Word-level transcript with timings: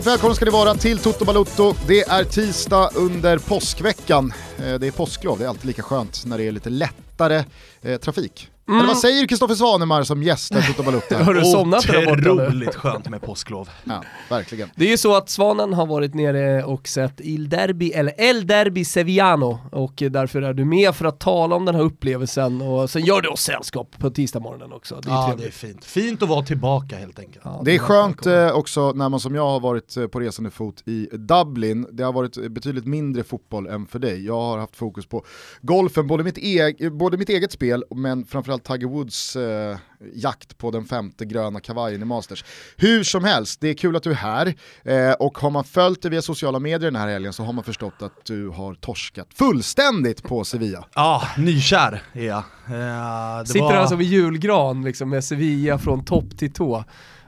Varmt 0.00 0.12
välkomna 0.12 0.34
ska 0.34 0.44
ni 0.44 0.50
vara 0.50 0.74
till 0.74 0.98
Toto 0.98 1.24
Balutto. 1.24 1.74
Det 1.86 2.00
är 2.00 2.24
tisdag 2.24 2.90
under 2.94 3.38
påskveckan. 3.38 4.32
Eh, 4.58 4.74
det 4.74 4.86
är 4.86 4.90
påsklov, 4.90 5.38
det 5.38 5.44
är 5.44 5.48
alltid 5.48 5.64
lika 5.64 5.82
skönt 5.82 6.26
när 6.26 6.38
det 6.38 6.44
är 6.44 6.52
lite 6.52 6.70
lättare 6.70 7.44
eh, 7.82 7.98
trafik. 7.98 8.50
Mm. 8.70 8.80
Eller 8.80 8.88
vad 8.88 8.98
säger 8.98 9.26
Kristoffer 9.26 9.54
Svanemar 9.54 10.02
som 10.02 10.22
gästar 10.22 10.60
Toto 10.60 10.82
Balutta? 10.82 11.24
Har 11.24 11.34
du 11.34 11.44
somnat 11.44 11.86
där 11.86 12.06
borta 12.06 12.32
Otroligt 12.32 12.74
skönt 12.74 13.08
med 13.08 13.22
påsklov. 13.22 13.68
Ja, 13.84 14.02
verkligen. 14.28 14.70
Det 14.76 14.84
är 14.84 14.88
ju 14.88 14.96
så 14.96 15.16
att 15.16 15.30
Svanen 15.30 15.72
har 15.72 15.86
varit 15.86 16.14
nere 16.14 16.64
och 16.64 16.88
sett 16.88 17.20
Il 17.20 17.48
Derby, 17.48 17.90
eller 17.90 18.20
El 18.20 18.46
Derby 18.46 18.84
Sevillano, 18.84 19.58
och 19.72 20.02
därför 20.10 20.42
är 20.42 20.54
du 20.54 20.64
med 20.64 20.94
för 20.94 21.04
att 21.04 21.20
tala 21.20 21.56
om 21.56 21.64
den 21.64 21.74
här 21.74 21.82
upplevelsen 21.82 22.62
och 22.62 22.90
sen 22.90 23.04
gör 23.04 23.20
du 23.20 23.28
oss 23.28 23.42
sällskap 23.42 23.98
på 23.98 24.10
tisdagsmorgonen 24.10 24.72
också. 24.72 25.00
Det 25.02 25.08
är, 25.08 25.12
ja, 25.12 25.34
det 25.38 25.44
är 25.44 25.50
fint. 25.50 25.84
Fint 25.84 26.22
att 26.22 26.28
vara 26.28 26.42
tillbaka 26.42 26.96
helt 26.96 27.18
enkelt. 27.18 27.44
Ja, 27.44 27.62
det 27.64 27.74
är 27.74 27.78
skönt 27.78 28.26
eh, 28.26 28.52
också 28.52 28.92
när 28.92 29.08
man 29.08 29.20
som 29.20 29.34
jag 29.34 29.46
har 29.46 29.60
varit 29.60 29.96
eh, 29.96 30.06
på 30.06 30.20
resande 30.20 30.50
fot 30.50 30.82
i 30.88 31.08
Dublin. 31.12 31.86
Det 31.92 32.02
har 32.02 32.12
varit 32.12 32.50
betydligt 32.50 32.86
mindre 32.86 33.24
fotboll 33.24 33.66
än 33.66 33.86
för 33.86 33.98
dig. 33.98 34.26
Jag 34.26 34.40
har 34.40 34.58
haft 34.58 34.76
fokus 34.76 35.06
på 35.06 35.24
golfen, 35.60 36.06
både 36.06 36.24
mitt, 36.24 36.38
e 36.38 36.90
både 36.90 37.16
mitt 37.16 37.28
eget 37.28 37.52
spel 37.52 37.84
men 37.94 38.24
framförallt 38.24 38.59
Tiger 38.60 38.86
Woods 38.86 39.36
eh, 39.36 39.78
jakt 40.14 40.58
på 40.58 40.70
den 40.70 40.84
femte 40.84 41.24
gröna 41.24 41.60
kavajen 41.60 42.02
i 42.02 42.04
Masters. 42.04 42.44
Hur 42.76 43.04
som 43.04 43.24
helst, 43.24 43.60
det 43.60 43.68
är 43.68 43.74
kul 43.74 43.96
att 43.96 44.02
du 44.02 44.10
är 44.10 44.14
här 44.14 44.54
eh, 44.84 45.12
och 45.12 45.38
har 45.38 45.50
man 45.50 45.64
följt 45.64 46.02
dig 46.02 46.10
via 46.10 46.22
sociala 46.22 46.58
medier 46.58 46.90
den 46.90 47.00
här 47.00 47.08
helgen 47.08 47.32
så 47.32 47.44
har 47.44 47.52
man 47.52 47.64
förstått 47.64 48.02
att 48.02 48.24
du 48.24 48.48
har 48.48 48.74
torskat 48.74 49.28
fullständigt 49.34 50.22
på 50.22 50.44
Sevilla. 50.44 50.84
Ja, 50.94 51.22
nykär 51.38 52.02
är 52.12 52.24
jag. 52.24 52.38
Eh, 52.38 53.44
Sitter 53.44 53.60
var... 53.60 53.74
alltså 53.74 53.96
vid 53.96 54.08
julgran 54.08 54.84
liksom, 54.84 55.10
med 55.10 55.24
Sevilla 55.24 55.78
från 55.78 56.04
topp 56.04 56.38
till 56.38 56.52
tå. 56.52 56.84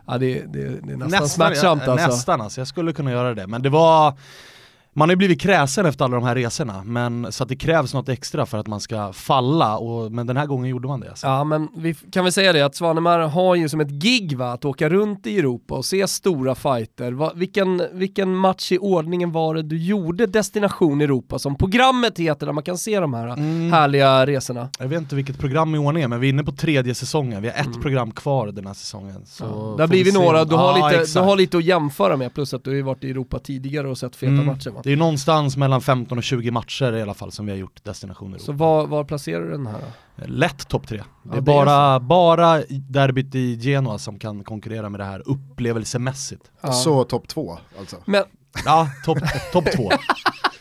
Ja, 0.07 0.19
det, 0.19 0.35
det, 0.35 0.49
det 0.53 0.69
är 0.69 0.79
nästan, 0.79 1.09
nästan 1.09 1.29
smärtsamt 1.29 1.89
alltså. 1.89 2.07
Nästan 2.07 2.41
alltså, 2.41 2.61
jag 2.61 2.69
skulle 2.69 2.93
kunna 2.93 3.11
göra 3.11 3.35
det. 3.35 3.47
Men 3.47 3.63
det 3.63 3.69
var 3.69 4.19
man 4.95 5.09
har 5.09 5.13
ju 5.13 5.17
blivit 5.17 5.41
kräsen 5.41 5.87
efter 5.87 6.05
alla 6.05 6.15
de 6.15 6.25
här 6.25 6.35
resorna, 6.35 6.83
men, 6.85 7.33
så 7.33 7.43
att 7.43 7.49
det 7.49 7.57
krävs 7.57 7.95
något 7.95 8.09
extra 8.09 8.47
för 8.47 8.59
att 8.59 8.67
man 8.67 8.81
ska 8.81 9.13
falla, 9.13 9.79
och, 9.79 10.13
men 10.13 10.27
den 10.27 10.37
här 10.37 10.47
gången 10.47 10.71
gjorde 10.71 10.89
man 10.89 11.01
det. 11.01 11.11
Alltså. 11.11 11.27
Ja, 11.27 11.45
men 11.45 11.69
vi 11.77 11.95
kan 11.95 12.25
väl 12.25 12.33
säga 12.33 12.53
det 12.53 12.63
att 12.63 12.75
Svanemar 12.75 13.19
har 13.19 13.55
ju 13.55 13.69
som 13.69 13.81
ett 13.81 13.91
gig 13.91 14.37
va, 14.37 14.53
att 14.53 14.65
åka 14.65 14.89
runt 14.89 15.27
i 15.27 15.39
Europa 15.39 15.75
och 15.75 15.85
se 15.85 16.07
stora 16.09 16.55
fighter. 16.55 17.13
Va, 17.13 17.33
vilken, 17.35 17.83
vilken 17.93 18.37
match 18.37 18.73
i 18.73 18.79
ordningen 18.79 19.33
var 19.33 19.55
det 19.55 19.63
du 19.63 19.79
gjorde 19.79 20.27
Destination 20.27 21.01
Europa, 21.01 21.39
som 21.39 21.57
programmet 21.57 22.19
heter, 22.19 22.47
där 22.47 22.53
man 22.53 22.65
kan 22.65 22.79
se 22.79 23.01
de 23.01 23.15
här 23.15 23.27
mm. 23.29 23.73
härliga 23.73 24.27
resorna? 24.27 24.69
Jag 24.79 24.89
vet 24.89 24.99
inte 24.99 25.17
vilket 25.17 25.39
program 25.39 25.75
i 25.75 25.79
ordningen, 25.79 26.11
men 26.11 26.21
vi 26.21 26.27
är 26.27 26.33
inne 26.33 26.45
på 26.45 26.53
tredje 26.53 26.95
säsongen, 26.95 27.43
vi 27.43 27.49
har 27.49 27.55
ett 27.55 27.67
mm. 27.67 27.81
program 27.81 28.11
kvar 28.11 28.47
den 28.47 28.67
här 28.67 28.75
säsongen. 28.75 29.27
Så 29.27 29.45
ja. 29.45 29.75
Det 29.77 29.83
har 29.83 29.89
blivit 29.89 30.15
några, 30.15 30.45
du 30.45 30.55
har, 30.55 30.79
ja, 30.79 30.91
lite, 30.91 31.19
du 31.21 31.25
har 31.25 31.37
lite 31.37 31.59
att 31.59 31.65
jämföra 31.65 32.17
med, 32.17 32.35
plus 32.35 32.55
att 32.55 32.65
du 32.65 32.71
har 32.71 32.77
ju 32.77 32.83
varit 32.83 33.05
i 33.05 33.11
Europa 33.11 33.39
tidigare 33.39 33.89
och 33.89 33.99
sett 33.99 34.17
feta 34.17 34.33
mm. 34.33 34.47
matcher 34.47 34.71
va? 34.71 34.82
Det 34.85 34.93
är 34.93 34.97
någonstans 34.97 35.57
mellan 35.57 35.81
15 35.81 36.19
och 36.19 36.25
20 36.25 36.51
matcher 36.51 36.93
i 36.93 37.03
alla 37.03 37.15
fall 37.15 37.33
som 37.33 37.47
vi 37.47 37.53
har 37.53 37.59
gjort 37.59 37.85
destinationer 37.85 38.39
Så 38.39 38.53
var, 38.53 38.87
var 38.87 39.05
placerar 39.05 39.45
du 39.45 39.51
den 39.51 39.67
här 39.67 39.79
då? 39.81 40.25
Lätt 40.27 40.69
topp 40.69 40.89
tre. 40.89 41.03
Det 41.23 41.37
är, 41.37 41.41
bara, 41.41 42.01
bara 42.01 42.63
derbyt 42.69 43.35
i 43.35 43.55
Genoa 43.55 43.99
som 43.99 44.19
kan 44.19 44.45
konkurrera 44.45 44.89
med 44.89 45.01
det 45.01 45.05
här 45.05 45.23
upplevelsemässigt. 45.27 46.51
Ja. 46.61 46.73
Så 46.73 47.05
topp 47.05 47.29
två 47.29 47.59
alltså? 47.79 47.97
Men... 48.05 48.25
Ja, 48.65 48.89
topp 49.05 49.19
top 49.53 49.73
två. 49.73 49.91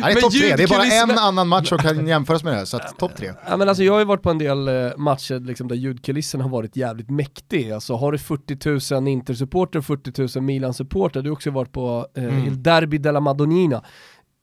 Nej, 0.00 0.14
det 0.14 0.20
är 0.20 0.22
topp 0.22 0.32
tre, 0.32 0.56
det 0.56 0.62
är 0.62 0.68
bara 0.68 0.84
en 0.84 1.18
annan 1.18 1.48
match 1.48 1.68
som 1.68 1.78
kan 1.78 2.06
jämföras 2.06 2.44
med 2.44 2.52
det 2.52 2.56
här, 2.56 2.64
så 2.64 2.78
topp 2.98 3.16
tre. 3.16 3.32
Ja, 3.48 3.56
men 3.56 3.68
alltså, 3.68 3.84
jag 3.84 3.92
har 3.92 3.98
ju 3.98 4.04
varit 4.04 4.22
på 4.22 4.30
en 4.30 4.38
del 4.38 4.68
eh, 4.68 4.96
matcher 4.96 5.40
liksom, 5.40 5.68
där 5.68 5.76
ljudkulissen 5.76 6.40
har 6.40 6.48
varit 6.48 6.76
jävligt 6.76 7.10
mäktig. 7.10 7.72
Alltså, 7.72 7.94
har 7.94 8.12
du 8.12 8.18
40 8.18 8.94
000 8.94 9.08
Inter-supporter, 9.08 9.80
40 9.80 10.38
000 10.38 10.44
Milan-supporter, 10.44 11.22
du 11.22 11.30
har 11.30 11.36
också 11.36 11.50
varit 11.50 11.72
på 11.72 12.06
eh, 12.16 12.24
mm. 12.24 12.46
Il 12.46 12.62
Derby 12.62 12.98
della 12.98 13.20
Madonnina 13.20 13.84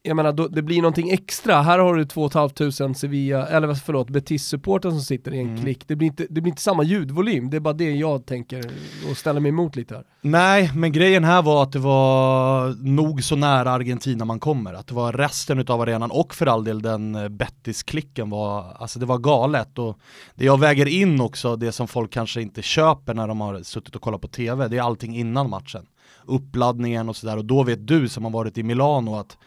jag 0.07 0.15
menar, 0.15 0.33
då, 0.33 0.47
det 0.47 0.61
blir 0.61 0.81
någonting 0.81 1.09
extra. 1.09 1.61
Här 1.61 1.79
har 1.79 1.95
du 1.95 2.05
2 2.05 2.29
500 2.29 2.93
Sevilla, 2.93 3.47
eller 3.47 3.73
förlåt, 3.73 4.09
Betis-supporten 4.09 4.91
som 4.91 5.01
sitter 5.01 5.33
i 5.33 5.39
en 5.39 5.49
mm. 5.49 5.63
klick. 5.63 5.87
Det 5.87 5.95
blir, 5.95 6.07
inte, 6.07 6.25
det 6.29 6.41
blir 6.41 6.51
inte 6.51 6.61
samma 6.61 6.83
ljudvolym, 6.83 7.49
det 7.49 7.57
är 7.57 7.61
bara 7.61 7.73
det 7.73 7.91
jag 7.91 8.25
tänker 8.25 8.71
och 9.09 9.17
ställer 9.17 9.39
mig 9.39 9.49
emot 9.49 9.75
lite 9.75 9.95
här. 9.95 10.03
Nej, 10.21 10.71
men 10.75 10.91
grejen 10.91 11.23
här 11.23 11.41
var 11.41 11.63
att 11.63 11.71
det 11.71 11.79
var 11.79 12.75
nog 12.83 13.23
så 13.23 13.35
nära 13.35 13.71
Argentina 13.71 14.25
man 14.25 14.39
kommer. 14.39 14.73
Att 14.73 14.87
det 14.87 14.93
var 14.93 15.13
resten 15.13 15.67
av 15.67 15.81
arenan 15.81 16.11
och 16.11 16.35
för 16.35 16.45
all 16.45 16.63
del 16.63 16.81
den 16.81 17.15
eh, 17.15 17.29
Betis-klicken 17.29 18.29
var, 18.29 18.75
alltså 18.79 18.99
det 18.99 19.05
var 19.05 19.17
galet. 19.17 19.79
Och 19.79 19.99
det 20.35 20.45
jag 20.45 20.59
väger 20.59 20.85
in 20.85 21.21
också, 21.21 21.55
det 21.55 21.71
som 21.71 21.87
folk 21.87 22.11
kanske 22.11 22.41
inte 22.41 22.61
köper 22.61 23.13
när 23.13 23.27
de 23.27 23.41
har 23.41 23.63
suttit 23.63 23.95
och 23.95 24.01
kollat 24.01 24.21
på 24.21 24.27
tv, 24.27 24.67
det 24.67 24.77
är 24.77 24.81
allting 24.81 25.17
innan 25.17 25.49
matchen. 25.49 25.85
Uppladdningen 26.25 27.09
och 27.09 27.15
sådär, 27.15 27.37
och 27.37 27.45
då 27.45 27.63
vet 27.63 27.87
du 27.87 28.09
som 28.09 28.23
har 28.23 28.31
varit 28.31 28.57
i 28.57 28.63
Milano 28.63 29.15
att 29.15 29.37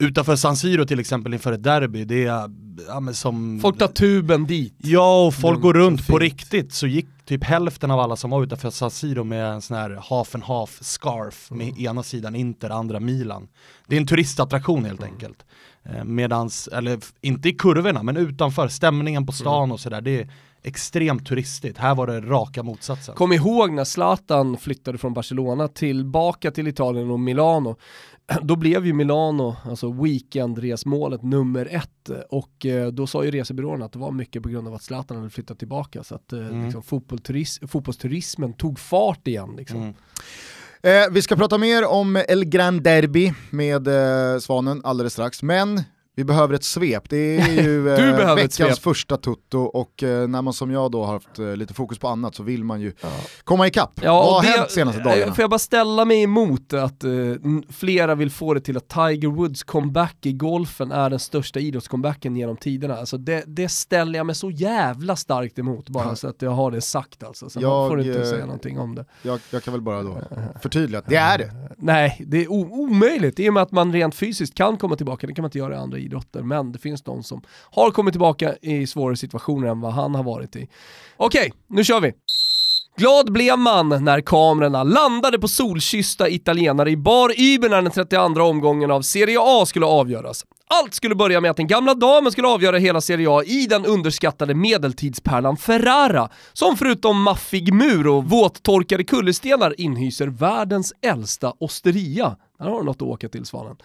utanför 0.00 0.36
San 0.36 0.56
Siro 0.56 0.84
till 0.84 1.00
exempel 1.00 1.34
inför 1.34 1.52
ett 1.52 1.62
derby, 1.62 2.04
det 2.04 2.26
är 2.26 2.50
ja, 2.86 3.12
som... 3.12 3.60
Folk 3.60 3.78
tar 3.78 3.88
tuben 3.88 4.46
dit. 4.46 4.74
Ja, 4.78 5.26
och 5.26 5.34
folk 5.34 5.60
går 5.60 5.74
runt 5.74 6.06
på 6.06 6.18
riktigt. 6.18 6.72
Så 6.72 6.86
gick 6.86 7.06
typ 7.24 7.44
hälften 7.44 7.90
av 7.90 8.00
alla 8.00 8.16
som 8.16 8.30
var 8.30 8.42
utanför 8.42 8.70
San 8.70 8.90
Siro 8.90 9.24
med 9.24 9.46
en 9.46 9.62
sån 9.62 9.76
här 9.76 10.02
half 10.08 10.34
and 10.34 10.44
half 10.44 10.78
scarf 10.82 11.50
mm. 11.50 11.66
med 11.66 11.78
ena 11.78 12.02
sidan 12.02 12.34
Inter, 12.34 12.70
andra 12.70 13.00
Milan. 13.00 13.48
Det 13.86 13.96
är 13.96 14.00
en 14.00 14.06
turistattraktion 14.06 14.84
helt 14.84 15.00
mm. 15.00 15.12
enkelt. 15.12 15.44
Eh, 15.82 16.04
medans, 16.04 16.68
eller 16.68 16.98
inte 17.20 17.48
i 17.48 17.52
kurvorna, 17.52 18.02
men 18.02 18.16
utanför, 18.16 18.68
stämningen 18.68 19.26
på 19.26 19.32
stan 19.32 19.64
mm. 19.64 19.72
och 19.72 19.80
sådär, 19.80 20.00
det 20.00 20.28
extremt 20.62 21.26
turistigt. 21.26 21.78
Här 21.78 21.94
var 21.94 22.06
det 22.06 22.20
raka 22.20 22.62
motsatsen. 22.62 23.14
Kom 23.14 23.32
ihåg 23.32 23.72
när 23.72 23.84
Zlatan 23.84 24.56
flyttade 24.56 24.98
från 24.98 25.14
Barcelona 25.14 25.68
tillbaka 25.68 26.50
till 26.50 26.68
Italien 26.68 27.10
och 27.10 27.20
Milano 27.20 27.76
då 28.42 28.56
blev 28.56 28.86
ju 28.86 28.92
Milano, 28.92 29.56
alltså 29.64 29.92
weekendresmålet 29.92 31.22
nummer 31.22 31.66
ett 31.70 32.10
och 32.30 32.66
eh, 32.66 32.88
då 32.88 33.06
sa 33.06 33.24
ju 33.24 33.30
resebyråerna 33.30 33.84
att 33.84 33.92
det 33.92 33.98
var 33.98 34.12
mycket 34.12 34.42
på 34.42 34.48
grund 34.48 34.68
av 34.68 34.74
att 34.74 34.82
Zlatan 34.82 35.16
hade 35.16 35.30
flyttat 35.30 35.58
tillbaka 35.58 36.04
så 36.04 36.14
att 36.14 36.32
eh, 36.32 36.38
mm. 36.38 36.64
liksom, 36.64 36.82
fotbollsturis 36.82 37.60
fotbollsturismen 37.68 38.52
tog 38.52 38.78
fart 38.78 39.28
igen. 39.28 39.54
Liksom. 39.56 39.82
Mm. 39.82 39.94
Eh, 40.82 41.12
vi 41.12 41.22
ska 41.22 41.36
prata 41.36 41.58
mer 41.58 41.86
om 41.86 42.16
El 42.28 42.44
Gran 42.44 42.82
Derby 42.82 43.32
med 43.50 43.88
eh, 43.88 44.38
Svanen 44.38 44.80
alldeles 44.84 45.12
strax, 45.12 45.42
men 45.42 45.82
vi 46.16 46.24
behöver 46.24 46.54
ett 46.54 46.64
svep, 46.64 47.10
det 47.10 47.38
är 47.40 47.48
ju 47.62 47.94
eh, 47.94 48.34
veckans 48.34 48.80
första 48.80 49.16
tutto 49.16 49.58
och 49.58 50.02
eh, 50.02 50.28
när 50.28 50.42
man 50.42 50.52
som 50.52 50.70
jag 50.70 50.90
då 50.90 51.04
har 51.04 51.12
haft 51.12 51.38
eh, 51.38 51.56
lite 51.56 51.74
fokus 51.74 51.98
på 51.98 52.08
annat 52.08 52.34
så 52.34 52.42
vill 52.42 52.64
man 52.64 52.80
ju 52.80 52.92
ja. 53.00 53.08
komma 53.44 53.66
ikapp. 53.66 54.00
Ja, 54.02 54.22
Vad 54.22 54.34
har 54.34 54.42
det, 54.42 54.58
hänt 54.58 54.70
senaste 54.70 55.02
dagarna? 55.02 55.34
Får 55.34 55.42
jag 55.42 55.50
bara 55.50 55.58
ställa 55.58 56.04
mig 56.04 56.22
emot 56.22 56.72
att 56.72 57.04
eh, 57.04 57.10
flera 57.70 58.14
vill 58.14 58.30
få 58.30 58.54
det 58.54 58.60
till 58.60 58.76
att 58.76 58.88
Tiger 58.88 59.28
Woods 59.28 59.62
comeback 59.62 60.26
i 60.26 60.32
golfen 60.32 60.92
är 60.92 61.10
den 61.10 61.18
största 61.18 61.60
idrottscomebacken 61.60 62.36
genom 62.36 62.56
tiderna. 62.56 62.96
Alltså 62.96 63.18
det, 63.18 63.44
det 63.46 63.68
ställer 63.68 64.18
jag 64.18 64.26
mig 64.26 64.34
så 64.34 64.50
jävla 64.50 65.16
starkt 65.16 65.58
emot 65.58 65.88
bara 65.88 66.04
ja. 66.08 66.16
så 66.16 66.28
att 66.28 66.42
jag 66.42 66.50
har 66.50 66.70
det 66.70 66.80
sagt 66.80 67.22
alltså. 67.22 67.50
Så 67.50 67.60
jag, 67.60 67.88
får 67.88 68.00
inte 68.00 68.20
eh, 68.20 68.24
säga 68.24 68.44
någonting 68.46 68.78
om 68.78 68.94
det. 68.94 69.04
Jag, 69.22 69.40
jag 69.50 69.62
kan 69.62 69.72
väl 69.72 69.80
bara 69.80 70.02
då 70.02 70.22
förtydliga 70.62 70.98
att 70.98 71.06
det 71.06 71.16
är 71.16 71.38
det. 71.38 71.52
Nej, 71.76 72.24
det 72.26 72.44
är 72.44 72.52
omöjligt 72.52 73.40
i 73.40 73.48
och 73.48 73.54
med 73.54 73.62
att 73.62 73.72
man 73.72 73.92
rent 73.92 74.14
fysiskt 74.14 74.54
kan 74.54 74.76
komma 74.76 74.96
tillbaka, 74.96 75.26
det 75.26 75.32
kan 75.32 75.42
man 75.42 75.48
inte 75.48 75.58
göra 75.58 75.74
i 75.74 75.78
andra 75.78 75.99
idrotter, 76.00 76.42
men 76.42 76.72
det 76.72 76.78
finns 76.78 77.02
de 77.02 77.22
som 77.22 77.42
har 77.70 77.90
kommit 77.90 78.14
tillbaka 78.14 78.56
i 78.62 78.86
svårare 78.86 79.16
situationer 79.16 79.68
än 79.68 79.80
vad 79.80 79.92
han 79.92 80.14
har 80.14 80.22
varit 80.22 80.56
i. 80.56 80.68
Okej, 81.16 81.40
okay, 81.40 81.50
nu 81.66 81.84
kör 81.84 82.00
vi! 82.00 82.12
Glad 82.96 83.32
blev 83.32 83.58
man 83.58 84.04
när 84.04 84.20
kamerorna 84.20 84.82
landade 84.82 85.38
på 85.38 85.48
solkyssta 85.48 86.28
italienare 86.28 86.90
i 86.90 86.96
bar 86.96 87.40
Iber 87.40 87.68
när 87.68 87.82
den 87.82 87.90
32 87.90 88.42
omgången 88.42 88.90
av 88.90 89.02
Serie 89.02 89.38
A 89.40 89.66
skulle 89.66 89.86
avgöras. 89.86 90.44
Allt 90.66 90.94
skulle 90.94 91.14
börja 91.14 91.40
med 91.40 91.50
att 91.50 91.56
den 91.56 91.66
gamla 91.66 91.94
damen 91.94 92.32
skulle 92.32 92.48
avgöra 92.48 92.78
hela 92.78 93.00
Serie 93.00 93.30
A 93.30 93.42
i 93.44 93.66
den 93.66 93.86
underskattade 93.86 94.54
medeltidspärlan 94.54 95.56
Ferrara, 95.56 96.28
som 96.52 96.76
förutom 96.76 97.22
maffig 97.22 97.74
mur 97.74 98.06
och 98.06 98.24
våttorkade 98.24 99.04
kullerstenar 99.04 99.80
inhyser 99.80 100.26
världens 100.26 100.92
äldsta 101.02 101.52
osteria. 101.58 102.36
Där 102.58 102.66
har 102.66 102.78
du 102.78 102.84
något 102.84 102.96
att 102.96 103.02
åka 103.02 103.28
till 103.28 103.44
Svanen. 103.44 103.76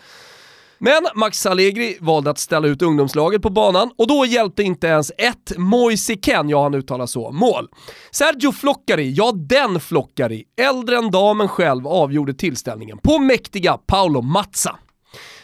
Men 0.80 1.08
Max 1.16 1.46
Allegri 1.46 1.98
valde 2.02 2.30
att 2.30 2.40
ställa 2.40 2.68
ut 2.68 2.82
ungdomslaget 2.82 3.42
på 3.42 3.50
banan 3.50 3.92
och 3.98 4.08
då 4.08 4.26
hjälpte 4.26 4.64
inte 4.64 4.88
ens 4.88 5.12
ett 5.18 5.58
Moise 5.58 6.16
Ken, 6.16 6.50
ja 6.50 6.64
han 6.64 6.74
uttalar 6.74 7.06
så, 7.06 7.32
mål. 7.32 7.70
Sergio 8.12 8.52
Floccari, 8.52 9.12
ja 9.12 9.32
den 9.32 9.80
Floccari, 9.80 10.44
äldre 10.62 10.98
än 10.98 11.12
damen 11.12 11.48
själv, 11.48 11.88
avgjorde 11.88 12.34
tillställningen 12.34 12.98
på 12.98 13.20
mäktiga 13.20 13.78
Paolo 13.78 14.22
Mazza. 14.22 14.76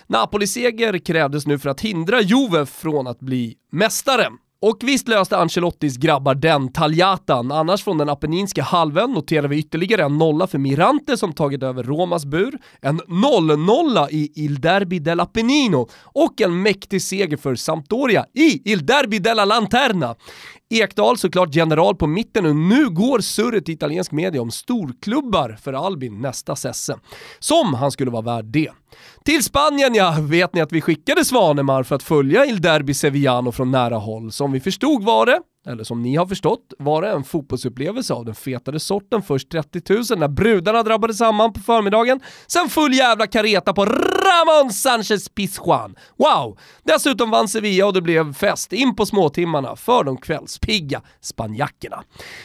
Napoli-seger 0.07 0.97
krävdes 0.97 1.47
nu 1.47 1.59
för 1.59 1.69
att 1.69 1.81
hindra 1.81 2.21
Juve 2.21 2.65
från 2.65 3.07
att 3.07 3.19
bli 3.19 3.55
mästare. 3.71 4.27
Och 4.63 4.77
visst 4.81 5.07
löste 5.07 5.37
Ancelottis 5.37 5.97
grabbar 5.97 6.35
den 6.35 6.71
taljatan, 6.71 7.51
annars 7.51 7.83
från 7.83 7.97
den 7.97 8.09
apenninska 8.09 8.63
halvön 8.63 9.11
noterar 9.11 9.47
vi 9.47 9.57
ytterligare 9.57 10.03
en 10.03 10.17
nolla 10.17 10.47
för 10.47 10.57
Mirante 10.57 11.17
som 11.17 11.33
tagit 11.33 11.63
över 11.63 11.83
Romas 11.83 12.25
bur, 12.25 12.59
en 12.81 13.01
0-0 13.01 14.07
i 14.11 14.31
Il 14.35 14.61
Derby 14.61 14.99
dell'Apennino 14.99 15.89
och 16.03 16.41
en 16.41 16.61
mäktig 16.61 17.01
seger 17.01 17.37
för 17.37 17.55
Sampdoria 17.55 18.25
i 18.33 18.71
Il 18.71 18.85
Derby 18.85 19.19
della 19.19 19.45
Lanterna. 19.45 20.15
Ekdal 20.69 21.17
såklart 21.17 21.55
general 21.55 21.95
på 21.95 22.07
mitten 22.07 22.45
och 22.45 22.55
nu 22.55 22.89
går 22.89 23.19
surret 23.19 23.69
i 23.69 23.71
italiensk 23.71 24.11
media 24.11 24.41
om 24.41 24.51
storklubbar 24.51 25.57
för 25.61 25.73
Albin 25.73 26.21
nästa 26.21 26.55
sesse. 26.55 26.97
Som 27.39 27.73
han 27.73 27.91
skulle 27.91 28.11
vara 28.11 28.21
värd 28.21 28.45
det. 28.45 28.71
Till 29.25 29.43
Spanien 29.43 29.95
ja, 29.95 30.15
vet 30.19 30.53
ni 30.53 30.61
att 30.61 30.71
vi 30.71 30.81
skickade 30.81 31.25
Svanemar 31.25 31.83
för 31.83 31.95
att 31.95 32.03
följa 32.03 32.45
Il 32.45 32.61
Derby 32.61 32.93
Sevillano 32.93 33.51
från 33.51 33.71
nära 33.71 33.95
håll. 33.95 34.31
Som 34.31 34.51
vi 34.51 34.59
förstod 34.59 35.03
var 35.03 35.25
det, 35.25 35.39
eller 35.67 35.83
som 35.83 36.01
ni 36.01 36.15
har 36.15 36.25
förstått, 36.25 36.73
var 36.79 37.01
det 37.01 37.09
en 37.09 37.23
fotbollsupplevelse 37.23 38.13
av 38.13 38.25
den 38.25 38.35
fetare 38.35 38.79
sorten. 38.79 39.21
Först 39.21 39.49
30 39.51 39.93
000 39.93 40.19
när 40.19 40.27
brudarna 40.27 40.83
drabbade 40.83 41.13
samman 41.13 41.53
på 41.53 41.59
förmiddagen, 41.59 42.19
sen 42.47 42.69
full 42.69 42.93
jävla 42.93 43.27
kareta 43.27 43.73
på 43.73 43.85
Ramon 43.85 44.71
Sanchez 44.71 45.29
Pizjuan. 45.29 45.95
Wow! 46.17 46.57
Dessutom 46.83 47.31
vann 47.31 47.47
Sevilla 47.47 47.85
och 47.85 47.93
det 47.93 48.01
blev 48.01 48.33
fest 48.33 48.73
in 48.73 48.95
på 48.95 49.05
småtimmarna 49.05 49.75
för 49.75 50.03
de 50.03 50.17
kvällspigga 50.17 51.01
spanjackerna. 51.21 52.03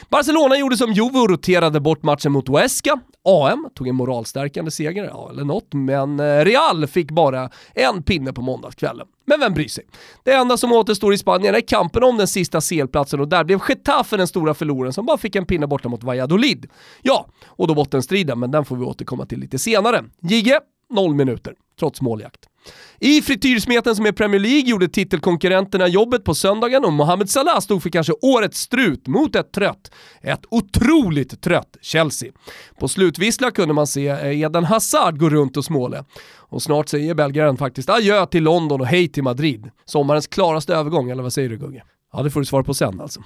Barcelona 0.09 0.57
gjorde 0.57 0.77
som 0.77 0.93
Juve 0.93 1.19
och 1.19 1.29
roterade 1.29 1.79
bort 1.79 2.03
matchen 2.03 2.31
mot 2.31 2.47
Huesca. 2.47 2.99
AM 3.27 3.69
tog 3.75 3.87
en 3.87 3.95
moralstärkande 3.95 4.71
seger, 4.71 5.03
ja 5.03 5.29
eller 5.31 5.43
något, 5.43 5.73
men 5.73 6.19
eh, 6.19 6.45
Real 6.45 6.87
fick 6.87 7.11
bara 7.11 7.49
en 7.73 8.03
pinne 8.03 8.33
på 8.33 8.41
måndagskvällen. 8.41 9.07
Men 9.25 9.39
vem 9.39 9.53
bryr 9.53 9.67
sig? 9.67 9.83
Det 10.23 10.33
enda 10.33 10.57
som 10.57 10.71
återstår 10.71 11.13
i 11.13 11.17
Spanien 11.17 11.55
är 11.55 11.61
kampen 11.61 12.03
om 12.03 12.17
den 12.17 12.27
sista 12.27 12.61
CL-platsen 12.61 13.19
och 13.19 13.27
där 13.27 13.43
blev 13.43 13.59
Getafe 13.69 14.17
den 14.17 14.27
stora 14.27 14.53
förloraren 14.53 14.93
som 14.93 15.05
bara 15.05 15.17
fick 15.17 15.35
en 15.35 15.45
pinne 15.45 15.67
borta 15.67 15.89
mot 15.89 16.03
Valladolid. 16.03 16.65
Ja, 17.01 17.27
och 17.45 17.67
då 17.67 17.73
bottenstriden, 17.73 18.39
men 18.39 18.51
den 18.51 18.65
får 18.65 18.75
vi 18.75 18.85
återkomma 18.85 19.25
till 19.25 19.39
lite 19.39 19.59
senare. 19.59 20.03
Gige, 20.21 20.59
noll 20.89 21.13
minuter, 21.13 21.53
trots 21.79 22.01
måljakt. 22.01 22.49
I 22.99 23.21
frityrsmeten 23.21 23.95
som 23.95 24.05
är 24.05 24.11
Premier 24.11 24.39
League 24.39 24.69
gjorde 24.69 24.87
titelkonkurrenterna 24.87 25.87
jobbet 25.87 26.23
på 26.23 26.35
söndagen 26.35 26.85
och 26.85 26.93
Mohamed 26.93 27.29
Salah 27.29 27.59
stod 27.59 27.83
för 27.83 27.89
kanske 27.89 28.13
årets 28.21 28.59
strut 28.59 29.07
mot 29.07 29.35
ett 29.35 29.51
trött, 29.51 29.91
ett 30.21 30.41
otroligt 30.49 31.41
trött 31.41 31.77
Chelsea. 31.81 32.31
På 32.79 32.87
slutvissla 32.87 33.51
kunde 33.51 33.73
man 33.73 33.87
se 33.87 34.07
eh, 34.07 34.41
Eden 34.41 34.63
Hazard 34.63 35.19
gå 35.19 35.29
runt 35.29 35.57
och 35.57 35.65
småle. 35.65 36.03
Och 36.49 36.61
snart 36.61 36.89
säger 36.89 37.15
belgaren 37.15 37.57
faktiskt 37.57 37.89
adjö 37.89 38.25
till 38.25 38.43
London 38.43 38.81
och 38.81 38.87
hej 38.87 39.07
till 39.07 39.23
Madrid. 39.23 39.69
Sommarens 39.85 40.27
klaraste 40.27 40.75
övergång, 40.75 41.09
eller 41.09 41.23
vad 41.23 41.33
säger 41.33 41.49
du 41.49 41.57
Gugge? 41.57 41.83
Ja, 42.17 42.23
det 42.23 42.29
får 42.29 42.39
du 42.39 42.45
svara 42.45 42.63
på 42.63 42.73
sen 42.73 43.01
alltså. 43.01 43.21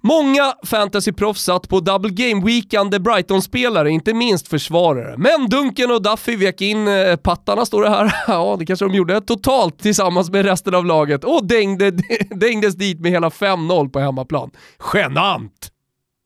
Många 0.00 0.54
fantasyproffs 0.66 1.42
satt 1.42 1.68
på 1.68 1.80
double 1.80 2.10
game 2.10 2.44
weekande 2.44 2.98
Brighton-spelare, 2.98 3.90
inte 3.90 4.14
minst 4.14 4.48
försvarare. 4.48 5.16
Men 5.18 5.48
Duncan 5.48 5.90
och 5.90 6.02
Duffy 6.02 6.36
vek 6.36 6.60
in 6.60 6.88
eh, 6.88 7.16
pattarna, 7.16 7.66
står 7.66 7.82
det 7.82 7.90
här. 7.90 8.14
ja, 8.28 8.56
det 8.58 8.66
kanske 8.66 8.84
de 8.84 8.94
gjorde. 8.94 9.20
Totalt 9.20 9.78
tillsammans 9.78 10.30
med 10.30 10.44
resten 10.44 10.74
av 10.74 10.86
laget 10.86 11.24
och 11.24 11.46
dängde, 11.46 11.90
dängdes 12.30 12.74
dit 12.74 13.00
med 13.00 13.10
hela 13.10 13.28
5-0 13.28 13.88
på 13.88 14.00
hemmaplan. 14.00 14.50
Genant! 14.94 15.70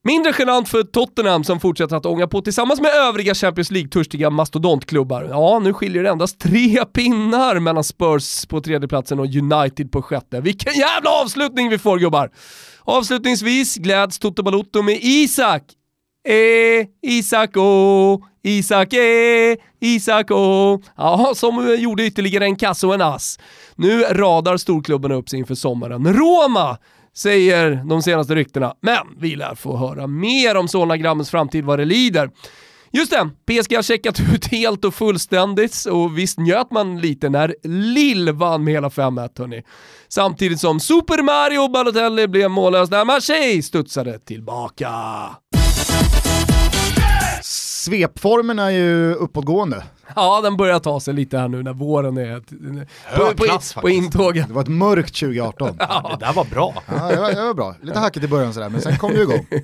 Mindre 0.05 0.33
genant 0.39 0.69
för 0.69 0.83
Tottenham 0.83 1.45
som 1.45 1.61
fortsätter 1.61 1.97
att 1.97 2.07
ånga 2.07 2.27
på 2.27 2.43
tillsammans 2.43 2.81
med 2.81 2.91
övriga 2.91 3.35
Champions 3.35 3.71
League-törstiga 3.71 4.31
mastodontklubbar. 4.31 5.27
Ja, 5.31 5.59
nu 5.59 5.73
skiljer 5.73 6.03
det 6.03 6.11
endast 6.11 6.41
tre 6.41 6.85
pinnar 6.85 7.61
mellan 7.61 7.85
Spurs 7.85 8.47
på 8.47 8.61
tredjeplatsen 8.61 9.21
och 9.21 9.27
United 9.27 9.93
på 9.93 10.03
sjätte. 10.03 10.41
Vilken 10.41 10.73
jävla 10.73 11.11
avslutning 11.11 11.69
vi 11.69 11.79
får 11.79 11.99
gubbar! 11.99 12.31
Avslutningsvis 12.85 13.77
gläds 13.77 14.19
Toto 14.19 14.43
Balotto 14.43 14.83
med 14.83 14.99
Isak. 15.03 15.63
E, 16.29 16.87
Isak 17.03 17.57
O, 17.57 18.23
Isak 18.43 18.93
E, 18.93 19.57
Isak 19.81 20.31
O. 20.31 20.83
Ja, 20.97 21.33
som 21.35 21.77
gjorde 21.79 22.07
ytterligare 22.07 22.45
en 22.45 22.57
kasse 22.57 22.87
och 22.87 22.95
en 22.95 23.03
ass. 23.03 23.39
Nu 23.75 24.03
radar 24.03 24.57
storklubbarna 24.57 25.15
upp 25.15 25.29
sig 25.29 25.39
inför 25.39 25.55
sommaren. 25.55 26.15
Roma 26.15 26.79
säger 27.17 27.83
de 27.85 28.03
senaste 28.03 28.35
ryktena. 28.35 28.75
Men 28.81 29.07
vi 29.19 29.37
lär 29.37 29.55
få 29.55 29.77
höra 29.77 30.07
mer 30.07 30.57
om 30.57 30.69
Solna-grammens 30.69 31.31
framtid 31.31 31.65
vad 31.65 31.79
det 31.79 31.85
lider. 31.85 32.31
Just 32.95 33.11
det, 33.11 33.31
PSG 33.47 33.77
har 33.77 33.83
checkat 33.83 34.21
ut 34.35 34.47
helt 34.47 34.85
och 34.85 34.95
fullständigt 34.95 35.85
och 35.91 36.19
visst 36.19 36.39
njöt 36.39 36.71
man 36.71 37.01
lite 37.01 37.29
när 37.29 37.55
Lill 37.65 38.33
vann 38.33 38.65
med 38.65 38.75
hela 38.75 38.89
5-1 38.89 39.39
hörni. 39.39 39.63
Samtidigt 40.09 40.61
som 40.61 40.81
Super 40.81 41.23
Mario 41.23 41.69
Balotelli 41.69 42.29
blev 42.29 42.51
mållös 42.51 42.91
när 42.91 43.05
Marseille 43.05 43.63
studsade 43.63 44.19
tillbaka. 44.19 44.91
Svepformen 47.43 48.59
är 48.59 48.71
ju 48.71 49.15
uppåtgående. 49.15 49.85
Ja, 50.17 50.41
den 50.41 50.57
börjar 50.57 50.79
ta 50.79 51.01
sig 51.01 51.15
lite 51.15 51.39
här 51.39 51.49
nu 51.49 51.63
när 51.63 51.73
våren 51.73 52.17
är 52.17 52.41
på, 53.17 53.35
på, 53.37 53.45
klass, 53.45 53.75
på 53.75 53.91
intågen. 53.91 54.49
Det 54.49 54.55
var 54.55 54.63
ett 54.63 54.69
mörkt 54.69 55.15
2018. 55.15 55.77
Ja, 55.79 56.17
det 56.21 56.27
där 56.27 56.33
var 56.33 56.45
bra. 56.45 56.75
Ja, 56.87 57.09
det 57.09 57.21
var, 57.21 57.33
det 57.33 57.43
var 57.43 57.55
bra. 57.55 57.75
Lite 57.83 57.99
hackigt 57.99 58.25
i 58.25 58.29
början 58.29 58.55
sådär, 58.55 58.69
men 58.69 58.81
sen 58.81 58.99
kom 58.99 59.13
det 59.13 59.23
igång. 59.23 59.47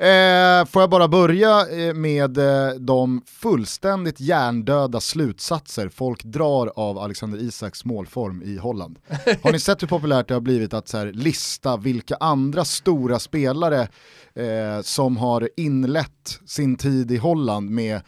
Eh, 0.00 0.64
får 0.66 0.82
jag 0.82 0.90
bara 0.90 1.08
börja 1.08 1.66
eh, 1.68 1.94
med 1.94 2.38
eh, 2.38 2.74
de 2.74 3.22
fullständigt 3.26 4.20
hjärndöda 4.20 5.00
slutsatser 5.00 5.88
folk 5.88 6.24
drar 6.24 6.72
av 6.76 6.98
Alexander 6.98 7.38
Isaks 7.38 7.84
målform 7.84 8.42
i 8.42 8.56
Holland. 8.56 8.98
Har 9.42 9.52
ni 9.52 9.60
sett 9.60 9.82
hur 9.82 9.88
populärt 9.88 10.28
det 10.28 10.34
har 10.34 10.40
blivit 10.40 10.74
att 10.74 10.88
så 10.88 10.98
här, 10.98 11.06
lista 11.06 11.76
vilka 11.76 12.16
andra 12.20 12.64
stora 12.64 13.18
spelare 13.18 13.88
eh, 14.34 14.82
som 14.82 15.16
har 15.16 15.48
inlett 15.56 16.40
sin 16.46 16.76
tid 16.76 17.10
i 17.10 17.16
Holland 17.16 17.70
med 17.70 18.00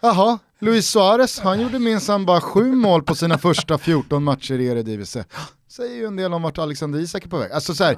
Jaha, 0.00 0.38
Luis 0.60 0.90
Suarez, 0.90 1.38
han 1.38 1.60
gjorde 1.60 1.78
minsann 1.78 2.26
bara 2.26 2.40
sju 2.40 2.72
mål 2.72 3.02
på 3.02 3.14
sina 3.14 3.38
första 3.38 3.78
14 3.78 4.24
matcher 4.24 4.58
i 4.58 4.66
Eredivisie. 4.66 5.24
Säger 5.68 5.96
ju 5.96 6.06
en 6.06 6.16
del 6.16 6.34
om 6.34 6.42
vart 6.42 6.58
Alexander 6.58 6.98
Isak 6.98 7.24
är 7.24 7.28
på 7.28 7.38
väg. 7.38 7.52
Alltså 7.52 7.74
så 7.74 7.84
här, 7.84 7.96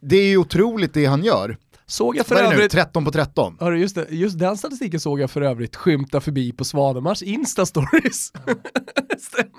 det 0.00 0.16
är 0.16 0.26
ju 0.26 0.36
otroligt 0.36 0.94
det 0.94 1.06
han 1.06 1.24
gör. 1.24 1.56
Såg 1.86 2.16
jag 2.16 2.26
för 2.26 2.34
Vad 2.34 2.44
är 2.44 2.48
det 2.48 2.50
nu, 2.50 2.56
övrigt... 2.56 2.72
13 2.72 3.04
på 3.04 3.10
13? 3.10 3.56
Hörru, 3.60 3.78
just, 3.78 3.94
det, 3.94 4.06
just 4.10 4.38
den 4.38 4.56
statistiken 4.56 5.00
såg 5.00 5.20
jag 5.20 5.30
för 5.30 5.42
övrigt 5.42 5.76
skymta 5.76 6.20
förbi 6.20 6.52
på 6.52 6.64
Svanemars 6.64 7.22
Insta-stories. 7.22 8.32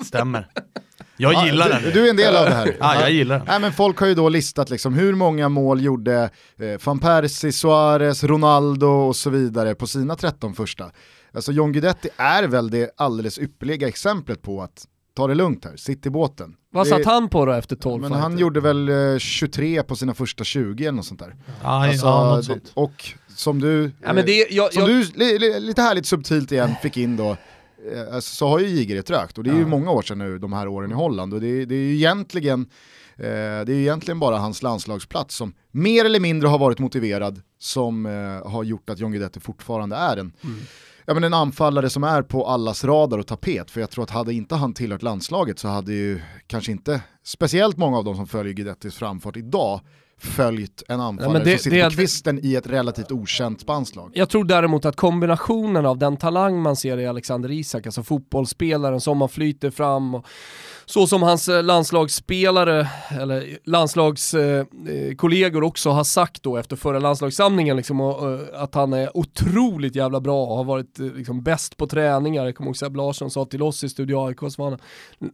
Stämmer. 0.05 0.49
Jag 1.17 1.45
gillar 1.45 1.69
den. 1.69 1.83
du, 1.83 1.91
du 1.91 2.05
är 2.05 2.09
en 2.09 2.15
del 2.15 2.35
av 2.35 2.45
det 2.45 2.51
här. 2.55 2.75
Ja, 2.79 2.99
jag 3.01 3.11
gillar 3.11 3.37
den. 3.37 3.45
Nej, 3.47 3.59
men 3.59 3.73
folk 3.73 3.97
har 3.99 4.07
ju 4.07 4.13
då 4.15 4.29
listat 4.29 4.69
liksom 4.69 4.93
hur 4.93 5.15
många 5.15 5.49
mål 5.49 5.81
gjorde 5.83 6.29
eh, 6.59 6.79
van 6.85 6.99
Persie, 6.99 7.51
Suarez, 7.51 8.23
Ronaldo 8.23 8.87
och 8.87 9.15
så 9.15 9.29
vidare 9.29 9.75
på 9.75 9.87
sina 9.87 10.15
13 10.15 10.53
första. 10.55 10.91
Alltså 11.33 11.51
John 11.51 11.71
Guidetti 11.71 12.09
är 12.17 12.43
väl 12.43 12.69
det 12.69 12.91
alldeles 12.97 13.39
ypperliga 13.39 13.87
exemplet 13.87 14.41
på 14.41 14.61
att 14.61 14.85
ta 15.15 15.27
det 15.27 15.35
lugnt 15.35 15.65
här, 15.65 15.75
sitt 15.75 16.05
i 16.05 16.09
båten. 16.09 16.53
Vad 16.73 16.85
Det- 16.85 16.89
satt 16.89 17.05
han 17.05 17.29
på 17.29 17.45
då 17.45 17.51
efter 17.51 17.75
12 17.75 18.01
Men 18.01 18.09
fighter? 18.09 18.21
han 18.21 18.37
gjorde 18.37 18.59
väl 18.59 18.89
eh, 18.89 19.17
23 19.17 19.83
på 19.83 19.95
sina 19.95 20.13
första 20.13 20.43
20 20.43 20.83
eller 20.83 20.91
något 20.95 21.05
sånt 21.05 21.19
där. 21.19 21.35
Ja, 21.63 21.85
Alltså, 21.87 22.05
ja, 22.05 22.35
något 22.35 22.45
sånt. 22.45 22.71
och 22.73 23.05
som 23.35 23.61
du, 23.61 23.91
Ja, 24.03 24.13
men 24.13 24.25
det, 24.25 24.47
jag, 24.51 24.73
som 24.73 24.81
jag, 24.81 24.89
du 24.89 25.03
li, 25.15 25.39
li, 25.39 25.59
lite 25.59 25.81
härligt 25.81 26.05
subtilt 26.05 26.51
igen 26.51 26.71
fick 26.81 26.97
in 26.97 27.17
då, 27.17 27.29
eh, 27.31 27.37
alltså, 28.13 28.35
så 28.35 28.47
har 28.47 28.59
ju 28.59 28.67
Jiger 28.67 28.99
ett 28.99 29.05
trögt 29.05 29.37
och 29.37 29.43
det 29.43 29.49
är 29.49 29.55
ju 29.55 29.65
många 29.65 29.91
år 29.91 30.01
sedan 30.01 30.17
nu 30.17 30.37
de 30.37 30.53
här 30.53 30.67
åren 30.67 30.91
i 30.91 30.93
Holland 30.93 31.33
och 31.33 31.41
det, 31.41 31.65
det 31.65 31.75
är 31.75 31.79
ju 31.79 31.95
egentligen 31.95 32.61
eh, 33.15 33.25
det 33.65 33.69
är 33.69 33.69
egentligen 33.69 34.19
bara 34.19 34.37
hans 34.37 34.63
landslagsplats 34.63 35.35
som 35.35 35.53
mer 35.71 36.05
eller 36.05 36.19
mindre 36.19 36.47
har 36.47 36.59
varit 36.59 36.79
motiverad 36.79 37.41
som 37.59 38.05
eh, 38.05 38.51
har 38.51 38.63
gjort 38.63 38.89
att 38.89 38.99
John 38.99 39.11
Guidetti 39.11 39.39
fortfarande 39.39 39.95
är 39.95 40.17
en, 40.17 40.33
ja, 41.05 41.13
men 41.13 41.23
en 41.23 41.33
anfallare 41.33 41.89
som 41.89 42.03
är 42.03 42.21
på 42.21 42.47
allas 42.47 42.83
radar 42.83 43.17
och 43.17 43.27
tapet. 43.27 43.71
För 43.71 43.81
jag 43.81 43.89
tror 43.89 44.03
att 44.03 44.09
hade 44.09 44.33
inte 44.33 44.55
han 44.55 44.73
tillhört 44.73 45.01
landslaget 45.01 45.59
så 45.59 45.67
hade 45.67 45.93
ju 45.93 46.21
kanske 46.47 46.71
inte 46.71 47.01
speciellt 47.23 47.77
många 47.77 47.97
av 47.97 48.03
de 48.03 48.15
som 48.15 48.27
följer 48.27 48.53
Guidettis 48.53 48.95
framfart 48.95 49.37
idag 49.37 49.81
följt 50.17 50.83
en 50.87 51.01
anfallare 51.01 51.33
men 51.33 51.43
det- 51.43 51.49
som 51.51 51.59
sitter 51.59 51.77
det- 51.77 51.83
på 51.83 51.89
kvisten 51.95 52.39
i 52.43 52.55
ett 52.55 52.67
relativt 52.67 53.11
okänt 53.11 53.61
spanskt 53.61 53.95
lag. 53.95 54.11
jag 54.13 54.29
tror 54.29 54.43
däremot 54.43 54.85
att 54.85 54.95
kombinationen 54.95 55.85
av 55.85 55.97
den 55.97 56.17
talang 56.17 56.61
man 56.61 56.75
ser 56.75 56.97
i 56.97 57.07
Alexander 57.07 57.51
Isak, 57.51 57.85
alltså 57.85 58.03
fotbollsspelaren 58.03 59.01
som 59.01 59.17
man 59.17 59.29
flyter 59.29 59.69
fram 59.69 60.15
och 60.15 60.25
så 60.85 61.07
som 61.07 61.23
hans 61.23 61.49
eh, 61.49 61.63
landslagsspelare, 61.63 62.87
eller 63.21 63.57
landslagskollegor 63.63 65.61
eh, 65.61 65.63
eh, 65.63 65.67
också 65.67 65.89
har 65.89 66.03
sagt 66.03 66.43
då 66.43 66.57
efter 66.57 66.75
förra 66.75 66.99
landslagssamlingen, 66.99 67.77
liksom, 67.77 68.01
och, 68.01 68.19
och, 68.19 68.39
att 68.53 68.75
han 68.75 68.93
är 68.93 69.17
otroligt 69.17 69.95
jävla 69.95 70.19
bra 70.19 70.45
och 70.45 70.57
har 70.57 70.63
varit 70.63 70.99
liksom, 70.99 71.43
bäst 71.43 71.77
på 71.77 71.87
träningar. 71.87 72.45
Jag 72.45 72.55
kommer 72.55 72.67
ihåg 72.67 72.77
Sebbe 72.77 72.97
Larsson 72.97 73.31
sa 73.31 73.45
till 73.45 73.61
oss 73.61 73.83
i 73.83 73.89
Studio 73.89 74.27
AIK 74.27 74.39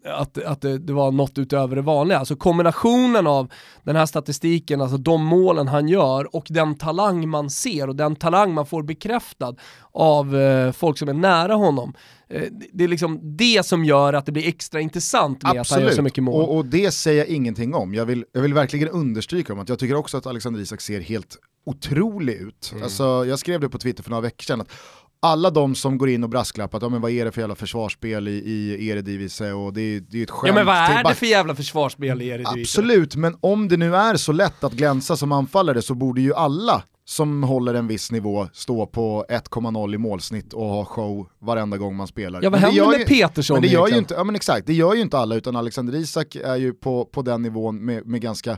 att, 0.05 0.43
att 0.43 0.61
det, 0.61 0.77
det 0.77 0.93
var 0.93 1.11
något 1.11 1.37
utöver 1.37 1.75
det 1.75 1.81
vanliga. 1.81 2.19
Alltså 2.19 2.35
kombinationen 2.35 3.27
av 3.27 3.51
den 3.83 3.95
här 3.95 4.05
statistiken, 4.05 4.81
alltså 4.81 4.97
de 4.97 5.25
målen 5.25 5.67
han 5.67 5.87
gör 5.87 6.35
och 6.35 6.45
den 6.49 6.75
talang 6.77 7.29
man 7.29 7.49
ser 7.49 7.89
och 7.89 7.95
den 7.95 8.15
talang 8.15 8.53
man 8.53 8.65
får 8.65 8.83
bekräftad 8.83 9.55
av 9.93 10.37
eh, 10.37 10.71
folk 10.71 10.97
som 10.97 11.09
är 11.09 11.13
nära 11.13 11.53
honom. 11.53 11.93
Eh, 12.29 12.43
det 12.73 12.83
är 12.83 12.87
liksom 12.87 13.37
det 13.37 13.65
som 13.65 13.85
gör 13.85 14.13
att 14.13 14.25
det 14.25 14.31
blir 14.31 14.47
extra 14.47 14.81
intressant 14.81 15.43
med 15.43 15.49
Absolut. 15.49 15.65
att 15.65 15.71
han 15.71 15.81
gör 15.83 15.95
så 15.95 16.01
mycket 16.01 16.23
mål. 16.23 16.41
Och, 16.41 16.57
och 16.57 16.65
det 16.65 16.91
säger 16.91 17.19
jag 17.19 17.27
ingenting 17.27 17.73
om. 17.73 17.93
Jag 17.93 18.05
vill, 18.05 18.25
jag 18.31 18.41
vill 18.41 18.53
verkligen 18.53 18.89
understryka 18.89 19.53
om 19.53 19.59
att 19.59 19.69
jag 19.69 19.79
tycker 19.79 19.95
också 19.95 20.17
att 20.17 20.27
Alexander 20.27 20.59
Isak 20.61 20.81
ser 20.81 20.99
helt 20.99 21.37
otrolig 21.65 22.33
ut. 22.33 22.69
Mm. 22.71 22.83
Alltså, 22.83 23.25
jag 23.27 23.39
skrev 23.39 23.61
det 23.61 23.69
på 23.69 23.77
Twitter 23.77 24.03
för 24.03 24.09
några 24.09 24.21
veckor 24.21 24.43
sedan, 24.43 24.61
att 24.61 24.71
alla 25.23 25.49
de 25.49 25.75
som 25.75 25.97
går 25.97 26.09
in 26.09 26.23
och 26.23 26.29
brasklappar 26.29 26.77
att 26.77 26.81
ja, 26.81 26.89
men 26.89 27.01
vad 27.01 27.11
är 27.11 27.25
det 27.25 27.31
för 27.31 27.41
jävla 27.41 27.55
försvarsspel 27.55 28.27
i, 28.27 28.31
i 28.31 28.87
Eredivisie 28.87 29.53
och 29.53 29.73
det 29.73 29.81
är, 29.81 29.99
det 29.99 30.19
är 30.19 30.23
ett 30.23 30.29
skämt. 30.29 30.47
Ja 30.47 30.53
men 30.53 30.65
vad 30.65 30.75
är 30.75 31.03
det 31.03 31.15
för 31.15 31.25
jävla 31.25 31.55
försvarsspel 31.55 32.21
i 32.21 32.27
Eredivisie? 32.27 32.61
Absolut, 32.61 33.15
men 33.15 33.37
om 33.41 33.67
det 33.67 33.77
nu 33.77 33.95
är 33.95 34.15
så 34.15 34.31
lätt 34.31 34.63
att 34.63 34.73
glänsa 34.73 35.17
som 35.17 35.31
anfallare 35.31 35.81
så 35.81 35.93
borde 35.93 36.21
ju 36.21 36.33
alla 36.33 36.83
som 37.05 37.43
håller 37.43 37.73
en 37.73 37.87
viss 37.87 38.11
nivå 38.11 38.47
stå 38.53 38.85
på 38.85 39.25
1,0 39.29 39.95
i 39.95 39.97
målsnitt 39.97 40.53
och 40.53 40.65
ha 40.65 40.85
show 40.85 41.27
varenda 41.39 41.77
gång 41.77 41.95
man 41.95 42.07
spelar. 42.07 42.43
Ja 42.43 42.49
vad 42.49 42.59
händer 42.59 42.97
med 42.97 43.07
Petersson 43.07 43.55
men 43.55 43.61
det 43.61 43.67
gör 43.67 43.87
ju 43.87 43.97
inte, 43.97 44.13
Ja 44.13 44.23
men 44.23 44.35
exakt, 44.35 44.67
det 44.67 44.73
gör 44.73 44.93
ju 44.93 45.01
inte 45.01 45.17
alla 45.17 45.35
utan 45.35 45.55
Alexander 45.55 45.95
Isak 45.95 46.35
är 46.35 46.55
ju 46.55 46.73
på, 46.73 47.05
på 47.05 47.21
den 47.21 47.41
nivån 47.41 47.85
med, 47.85 48.07
med 48.07 48.21
ganska 48.21 48.57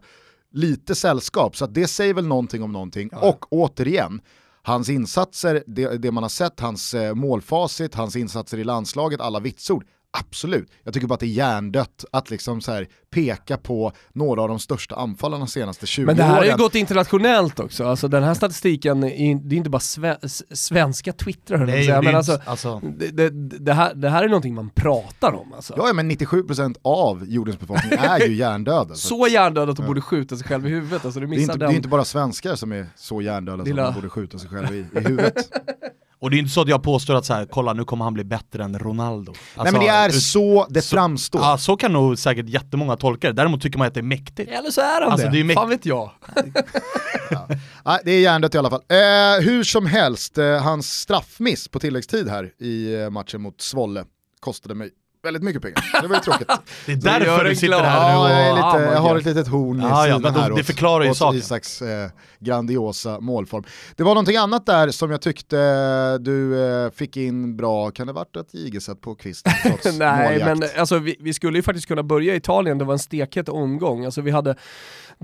lite 0.54 0.96
sällskap, 0.96 1.56
så 1.56 1.68
det 1.68 1.88
säger 1.88 2.14
väl 2.14 2.28
någonting 2.28 2.64
om 2.64 2.72
någonting. 2.72 3.10
Ja. 3.12 3.30
Och 3.30 3.54
återigen, 3.54 4.22
hans 4.62 4.90
insatser, 4.90 5.64
det, 5.68 5.98
det, 5.98 6.12
man 6.12 6.24
har 6.24 6.30
sett, 6.30 6.60
hans 6.60 6.94
eh, 6.94 7.14
målfacit, 7.16 7.96
hans 7.96 8.16
insatser 8.16 8.58
i 8.58 8.64
landslaget, 8.64 9.22
alla 9.22 9.40
vitsord, 9.40 9.86
Absolut, 10.18 10.72
jag 10.84 10.94
tycker 10.94 11.08
bara 11.08 11.14
att 11.14 11.20
det 11.20 11.26
är 11.26 11.28
hjärndött 11.28 12.06
att 12.12 12.30
liksom 12.30 12.62
så 12.62 12.72
här 12.72 12.88
peka 13.14 13.58
på 13.58 13.92
några 14.14 14.42
av 14.42 14.48
de 14.48 14.60
största 14.60 14.96
anfallarna 14.96 15.46
de 15.46 15.52
senaste 15.52 15.86
20 15.86 16.02
åren. 16.02 16.06
Men 16.06 16.18
det 16.18 16.24
här 16.24 16.38
har 16.38 16.46
ju 16.46 16.58
gått 16.58 16.76
internationellt 16.76 17.60
också, 17.60 17.86
alltså 17.86 18.08
den 18.08 18.24
här 18.24 18.34
statistiken, 18.34 19.02
det 19.02 19.08
är 19.08 19.54
inte 19.54 19.70
bara 19.70 19.80
sve, 19.80 20.18
svenska 20.52 21.14
twittrar 21.14 21.66
Nej, 21.66 21.86
säga, 21.86 22.02
men 22.02 22.16
alltså, 22.16 22.40
alltså. 22.46 22.82
Det, 22.98 23.12
det, 23.12 23.30
det, 23.60 23.74
här, 23.74 23.94
det 23.94 24.10
här 24.10 24.24
är 24.24 24.28
någonting 24.28 24.56
man 24.56 24.70
pratar 24.70 25.34
om 25.34 25.54
alltså. 25.54 25.74
Ja, 25.78 25.94
men 25.94 26.12
97% 26.12 26.76
av 26.82 27.26
jordens 27.28 27.60
befolkning 27.60 28.00
är 28.00 28.20
ju 28.20 28.36
hjärndöda. 28.36 28.96
så, 28.96 29.08
så 29.08 29.28
hjärndöda 29.28 29.72
att 29.72 29.78
de 29.78 29.86
borde 29.86 30.02
skjuta 30.02 30.38
sig 30.38 30.48
själv 30.48 30.68
i 30.68 30.70
huvudet, 30.70 31.06
alltså, 31.06 31.20
det, 31.20 31.36
är 31.36 31.40
inte, 31.40 31.58
det 31.58 31.66
är 31.66 31.72
inte 31.72 31.88
bara 31.88 32.06
svenskar 32.06 32.56
som 32.56 32.72
är 32.72 32.88
så 32.96 33.22
hjärndöda 33.22 33.64
Lilla... 33.64 33.86
som 33.86 33.94
de 33.94 34.00
borde 34.02 34.10
skjuta 34.10 34.38
sig 34.40 34.50
själv 34.50 34.76
i, 34.76 34.86
i 35.00 35.00
huvudet. 35.00 35.36
Och 36.24 36.30
det 36.30 36.38
är 36.38 36.40
inte 36.40 36.52
så 36.52 36.62
att 36.62 36.68
jag 36.68 36.84
påstår 36.84 37.16
att 37.16 37.26
så 37.26 37.34
här, 37.34 37.46
kolla 37.46 37.74
nu 37.74 37.86
kommer 37.86 38.04
han 38.04 38.14
bli 38.14 38.24
bättre 38.24 38.64
än 38.64 38.80
Ronaldo. 38.80 39.32
Alltså, 39.32 39.64
Nej 39.64 39.72
men 39.72 39.82
det 39.82 39.88
är 39.88 40.10
så 40.10 40.68
det 40.70 40.82
så, 40.82 40.96
framstår. 40.96 41.42
Ja, 41.42 41.58
så 41.58 41.78
kan 41.78 41.94
nog 41.94 42.20
säkert 42.20 42.50
jättemånga 42.50 42.96
tolka 42.96 43.28
det. 43.28 43.34
Däremot 43.34 43.62
tycker 43.62 43.78
man 43.78 43.88
att 43.88 43.94
det 43.94 44.00
är 44.00 44.04
mäktigt. 44.04 44.52
Eller 44.52 44.72
så 44.72 44.82
är 44.82 45.02
han 45.02 45.12
alltså, 45.12 45.28
det, 45.28 45.44
det 45.44 45.52
är 45.52 45.56
fan 45.56 45.70
vet 45.70 45.86
jag. 45.86 46.12
ja. 47.30 47.48
Nej, 47.86 48.00
det 48.06 48.12
är 48.12 48.22
hjärndött 48.22 48.56
i 48.56 48.58
alla 48.58 48.70
fall. 48.70 48.82
Eh, 48.90 49.46
hur 49.46 49.64
som 49.64 49.86
helst, 49.86 50.38
eh, 50.38 50.62
hans 50.62 51.00
straffmiss 51.00 51.68
på 51.68 51.80
tilläggstid 51.80 52.30
här 52.30 52.52
i 52.60 53.02
eh, 53.02 53.10
matchen 53.10 53.42
mot 53.42 53.62
Svolle 53.62 54.06
kostade 54.40 54.76
mig 54.76 54.90
väldigt 55.24 55.44
mycket 55.44 55.62
pengar. 55.62 56.02
Det 56.02 56.08
var 56.08 56.16
ju 56.16 56.22
tråkigt. 56.22 56.48
det 56.86 56.92
är 56.92 56.96
därför 56.96 57.44
du 57.44 57.56
sitter 57.56 57.84
här 57.84 58.14
nu 58.14 58.20
och... 58.20 58.30
Ja, 58.30 58.40
jag, 58.40 58.56
lite, 58.56 58.94
jag 58.94 59.00
har 59.00 59.18
ett 59.18 59.26
litet 59.26 59.48
horn 59.48 59.80
i 59.80 59.84
ja, 59.84 60.08
ja, 60.08 60.30
här 60.30 60.56
Det 60.56 60.64
förklarar 60.64 61.06
ju 61.06 61.14
saken. 61.14 61.40
Isaks 61.40 61.82
eh, 61.82 62.10
grandiosa 62.40 63.20
målform. 63.20 63.64
Det 63.96 64.04
var 64.04 64.12
någonting 64.12 64.38
annat 64.38 64.66
där 64.66 64.90
som 64.90 65.12
jag 65.12 65.22
tyckte 65.22 65.60
eh, 65.60 66.24
du 66.24 66.66
eh, 66.66 66.92
fick 66.92 67.18
in 67.18 67.58
bra, 67.58 67.92
kan 67.92 68.08
det 68.08 68.14
varit 68.14 68.36
ett 68.36 68.54
gigeset 68.54 69.02
på 69.02 69.16
kvisten 69.16 69.54
trots 69.64 69.98
Nej, 69.98 70.30
måljakt? 70.30 70.60
men 70.60 70.70
alltså, 70.80 71.00
vi, 71.00 71.16
vi, 71.20 71.34
skulle 71.34 71.58
ju 71.58 71.64
faktiskt 71.64 71.88
kunna 71.88 72.04
börja 72.04 72.34
i 72.34 72.38
Italien, 72.38 72.78
det 72.78 72.86
var 72.86 72.94
en 72.94 73.00
stekhet 73.00 73.50
omgång. 73.50 74.06
Alltså, 74.06 74.22
vi 74.22 74.32
hade 74.32 74.56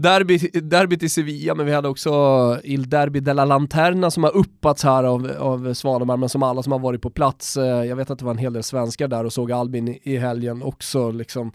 derby, 0.01 0.38
derbyt 0.53 1.03
i 1.03 1.10
Sevilla, 1.10 1.56
men 1.56 1.65
vi 1.65 1.74
hade 1.74 1.88
också 1.88 2.12
Il 2.63 2.89
Derby 2.89 3.20
della 3.20 3.46
Lanterna 3.46 4.12
som 4.12 4.24
har 4.24 4.38
uppats 4.38 4.84
här 4.84 5.03
av, 5.03 5.32
av 5.39 5.74
Svanemar, 5.74 6.18
men 6.18 6.29
som 6.29 6.44
alla 6.44 6.63
som 6.63 6.72
har 6.72 6.79
varit 6.79 7.01
på 7.01 7.10
plats, 7.10 7.58
eh, 7.58 7.63
jag 7.63 7.96
vet 7.96 8.10
att 8.10 8.20
det 8.20 8.25
var 8.25 8.32
en 8.32 8.38
hel 8.38 8.53
del 8.53 8.63
svenskar 8.63 9.08
där 9.08 9.25
och 9.25 9.34
såg 9.34 9.51
Albin 9.51 9.88
i, 9.88 10.00
i 10.03 10.18
helgen 10.18 10.63
också 10.63 11.12
liksom 11.12 11.51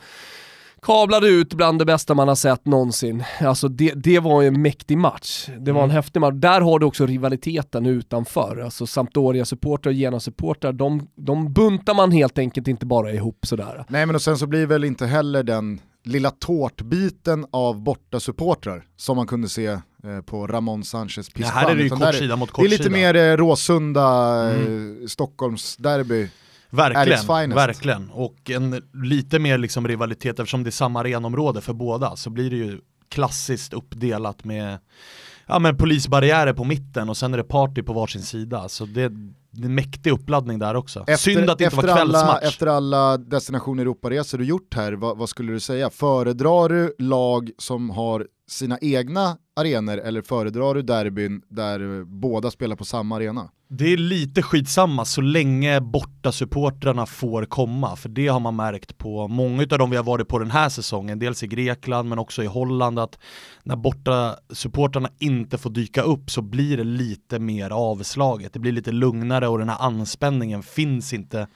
kablade 0.85 1.29
ut 1.29 1.55
bland 1.55 1.79
det 1.79 1.85
bästa 1.85 2.15
man 2.15 2.29
har 2.29 2.35
sett 2.35 2.67
någonsin. 2.67 3.25
Alltså 3.41 3.69
det, 3.69 3.93
det 3.95 4.21
var 4.21 4.43
en 4.43 4.63
mäktig 4.63 4.99
match. 4.99 5.49
Det 5.59 5.73
var 5.73 5.81
en 5.81 5.85
mm. 5.85 5.97
häftig 5.97 6.21
match. 6.21 6.35
Där 6.35 6.61
har 6.61 6.79
du 6.79 6.87
också 6.87 7.07
rivaliteten 7.07 7.87
utanför. 7.87 8.61
Alltså 8.65 8.87
Sampdoria-supportrar 8.87 9.91
och 9.91 9.95
Genoa-supportrar, 9.95 10.73
de, 10.73 11.09
de 11.17 11.53
buntar 11.53 11.95
man 11.95 12.13
helt 12.13 12.39
enkelt 12.39 12.69
inte 12.69 12.87
bara 12.87 13.13
ihop 13.13 13.47
sådär. 13.47 13.85
Nej 13.89 14.07
men 14.07 14.15
och 14.15 14.23
sen 14.23 14.39
så 14.39 14.47
blir 14.47 14.67
väl 14.67 14.85
inte 14.85 15.07
heller 15.07 15.43
den 15.43 15.81
lilla 16.05 16.31
tårtbiten 16.31 17.47
av 17.51 17.83
bortasupportrar 17.83 18.87
som 18.97 19.17
man 19.17 19.27
kunde 19.27 19.49
se 19.49 19.67
eh, 19.67 19.81
på 20.27 20.47
Ramon 20.47 20.85
Sanchez 20.85 21.29
Pizjuan. 21.31 21.53
Ja, 21.55 21.61
här 21.61 21.71
är 21.71 21.77
det 21.77 21.83
ju 21.83 21.89
kortsida 21.89 22.37
mot 22.37 22.51
kortsida. 22.51 22.69
Det 22.69 22.75
är 22.75 22.79
lite 22.79 22.91
mer 22.91 23.15
eh, 23.15 23.37
Råsunda, 23.37 24.35
mm. 24.51 25.03
eh, 25.03 25.07
Stockholms 25.07 25.77
derby. 25.77 26.29
Verkligen, 26.71 27.55
verkligen. 27.55 28.11
Och 28.11 28.51
en 28.51 28.83
lite 28.93 29.39
mer 29.39 29.59
liksom 29.59 29.89
rivalitet 29.89 30.39
eftersom 30.39 30.65
det 30.65 30.69
är 30.69 30.73
samma 30.73 31.01
arenområde 31.01 31.61
för 31.61 31.73
båda 31.73 32.17
så 32.17 32.31
blir 32.31 32.51
det 32.51 32.57
ju 32.57 32.81
klassiskt 33.09 33.73
uppdelat 33.73 34.45
med 34.45 34.79
ja, 35.47 35.59
men 35.59 35.77
polisbarriärer 35.77 36.53
på 36.53 36.65
mitten 36.65 37.09
och 37.09 37.17
sen 37.17 37.35
är 37.35 37.39
det 37.39 37.45
party 37.45 37.83
på 37.83 37.93
varsin 37.93 38.23
sida. 38.23 38.69
Så 38.69 38.85
det, 38.85 39.13
mäktig 39.57 40.13
uppladdning 40.13 40.59
där 40.59 40.75
också. 40.75 41.01
Efter, 41.01 41.17
Synd 41.17 41.51
att 41.51 41.59
det 41.59 41.65
inte 41.65 41.77
var 41.77 41.83
kvällsmatch. 41.83 42.15
Alla, 42.15 42.41
efter 42.41 42.67
alla 42.67 43.17
destination 43.17 43.79
Europaresor 43.79 44.39
du 44.39 44.45
gjort 44.45 44.75
här, 44.75 44.93
vad, 44.93 45.19
vad, 45.19 45.29
skulle 45.29 45.53
du 45.53 45.61
säga? 45.61 45.91
Föredrar 45.91 46.69
du 46.69 46.95
lag 46.99 47.51
som 47.59 47.91
har 47.91 48.27
sina 48.47 48.79
egna 48.81 49.37
arenor 49.57 49.99
eller 49.99 50.23
föredrar 50.23 50.75
du 50.75 50.83
derbyn 50.83 51.43
där 51.49 52.05
båda 52.05 52.51
spelar 52.51 52.77
på 52.77 52.85
samma 52.85 53.17
arena? 53.17 53.51
Det 53.69 53.93
är 53.93 53.97
lite 53.97 54.43
skitsamma 54.43 55.05
så 55.05 55.21
länge 55.21 55.81
borta 55.81 56.33
supportrarna 56.33 57.07
får 57.07 57.45
komma, 57.45 57.97
för 57.97 58.09
det 58.09 58.29
har 58.29 58.41
man 58.41 58.57
märkt 58.57 58.99
på 58.99 59.29
många 59.29 59.63
av 59.63 59.79
dem 59.79 59.91
vi 59.91 59.97
har 59.97 60.05
varit 60.05 60.29
på 60.29 60.39
den 60.39 60.51
här 60.51 60.69
säsongen, 60.69 61.19
dels 61.19 61.43
i 61.43 61.47
Grekland 61.47 62.09
men 62.09 62.19
också 62.19 62.43
i 62.43 62.47
Holland, 62.47 62.99
att 62.99 63.19
när 63.63 63.77
borta 63.77 64.37
supportrarna 64.51 65.09
inte 65.19 65.59
får 65.59 65.71
dyka 65.71 66.03
upp 66.03 66.31
så 66.31 66.43
blir 66.43 66.77
det 66.77 66.85
lite 66.85 67.39
mer 67.39 67.71
avslaget, 67.71 68.53
det 68.53 68.59
blir 68.59 68.73
lite 68.73 68.93
lugnare 68.93 69.49
och 69.49 69.59
den 69.59 69.69
här 69.69 69.79
anspänningen 69.81 70.63
finns 70.63 71.13
inte 71.13 71.49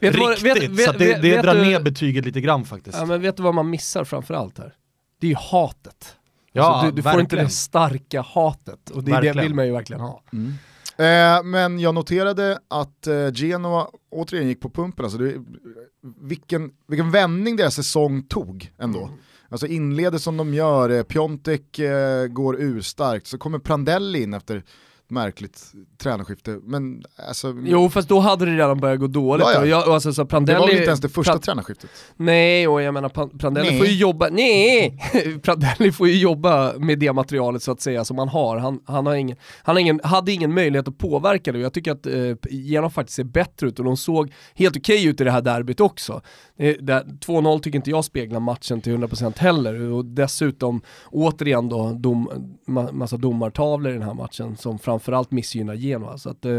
vet 0.00 0.14
riktigt. 0.14 0.20
Vad, 0.20 0.40
vet, 0.40 0.70
vet, 0.70 0.86
så 0.86 0.92
det, 0.92 1.22
det 1.22 1.42
drar 1.42 1.54
ner 1.54 1.80
betyget 1.80 2.24
lite 2.24 2.40
grann 2.40 2.64
faktiskt. 2.64 2.98
Ja, 2.98 3.06
men 3.06 3.22
vet 3.22 3.36
du 3.36 3.42
vad 3.42 3.54
man 3.54 3.70
missar 3.70 4.04
framförallt 4.04 4.58
här? 4.58 4.74
Det 5.20 5.26
är 5.26 5.30
ju 5.30 5.36
hatet. 5.36 6.16
Ja, 6.56 6.64
alltså, 6.64 6.90
du, 6.90 6.96
du 6.96 7.02
får 7.02 7.20
inte 7.20 7.36
det 7.36 7.48
starka 7.48 8.20
hatet 8.22 8.90
och 8.90 9.04
det, 9.04 9.20
det 9.20 9.32
vill 9.42 9.54
man 9.54 9.66
ju 9.66 9.72
verkligen 9.72 10.00
ha. 10.00 10.22
Mm. 10.32 10.52
Eh, 10.96 11.44
men 11.44 11.78
jag 11.78 11.94
noterade 11.94 12.58
att 12.68 13.06
eh, 13.06 13.32
Genoa 13.32 13.88
återigen 14.10 14.48
gick 14.48 14.60
på 14.60 14.70
pumpen, 14.70 15.04
alltså 15.04 15.18
det, 15.18 15.34
vilken, 16.20 16.70
vilken 16.88 17.10
vändning 17.10 17.56
deras 17.56 17.74
säsong 17.74 18.22
tog 18.22 18.72
ändå. 18.78 19.04
Mm. 19.04 19.18
Alltså 19.48 19.66
inleder 19.66 20.18
som 20.18 20.36
de 20.36 20.54
gör, 20.54 20.90
eh, 20.90 21.02
Piontek 21.02 21.78
eh, 21.78 22.26
går 22.26 22.56
urstarkt, 22.60 23.26
så 23.26 23.38
kommer 23.38 23.58
Prandelli 23.58 24.22
in 24.22 24.34
efter 24.34 24.62
märkligt 25.08 25.72
tränarskifte. 25.98 26.58
Men 26.62 27.02
alltså, 27.28 27.54
jo 27.64 27.90
fast 27.90 28.08
då 28.08 28.20
hade 28.20 28.44
det 28.44 28.52
redan 28.52 28.80
börjat 28.80 29.00
gå 29.00 29.06
dåligt. 29.06 29.46
Ja, 29.46 29.52
ja. 29.52 29.66
Jag, 29.66 29.88
alltså, 29.88 30.12
så 30.12 30.26
Prandelli, 30.26 30.54
det 30.54 30.60
var 30.60 30.66
väl 30.66 30.76
inte 30.76 30.86
ens 30.86 31.00
det 31.00 31.08
första 31.08 31.32
pra 31.32 31.40
tränarskiftet? 31.40 31.90
Nej, 32.16 32.68
och 32.68 32.82
jag 32.82 32.94
menar 32.94 33.38
Prandelli 33.38 33.68
nej. 33.70 33.78
får 33.78 33.86
ju 33.86 33.94
jobba, 33.94 34.28
nej! 34.30 34.98
Prandelli 35.42 35.92
får 35.92 36.08
ju 36.08 36.18
jobba 36.18 36.72
med 36.78 36.98
det 36.98 37.12
materialet 37.12 37.62
så 37.62 37.72
att 37.72 37.80
säga 37.80 38.04
som 38.04 38.18
han 38.18 38.28
har. 38.28 38.56
Han, 38.56 38.80
han, 38.86 39.06
har 39.06 39.14
ingen, 39.14 39.36
han 39.62 39.76
har 39.76 39.80
ingen, 39.80 40.00
hade 40.04 40.32
ingen 40.32 40.54
möjlighet 40.54 40.88
att 40.88 40.98
påverka 40.98 41.52
det 41.52 41.58
och 41.58 41.64
jag 41.64 41.72
tycker 41.72 41.92
att 41.92 42.06
eh, 42.06 42.50
Genom 42.50 42.90
faktiskt 42.90 43.16
ser 43.16 43.24
bättre 43.24 43.66
ut 43.66 43.78
och 43.78 43.84
de 43.84 43.96
såg 43.96 44.32
helt 44.54 44.76
okej 44.76 44.98
okay 44.98 45.10
ut 45.10 45.20
i 45.20 45.24
det 45.24 45.30
här 45.30 45.42
derbyt 45.42 45.80
också. 45.80 46.22
Eh, 46.56 46.74
2-0 46.74 47.60
tycker 47.60 47.76
inte 47.76 47.90
jag 47.90 48.04
speglar 48.04 48.40
matchen 48.40 48.80
till 48.80 48.96
100% 48.96 49.38
heller 49.38 49.80
och 49.80 50.04
dessutom 50.04 50.80
återigen 51.10 51.68
då 51.68 51.92
dom, 51.92 52.30
ma 52.66 52.92
massa 52.92 53.16
domartavlor 53.16 53.90
i 53.90 53.94
den 53.94 54.02
här 54.02 54.14
matchen 54.14 54.56
som 54.56 54.78
framför 54.78 55.04
framförallt 55.04 55.30
missgynnar 55.30 55.74
Genoa. 55.74 56.18
Så 56.18 56.30
att, 56.30 56.44
eh, 56.44 56.52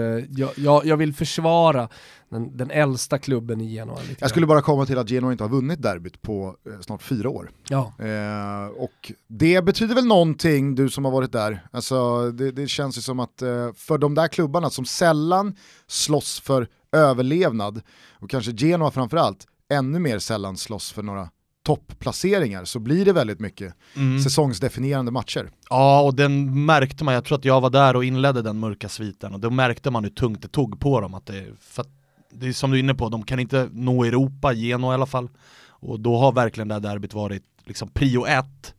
jag, 0.55 0.85
jag, 0.85 0.97
vill 0.97 1.13
försvara 1.13 1.89
den, 2.29 2.57
den 2.57 2.71
äldsta 2.71 3.17
klubben 3.17 3.61
i 3.61 3.73
Genoa. 3.73 3.99
Lite 4.01 4.15
jag 4.19 4.29
skulle 4.29 4.45
bara 4.45 4.61
komma 4.61 4.85
till 4.85 4.97
att 4.97 5.09
Genoa 5.09 5.31
inte 5.31 5.43
har 5.43 5.49
vunnit 5.49 5.81
derbyt 5.81 6.21
på 6.21 6.55
eh, 6.65 6.79
snart 6.81 7.01
fyra 7.01 7.29
år. 7.29 7.51
Ja. 7.69 7.93
Eh, 7.99 8.67
och 8.77 9.11
det 9.27 9.65
betyder 9.65 9.95
väl 9.95 10.05
någonting, 10.05 10.75
du 10.75 10.89
som 10.89 11.05
har 11.05 11.11
varit 11.11 11.31
där. 11.31 11.67
Alltså, 11.71 12.31
det, 12.31 12.51
det 12.51 12.67
känns 12.67 12.97
ju 12.97 13.01
som 13.01 13.19
att 13.19 13.41
eh, 13.41 13.73
för 13.75 13.97
de 13.97 14.15
där 14.15 14.27
klubbarna 14.27 14.69
som 14.69 14.85
sällan 14.85 15.55
slåss 15.87 16.39
för 16.39 16.67
överlevnad, 16.91 17.81
och 18.19 18.29
kanske 18.29 18.51
Genoa 18.51 18.91
framförallt, 18.91 19.47
ännu 19.73 19.99
mer 19.99 20.19
sällan 20.19 20.57
slåss 20.57 20.91
för 20.91 21.03
några 21.03 21.29
topplaceringar 21.65 22.65
så 22.65 22.79
blir 22.79 23.05
det 23.05 23.13
väldigt 23.13 23.39
mycket 23.39 23.73
mm. 23.95 24.19
säsongsdefinierande 24.23 25.11
matcher. 25.11 25.49
Ja, 25.69 26.01
och 26.01 26.15
den 26.15 26.65
märkte 26.65 27.03
man, 27.03 27.13
jag 27.13 27.25
tror 27.25 27.37
att 27.37 27.45
jag 27.45 27.61
var 27.61 27.69
där 27.69 27.95
och 27.95 28.05
inledde 28.05 28.41
den 28.41 28.59
mörka 28.59 28.89
sviten 28.89 29.33
och 29.33 29.39
då 29.39 29.49
märkte 29.49 29.91
man 29.91 30.03
hur 30.03 30.11
tungt 30.11 30.41
det 30.41 30.47
tog 30.47 30.79
på 30.79 31.01
dem. 31.01 31.13
Att 31.13 31.25
det, 31.25 31.45
för 31.59 31.81
att 31.81 31.89
det 32.31 32.47
är 32.47 32.53
som 32.53 32.71
du 32.71 32.77
är 32.77 32.79
inne 32.79 32.95
på, 32.95 33.09
de 33.09 33.23
kan 33.23 33.39
inte 33.39 33.69
nå 33.71 34.03
Europa, 34.03 34.53
Genoa 34.53 34.93
i 34.93 34.95
alla 34.95 35.05
fall. 35.05 35.29
Och 35.67 35.99
då 35.99 36.17
har 36.17 36.31
verkligen 36.31 36.67
det 36.67 36.73
här 36.73 36.81
derbyt 36.81 37.13
varit 37.13 37.43
liksom 37.65 37.89
prio 37.89 38.25
ett. 38.25 38.73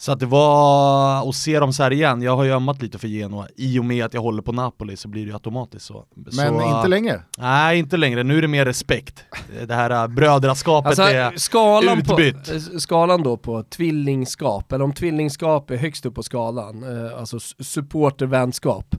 Så 0.00 0.12
att 0.12 0.20
det 0.20 0.26
var, 0.26 1.28
att 1.28 1.34
se 1.34 1.60
dem 1.60 1.72
så 1.72 1.82
här 1.82 1.90
igen, 1.92 2.22
jag 2.22 2.36
har 2.36 2.44
ju 2.44 2.52
ömmat 2.52 2.82
lite 2.82 2.98
för 2.98 3.08
Genoa, 3.08 3.46
i 3.56 3.78
och 3.78 3.84
med 3.84 4.04
att 4.04 4.14
jag 4.14 4.20
håller 4.20 4.42
på 4.42 4.52
Napoli 4.52 4.96
så 4.96 5.08
blir 5.08 5.22
det 5.22 5.28
ju 5.28 5.34
automatiskt 5.34 5.86
så. 5.86 6.04
Men 6.14 6.32
så, 6.32 6.76
inte 6.76 6.88
längre. 6.88 7.22
Nej, 7.38 7.78
inte 7.78 7.96
längre, 7.96 8.22
nu 8.22 8.38
är 8.38 8.42
det 8.42 8.48
mer 8.48 8.64
respekt. 8.64 9.24
Det 9.66 9.74
här 9.74 9.90
äh, 9.90 10.06
brödraskapet 10.06 10.86
Alltså, 10.88 11.02
är 11.02 11.32
skalan, 11.36 12.02
på, 12.02 12.20
utbytt. 12.20 12.50
eh, 12.50 12.78
skalan 12.78 13.22
då 13.22 13.36
på 13.36 13.62
tvillingskap, 13.62 14.72
eller 14.72 14.84
om 14.84 14.92
tvillingskap 14.92 15.70
är 15.70 15.76
högst 15.76 16.06
upp 16.06 16.14
på 16.14 16.22
skalan, 16.22 17.06
eh, 17.06 17.18
alltså 17.18 17.38
supportervänskap, 17.60 18.96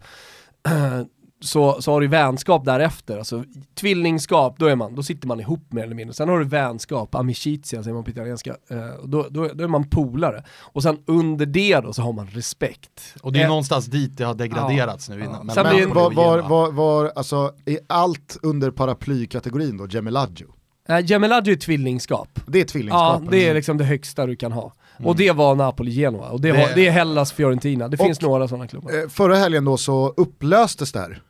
så, 1.42 1.82
så 1.82 1.92
har 1.92 2.02
du 2.02 2.08
vänskap 2.08 2.66
därefter. 2.66 3.18
Alltså 3.18 3.44
tvillingskap, 3.76 4.56
då, 4.60 4.66
är 4.66 4.76
man, 4.76 4.96
då 4.96 5.04
sitter 5.04 5.28
man 5.28 5.40
ihop 5.40 5.72
mer 5.72 5.84
eller 5.84 5.96
mindre. 5.96 6.14
Sen 6.14 6.30
har 6.30 6.40
du 6.40 6.46
vänskap, 6.46 7.16
amicizia 7.16 7.84
säger 7.84 7.94
man 7.96 8.04
på 8.04 8.10
italienska, 8.10 8.56
eh, 8.70 8.78
då, 9.04 9.28
då, 9.30 9.48
då 9.54 9.64
är 9.64 9.68
man 9.68 9.90
polare. 9.90 10.44
Och 10.60 10.84
sen 10.84 10.98
under 11.06 11.46
det 11.46 11.80
då 11.80 11.94
så 11.94 12.02
har 12.02 12.14
man 12.14 12.28
respekt. 12.28 13.16
Och 13.22 13.34
det 13.34 13.40
är 13.40 13.44
Eh, 13.44 13.50
någonstans 13.50 13.86
dit 13.86 14.18
det 14.18 14.24
har 14.24 14.34
degraderats 14.34 15.10
nu 15.10 15.16
innan. 15.24 15.52
Ja. 15.56 15.64
Men 15.64 15.66
Napoli 15.66 15.86
var, 15.86 16.12
var, 16.12 16.40
var, 16.42 16.72
var, 16.72 17.12
alltså, 17.16 17.52
är 17.66 17.80
allt 17.88 18.38
under 18.44 18.72
paraplykategorin 18.72 19.78
då, 19.78 19.88
Gemelaggio? 19.88 20.48
Eh, 20.90 21.06
Gemellaggio 21.06 21.52
är 21.52 21.56
tvillingskap. 21.58 22.40
Det 22.48 22.58
är 22.58 22.62
Ja, 22.62 22.68
tvillingskap. 22.68 23.22
det 23.32 23.48
är 23.50 23.54
liksom 23.54 23.78
det 23.78 23.84
högsta 23.84 24.26
du 24.26 24.36
kan 24.36 24.52
ha. 24.52 24.74
Mm. 24.98 25.10
Och 25.10 25.16
det 25.16 25.32
var 25.32 25.56
Napoli-Genoa, 25.56 26.30
och 26.30 26.42
det, 26.42 26.52
Det- 26.52 26.58
Har, 26.62 26.70
det 26.76 26.88
är 26.88 26.92
Hellas 26.92 27.32
Fiorentina, 27.32 27.88
det 27.88 27.98
Och- 28.00 28.06
finns 28.06 28.22
några 28.22 28.48
sådana 28.48 28.68
klubbar. 28.68 28.92
Eh, 29.04 29.10
Förra 29.10 29.36
helgen 29.36 29.66
då 29.66 29.78
så 29.78 30.14
upplöstes 30.18 30.92
det 30.92 31.00
här. 31.00 31.22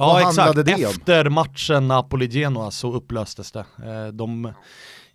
Ja 0.00 0.06
Vad 0.06 0.20
exakt, 0.20 0.38
handlade 0.38 0.62
det 0.62 0.74
om? 0.86 0.90
efter 0.90 1.28
matchen 1.30 1.88
Napoli-Genoa 1.88 2.70
så 2.70 2.92
upplöstes 2.92 3.52
det. 3.52 3.60
Eh, 3.60 4.06
De 4.12 4.52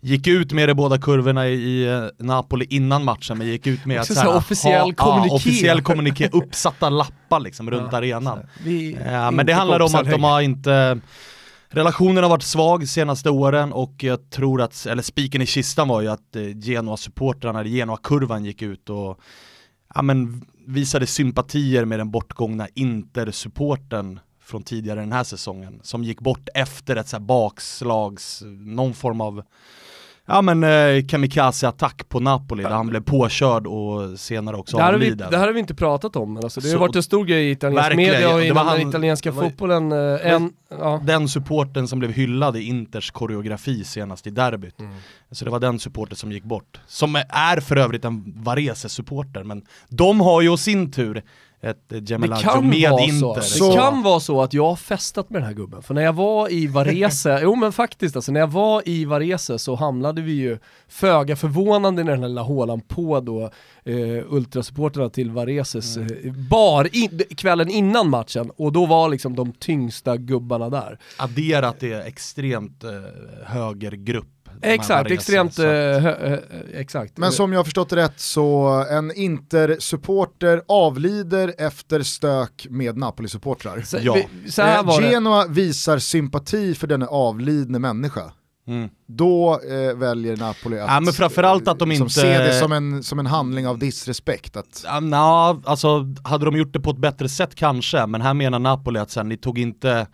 gick 0.00 0.26
ut 0.26 0.52
med 0.52 0.68
det 0.68 0.74
båda 0.74 0.98
kurvorna 0.98 1.48
i 1.48 1.86
eh, 1.88 2.04
Napoli 2.18 2.66
innan 2.70 3.04
matchen, 3.04 3.38
men 3.38 3.46
gick 3.46 3.66
ut 3.66 3.84
med 3.86 4.00
att 4.00 4.06
så 4.06 4.14
här 4.14 4.22
här, 4.30 4.36
officiell 4.36 4.94
kommuniké. 4.94 5.34
officiell 5.34 5.82
kommuniké, 5.82 6.28
uppsatta 6.32 6.88
lappar 6.90 7.40
liksom 7.40 7.70
runt 7.70 7.88
Ja, 7.92 7.98
arenan. 7.98 8.38
Ja, 9.04 9.30
men 9.30 9.32
inte 9.32 9.44
det 9.44 9.52
handlar 9.52 9.80
om 9.80 9.94
att 9.94 10.10
de 10.10 10.24
har 10.24 10.40
inte 10.40 11.00
Relationen 11.68 12.22
har 12.22 12.30
varit 12.30 12.42
svag 12.42 12.88
senaste 12.88 13.30
åren 13.30 13.72
och 13.72 13.94
jag 14.04 14.30
tror 14.30 14.62
att, 14.62 14.86
eller 14.86 15.02
spiken 15.02 15.42
i 15.42 15.46
kistan 15.46 15.88
var 15.88 16.00
ju 16.00 16.08
att 16.08 16.36
eh, 16.36 16.42
Genoa-supportrarna, 16.42 17.60
eller 17.60 17.70
Genoa-kurvan 17.70 18.44
gick 18.44 18.62
ut 18.62 18.90
och 18.90 19.20
ja, 19.94 20.02
men, 20.02 20.42
visade 20.66 21.06
sympatier 21.06 21.84
med 21.84 21.98
den 22.00 22.10
bortgångna 22.10 22.68
Inter-supporten 22.74 24.20
från 24.46 24.62
tidigare 24.62 25.00
den 25.00 25.12
här 25.12 25.24
säsongen 25.24 25.80
som 25.82 26.04
gick 26.04 26.20
bort 26.20 26.48
efter 26.54 26.96
ett 26.96 27.08
så 27.08 27.20
bakslags, 27.20 28.42
någon 28.58 28.94
form 28.94 29.20
av 29.20 29.42
Ja 30.28 30.42
men 30.42 30.64
eh, 30.64 31.04
kamikaze-attack 31.08 32.08
på 32.08 32.20
Napoli 32.20 32.62
där 32.62 32.70
han 32.70 32.86
blev 32.86 33.00
påkörd 33.00 33.66
och 33.66 34.18
senare 34.20 34.56
också 34.56 34.76
Det 34.76 34.82
här, 34.82 34.92
har 34.92 34.98
vi, 34.98 35.06
avliden. 35.06 35.30
det 35.30 35.38
här 35.38 35.46
har 35.46 35.52
vi 35.52 35.60
inte 35.60 35.74
pratat 35.74 36.16
om, 36.16 36.32
men 36.34 36.44
alltså, 36.44 36.60
det 36.60 36.68
har 36.68 36.72
Så- 36.74 36.78
varit 36.80 36.96
en 36.96 37.02
stor 37.02 37.24
grej 37.24 37.46
i 37.48 37.50
italiensk 37.50 37.84
Verkligen, 37.90 38.12
media 38.12 38.34
och 38.34 38.44
inom 38.44 38.66
den 38.66 38.88
italienska 38.88 39.30
var- 39.30 39.42
fotbollen. 39.42 39.92
eh, 39.92 40.32
En, 40.32 40.52
ja. 40.68 41.00
Den 41.04 41.28
supporten 41.28 41.88
som 41.88 41.98
blev 41.98 42.12
hyllad 42.12 42.56
i 42.56 42.62
Inters 42.62 43.10
koreografi 43.10 43.84
senast 43.84 44.26
i 44.26 44.30
derbyt. 44.30 44.80
Mm. 44.80 44.92
Så 45.30 45.44
det 45.44 45.50
var 45.50 45.60
den 45.60 45.78
supporten 45.78 46.16
som 46.16 46.32
gick 46.32 46.44
bort. 46.44 46.80
Som 46.86 47.16
är 47.28 47.60
för 47.60 47.76
övrigt 47.76 48.04
en 48.04 48.24
Varese-supporter, 48.44 49.42
men 49.44 49.62
de 49.88 50.20
har 50.20 50.42
ju 50.42 50.56
sin 50.56 50.92
tur 50.92 51.22
ett 51.62 51.78
kan, 52.42 52.68
med 52.68 52.90
vara 52.90 53.02
Inter. 53.02 53.40
så. 53.40 53.40
Så- 53.40 53.70
det 53.70 53.76
kan 53.76 54.02
vara 54.02 54.20
så 54.20 54.42
att 54.42 54.52
jag 54.54 54.66
har 54.66 54.76
festat 54.76 55.30
med 55.30 55.40
den 55.42 55.46
här 55.46 55.54
gubben. 55.54 55.82
För 55.82 55.94
när 55.94 56.02
jag 56.02 56.12
var 56.12 56.52
i 56.52 56.66
Varese, 56.66 57.26
jo 57.42 57.54
men 57.56 57.72
faktiskt 57.72 58.16
alltså, 58.16 58.32
när 58.32 58.40
jag 58.40 58.50
var 58.52 58.82
i 58.88 59.04
Varese 59.04 59.58
så 59.58 59.74
hamnade 59.74 60.22
vi 60.22 60.32
ju 60.32 60.58
föga 60.88 61.36
förvånande 61.36 62.02
i 62.02 62.04
den 62.04 62.20
här 62.22 62.28
lilla 62.28 62.42
hålan 62.42 62.80
på 62.80 63.20
då 63.20 63.42
eh, 63.84 64.24
ultrasupporterna 64.32 65.08
till 65.08 65.30
Vareses 65.30 65.96
Mm. 65.96 66.08
eh, 66.24 66.32
bar 66.32 66.88
in, 66.96 67.20
kvällen 67.36 67.70
innan 67.70 68.10
matchen 68.10 68.50
och 68.56 68.72
då 68.72 68.86
var 68.86 69.08
liksom 69.08 69.36
de 69.36 69.52
tyngsta 69.52 70.16
gubbarna 70.16 70.70
där. 70.70 70.98
Adderat 71.18 71.82
är 71.82 72.00
extremt 72.00 72.84
eh, 72.84 72.90
högergrupp. 73.44 74.28
Exakt, 74.62 75.10
extremt, 75.10 75.58
eh, 75.58 75.64
hö, 75.64 76.38
exakt. 76.74 77.18
Men 77.18 77.32
som 77.32 77.52
jag 77.52 77.58
har 77.58 77.64
förstått 77.64 77.88
det 77.90 77.96
rätt 77.96 78.20
så 78.20 78.66
en 78.90 79.12
Inter-supporter 79.12 80.62
avlider 80.68 81.54
efter 81.58 82.02
stök 82.02 82.66
med 82.70 82.96
Napoli-supportrar. 82.96 83.82
så, 83.82 83.98
ja. 84.00 84.16
vi, 84.44 84.50
så 84.50 84.62
här 84.62 85.02
Eh. 85.02 85.10
Genoa 85.10 85.46
visar 85.46 85.98
sympati 85.98 86.74
för 86.74 86.86
denna 86.86 87.06
avlidne 87.06 87.78
människa. 87.78 88.32
Mm. 88.68 88.88
Då 89.08 89.60
eh, 89.70 89.96
väljer 89.96 90.36
Napoli 90.36 90.78
att 90.78 90.88
Ja, 90.90 91.00
men 91.00 91.12
framförallt 91.12 91.68
att 91.68 91.78
de 91.78 91.88
liksom 91.88 92.04
inte- 92.04 92.20
se 92.20 92.38
det 92.38 92.52
som 92.52 92.72
en, 92.72 93.02
som 93.02 93.18
en 93.18 93.26
handling 93.26 93.66
av 93.66 93.78
disrespekt. 93.78 94.56
Att, 94.56 94.82
Ja, 94.86 95.00
nja, 95.00 95.60
alltså 95.64 96.06
hade 96.24 96.44
de 96.44 96.56
gjort 96.56 96.72
det 96.72 96.80
på 96.80 96.90
ett 96.90 96.98
bättre 96.98 97.28
sätt 97.28 97.54
kanske, 97.54 98.06
men 98.06 98.20
här 98.20 98.34
menar 98.34 98.58
Napoli 98.58 98.98
att 98.98 99.10
sen, 99.10 99.28
ni 99.28 99.36
tog 99.36 99.58
inte 99.58 100.06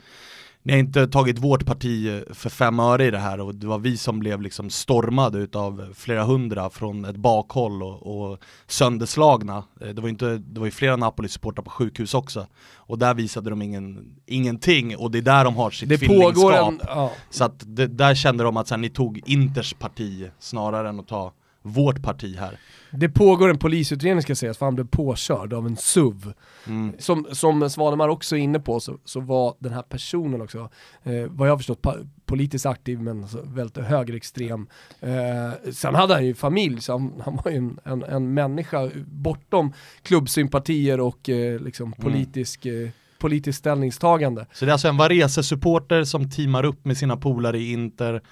ni 0.65 0.73
har 0.73 0.79
inte 0.81 1.07
tagit 1.07 1.39
vårt 1.39 1.67
parti 1.67 2.23
för 2.31 2.51
fem 2.51 2.81
öre 2.81 3.05
i 3.07 3.11
det 3.11 3.19
här 3.19 3.41
och 3.41 3.55
det 3.55 3.67
var 3.67 3.79
vi 3.79 3.97
som 3.97 4.19
blev 4.19 4.43
liksom 4.43 4.71
stormade 4.71 5.39
utav 5.39 5.93
flera 5.95 6.25
hundra 6.25 6.71
från 6.71 7.05
ett 7.05 7.17
bakhåll 7.17 7.83
och, 7.83 8.31
och 8.31 8.39
sönderslagna. 8.67 9.65
Eh, 9.81 9.89
Det 9.89 10.03
var, 10.03 10.09
inte, 10.09 10.39
det 10.39 10.61
var 10.61 10.67
ju 10.67 10.71
flera 10.73 10.97
Napoli-supportrar 10.97 11.63
på 11.65 11.71
sjukhus 11.71 12.15
också. 12.15 12.47
Och 12.75 12.99
där 12.99 13.15
visade 13.15 13.51
de 13.51 13.63
ingen, 13.63 14.15
ingenting 14.27 14.97
och 14.97 15.11
det 15.11 15.19
är 15.19 15.23
där 15.23 15.45
de 15.45 15.57
har 15.57 15.71
sitt 15.71 15.89
Det 15.89 15.99
tvillingskap. 15.99 16.69
en, 16.69 16.81
ja. 16.87 17.11
Så 17.31 17.45
att 17.45 17.63
det, 17.67 17.87
där 17.87 18.15
kände 18.15 18.45
de 18.45 18.57
att 18.57 18.69
sen, 18.69 18.81
ni 18.81 18.91
tog 18.91 19.21
Inters 19.27 19.75
parti 19.75 20.31
snarare 20.39 20.89
än 20.89 21.01
att 21.01 21.09
ta 21.09 21.33
vårt 21.63 22.03
parti 22.03 22.37
här. 22.39 22.59
Det 22.91 23.09
pågår 23.09 23.51
en 23.51 23.59
polisutredning 23.59 24.23
ska 24.23 24.35
sägas, 24.35 24.59
för 24.59 24.67
han 24.67 24.75
blev 24.75 24.87
påkörd 24.87 25.53
av 25.53 25.67
en 25.67 25.77
SUV. 25.77 26.33
Mm. 26.67 26.93
Som, 26.99 27.27
som 27.33 27.71
Svanemar 27.71 28.09
också 28.09 28.37
är 28.37 28.41
inne 28.41 28.61
på 28.61 28.81
så, 28.81 28.99
så 29.05 29.21
var 29.21 29.55
den 29.59 29.73
här 29.73 29.83
personen 29.83 30.43
också, 30.43 30.71
eh, 31.03 31.27
vad 31.29 31.49
jag 31.49 31.53
har 31.53 31.59
förstått, 31.59 31.87
politiskt 32.27 32.67
aktiv 32.67 33.01
men 33.01 33.23
alltså 33.23 33.43
väldigt 33.45 33.85
högerextrem. 33.85 34.67
Eh, 35.01 35.73
sen 35.73 35.95
hade 35.95 36.15
han 36.15 36.27
ju 36.27 36.35
familj, 36.35 36.81
så 36.81 36.93
han, 36.93 37.23
han 37.25 37.37
var 37.45 37.51
ju 37.51 37.57
en, 37.57 37.79
en, 37.85 38.03
en 38.03 38.35
människa 38.35 38.91
bortom 39.07 39.73
klubbsympatier 40.03 41.01
och 41.01 41.29
eh, 41.29 41.61
liksom 41.61 41.93
politisk, 41.93 42.67
eh, 42.67 42.89
politiskt 43.19 43.59
ställningstagande. 43.59 44.47
Så 44.53 44.65
det 44.65 44.71
är 44.71 44.73
alltså 44.73 44.89
en 44.89 44.97
Varese-supporter 44.97 46.05
som 46.05 46.31
teamar 46.31 46.65
upp 46.65 46.85
med 46.85 46.97
sina 46.97 47.17
polare 47.17 47.59
i 47.59 47.73
Inter, 47.73 48.23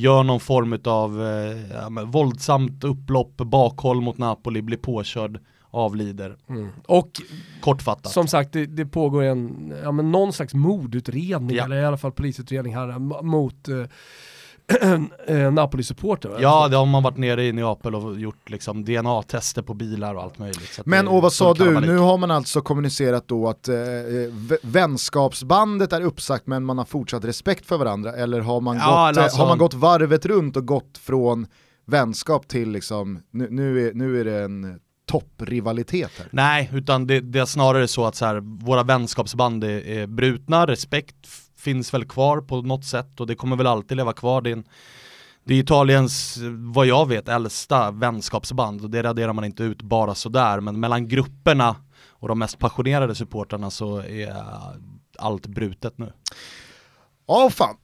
gör 0.00 0.22
någon 0.22 0.40
form 0.40 0.78
av 0.84 1.22
eh, 1.26 2.04
våldsamt 2.04 2.84
upplopp, 2.84 3.36
bakhåll 3.36 4.00
mot 4.00 4.18
Napoli, 4.18 4.62
blir 4.62 4.76
påkörd, 4.78 5.38
avlider. 5.70 6.36
Och 6.86 7.10
Kortfattat. 7.60 8.12
som 8.12 8.26
sagt, 8.28 8.52
det, 8.52 8.66
det 8.66 8.86
pågår 8.86 9.22
en, 9.22 9.72
ja 9.82 9.92
men 9.92 10.12
någon 10.12 10.32
slags 10.32 10.54
mordutredning, 10.54 11.56
Ja. 11.56 11.64
eller 11.64 11.76
i 11.76 11.84
alla 11.84 11.96
fall 11.96 12.12
polisutredning 12.12 12.74
här, 12.74 12.98
mot 13.22 13.68
eh, 13.68 13.84
Napoli-supporter. 15.52 16.28
va? 16.28 16.36
Ja, 16.40 16.68
det 16.68 16.76
har 16.76 16.86
man 16.86 17.02
varit 17.02 17.16
nere 17.16 17.44
i 17.44 17.52
Neapel 17.52 17.94
och 17.94 18.20
gjort 18.20 18.50
liksom 18.50 18.84
DNA-tester 18.84 19.62
på 19.62 19.74
bilar 19.74 20.14
och 20.14 20.22
allt 20.22 20.38
möjligt. 20.38 20.80
Men 20.84 21.08
och 21.08 21.22
vad 21.22 21.32
sa 21.32 21.54
du, 21.54 21.80
nu 21.80 21.98
har 21.98 22.18
man 22.18 22.30
alltså 22.30 22.60
kommunicerat 22.60 23.28
då 23.28 23.48
att 23.48 23.68
eh, 23.68 23.74
vänskapsbandet 24.62 25.92
är 25.92 26.00
uppsagt 26.00 26.46
men 26.46 26.64
man 26.64 26.78
har 26.78 26.84
fortsatt 26.84 27.24
respekt 27.24 27.66
för 27.66 27.78
varandra 27.78 28.12
eller 28.12 28.40
har 28.40 28.60
man, 28.60 28.76
Ja, 28.76 29.06
gått, 29.08 29.16
eh, 29.16 29.22
alltså- 29.24 29.38
har 29.38 29.48
man 29.48 29.58
gått 29.58 29.74
varvet 29.74 30.26
runt 30.26 30.56
och 30.56 30.66
gått 30.66 30.98
från 30.98 31.46
vänskap 31.86 32.48
till 32.48 32.70
liksom, 32.70 33.22
nu, 33.30 33.48
nu, 33.50 33.88
är, 33.88 33.94
nu 33.94 34.20
är 34.20 34.24
det 34.24 34.42
en 34.44 34.80
topprivalitet 35.06 36.10
här. 36.18 36.28
Nej, 36.30 36.70
utan 36.72 37.06
det, 37.06 37.20
det 37.20 37.38
är 37.38 37.44
snarare 37.44 37.88
så 37.88 38.04
att 38.04 38.14
så 38.14 38.24
här, 38.24 38.40
våra 38.64 38.82
vänskapsband 38.82 39.64
är, 39.64 39.86
är 39.86 40.06
brutna, 40.06 40.66
respekt 40.66 41.16
finns 41.64 41.94
väl 41.94 42.04
kvar 42.04 42.40
på 42.40 42.62
något 42.62 42.84
sätt 42.84 43.20
och 43.20 43.26
det 43.26 43.34
kommer 43.34 43.56
väl 43.56 43.66
alltid 43.66 43.96
leva 43.96 44.12
kvar. 44.12 44.40
Det 44.40 44.50
är, 44.50 44.52
en, 44.52 44.64
det 45.44 45.54
är 45.54 45.58
Italiens, 45.58 46.38
vad 46.74 46.86
jag 46.86 47.08
vet, 47.08 47.28
äldsta 47.28 47.90
vänskapsband 47.90 48.82
och 48.82 48.90
det 48.90 49.02
raderar 49.02 49.32
man 49.32 49.44
inte 49.44 49.62
ut 49.62 49.82
bara 49.82 50.14
sådär, 50.14 50.60
men 50.60 50.80
mellan 50.80 51.08
grupperna 51.08 51.76
och 52.08 52.28
de 52.28 52.38
mest 52.38 52.58
passionerade 52.58 53.14
supportrarna 53.14 53.70
så 53.70 53.98
är 53.98 54.36
allt 55.18 55.46
brutet 55.46 55.98
nu. 55.98 56.12
Ja, 57.26 57.50
fan. 57.50 57.76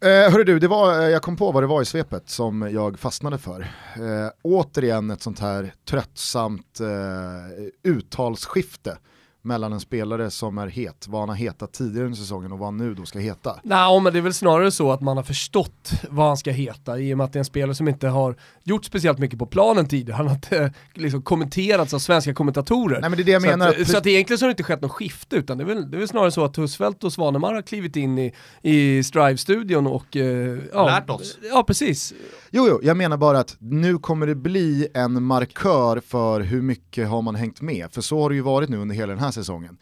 Eh, 0.00 0.32
hörru 0.32 0.44
du, 0.44 0.58
det 0.58 0.68
var, 0.68 1.00
eh, 1.00 1.08
jag 1.08 1.22
kom 1.22 1.36
på 1.36 1.52
vad 1.52 1.62
det 1.62 1.66
var 1.66 1.82
i 1.82 1.84
svepet 1.84 2.30
som 2.30 2.62
jag 2.72 2.98
fastnade 2.98 3.38
för. 3.38 3.60
Eh, 3.94 4.30
återigen 4.42 5.10
ett 5.10 5.22
sånt 5.22 5.40
här 5.40 5.74
tröttsamt 5.84 6.80
eh, 6.80 7.90
uttalsskifte 7.90 8.98
mellan 9.46 9.72
en 9.72 9.80
spelare 9.80 10.30
som 10.30 10.58
är 10.58 10.66
het, 10.66 11.06
vad 11.08 11.20
han 11.20 11.28
har 11.28 11.36
hetat 11.36 11.72
tidigare 11.72 12.06
under 12.06 12.18
säsongen 12.18 12.52
och 12.52 12.58
vad 12.58 12.66
han 12.66 12.76
nu 12.76 12.94
då 12.94 13.04
ska 13.04 13.18
heta. 13.18 13.60
Nej, 13.62 14.00
men 14.00 14.12
det 14.12 14.18
är 14.18 14.22
väl 14.22 14.34
snarare 14.34 14.70
så 14.70 14.92
att 14.92 15.00
man 15.00 15.16
har 15.16 15.24
förstått 15.24 15.90
vad 16.10 16.26
han 16.26 16.36
ska 16.36 16.50
heta 16.50 16.98
i 16.98 17.14
och 17.14 17.18
med 17.18 17.24
att 17.24 17.32
det 17.32 17.36
är 17.36 17.40
en 17.40 17.44
spelare 17.44 17.74
som 17.74 17.88
inte 17.88 18.08
har 18.08 18.36
gjort 18.62 18.84
speciellt 18.84 19.18
mycket 19.18 19.38
på 19.38 19.46
planen 19.46 19.88
tidigare. 19.88 20.16
Han 20.16 20.26
har 20.26 20.34
inte 20.34 20.72
liksom 20.94 21.22
kommenterats 21.22 21.94
av 21.94 21.98
svenska 21.98 22.34
kommentatorer. 22.34 23.00
Nej 23.00 23.10
men 23.10 23.16
det 23.16 23.22
är 23.22 23.24
det 23.24 23.32
jag 23.32 23.42
så 23.42 23.48
menar. 23.48 23.68
Att, 23.68 23.88
så 23.88 23.98
att 23.98 24.06
egentligen 24.06 24.38
så 24.38 24.44
har 24.44 24.48
det 24.48 24.52
inte 24.52 24.62
skett 24.62 24.82
något 24.82 24.92
skifte 24.92 25.36
utan 25.36 25.58
det 25.58 25.64
är 25.64 25.66
väl, 25.66 25.90
det 25.90 25.96
är 25.96 25.98
väl 25.98 26.08
snarare 26.08 26.30
så 26.30 26.44
att 26.44 26.58
Husfeldt 26.58 27.04
och 27.04 27.12
Svanemar 27.12 27.54
har 27.54 27.62
klivit 27.62 27.96
in 27.96 28.18
i, 28.18 28.32
i 28.62 29.02
Strive-studion 29.02 29.86
och... 29.86 30.16
Eh, 30.16 30.58
ja, 30.72 30.86
Lärt 30.86 31.10
oss. 31.10 31.38
Ja, 31.42 31.64
precis. 31.66 32.14
Jo, 32.50 32.66
jo, 32.68 32.80
jag 32.82 32.96
menar 32.96 33.16
bara 33.16 33.38
att 33.38 33.56
nu 33.58 33.98
kommer 33.98 34.26
det 34.26 34.34
bli 34.34 34.88
en 34.94 35.22
markör 35.22 36.00
för 36.06 36.40
hur 36.40 36.62
mycket 36.62 37.08
har 37.08 37.22
man 37.22 37.34
hängt 37.34 37.60
med. 37.60 37.92
För 37.92 38.00
så 38.00 38.22
har 38.22 38.30
det 38.30 38.36
ju 38.36 38.42
varit 38.42 38.68
nu 38.68 38.76
under 38.76 38.94
hela 38.94 39.12
den 39.12 39.22
här 39.22 39.30
säsongen. 39.36 39.78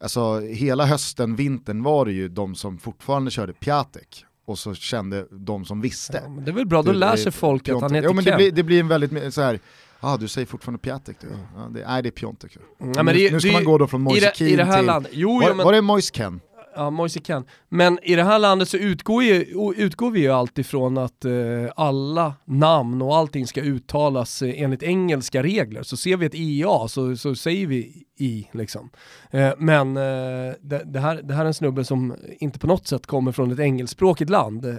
Alltså 0.00 0.40
hela 0.40 0.86
hösten, 0.86 1.36
vintern 1.36 1.82
var 1.82 2.04
det 2.04 2.12
ju 2.12 2.28
de 2.28 2.54
som 2.54 2.78
fortfarande 2.78 3.30
körde 3.30 3.52
Piatek 3.52 4.24
och 4.44 4.58
så 4.58 4.74
kände 4.74 5.26
de 5.30 5.64
som 5.64 5.80
visste. 5.80 6.22
Ja, 6.26 6.42
det 6.42 6.50
är 6.50 6.54
väl 6.54 6.66
bra, 6.66 6.82
då 6.82 6.92
Du, 6.92 6.98
lär 6.98 7.16
sig 7.16 7.32
folk 7.32 7.68
att 7.68 7.80
han 7.80 7.94
heter 7.94 8.08
Jo 8.08 8.14
men 8.14 8.24
det 8.24 8.30
Ken. 8.30 8.36
blir, 8.36 8.52
det 8.52 8.62
blir 8.62 8.80
en 8.80 8.88
väldigt 8.88 9.34
så 9.34 9.42
här. 9.42 9.58
Ah, 10.00 10.16
du 10.16 10.28
säger 10.28 10.46
fortfarande 10.46 10.78
Piatek 10.78 11.16
du. 11.20 11.26
Ja, 11.56 11.68
det, 11.70 11.84
nej 11.88 12.02
det 12.02 12.08
är 12.08 12.10
Piontek. 12.10 12.56
Mm, 12.80 12.92
Ja, 12.96 13.02
det, 13.02 13.32
nu 13.32 13.40
ska 13.40 13.48
det- 13.48 13.54
man 13.54 13.64
gå 13.64 13.78
då 13.78 13.86
från 13.86 14.00
Moise 14.00 14.32
det, 14.38 14.50
i 14.50 14.56
det 14.56 14.64
här 14.64 15.00
till... 15.00 15.08
jo, 15.12 15.34
var, 15.38 15.48
jo 15.48 15.54
men, 15.56 15.64
var 15.66 15.72
det 15.72 15.80
Moise 15.82 16.12
Ken? 16.14 16.40
ja, 16.74 16.90
Moise 16.90 17.20
Ken. 17.20 17.44
Men 17.68 17.98
i 18.02 18.14
det 18.14 18.22
här 18.24 18.38
landet 18.38 18.68
så 18.68 18.76
utgår, 18.76 19.22
ju, 19.22 19.46
utgår 19.76 20.10
vi 20.10 20.20
ju 20.20 20.28
alltid 20.28 20.66
från 20.66 20.98
att 20.98 21.24
eh, 21.24 21.32
alla 21.76 22.34
namn 22.44 23.02
och 23.02 23.16
allting 23.16 23.46
ska 23.46 23.60
uttalas 23.60 24.42
eh, 24.42 24.62
enligt 24.62 24.82
engelska 24.82 25.42
regler. 25.42 25.82
Så 25.82 25.96
ser 25.96 26.16
vi 26.16 26.26
ett 26.26 26.34
IA 26.34 26.88
så, 26.88 27.16
så 27.16 27.34
säger 27.34 27.66
vi 27.66 28.04
i 28.20 28.48
liksom. 28.52 28.90
Eh, 29.30 29.52
men 29.58 29.96
eh, 29.96 30.54
det, 30.60 30.82
det, 30.84 31.00
här, 31.00 31.20
det 31.22 31.34
här 31.34 31.42
är 31.42 31.46
en 31.46 31.54
snubbe 31.54 31.84
som 31.84 32.16
inte 32.38 32.58
på 32.58 32.66
något 32.66 32.86
sätt 32.86 33.06
kommer 33.06 33.32
från 33.32 33.52
ett 33.52 33.58
engelskspråkigt 33.58 34.30
land. 34.30 34.64
Eh, 34.66 34.74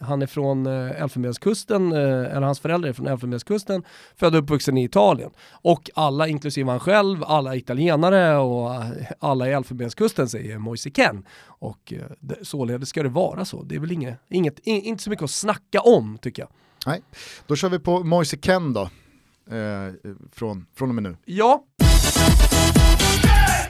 han- 0.00 0.22
är 0.22 0.26
från 0.26 0.66
eh, 0.66 1.02
Elfenbenskusten, 1.02 1.92
eh, 1.92 1.98
eller 1.98 2.40
hans 2.40 2.60
föräldrar 2.60 2.88
är 2.88 2.92
från 2.92 3.06
Elfenbenskusten, 3.06 3.82
född 4.16 4.34
och 4.34 4.42
uppvuxen 4.42 4.78
i 4.78 4.84
Italien. 4.84 5.30
Och 5.52 5.90
alla, 5.94 6.28
inklusive 6.28 6.70
han 6.70 6.80
själv, 6.80 7.24
alla 7.24 7.56
italienare 7.56 8.36
och 8.36 8.70
alla 9.18 9.48
i 9.48 9.52
Elfenbenskusten 9.52 10.28
säger 10.28 10.58
Moise 10.58 10.90
Ken. 10.90 11.24
Och 11.46 11.92
således 12.42 12.88
ska 12.88 13.02
det 13.02 13.08
vara 13.08 13.44
så. 13.44 13.62
Det 13.62 13.74
är 13.74 13.80
väl 13.80 13.92
inget, 13.92 14.18
inget, 14.28 14.58
in, 14.58 14.82
inte 14.82 15.02
så 15.02 15.10
mycket 15.10 15.22
att 15.24 15.30
snacka 15.30 15.80
om 15.80 16.18
tycker 16.18 16.42
jag. 16.42 16.50
Då 17.46 17.56
kör 17.56 17.68
vi 17.68 17.78
på 17.78 18.04
Moise 18.04 18.36
Ken 18.36 18.72
då. 18.72 18.82
Eh, 19.50 19.92
från, 20.32 20.66
från 20.74 20.88
och 20.88 20.94
med 20.94 21.02
nu. 21.04 21.16
Ja, 21.24 21.64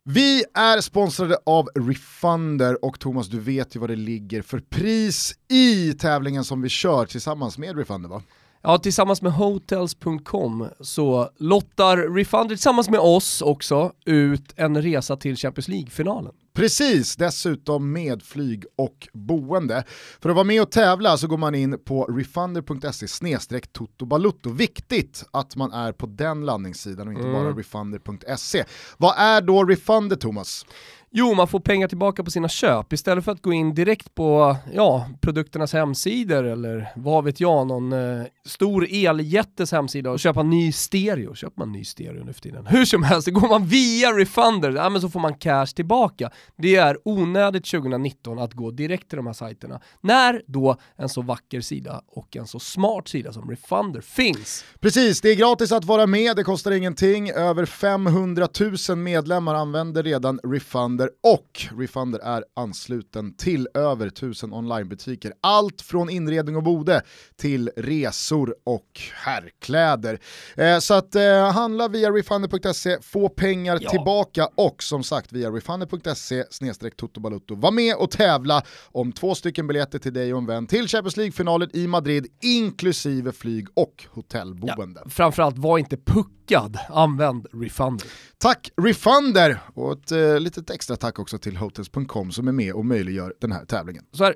vi 0.06 0.44
är 0.54 0.80
sponsrade 0.80 1.38
av 1.46 1.68
Refunder 1.74 2.84
och 2.84 3.00
Thomas 3.00 3.28
du 3.28 3.40
vet 3.40 3.76
ju 3.76 3.80
vad 3.80 3.90
det 3.90 3.96
ligger 3.96 4.42
för 4.42 4.58
pris 4.58 5.34
i 5.48 5.92
tävlingen 5.92 6.44
som 6.44 6.62
vi 6.62 6.68
kör 6.68 7.06
tillsammans 7.06 7.58
med 7.58 7.76
Refunder 7.76 8.08
va? 8.08 8.22
Ja, 8.62 8.78
tillsammans 8.78 9.22
med 9.22 9.32
hotels.com 9.32 10.68
så 10.80 11.30
lottar 11.38 11.96
Refunder 11.96 12.56
tillsammans 12.56 12.90
med 12.90 13.00
oss 13.00 13.42
också 13.42 13.92
ut 14.04 14.54
en 14.56 14.82
resa 14.82 15.16
till 15.16 15.36
Champions 15.36 15.68
League-finalen. 15.68 16.32
Precis, 16.54 17.16
dessutom 17.16 17.92
med 17.92 18.22
flyg 18.22 18.64
och 18.76 19.08
boende. 19.12 19.84
För 20.20 20.28
att 20.28 20.34
vara 20.34 20.44
med 20.44 20.62
och 20.62 20.70
tävla 20.70 21.16
så 21.16 21.26
går 21.26 21.38
man 21.38 21.54
in 21.54 21.78
på 21.84 22.04
refunder.se 22.04 23.08
snedstreck 23.08 23.72
totobalutto. 23.72 24.50
Viktigt 24.50 25.24
att 25.30 25.56
man 25.56 25.72
är 25.72 25.92
på 25.92 26.06
den 26.06 26.44
landningssidan 26.46 27.06
och 27.08 27.12
inte 27.14 27.28
Mm. 27.28 27.42
bara 27.44 27.52
refunder.se. 27.58 28.64
Vad 28.96 29.14
är 29.18 29.40
då 29.40 29.64
Refunder 29.64 30.16
Thomas? 30.16 30.66
Jo, 31.16 31.34
man 31.34 31.48
får 31.48 31.60
pengar 31.60 31.88
tillbaka 31.88 32.24
på 32.24 32.30
sina 32.30 32.48
köp 32.48 32.92
istället 32.92 33.24
för 33.24 33.32
att 33.32 33.42
gå 33.42 33.52
in 33.52 33.74
direkt 33.74 34.14
på 34.14 34.56
ja, 34.72 35.06
produkternas 35.20 35.72
hemsidor 35.72 36.44
eller 36.44 36.92
vad 36.96 37.24
vet 37.24 37.40
jag, 37.40 37.66
någon 37.66 37.92
eh, 37.92 38.26
stor 38.46 38.86
eljättes 38.90 39.72
hemsida 39.72 40.10
och 40.10 40.20
köpa 40.20 40.42
ny 40.42 40.72
stereo. 40.72 41.34
Köper 41.34 41.58
man 41.58 41.72
ny 41.72 41.84
stereo 41.84 42.24
nu 42.24 42.32
för 42.32 42.40
tiden? 42.40 42.66
Hur 42.66 42.84
som 42.84 43.02
helst, 43.02 43.28
går 43.28 43.48
man 43.48 43.66
via 43.66 44.08
Refunder, 44.12 44.70
ja, 44.70 44.88
men 44.88 45.00
så 45.00 45.08
får 45.08 45.20
man 45.20 45.34
cash 45.34 45.66
tillbaka. 45.66 46.30
Det 46.56 46.76
är 46.76 46.98
onödigt 47.04 47.70
2019 47.70 48.38
att 48.38 48.52
gå 48.52 48.70
direkt 48.70 49.08
till 49.08 49.16
de 49.16 49.26
här 49.26 49.34
sajterna. 49.34 49.80
När 50.00 50.42
då 50.46 50.76
en 50.96 51.08
så 51.08 51.22
vacker 51.22 51.60
sida 51.60 52.02
och 52.08 52.36
en 52.36 52.46
så 52.46 52.58
smart 52.58 53.08
sida 53.08 53.32
som 53.32 53.50
Refunder 53.50 54.00
finns. 54.00 54.64
Precis, 54.80 55.20
det 55.20 55.30
är 55.30 55.36
gratis 55.36 55.72
att 55.72 55.84
vara 55.84 56.06
med, 56.06 56.36
det 56.36 56.44
kostar 56.44 56.70
ingenting. 56.70 57.30
Över 57.30 57.64
500 57.64 58.48
000 58.88 58.98
medlemmar 58.98 59.54
använder 59.54 60.02
redan 60.02 60.40
Refunder 60.44 61.03
och 61.22 61.66
Refunder 61.78 62.18
är 62.20 62.44
ansluten 62.56 63.34
till 63.36 63.68
över 63.74 64.06
1000 64.06 64.52
onlinebutiker. 64.52 65.32
Allt 65.40 65.82
från 65.82 66.10
inredning 66.10 66.56
och 66.56 66.62
bode 66.62 67.02
till 67.36 67.70
resor 67.76 68.54
och 68.64 69.00
herrkläder. 69.14 70.18
Eh, 70.56 70.78
så 70.78 70.94
att 70.94 71.14
eh, 71.14 71.52
handla 71.52 71.88
via 71.88 72.10
refunder.se, 72.10 72.98
få 73.02 73.28
pengar 73.28 73.78
Ja. 73.80 73.90
tillbaka 73.90 74.48
och 74.54 74.82
som 74.82 75.04
sagt 75.04 75.32
via 75.32 75.50
refunder.se 75.50 76.44
snedstreck 76.50 76.96
totobalutto. 76.96 77.54
Var 77.54 77.70
med 77.70 77.94
och 77.96 78.10
tävla 78.10 78.62
om 78.92 79.12
två 79.12 79.34
stycken 79.34 79.66
biljetter 79.66 79.98
till 79.98 80.12
dig 80.12 80.32
och 80.34 80.38
en 80.38 80.46
vän 80.46 80.66
till 80.66 80.88
Champions 80.88 81.16
League-finalen 81.16 81.70
i 81.72 81.86
Madrid 81.86 82.26
inklusive 82.42 83.32
flyg 83.32 83.66
och 83.74 84.04
hotellboende. 84.10 85.02
Framförallt, 85.08 85.58
var 85.58 85.78
inte 85.78 85.96
puckad, 85.96 86.78
använd 86.88 87.46
Refunder. 87.52 88.06
Tack 88.38 88.70
Refunder 88.82 89.60
och 89.74 89.92
ett 89.92 90.12
eh, 90.12 90.40
litet 90.40 90.70
extra 90.70 90.93
tack 90.96 91.18
också 91.18 91.38
till 91.38 91.56
hotels.com 91.56 92.32
som 92.32 92.48
är 92.48 92.52
med 92.52 92.74
och 92.74 92.84
möjliggör 92.86 93.34
den 93.40 93.52
här 93.52 93.64
tävlingen. 93.64 94.04
Så 94.12 94.24
här. 94.24 94.34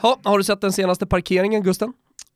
Ha, 0.00 0.18
har 0.24 0.38
du 0.38 0.44
sett 0.44 0.60
den 0.60 0.72
senaste 0.72 1.06
parkeringen 1.06 1.62
Gusten? 1.62 1.92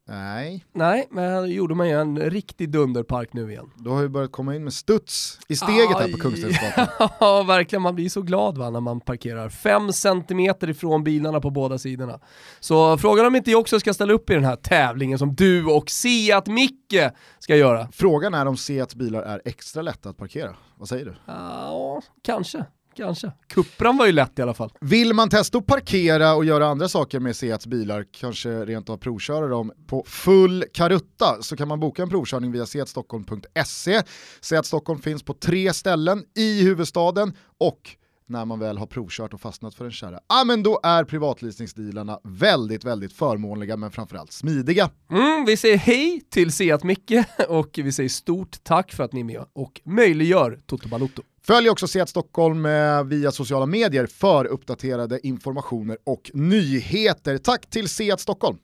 Nej, 0.09 0.65
Nej, 0.73 1.09
men 1.11 1.51
gjorde 1.51 1.75
man 1.75 1.89
ju 1.89 2.01
en 2.01 2.21
riktig 2.21 2.71
dunderpark 2.71 3.33
nu 3.33 3.51
igen. 3.51 3.71
du 3.77 3.91
har 3.91 4.03
ju 4.03 4.09
börjat 4.09 4.33
komma 4.33 4.57
in 4.57 4.65
med 4.65 4.73
studs 4.73 5.39
i 5.49 5.57
steget 5.57 5.89
här 5.93 5.99
på 5.99 6.03
Aj. 6.05 6.13
Kungstensgatan. 6.13 6.87
Ja, 7.21 7.43
verkligen. 7.43 7.83
Man 7.83 7.95
blir 7.95 8.09
så 8.09 8.23
glad 8.23 8.59
va, 8.59 8.71
när 8.71 8.81
man 8.81 9.01
parkerar 9.01 9.49
fem 9.49 9.93
centimeter 9.93 10.71
ifrån 10.71 11.05
bilarna 11.05 11.41
på 11.41 11.51
båda 11.51 11.79
sidorna. 11.79 12.21
Så 12.61 12.99
frågan 12.99 13.27
om 13.27 13.37
inte 13.37 13.51
jag 13.51 13.61
också 13.61 13.81
ska 13.81 13.95
ställa 13.95 14.13
upp 14.13 14.31
i 14.31 14.35
den 14.35 14.45
här 14.45 14.57
tävlingen 14.57 15.19
som 15.19 15.35
du 15.35 15.65
och 15.67 15.91
Seat 15.91 16.47
Micke 16.47 17.11
ska 17.39 17.57
göra. 17.57 17.89
Frågan 17.93 18.35
är 18.35 18.47
om 18.47 18.57
Seats 18.57 18.95
bilar 18.95 19.23
är 19.23 19.43
extra 19.45 19.83
lätta 19.83 20.09
att 20.09 20.17
parkera. 20.17 20.57
Vad 20.77 20.89
säger 20.89 21.05
du? 21.05 21.15
Ja, 21.27 22.03
kanske. 22.23 22.65
Kanske. 22.97 23.33
Kuppran 23.49 23.97
var 23.97 24.07
ju 24.07 24.13
lätt 24.13 24.39
i 24.39 24.43
alla 24.43 24.55
fall. 24.55 24.73
Vill 24.81 25.15
man 25.15 25.29
testa 25.29 25.59
att 25.59 25.67
parkera 25.67 26.35
och 26.35 26.45
göra 26.45 26.67
andra 26.67 26.89
saker 26.89 27.21
med 27.21 27.37
Seats 27.37 27.67
bilar, 27.67 28.07
kanske 28.13 28.65
rent 28.65 28.91
av 28.91 28.97
provköra 28.97 29.47
dem 29.47 29.73
på 29.87 30.05
full 30.07 30.65
karutta, 30.73 31.37
så 31.41 31.57
kan 31.57 31.69
man 31.69 31.81
boka 31.81 32.03
en 32.03 32.09
provkörning 32.09 32.53
via 32.53 32.67
seatstockholm.se. 32.67 34.03
Seat 34.41 34.67
Stockholm 34.67 35.01
finns 35.01 35.23
på 35.23 35.35
tre 35.35 35.73
ställen 35.73 36.25
i 36.37 36.63
huvudstaden 36.63 37.37
och 37.59 37.97
när 38.27 38.45
man 38.45 38.59
väl 38.59 38.79
har 38.79 38.87
provkört 38.87 39.35
och 39.35 39.41
fastnat 39.41 39.75
för 39.75 39.85
en 39.85 39.93
kärra, 39.93 40.21
ja 40.29 40.45
men 40.45 40.63
då 40.63 40.81
är 40.83 41.05
privatleasingdealarna 41.05 42.19
väldigt, 42.25 42.85
väldigt 42.85 43.13
förmånliga 43.13 43.77
men 43.77 43.91
framförallt 43.91 44.33
smidiga. 44.33 44.91
Mm, 45.11 45.45
vi 45.45 45.57
säger 45.57 45.77
hej 45.77 46.21
till 46.31 46.53
Seat 46.53 46.85
Micke 46.85 47.13
och 47.49 47.71
vi 47.83 47.93
säger 47.93 48.09
stort 48.09 48.65
tack 48.65 48.93
för 48.93 49.05
att 49.05 49.13
ni 49.13 49.21
är 49.21 49.25
med 49.25 49.45
och 49.53 49.81
möjliggör 49.85 50.61
Toto 50.67 50.89
Balotto. 50.89 51.23
Följ 51.47 51.71
också 51.71 51.87
Seat 51.87 52.09
Stockholm 52.09 52.67
eh, 52.67 53.05
via 53.05 53.33
sociala 53.33 53.67
medier 53.67 54.07
för 54.07 54.45
uppdaterade 54.45 55.27
informationer 55.27 55.99
och 56.05 56.31
nyheter. 56.35 57.39
Tack 57.39 57.71
till 57.71 57.89
Seat 57.89 58.21
Stockholm! 58.21 58.59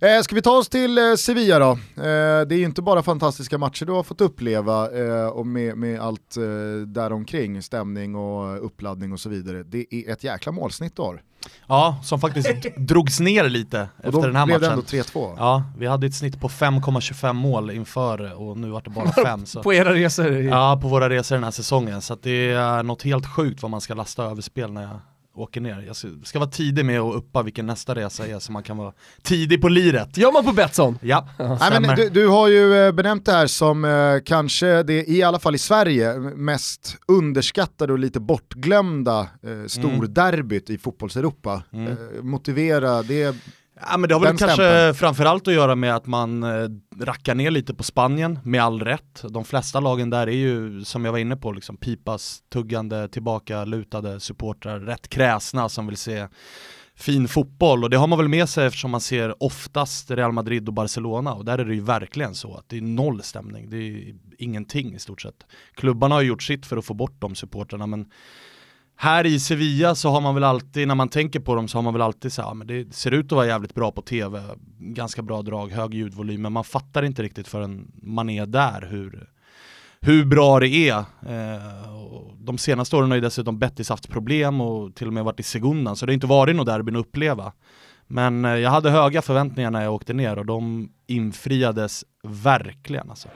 Eh, 0.00 0.20
ska 0.22 0.34
vi 0.34 0.42
ta 0.42 0.50
oss 0.50 0.68
till 0.68 0.98
eh, 0.98 1.14
Sevilla 1.14 1.58
då? 1.58 1.70
Eh, 1.70 1.76
det 2.46 2.54
är 2.54 2.58
ju 2.58 2.64
inte 2.64 2.82
bara 2.82 3.02
fantastiska 3.02 3.58
matcher 3.58 3.84
du 3.86 3.92
har 3.92 4.02
fått 4.02 4.20
uppleva 4.20 4.90
eh, 4.98 5.26
och 5.26 5.46
med, 5.46 5.76
med 5.76 6.00
allt 6.00 6.36
eh, 6.36 6.86
däromkring, 6.86 7.62
stämning 7.62 8.14
och 8.16 8.64
uppladdning 8.66 9.12
och 9.12 9.20
så 9.20 9.28
vidare. 9.28 9.62
Det 9.62 9.86
är 9.94 10.12
ett 10.12 10.24
jäkla 10.24 10.52
målsnitt 10.52 10.96
du 10.96 11.02
har. 11.02 11.22
Ja, 11.66 11.98
som 12.04 12.20
faktiskt 12.20 12.48
drogs 12.76 13.20
ner 13.20 13.48
lite 13.48 13.88
Och 14.04 14.12
då 14.12 14.18
efter 14.18 14.28
den 14.28 14.36
här 14.36 14.46
blev 14.46 14.60
det 14.60 14.66
matchen. 14.66 14.78
ändå 14.78 15.04
3-2. 15.04 15.34
Ja, 15.38 15.62
vi 15.78 15.86
hade 15.86 16.06
ett 16.06 16.14
snitt 16.14 16.40
på 16.40 16.48
5,25 16.48 17.32
mål 17.32 17.70
inför 17.70 18.40
och 18.40 18.56
nu 18.58 18.70
var 18.70 18.82
det 18.82 18.90
bara 18.90 19.12
5. 19.24 19.46
Så. 19.46 19.62
På 19.62 19.74
era 19.74 19.94
resor. 19.94 20.32
Ja, 20.32 20.78
på 20.82 20.88
våra 20.88 21.08
resor 21.10 21.36
den 21.36 21.44
här 21.44 21.50
säsongen. 21.50 22.02
Så 22.02 22.14
det 22.22 22.50
är 22.52 22.82
något 22.82 23.02
helt 23.02 23.26
sjukt 23.26 23.62
vad 23.62 23.70
man 23.70 23.80
ska 23.80 23.94
lasta 23.94 24.24
över 24.24 24.42
spel 24.42 24.72
när 24.72 24.82
jag 24.82 24.98
åker 25.36 25.60
ner. 25.60 25.84
Jag 25.86 25.96
ska, 25.96 26.08
ska 26.24 26.38
vara 26.38 26.50
tidig 26.50 26.84
med 26.84 27.00
att 27.00 27.14
uppa 27.14 27.42
vilken 27.42 27.66
nästa 27.66 27.94
resa 27.94 28.26
är 28.26 28.38
så 28.38 28.52
man 28.52 28.62
kan 28.62 28.76
vara 28.76 28.92
tidig 29.22 29.60
på 29.60 29.68
liret. 29.68 30.16
Gör 30.16 30.32
man 30.32 30.44
på 30.44 30.52
Betsson? 30.52 30.98
Ja, 31.02 31.28
Nej, 31.38 31.80
men 31.80 31.96
du, 31.96 32.08
du 32.08 32.28
har 32.28 32.48
ju 32.48 32.86
eh, 32.86 32.92
benämnt 32.92 33.26
det 33.26 33.32
här 33.32 33.46
som 33.46 33.84
eh, 33.84 33.90
kanske 34.24 34.82
det, 34.82 35.10
i 35.10 35.22
alla 35.22 35.38
fall 35.38 35.54
i 35.54 35.58
Sverige, 35.58 36.14
mest 36.18 36.96
underskattade 37.08 37.92
och 37.92 37.98
lite 37.98 38.20
bortglömda 38.20 39.20
eh, 39.20 39.66
storderbyt 39.66 40.70
i 40.70 40.78
fotbolls-Europa. 40.78 41.62
Mm. 41.72 41.86
Eh, 41.86 42.22
motivera 42.22 43.02
det 43.02 43.36
Ja 43.80 43.96
men 43.96 44.08
det 44.08 44.14
har 44.14 44.20
väl 44.20 44.36
kanske 44.36 44.54
stämpeln. 44.54 44.94
framförallt 44.94 45.48
att 45.48 45.54
göra 45.54 45.74
med 45.74 45.96
att 45.96 46.06
man 46.06 46.42
eh, 46.42 46.68
rackar 47.00 47.34
ner 47.34 47.50
lite 47.50 47.74
på 47.74 47.82
Spanien, 47.82 48.38
med 48.44 48.62
all 48.62 48.80
rätt. 48.80 49.24
De 49.28 49.44
flesta 49.44 49.80
lagen 49.80 50.10
där 50.10 50.26
är 50.26 50.32
ju, 50.32 50.84
som 50.84 51.04
jag 51.04 51.12
var 51.12 51.18
inne 51.18 51.36
på, 51.36 51.52
liksom 51.52 51.76
pipas, 51.76 52.42
tuggande, 52.52 53.08
tillbaka, 53.08 53.64
lutade 53.64 54.20
supportrar, 54.20 54.80
rätt 54.80 55.08
kräsna 55.08 55.68
som 55.68 55.86
vill 55.86 55.96
se 55.96 56.28
fin 56.96 57.28
fotboll 57.28 57.84
och 57.84 57.90
det 57.90 57.96
har 57.96 58.06
man 58.06 58.18
väl 58.18 58.28
med 58.28 58.48
sig 58.48 58.66
eftersom 58.66 58.90
man 58.90 59.00
ser 59.00 59.42
oftast 59.42 60.10
Real 60.10 60.32
Madrid 60.32 60.68
och 60.68 60.74
Barcelona 60.74 61.34
och 61.34 61.44
där 61.44 61.58
är 61.58 61.64
det 61.64 61.74
ju 61.74 61.80
verkligen 61.80 62.34
så 62.34 62.56
att 62.56 62.68
det 62.68 62.76
är 62.76 62.80
noll 62.82 63.22
stämning, 63.22 63.70
det 63.70 63.76
är 63.76 64.14
ingenting 64.38 64.94
i 64.94 64.98
stort 64.98 65.22
sett. 65.22 65.46
Klubbarna 65.74 66.14
har 66.14 66.22
gjort 66.22 66.42
sitt 66.42 66.66
för 66.66 66.76
att 66.76 66.84
få 66.84 66.94
bort 66.94 67.20
de 67.20 67.34
supportrarna 67.34 67.86
men 67.86 68.10
här 68.96 69.26
i 69.26 69.40
Sevilla 69.40 69.94
så 69.94 70.10
har 70.10 70.20
man 70.20 70.34
väl 70.34 70.44
alltid, 70.44 70.88
när 70.88 70.94
man 70.94 71.08
tänker 71.08 71.40
på 71.40 71.54
dem 71.54 71.68
så 71.68 71.78
har 71.78 71.82
man 71.82 71.92
väl 71.92 72.02
alltid 72.02 72.32
så 72.32 72.42
här, 72.42 72.48
ja, 72.48 72.54
men 72.54 72.66
det 72.66 72.94
ser 72.94 73.10
ut 73.10 73.26
att 73.26 73.32
vara 73.32 73.46
jävligt 73.46 73.74
bra 73.74 73.92
på 73.92 74.02
tv, 74.02 74.42
ganska 74.78 75.22
bra 75.22 75.42
drag, 75.42 75.72
hög 75.72 75.94
ljudvolym, 75.94 76.42
men 76.42 76.52
man 76.52 76.64
fattar 76.64 77.02
inte 77.02 77.22
riktigt 77.22 77.48
förrän 77.48 77.92
man 78.02 78.30
är 78.30 78.46
där 78.46 78.88
hur, 78.90 79.28
hur 80.00 80.24
bra 80.24 80.60
det 80.60 80.68
är. 80.68 80.98
Eh, 80.98 81.62
de 82.38 82.58
senaste 82.58 82.96
åren 82.96 83.10
har 83.10 83.16
ju 83.16 83.20
dessutom 83.20 83.58
Betis 83.58 83.88
haft 83.88 84.08
problem 84.08 84.60
och 84.60 84.94
till 84.94 85.06
och 85.06 85.12
med 85.12 85.24
varit 85.24 85.40
i 85.40 85.42
segundan, 85.42 85.96
så 85.96 86.06
det 86.06 86.10
har 86.10 86.14
inte 86.14 86.26
varit 86.26 86.56
något 86.56 86.66
derbyn 86.66 86.96
att 86.96 87.00
uppleva. 87.00 87.52
Men 88.06 88.44
eh, 88.44 88.54
jag 88.54 88.70
hade 88.70 88.90
höga 88.90 89.22
förväntningar 89.22 89.70
när 89.70 89.82
jag 89.82 89.94
åkte 89.94 90.12
ner 90.12 90.38
och 90.38 90.46
de 90.46 90.88
infriades 91.06 92.04
verkligen 92.22 93.10
alltså. 93.10 93.28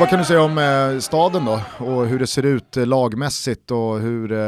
Vad 0.00 0.08
kan 0.08 0.18
du 0.18 0.24
säga 0.24 0.42
om 0.42 0.58
eh, 0.58 0.98
staden 1.00 1.44
då 1.44 1.60
och 1.78 2.06
hur 2.06 2.18
det 2.18 2.26
ser 2.26 2.42
ut 2.42 2.76
eh, 2.76 2.86
lagmässigt 2.86 3.70
och 3.70 4.00
hur 4.00 4.32
eh, 4.32 4.38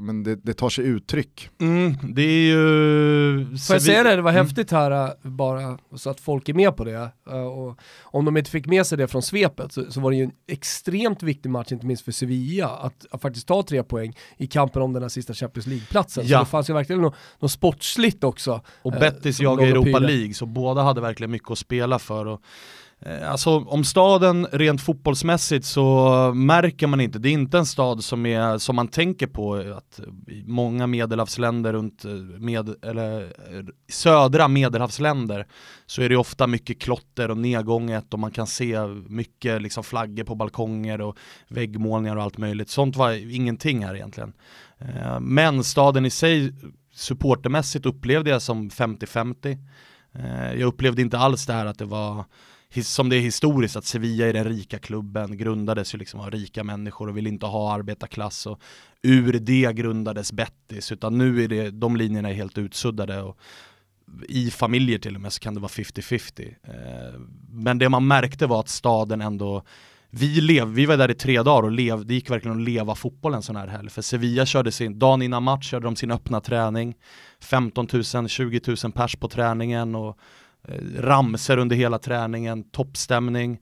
men 0.00 0.22
det, 0.22 0.36
det 0.36 0.54
tar 0.54 0.68
sig 0.68 0.84
uttryck? 0.84 1.50
Mm, 1.60 1.94
det 2.02 2.22
är 2.22 2.46
ju... 2.46 3.46
Får 3.58 3.74
jag 3.74 3.82
säga 3.82 4.02
det, 4.02 4.16
det 4.16 4.22
var 4.22 4.30
Mm. 4.30 4.46
häftigt 4.46 4.70
här 4.70 5.12
bara 5.28 5.78
så 5.96 6.10
att 6.10 6.20
folk 6.20 6.48
är 6.48 6.54
med 6.54 6.76
på 6.76 6.84
det. 6.84 7.10
Och 7.54 7.78
om 8.02 8.24
de 8.24 8.36
inte 8.36 8.50
fick 8.50 8.66
med 8.66 8.86
sig 8.86 8.98
det 8.98 9.08
från 9.08 9.22
svepet 9.22 9.72
så, 9.72 9.92
så 9.92 10.00
var 10.00 10.10
det 10.10 10.16
ju 10.16 10.24
en 10.24 10.32
extremt 10.48 11.22
viktig 11.22 11.50
match, 11.50 11.72
inte 11.72 11.86
minst 11.86 12.04
för 12.04 12.12
Sevilla, 12.12 12.68
att, 12.68 13.06
att 13.10 13.22
faktiskt 13.22 13.48
ta 13.48 13.62
tre 13.62 13.82
poäng 13.82 14.16
i 14.36 14.46
kampen 14.46 14.82
om 14.82 14.92
den 14.92 15.02
här 15.02 15.08
sista 15.08 15.34
Champions 15.34 15.66
League-platsen. 15.66 16.26
Ja. 16.26 16.38
Så 16.38 16.44
det 16.44 16.50
fanns 16.50 16.70
ju 16.70 16.74
verkligen 16.74 17.02
något, 17.02 17.14
något 17.38 17.50
sportsligt 17.50 18.24
också. 18.24 18.60
Och 18.82 18.92
Betis 18.92 19.36
som 19.36 19.44
jagar 19.44 19.66
låg 19.66 19.76
och 19.78 19.86
Europa. 19.86 19.98
League, 19.98 20.34
så 20.34 20.46
båda 20.46 20.82
hade 20.82 21.00
verkligen 21.00 21.30
mycket 21.30 21.50
att 21.50 21.58
spela 21.58 21.98
för. 21.98 22.26
Och, 22.26 22.40
Eh, 23.00 23.30
alltså 23.30 23.50
om 23.50 23.84
staden 23.84 24.46
rent 24.52 24.82
fotbollsmässigt 24.82 25.66
så 25.66 26.32
märker 26.34 26.86
man 26.86 27.00
inte, 27.00 27.18
det 27.18 27.28
är 27.28 27.32
inte 27.32 27.58
en 27.58 27.66
stad 27.66 28.04
som, 28.04 28.26
är, 28.26 28.58
som 28.58 28.76
man 28.76 28.88
tänker 28.88 29.26
på 29.26 29.54
att 29.54 30.00
många 30.44 30.86
medelhavsländer 30.86 31.72
runt 31.72 32.04
eh, 32.04 32.12
med, 32.12 32.84
eller, 32.84 33.22
eh, 33.22 33.64
södra 33.88 34.48
medelhavsländer 34.48 35.46
så 35.86 36.02
är 36.02 36.08
det 36.08 36.16
ofta 36.16 36.46
mycket 36.46 36.80
klotter 36.80 37.30
och 37.30 37.36
nedgånget 37.36 38.14
och 38.14 38.20
man 38.20 38.30
kan 38.30 38.46
se 38.46 38.86
mycket 39.08 39.62
liksom 39.62 39.84
flaggor 39.84 40.24
på 40.24 40.34
balkonger 40.34 41.00
och 41.00 41.16
väggmålningar 41.48 42.16
och 42.16 42.22
allt 42.22 42.38
möjligt. 42.38 42.70
Sånt 42.70 42.96
var 42.96 43.34
ingenting 43.34 43.84
här 43.84 43.94
egentligen. 43.94 44.32
Men 45.20 45.64
staden 45.64 46.06
i 46.06 46.10
sig 46.10 46.52
supportermässigt 46.94 47.86
upplevde 47.86 48.30
jag 48.30 48.42
som 48.42 48.70
50-50. 48.70 49.58
Jag 50.52 50.62
upplevde 50.62 51.02
inte 51.02 51.18
alls 51.18 51.46
det 51.46 51.52
här 51.52 51.66
att 51.66 51.78
det 51.78 51.84
var 51.84 52.24
som 52.82 53.08
det 53.08 53.16
är 53.16 53.20
historiskt 53.20 53.76
att 53.76 53.84
Sevilla 53.84 54.26
är 54.26 54.32
den 54.32 54.44
rika 54.44 54.78
klubben, 54.78 55.36
grundades 55.36 55.94
ju 55.94 55.98
liksom 55.98 56.20
av 56.20 56.30
rika 56.30 56.64
människor 56.64 57.08
och 57.08 57.16
vill 57.16 57.26
inte 57.26 57.46
ha 57.46 57.72
arbetarklass 57.74 58.46
och 58.46 58.60
ur 59.02 59.32
det 59.32 59.72
grundades 59.76 60.32
Bettis 60.32 60.92
utan 60.92 61.18
nu 61.18 61.44
är 61.44 61.48
det, 61.48 61.70
de 61.70 61.96
linjerna 61.96 62.30
är 62.30 62.34
helt 62.34 62.58
utsuddade 62.58 63.22
och 63.22 63.38
i 64.28 64.50
familjer 64.50 64.98
till 64.98 65.14
och 65.14 65.20
med 65.20 65.32
så 65.32 65.40
kan 65.40 65.54
det 65.54 65.60
vara 65.60 65.68
50-50. 65.68 66.54
Eh, 66.62 67.20
men 67.50 67.78
det 67.78 67.88
man 67.88 68.06
märkte 68.06 68.46
var 68.46 68.60
att 68.60 68.68
staden 68.68 69.20
ändå 69.20 69.62
vi, 70.10 70.40
lev, 70.40 70.68
vi 70.68 70.86
var 70.86 70.96
där 70.96 71.10
i 71.10 71.14
tre 71.14 71.42
dagar 71.42 71.62
och 71.62 71.72
lev, 71.72 72.06
det 72.06 72.14
gick 72.14 72.30
verkligen 72.30 72.56
att 72.56 72.64
leva 72.64 72.94
fotboll 72.94 73.34
en 73.34 73.42
sån 73.42 73.56
här 73.56 73.66
helg. 73.66 73.90
För 73.90 74.02
Sevilla 74.02 74.46
körde 74.46 74.72
sin, 74.72 74.98
dagen 74.98 75.22
innan 75.22 75.42
match 75.42 75.70
körde 75.70 75.86
de 75.86 75.96
sin 75.96 76.10
öppna 76.10 76.40
träning. 76.40 76.94
15 77.40 77.88
000, 78.14 78.28
20 78.28 78.60
000 78.84 78.92
pers 78.92 79.16
på 79.16 79.28
träningen 79.28 79.94
och 79.94 80.18
ramser 80.98 81.58
under 81.58 81.76
hela 81.76 81.98
träningen, 81.98 82.64
toppstämning. 82.70 83.58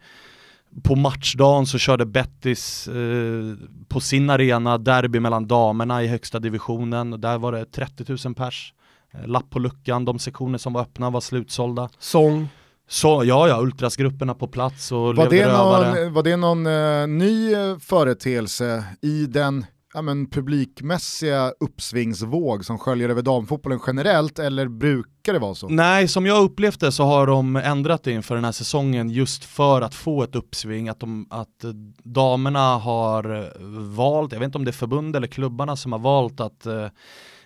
På 0.82 0.96
matchdagen 0.96 1.66
så 1.66 1.78
körde 1.78 2.06
Bettis 2.06 2.88
eh, 2.88 3.54
på 3.88 4.00
sin 4.00 4.30
arena 4.30 4.78
derby 4.78 5.20
mellan 5.20 5.46
damerna 5.46 6.02
i 6.02 6.06
högsta 6.06 6.38
divisionen. 6.38 7.12
Och 7.12 7.20
där 7.20 7.38
var 7.38 7.52
det 7.52 7.64
30 7.64 8.16
000 8.24 8.34
pers. 8.34 8.74
Eh, 9.14 9.26
lapp 9.26 9.50
på 9.50 9.58
luckan, 9.58 10.04
de 10.04 10.18
sektioner 10.18 10.58
som 10.58 10.72
var 10.72 10.80
öppna 10.80 11.10
var 11.10 11.20
slutsålda. 11.20 11.88
Sång. 11.98 12.48
Så 12.88 13.22
ja, 13.24 13.48
ja, 13.48 13.60
ultrasgrupperna 13.60 14.34
på 14.34 14.48
plats 14.48 14.92
och 14.92 15.16
Var 15.16 15.30
det 15.30 15.46
någon, 15.46 16.12
var 16.12 16.22
det 16.22 16.36
någon 16.36 16.66
eh, 16.66 17.06
ny 17.06 17.52
eh, 17.52 17.78
företeelse 17.78 18.84
i 19.02 19.26
den 19.26 19.66
ja, 19.94 20.02
men, 20.02 20.30
publikmässiga 20.30 21.52
uppsvingsvåg 21.60 22.64
som 22.64 22.78
sköljer 22.78 23.08
över 23.08 23.22
damfotbollen 23.22 23.80
generellt 23.86 24.38
eller 24.38 24.68
brukar 24.68 25.32
det 25.32 25.38
vara 25.38 25.54
så? 25.54 25.68
Nej, 25.68 26.08
som 26.08 26.26
jag 26.26 26.44
upplevt 26.44 26.80
det 26.80 26.92
så 26.92 27.04
har 27.04 27.26
de 27.26 27.56
ändrat 27.56 28.02
det 28.02 28.12
inför 28.12 28.34
den 28.34 28.44
här 28.44 28.52
säsongen 28.52 29.10
just 29.10 29.44
för 29.44 29.80
att 29.80 29.94
få 29.94 30.22
ett 30.22 30.34
uppsving, 30.34 30.88
att, 30.88 31.00
de, 31.00 31.26
att 31.30 31.64
damerna 32.02 32.76
har 32.76 33.52
valt, 33.94 34.32
jag 34.32 34.38
vet 34.38 34.46
inte 34.46 34.58
om 34.58 34.64
det 34.64 34.70
är 34.70 34.72
förbund 34.72 35.16
eller 35.16 35.26
klubbarna 35.26 35.76
som 35.76 35.92
har 35.92 35.98
valt 35.98 36.40
att 36.40 36.66
eh, 36.66 36.88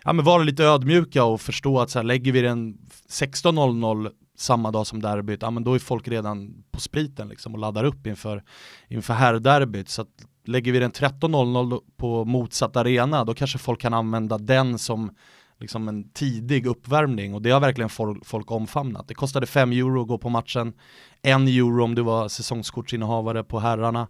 ja, 0.05 0.13
men 0.13 0.25
vara 0.25 0.43
lite 0.43 0.65
ödmjuka 0.65 1.25
och 1.25 1.41
förstå 1.41 1.81
att 1.81 1.91
så 1.91 1.99
här, 1.99 2.05
lägger 2.05 2.33
vi 2.33 2.41
den 2.41 2.79
16.00 3.11 4.11
samma 4.39 4.71
dag 4.71 4.87
som 4.87 5.03
derbyt, 5.03 5.43
ja 5.43 5.51
men 5.51 5.65
då 5.65 5.75
är 5.75 5.79
folk 5.79 6.09
redan 6.09 6.65
på 6.71 6.81
spriten 6.81 7.29
liksom 7.29 7.55
och 7.55 7.61
laddar 7.61 7.85
upp 7.85 8.07
inför, 8.07 8.43
inför 8.89 9.15
herrderbyt. 9.15 9.89
Så 9.89 10.03
att 10.03 10.09
lägger 10.49 10.73
vi 10.73 10.79
den 10.79 10.91
13.00 10.93 11.71
då 11.71 11.83
på 11.97 12.25
motsatt 12.25 12.77
arena, 12.77 13.25
då 13.25 13.35
kanske 13.35 13.59
folk 13.59 13.81
kan 13.81 13.95
använda 13.95 14.39
den 14.39 14.79
som 14.79 15.11
liksom 15.61 15.89
en 15.89 16.11
tidig 16.11 16.67
uppvärmning 16.67 17.35
och 17.35 17.43
det 17.43 17.51
har 17.51 17.61
verkligen 17.61 17.89
folk, 18.25 18.51
omfamnat. 18.51 19.09
Det 19.09 19.15
kostade 19.15 19.47
5 19.47 19.73
euro 19.73 20.03
att 20.03 20.09
gå 20.09 20.19
på 20.19 20.29
matchen, 20.29 20.73
en 21.23 21.49
euro 21.49 21.85
om 21.85 21.95
du 21.95 22.03
var 22.03 22.29
säsongskortsinnehavare 22.29 23.45
på 23.45 23.59
herrarna. 23.61 24.09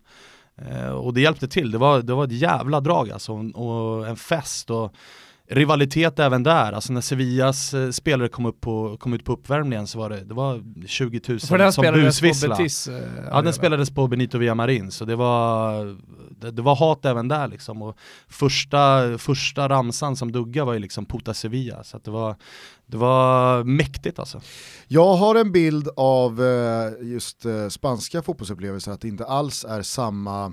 Eh, 0.63 0.89
och 0.91 1.15
det 1.15 1.21
hjälpte 1.21 1.49
till, 1.49 1.71
det 1.71 1.79
var, 1.79 2.03
det 2.03 2.15
var 2.15 2.25
ett 2.25 2.33
jävla 2.33 2.81
drag 2.81 3.11
alltså, 3.11 3.33
och 3.55 4.09
en 4.09 4.17
fest. 4.17 4.71
Och 4.71 4.95
rivalitet 5.51 6.19
även 6.19 6.43
där, 6.43 6.73
alltså 6.73 6.93
när 6.93 7.01
Sevillas 7.01 7.75
eh, 7.75 7.91
spelare 7.91 8.29
kom, 8.29 8.47
upp 8.47 8.61
på, 8.61 8.97
kom 8.97 9.13
ut 9.13 9.25
på 9.25 9.33
uppvärmningen 9.33 9.87
så 9.87 9.99
var 9.99 10.11
det, 10.11 10.25
det 10.25 10.35
var 10.35 10.63
20 10.87 11.21
000 11.29 11.41
För 11.41 11.59
den 11.59 11.73
som 11.73 11.85
på 11.85 11.93
busvissla. 11.93 12.49
Betis. 12.57 12.89
eh, 12.89 13.03
Ja 13.31 13.43
den 13.43 13.53
spelades 13.53 13.91
på 13.91 14.07
Benito 14.09 14.39
Villamarin 14.39 14.91
så 14.91 15.05
det 15.05 15.17
var, 15.17 15.97
det, 16.41 16.51
det 16.51 16.63
var 16.63 16.77
hat 16.77 17.05
även 17.05 17.29
där 17.29 17.49
liksom. 17.49 17.83
Och 17.83 17.97
första, 18.29 19.19
första 19.19 19.69
ramsan 19.69 20.17
som 20.17 20.33
dugga 20.33 20.65
var 20.65 20.73
ju 20.73 20.79
liksom 20.79 21.07
Puta 21.07 21.35
Sevilla 21.35 21.85
så 21.85 21.99
det 21.99 22.11
var, 22.11 22.37
det 22.87 22.97
var 22.97 23.65
mäktigt 23.65 24.19
alltså. 24.19 24.41
Jag 24.87 25.15
har 25.15 25.35
en 25.35 25.53
bild 25.53 25.89
av 25.97 26.43
eh, 26.43 27.09
just 27.09 27.45
eh, 27.45 27.69
spanska 27.69 28.23
fotbollsupplevelser 28.23 28.93
att 28.93 29.01
det 29.01 29.09
inte 29.09 29.25
alls 29.25 29.65
är 29.65 29.83
samma 29.83 30.45
eh, 30.47 30.53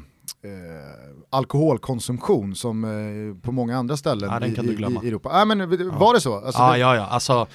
alkoholkonsumtion 1.29 2.55
som 2.55 2.83
eh, 2.83 3.41
på 3.41 3.51
många 3.51 3.77
andra 3.77 3.97
ställen 3.97 4.29
Ja, 4.33 4.39
den 4.39 4.67
i, 4.69 4.71
i, 4.71 4.75
glömma. 4.75 5.03
i 5.03 5.07
Europa. 5.07 5.29
Ah, 5.31 5.45
men, 5.45 5.59
var 5.97 6.13
det 6.13 6.21
så? 6.21 6.35
Alltså, 6.35 6.61
ja, 6.61 6.71
det, 6.71 6.77
ja, 6.77 6.95
ja, 6.95 7.05
alltså 7.05 7.47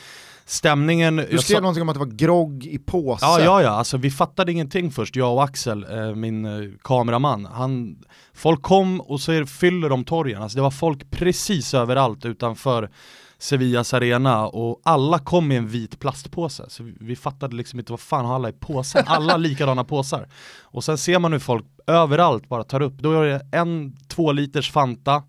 stämningen. 0.51 1.17
Du 1.17 1.27
jag 1.31 1.43
skrev 1.43 1.57
sa- 1.57 1.61
någonting 1.61 1.83
om 1.83 1.89
att 1.89 1.95
det 1.95 1.99
var 1.99 2.07
grogg 2.07 2.67
i 2.67 2.79
påse. 2.79 3.25
Ja, 3.27 3.41
ja, 3.41 3.63
ja, 3.63 3.71
alltså 3.71 3.97
vi 3.97 4.11
fattade 4.11 4.53
ingenting 4.53 4.91
först, 4.91 5.17
jag 5.17 5.35
och 5.35 5.45
Axel, 5.45 5.87
eh, 5.91 6.15
min 6.15 6.45
eh, 6.45 6.71
kameraman. 6.83 7.47
Han, 7.47 7.97
folk 8.35 8.63
kom 8.63 9.01
och 9.01 9.21
så 9.21 9.47
fyller 9.47 9.89
de 9.89 10.05
torgen, 10.05 10.43
alltså 10.43 10.57
det 10.57 10.63
var 10.63 10.71
folk 10.71 11.11
precis 11.11 11.75
överallt 11.75 12.25
utanför 12.25 12.91
Sevillas 13.39 13.95
arena 13.95 14.47
och 14.47 14.81
alla 14.85 15.19
kom 15.19 15.49
med 15.49 15.59
en 15.59 15.69
vit 15.69 15.99
plastpåse. 16.01 16.65
Så 16.69 16.83
vi, 16.83 16.95
vi 17.01 17.17
fattade 17.17 17.57
liksom 17.57 17.79
inte 17.79 17.93
vad 17.93 18.01
fan 18.01 18.25
har 18.25 18.35
alla 18.35 18.49
i 18.49 18.53
påsen? 18.53 19.05
Alla 19.07 19.37
likadana 19.37 19.85
påsar. 19.85 20.29
Och 20.63 20.85
sen 20.85 20.99
ser 20.99 21.19
man 21.19 21.33
hur 21.33 21.39
folk 21.39 21.67
överallt 21.87 22.49
bara 22.49 22.65
tar 22.65 22.81
upp, 22.83 22.99
då 22.99 23.13
är 23.13 23.27
det 23.27 23.41
en 23.53 23.97
två 24.09 24.33
liters 24.33 24.71
Fanta, 24.71 25.23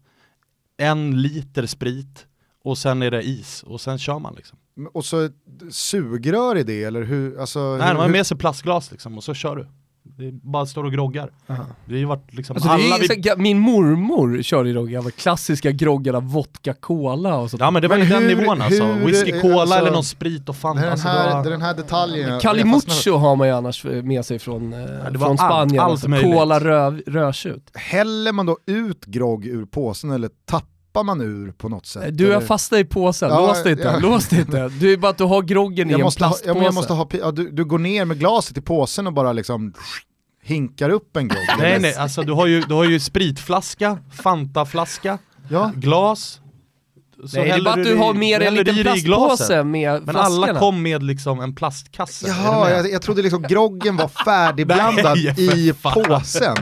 en 0.77 1.21
liter 1.21 1.65
sprit 1.65 2.25
och 2.63 2.77
sen 2.77 3.01
är 3.01 3.11
det 3.11 3.23
is 3.23 3.63
och 3.67 3.81
sen 3.81 3.97
kör 3.97 4.19
man 4.19 4.33
liksom. 4.35 4.57
Och 4.93 5.05
så 5.05 5.29
sugrör 5.71 6.57
i 6.57 6.63
det 6.63 6.83
eller 6.83 7.03
hur? 7.03 7.39
Alltså, 7.39 7.59
Nej, 7.59 7.87
hur, 7.87 7.93
de 7.93 7.99
har 8.01 8.09
med 8.09 8.27
sig 8.27 8.37
plastglas 8.37 8.91
liksom 8.91 9.17
och 9.17 9.23
så 9.23 9.33
kör 9.33 9.55
du. 9.55 9.67
Det 10.03 10.31
bara 10.31 10.65
står 10.65 10.83
och 10.83 10.91
groggar. 10.91 11.31
Aha. 11.47 11.65
Det 11.85 11.93
har 11.93 11.99
ju 11.99 12.05
varit 12.05 12.33
liksom 12.33 12.55
Alltså, 12.55 12.67
det 12.69 12.73
alla 12.73 12.95
är 12.95 12.99
vi... 13.17 13.23
så, 13.23 13.37
min 13.37 13.59
mormor 13.59 14.41
körde 14.41 14.69
ju 14.69 14.75
de 14.75 15.11
klassiska 15.11 15.71
groggarna, 15.71 16.19
vodka, 16.19 16.73
cola 16.73 17.35
och 17.37 17.49
sånt. 17.49 17.61
Ja 17.61 17.71
men 17.71 17.81
det 17.81 17.87
var 17.87 17.97
Men 17.97 18.07
ju 18.07 18.13
den 18.13 18.23
hur- 18.23 18.35
nivån 18.35 18.61
alltså. 18.61 18.83
hur- 18.83 19.05
Whisky, 19.05 19.39
cola 19.41 19.61
alltså, 19.61 19.75
eller 19.77 19.91
någon 19.91 20.03
sprit 20.03 20.49
och 20.49 20.55
Det 20.55 20.59
fan. 20.61 20.77
är 20.77 20.81
den 20.81 20.91
Alltså, 20.91 21.07
här, 21.07 21.27
det 21.29 21.33
var... 21.35 21.43
det 21.43 21.49
är 21.49 21.51
den 21.51 21.61
här 21.61 21.73
detaljen 21.75 22.39
Calimucho 22.39 23.11
har 23.17 23.35
man 23.35 23.47
ju 23.47 23.53
annars 23.53 23.83
med 23.83 24.25
sig 24.25 24.39
från, 24.39 24.73
eh, 24.73 24.79
det 24.79 24.85
var 24.87 25.11
från 25.11 25.21
allt- 25.29 25.39
Spanien. 25.39 25.83
allt 25.83 25.91
alltså. 25.91 26.09
möjligt. 26.09 26.33
Cola 26.33 26.59
röv, 26.59 27.01
rödtjut. 27.07 27.71
Häller 27.73 28.31
man 28.31 28.45
då 28.45 28.57
ut 28.65 29.05
grogg 29.05 29.45
ur 29.45 29.65
påsen 29.65 30.11
eller 30.11 30.29
tappar 30.45 30.67
man 31.03 31.21
ur 31.21 31.51
på 31.51 31.69
något 31.69 31.85
sätt? 31.85 32.17
Du 32.17 32.31
är 32.31 32.37
Eller- 32.37 32.45
fastnat 32.47 32.79
i 32.79 32.85
påsen, 32.85 33.29
Ja, 33.29 33.47
lås 33.47 33.63
dig 33.63 33.71
inte, 33.71 33.83
ja. 33.83 33.99
lås 33.99 34.27
dig 34.27 34.39
inte. 34.39 34.67
Du 34.67 34.93
är 34.93 34.97
bara 34.97 35.09
att 35.11 35.17
du 35.17 35.23
har 35.23 35.41
groggen 35.41 35.87
i 35.89 35.91
jag 35.91 35.99
en 35.99 36.03
måste 36.03 36.23
ha, 36.23 36.29
plastpåse. 36.29 36.53
men 36.53 36.63
jag 36.63 36.73
måste 36.73 36.93
ha, 36.93 37.07
ja, 37.11 37.31
du, 37.31 37.51
du 37.51 37.65
går 37.65 37.79
ner 37.79 38.05
med 38.05 38.19
glaset 38.19 38.57
i 38.57 38.61
påsen 38.61 39.07
och 39.07 39.13
bara 39.13 39.33
liksom 39.33 39.73
hinkar 40.43 40.89
upp 40.89 41.17
en 41.17 41.27
grogg. 41.27 41.39
Nej 41.59 41.79
nej, 41.79 41.95
alltså 41.95 42.21
du 42.21 42.31
har 42.33 42.47
ju, 42.47 42.61
du 42.61 42.73
har 42.73 42.83
ju 42.83 42.99
spritflaska, 42.99 43.97
Fantaflaska, 44.23 45.17
Ja. 45.49 45.71
glas. 45.75 46.37
Så 47.27 47.37
Nej, 47.37 47.47
det 47.49 47.53
är 47.55 47.61
bara 47.63 47.69
att 47.73 47.83
du 47.83 47.91
i- 47.93 47.97
har 47.97 48.13
med 48.13 48.41
en 48.41 48.53
liten 48.55 48.75
i 48.75 48.79
i 48.79 48.83
plastpåse 48.83 49.63
med 49.63 49.91
Men 50.05 50.13
flaskorna. 50.15 50.45
alla 50.47 50.59
kom 50.59 50.81
med 50.81 51.03
liksom 51.03 51.39
en 51.39 51.55
plastkasse. 51.55 52.27
Jaha, 52.27 52.69
jag, 52.71 52.91
jag 52.91 53.01
trodde 53.01 53.21
liksom 53.21 53.41
groggen 53.41 53.97
var 53.97 54.07
färdigblandad 54.25 55.17
Nej, 55.37 55.69
i 55.69 55.73
fan. 55.73 55.93
påsen. 55.93 56.55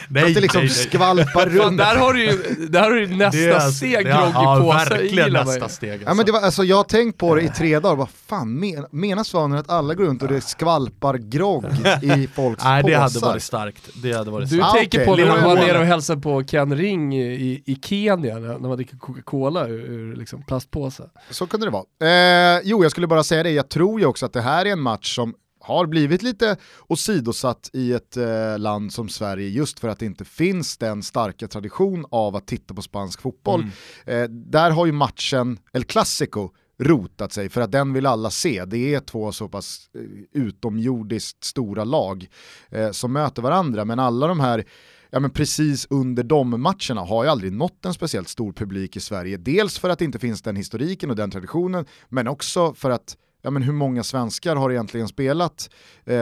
nej, 0.08 0.24
att 0.24 0.34
det 0.34 0.40
liksom 0.40 0.60
nej, 0.60 0.70
nej. 0.76 0.86
skvalpar 0.86 1.46
runt. 1.46 1.78
där 1.78 1.96
har 1.96 2.12
du 2.12 2.24
ju, 2.24 2.42
där 2.68 2.82
har 2.82 2.90
du 2.90 3.06
nästa 3.06 3.38
Det 3.40 3.46
är- 3.52 3.60
steg 3.70 3.90
det 4.06 4.10
är- 4.10 4.16
grogg 4.22 4.30
ja, 4.34 4.58
i 4.58 4.60
påsen. 4.60 4.88
verkligen 4.98 5.32
nästa 5.32 5.68
steg. 5.68 5.90
Alltså. 5.92 6.08
Ja, 6.08 6.14
men 6.14 6.26
det 6.26 6.32
var, 6.32 6.40
alltså, 6.40 6.64
jag 6.64 6.76
har 6.76 6.84
tänkt 6.84 7.18
på 7.18 7.34
det 7.34 7.42
i 7.42 7.48
tre 7.48 7.78
dagar, 7.80 7.96
vad 7.96 8.08
fan 8.10 8.54
men, 8.60 8.86
menar 8.90 9.24
Svanen 9.24 9.58
att 9.58 9.70
alla 9.70 9.94
går 9.94 10.04
runt 10.04 10.22
och 10.22 10.28
det 10.28 10.40
skvalpar 10.40 11.14
grogg 11.14 11.64
i 12.02 12.28
folks 12.34 12.64
Nej 12.64 12.82
det 12.86 12.94
hade 12.94 13.14
påsar? 13.14 13.26
varit 13.26 13.42
starkt. 13.42 13.88
Det 14.02 14.12
hade 14.12 14.30
varit 14.30 14.50
Du 14.50 14.56
starkt. 14.56 14.74
Ah, 14.74 14.76
tänker 14.78 14.98
okej, 14.98 15.06
på 15.06 15.16
när 15.16 15.26
man 15.26 15.44
var 15.44 15.54
nere 15.54 15.78
och 15.78 15.84
hälsade 15.84 16.20
på 16.20 16.42
Ken 16.44 16.76
Ring 16.76 17.14
i, 17.16 17.62
i 17.66 17.78
Kenya, 17.82 18.38
när 18.38 18.58
när 18.58 18.68
man 18.68 18.76
dricker 18.76 18.96
Coca-Cola 18.96 19.66
ur, 19.68 19.80
ur 19.90 20.16
liksom 20.16 20.42
plastpåse. 20.42 21.02
Så 21.30 21.46
kunde 21.46 21.66
det 21.66 21.70
vara. 21.70 22.54
Eh, 22.56 22.60
jo, 22.64 22.82
jag 22.82 22.90
skulle 22.90 23.06
bara 23.06 23.22
säga 23.22 23.42
det, 23.42 23.50
jag 23.50 23.68
tror 23.68 24.00
ju 24.00 24.06
också 24.06 24.26
att 24.26 24.32
det 24.32 24.40
här 24.42 24.66
är 24.66 24.72
en 24.72 24.80
match 24.80 25.14
som 25.14 25.34
har 25.70 25.86
blivit 25.86 26.22
lite 26.22 26.56
åsidosatt 26.88 27.70
i 27.72 27.92
ett 27.92 28.16
eh, 28.16 28.58
land 28.58 28.92
som 28.92 29.08
Sverige 29.08 29.48
just 29.48 29.80
för 29.80 29.88
att 29.88 29.98
det 29.98 30.06
inte 30.06 30.24
finns 30.24 30.76
den 30.76 31.02
starka 31.02 31.48
tradition 31.48 32.04
av 32.10 32.36
att 32.36 32.46
titta 32.46 32.74
på 32.74 32.82
spansk 32.82 33.20
fotboll. 33.20 33.60
Mm. 34.06 34.22
Eh, 34.22 34.30
där 34.30 34.70
har 34.70 34.86
ju 34.86 34.92
matchen 34.92 35.58
El 35.72 35.84
Clasico 35.84 36.50
rotat 36.78 37.32
sig 37.32 37.48
för 37.48 37.60
att 37.60 37.72
den 37.72 37.92
vill 37.92 38.06
alla 38.06 38.30
se. 38.30 38.64
Det 38.64 38.94
är 38.94 39.00
två 39.00 39.32
så 39.32 39.48
pass 39.48 39.90
eh, 39.94 40.42
utomjordiskt 40.42 41.44
stora 41.44 41.84
lag 41.84 42.26
eh, 42.70 42.90
som 42.90 43.12
möter 43.12 43.42
varandra 43.42 43.84
men 43.84 43.98
alla 43.98 44.26
de 44.26 44.40
här 44.40 44.64
ja, 45.10 45.20
men 45.20 45.30
precis 45.30 45.86
under 45.90 46.22
de 46.22 46.62
matcherna 46.62 47.00
har 47.00 47.24
ju 47.24 47.30
aldrig 47.30 47.52
nått 47.52 47.84
en 47.84 47.94
speciellt 47.94 48.28
stor 48.28 48.52
publik 48.52 48.96
i 48.96 49.00
Sverige. 49.00 49.36
Dels 49.36 49.78
för 49.78 49.88
att 49.88 49.98
det 49.98 50.04
inte 50.04 50.18
finns 50.18 50.42
den 50.42 50.56
historiken 50.56 51.10
och 51.10 51.16
den 51.16 51.30
traditionen, 51.30 51.86
men 52.08 52.28
också 52.28 52.74
för 52.74 52.90
att 52.90 53.16
ja, 53.42 53.50
men 53.50 53.62
hur 53.62 53.72
många 53.72 54.02
svenskar 54.02 54.56
har 54.56 54.70
egentligen 54.70 55.08
spelat 55.08 55.70
eh, 56.04 56.14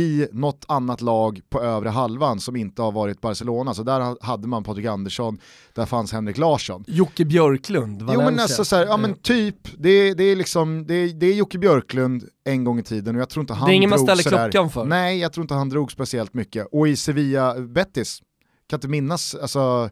i 0.00 0.28
något 0.32 0.64
annat 0.68 1.00
lag 1.00 1.40
på 1.48 1.60
övre 1.62 1.88
halvan 1.88 2.40
som 2.40 2.56
inte 2.56 2.82
har 2.82 2.92
varit 2.92 3.20
Barcelona. 3.20 3.74
Så 3.74 3.82
där 3.82 4.00
ha- 4.00 4.16
hade 4.20 4.48
man 4.48 4.64
Patrik 4.64 4.86
Andersson, 4.86 5.38
där 5.74 5.86
fanns 5.86 6.12
Henrik 6.12 6.38
Larsson. 6.38 6.84
Jocke 6.86 7.24
Björklund, 7.24 8.02
Valencia. 8.02 8.24
Jo 8.24 8.30
men 8.30 8.40
alltså 8.40 8.64
så 8.64 8.76
här, 8.76 8.86
ja 8.86 8.96
men 8.96 9.14
typ, 9.14 9.56
det, 9.78 10.14
det 10.14 10.24
är 10.24 10.36
liksom, 10.36 10.86
det, 10.86 11.06
det 11.12 11.26
är 11.26 11.34
Jocke 11.34 11.58
Björklund 11.58 12.24
en 12.44 12.64
gång 12.64 12.78
i 12.78 12.82
tiden 12.82 13.14
och 13.16 13.20
jag 13.20 13.28
tror 13.28 13.40
inte 13.42 13.54
han 13.54 13.68
Det 13.68 13.74
är 13.74 13.76
ingen 13.76 13.90
man 13.90 13.96
drog 13.98 14.08
ställer 14.08 14.22
sådär- 14.22 14.50
klockan 14.50 14.70
för. 14.70 14.84
Nej, 14.84 15.18
jag 15.18 15.32
tror 15.32 15.44
inte 15.44 15.54
han 15.54 15.68
drog 15.68 15.92
speciellt 15.92 16.34
mycket. 16.34 16.66
Och 16.72 16.88
i 16.88 16.96
Sevilla, 16.96 17.54
Betis, 17.60 18.22
kan 18.68 18.76
inte 18.76 18.88
minnas, 18.88 19.34
alltså... 19.34 19.90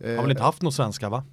eh, 0.00 0.10
Har 0.14 0.22
väl 0.22 0.30
inte 0.30 0.42
haft 0.42 0.62
någon 0.62 0.72
svenska 0.72 1.08
va? 1.08 1.24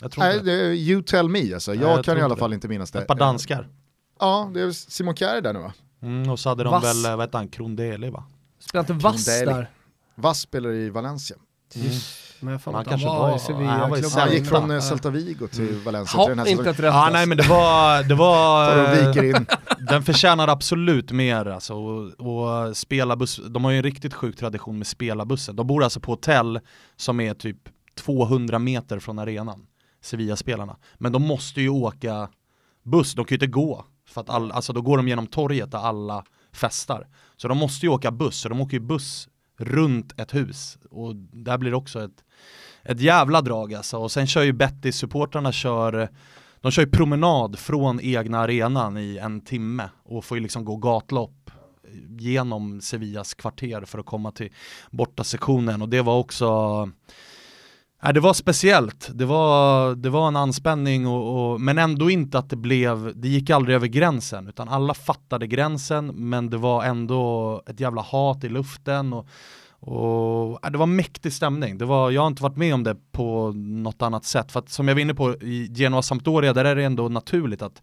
Jag 0.00 0.10
tror 0.12 0.24
Nej, 0.24 0.34
inte. 0.38 0.50
det, 0.50 0.52
är 0.66 0.72
you 0.72 1.02
tell 1.02 1.28
me 1.28 1.54
alltså. 1.54 1.70
Nej, 1.70 1.80
Jag, 1.80 1.90
jag 1.98 2.04
kan 2.04 2.18
i 2.18 2.20
alla 2.20 2.32
inte 2.32 2.40
fall 2.40 2.52
inte 2.52 2.68
minnas 2.68 2.90
det. 2.90 2.98
Ett 2.98 3.06
par 3.06 3.14
danskar. 3.14 3.68
Ja, 4.22 4.50
det 4.54 4.60
är 4.60 4.70
Simon 4.70 5.16
Kjär 5.16 5.40
där 5.40 5.52
nu 5.52 5.58
va? 5.60 5.72
Mm, 6.02 6.30
och 6.30 6.38
så 6.40 6.48
hade 6.48 6.64
de 6.64 6.70
Vass. 6.72 6.84
väl, 6.84 7.04
eh, 7.04 7.16
vad 7.16 7.20
hette 7.26 7.36
han, 7.36 7.48
Krondeli 7.48 8.10
va? 8.10 8.24
Spelar 8.58 8.80
inte 8.80 8.92
Vass 8.92 9.24
där? 9.24 9.70
Vass 10.14 10.40
spelar 10.40 10.70
i 10.72 10.90
Valencia. 10.90 11.36
Men 12.40 12.52
jag 12.52 12.62
fan 12.62 12.74
Han 12.74 12.84
kanske 12.84 13.06
var, 13.06 13.18
var- 13.18 13.36
i 13.36 13.38
Sevilla. 13.38 13.70
han 13.70 13.90
var 13.90 13.98
i. 13.98 14.02
Han 14.20 14.32
gick 14.32 14.46
från 14.46 14.70
eh, 14.70 14.74
Ja. 14.74 14.80
Celta 14.82 15.10
Vigo 15.10 15.46
till 15.48 15.74
Valencia 15.84 16.20
till 16.24 16.28
den 16.28 16.38
här 16.38 16.46
inte 16.46 16.50
säsongen. 16.64 16.74
ett 16.74 16.80
rätt 16.80 16.92
alltså. 16.94 17.12
nej 17.12 17.26
men 17.26 17.36
det 17.38 17.48
var, 17.48 18.02
det 18.02 18.14
var... 18.14 18.66
Tar 18.86 18.92
och 19.02 19.08
viker 19.08 19.22
in. 19.36 19.46
Den 19.88 20.02
förtjänar 20.02 20.48
absolut 20.48 21.12
mer 21.12 21.46
alltså, 21.46 21.74
och, 21.74 22.06
och 22.66 22.76
spelarbuss, 22.76 23.40
de 23.48 23.64
har 23.64 23.70
ju 23.70 23.76
en 23.76 23.82
riktigt 23.82 24.14
sjuk 24.14 24.36
tradition 24.36 24.78
med 24.78 24.86
spelarbussen. 24.86 25.56
De 25.56 25.66
bor 25.66 25.84
alltså 25.84 26.00
på 26.00 26.12
hotell 26.12 26.60
som 26.96 27.20
är 27.20 27.34
typ 27.34 27.58
200 27.94 28.58
meter 28.58 28.98
från 28.98 29.18
arenan, 29.18 29.66
Sevilla-spelarna. 30.02 30.76
Men 30.98 31.12
de 31.12 31.22
måste 31.22 31.60
ju 31.60 31.68
åka 31.68 32.28
buss, 32.82 33.14
de 33.14 33.24
kan 33.24 33.34
ju 33.34 33.36
inte 33.36 33.46
gå. 33.46 33.84
För 34.12 34.20
att 34.20 34.30
all, 34.30 34.52
alltså 34.52 34.72
då 34.72 34.82
går 34.82 34.96
de 34.96 35.08
genom 35.08 35.26
torget 35.26 35.70
där 35.70 35.78
alla 35.78 36.24
festar. 36.52 37.06
Så 37.36 37.48
de 37.48 37.58
måste 37.58 37.86
ju 37.86 37.92
åka 37.92 38.10
buss, 38.10 38.36
så 38.36 38.48
de 38.48 38.60
åker 38.60 38.76
ju 38.76 38.80
buss 38.80 39.28
runt 39.58 40.20
ett 40.20 40.34
hus. 40.34 40.78
Och 40.90 41.16
där 41.16 41.58
blir 41.58 41.70
det 41.70 41.76
också 41.76 42.04
ett, 42.04 42.24
ett 42.82 43.00
jävla 43.00 43.40
drag 43.40 43.74
alltså. 43.74 43.98
Och 43.98 44.12
sen 44.12 44.26
kör 44.26 44.42
ju 44.42 44.52
Betty-supportrarna 44.52 45.52
kör 45.52 46.08
de 46.60 46.72
kör 46.72 46.82
ju 46.82 46.90
promenad 46.90 47.58
från 47.58 48.00
egna 48.00 48.38
arenan 48.38 48.98
i 48.98 49.18
en 49.18 49.40
timme 49.40 49.88
och 50.04 50.24
får 50.24 50.36
ju 50.36 50.42
liksom 50.42 50.64
gå 50.64 50.76
gatlopp 50.76 51.50
genom 52.18 52.80
Sevillas 52.80 53.34
kvarter 53.34 53.84
för 53.84 53.98
att 53.98 54.06
komma 54.06 54.32
till 54.32 54.52
borta 54.90 55.24
sektionen 55.24 55.82
och 55.82 55.88
det 55.88 56.02
var 56.02 56.18
också 56.18 56.90
Nej, 58.04 58.14
det 58.14 58.20
var 58.20 58.34
speciellt, 58.34 59.10
det 59.14 59.24
var, 59.24 59.94
det 59.94 60.10
var 60.10 60.28
en 60.28 60.36
anspänning 60.36 61.06
och, 61.06 61.52
och, 61.52 61.60
men 61.60 61.78
ändå 61.78 62.10
inte 62.10 62.38
att 62.38 62.50
det 62.50 62.56
blev, 62.56 63.12
det 63.16 63.28
gick 63.28 63.50
aldrig 63.50 63.74
över 63.76 63.86
gränsen 63.86 64.48
utan 64.48 64.68
alla 64.68 64.94
fattade 64.94 65.46
gränsen 65.46 66.06
men 66.06 66.50
det 66.50 66.56
var 66.56 66.84
ändå 66.84 67.62
ett 67.66 67.80
jävla 67.80 68.02
hat 68.02 68.44
i 68.44 68.48
luften 68.48 69.12
och, 69.12 69.28
och 69.80 70.58
ja, 70.62 70.70
det 70.70 70.78
var 70.78 70.86
mäktig 70.86 71.32
stämning. 71.32 71.78
Det 71.78 71.84
var, 71.84 72.10
jag 72.10 72.22
har 72.22 72.26
inte 72.26 72.42
varit 72.42 72.56
med 72.56 72.74
om 72.74 72.84
det 72.84 72.96
på 73.12 73.52
något 73.56 74.02
annat 74.02 74.24
sätt. 74.24 74.52
För 74.52 74.60
att 74.60 74.70
som 74.70 74.88
jag 74.88 74.94
var 74.94 75.00
inne 75.00 75.14
på 75.14 75.34
i 75.34 75.72
Genoa 75.74 76.02
Sampdoria, 76.02 76.52
där 76.52 76.64
är 76.64 76.76
det 76.76 76.84
ändå 76.84 77.08
naturligt 77.08 77.62
att 77.62 77.82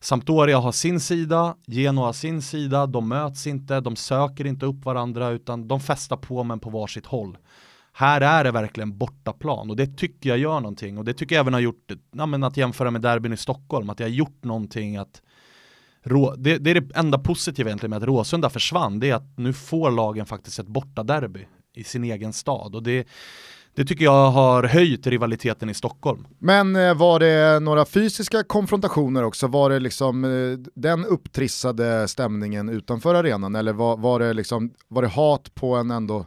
Sampdoria 0.00 0.58
har 0.58 0.72
sin 0.72 1.00
sida, 1.00 1.54
Genoa 1.66 2.06
har 2.06 2.12
sin 2.12 2.42
sida, 2.42 2.86
de 2.86 3.08
möts 3.08 3.46
inte, 3.46 3.80
de 3.80 3.96
söker 3.96 4.46
inte 4.46 4.66
upp 4.66 4.84
varandra 4.84 5.28
utan 5.28 5.68
de 5.68 5.80
festar 5.80 6.16
på 6.16 6.44
men 6.44 6.60
på 6.60 6.70
varsitt 6.70 7.06
håll. 7.06 7.36
Här 7.98 8.20
är 8.20 8.44
det 8.44 8.50
verkligen 8.50 8.98
bortaplan 8.98 9.70
och 9.70 9.76
det 9.76 9.86
tycker 9.86 10.28
jag 10.30 10.38
gör 10.38 10.60
någonting 10.60 10.98
och 10.98 11.04
det 11.04 11.14
tycker 11.14 11.34
jag 11.34 11.40
även 11.40 11.52
har 11.52 11.60
gjort, 11.60 11.92
ja, 12.16 12.26
men 12.26 12.44
att 12.44 12.56
jämföra 12.56 12.90
med 12.90 13.00
derbyn 13.00 13.32
i 13.32 13.36
Stockholm, 13.36 13.90
att 13.90 14.00
jag 14.00 14.06
har 14.06 14.12
gjort 14.12 14.44
någonting 14.44 14.96
att 14.96 15.22
det, 16.36 16.58
det 16.58 16.70
är 16.70 16.80
det 16.80 16.94
enda 16.94 17.18
positiva 17.18 17.68
egentligen 17.68 17.90
med 17.90 17.96
att 17.96 18.08
Råsunda 18.08 18.50
försvann, 18.50 19.00
det 19.00 19.10
är 19.10 19.14
att 19.14 19.38
nu 19.38 19.52
får 19.52 19.90
lagen 19.90 20.26
faktiskt 20.26 20.58
ett 20.58 20.66
bortaderby 20.66 21.46
i 21.74 21.84
sin 21.84 22.04
egen 22.04 22.32
stad 22.32 22.74
och 22.74 22.82
det, 22.82 23.06
det 23.74 23.84
tycker 23.84 24.04
jag 24.04 24.30
har 24.30 24.64
höjt 24.64 25.06
rivaliteten 25.06 25.70
i 25.70 25.74
Stockholm. 25.74 26.26
Men 26.38 26.76
eh, 26.76 26.94
var 26.94 27.20
det 27.20 27.60
några 27.60 27.84
fysiska 27.84 28.42
konfrontationer 28.44 29.22
också? 29.22 29.46
Var 29.46 29.70
det 29.70 29.78
liksom 29.78 30.24
eh, 30.24 30.58
den 30.74 31.04
upptrissade 31.04 32.08
stämningen 32.08 32.68
utanför 32.68 33.14
arenan 33.14 33.54
eller 33.54 33.72
var, 33.72 33.96
var, 33.96 34.20
det, 34.20 34.32
liksom, 34.32 34.70
var 34.88 35.02
det 35.02 35.08
hat 35.08 35.54
på 35.54 35.74
en 35.74 35.90
ändå 35.90 36.26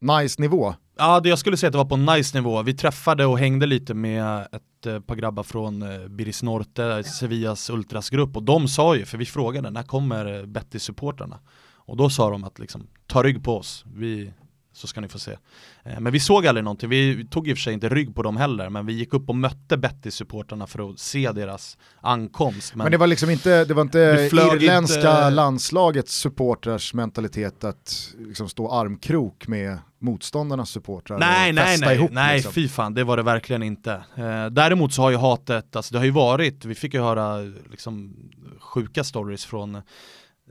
nice 0.00 0.42
nivå? 0.42 0.74
Ja, 1.00 1.20
det 1.20 1.28
jag 1.28 1.38
skulle 1.38 1.56
säga 1.56 1.68
att 1.68 1.72
det 1.72 1.78
var 1.78 1.84
på 1.84 1.94
en 1.94 2.04
nice 2.06 2.38
nivå. 2.38 2.62
Vi 2.62 2.74
träffade 2.74 3.26
och 3.26 3.38
hängde 3.38 3.66
lite 3.66 3.94
med 3.94 4.48
ett 4.52 4.86
eh, 4.86 5.00
par 5.00 5.14
grabbar 5.16 5.42
från 5.42 5.82
eh, 5.82 6.08
Biris 6.08 6.42
Norte, 6.42 7.04
Sevillas 7.04 7.70
ultrasgrupp 7.70 8.36
och 8.36 8.42
de 8.42 8.68
sa 8.68 8.96
ju, 8.96 9.04
för 9.04 9.18
vi 9.18 9.26
frågade 9.26 9.70
när 9.70 9.82
kommer 9.82 10.38
eh, 10.38 10.46
Betty-supportrarna? 10.46 11.38
Och 11.74 11.96
då 11.96 12.10
sa 12.10 12.30
de 12.30 12.44
att 12.44 12.58
liksom, 12.58 12.86
ta 13.06 13.22
rygg 13.22 13.44
på 13.44 13.56
oss, 13.56 13.84
vi, 13.94 14.32
så 14.78 14.86
ska 14.86 15.00
ni 15.00 15.08
få 15.08 15.18
se. 15.18 15.36
Eh, 15.82 16.00
men 16.00 16.12
vi 16.12 16.20
såg 16.20 16.46
aldrig 16.46 16.64
någonting, 16.64 16.88
vi, 16.88 17.26
tog 17.30 17.48
i 17.48 17.52
och 17.52 17.56
för 17.56 17.62
sig 17.62 17.72
inte 17.72 17.88
rygg 17.88 18.14
på 18.14 18.22
dem 18.22 18.36
heller, 18.36 18.70
men 18.70 18.86
vi 18.86 18.92
gick 18.92 19.14
upp 19.14 19.28
och 19.28 19.36
mötte 19.36 19.76
Betty-supportrarna 19.76 20.66
för 20.66 20.90
att 20.90 20.98
se 20.98 21.32
deras 21.32 21.78
ankomst. 22.00 22.74
Men, 22.74 22.90
det 22.90 22.96
var 22.96 23.06
liksom 23.06 23.30
inte, 23.30 23.64
det 23.64 23.74
var 23.74 23.82
inte 23.82 23.98
irländska 23.98 24.98
inte- 24.98 25.30
landslagets 25.30 26.14
supportrars 26.14 26.94
mentalitet 26.94 27.64
att 27.64 28.14
liksom 28.18 28.48
stå 28.48 28.70
armkrok 28.70 29.48
med 29.48 29.78
motståndarnas 30.00 30.70
supportrar 30.70 31.18
Nej, 31.18 31.48
och 31.48 31.54
nej, 31.54 31.66
festa 31.66 31.86
nej, 31.86 31.96
ihop. 31.96 32.10
nej, 32.10 32.34
liksom. 32.36 32.52
fy 32.52 32.68
fan, 32.68 32.94
det 32.94 33.04
var 33.04 33.16
det 33.16 33.22
verkligen 33.22 33.62
inte. 33.62 33.92
Eh, 34.14 34.46
däremot 34.46 34.92
så 34.92 35.02
har 35.02 35.10
ju 35.10 35.16
hatet, 35.16 35.76
alltså 35.76 35.92
det 35.92 35.98
har 35.98 36.04
ju 36.04 36.10
varit, 36.10 36.64
vi 36.64 36.74
fick 36.74 36.94
ju 36.94 37.00
höra 37.00 37.38
liksom 37.70 38.16
sjuka 38.60 39.04
stories 39.04 39.44
från 39.44 39.82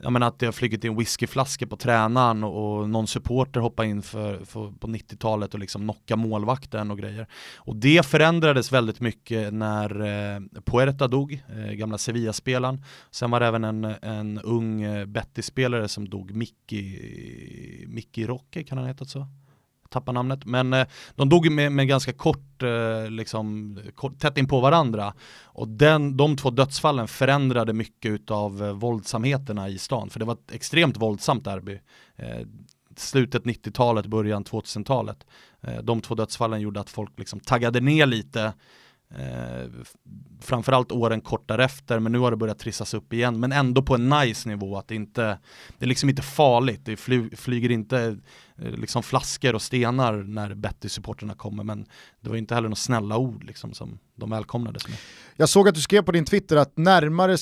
jag 0.02 0.14
menar 0.14 0.28
att 0.28 0.40
det 0.40 0.46
har 0.46 0.54
flugit 0.54 0.84
in 0.84 0.98
whiskyflaskor 0.98 1.66
på 1.66 1.78
tränaren 1.78 2.44
och, 2.44 2.80
och 2.80 2.90
någon 2.90 3.08
supporter 3.08 3.60
hoppade 3.60 3.90
in 3.90 4.02
för, 4.02 4.46
för 4.46 4.72
på 4.72 4.88
90-talet 4.88 5.54
och 5.54 5.60
liksom 5.60 5.82
knocka 5.82 6.16
målvakten 6.16 6.92
och 6.92 6.98
grejer. 6.98 7.28
Och 7.56 7.76
det 7.76 8.06
förändrades 8.06 8.72
väldigt 8.72 9.00
mycket 9.00 9.54
när 9.54 10.02
eh, 10.02 10.42
Puerta 10.66 11.08
dog, 11.08 11.44
eh, 11.50 11.74
gamla 11.74 11.98
Sevilla-spelaren. 11.98 12.84
Sen 13.12 13.32
var 13.32 13.40
det 13.40 13.46
även 13.46 13.64
en, 13.64 13.84
en 14.02 14.40
ung 14.40 14.82
eh, 14.82 15.06
Betty-spelare 15.06 15.88
som 15.88 16.10
dog, 16.10 16.32
Mickey, 16.32 17.86
Mickey 17.88 18.26
Rocke, 18.26 18.64
kan 18.64 18.78
han 18.78 18.88
heta 18.88 19.06
så? 19.06 19.28
Tappa 19.90 20.12
namnet, 20.12 20.46
men 20.46 20.74
eh, 20.74 20.88
de 21.16 21.30
dog 21.30 21.52
med, 21.52 21.72
med 21.72 21.88
ganska 21.88 22.14
kort, 22.14 22.64
eh, 22.64 23.10
liksom, 23.10 23.78
kort, 23.96 24.20
tätt 24.20 24.38
in 24.38 24.48
på 24.48 24.60
varandra. 24.60 25.14
Och 25.44 25.68
den, 25.68 26.18
de 26.18 26.38
två 26.38 26.50
dödsfallen 26.50 27.08
förändrade 27.08 27.74
mycket 27.74 28.32
av 28.32 28.64
eh, 28.64 28.74
våldsamheterna 28.74 29.70
i 29.70 29.78
stan, 29.78 30.10
för 30.10 30.20
det 30.20 30.26
var 30.26 30.34
ett 30.34 30.52
extremt 30.52 30.98
våldsamt 30.98 31.44
derby. 31.44 31.80
Eh, 32.16 32.48
slutet 32.96 33.44
90-talet, 33.44 34.06
början 34.06 34.44
2000-talet. 34.44 35.26
Eh, 35.62 35.82
de 35.84 36.02
två 36.02 36.16
dödsfallen 36.16 36.62
gjorde 36.62 36.80
att 36.80 36.90
folk 36.90 37.20
liksom 37.20 37.40
taggade 37.40 37.80
ner 37.80 38.06
lite 38.06 38.54
Eh, 39.16 39.70
framförallt 40.42 40.92
åren 40.92 41.22
kort 41.22 41.48
därefter, 41.48 42.00
men 42.00 42.12
nu 42.12 42.20
har 42.20 42.32
det 42.32 42.38
börjat 42.38 42.60
trissas 42.60 42.94
upp 42.94 43.14
igen. 43.14 43.40
Men 43.40 43.52
ändå 43.52 43.82
på 43.82 43.96
en 43.96 44.10
nice 44.10 44.50
nivå, 44.50 44.78
att 44.78 44.88
det 44.88 44.96
inte, 44.96 45.40
det 45.78 45.86
är 45.86 45.88
liksom 45.88 46.10
inte 46.10 46.22
farligt. 46.22 46.82
Det 46.86 46.98
fly, 46.98 47.30
flyger 47.36 47.72
inte 47.72 48.18
liksom 48.58 49.04
flaskor 49.04 49.56
och 49.56 49.62
stenar 49.62 50.14
när 50.14 50.56
Betty-supporterna 50.56 51.36
kommer, 51.36 51.64
men 51.64 51.86
det 52.22 52.30
var 52.30 52.36
inte 52.36 52.56
heller 52.56 52.68
några 52.68 52.76
snälla 52.76 53.18
ord 53.18 53.44
liksom 53.44 53.74
som 53.74 54.00
de 54.16 54.30
välkomnades 54.30 54.88
med. 54.88 54.98
Jag 55.36 55.50
såg 55.50 55.70
att 55.70 55.76
du 55.76 55.82
skrev 55.82 56.02
på 56.02 56.12
din 56.12 56.26
Twitter 56.26 56.56
att 56.56 56.78
närmare, 56.78 57.38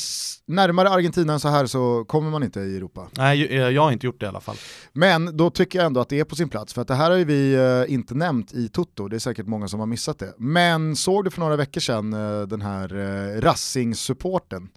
närmare 0.46 0.90
Argentina 0.90 1.34
än 1.34 1.40
så 1.40 1.48
här 1.48 1.66
så 1.66 2.06
kommer 2.06 2.30
man 2.30 2.44
inte 2.44 2.60
i 2.60 2.78
Europa. 2.78 3.08
Nej, 3.18 3.56
jag, 3.56 3.72
jag 3.72 3.82
har 3.82 3.92
inte 3.92 4.06
gjort 4.06 4.20
det 4.20 4.26
i 4.26 4.30
alla 4.30 4.40
fall. 4.40 4.56
Men 4.94 5.38
då 5.38 5.50
tycker 5.50 5.80
jag 5.80 5.86
ändå 5.86 6.02
att 6.02 6.10
det 6.10 6.20
är 6.20 6.24
på 6.24 6.36
sin 6.36 6.50
plats, 6.50 6.74
för 6.74 6.82
att 6.82 6.88
det 6.88 6.96
här 6.96 7.12
har 7.12 7.18
ju 7.18 7.26
vi 7.26 7.54
eh, 7.54 7.94
inte 7.94 8.16
nämnt 8.16 8.54
i 8.54 8.70
Toto, 8.70 9.08
det 9.08 9.16
är 9.16 9.20
säkert 9.20 9.48
många 9.48 9.68
som 9.68 9.80
har 9.80 9.88
missat 9.88 10.20
det. 10.20 10.34
Men 10.38 10.96
såg 10.96 11.24
du 11.24 11.32
för 11.32 11.40
några 11.40 11.56
veckor 11.56 11.82
sedan 11.82 12.14
eh, 12.14 12.42
den 12.42 12.62
här 12.62 12.96
eh, 12.96 13.42
Racing-supporten 13.42 14.70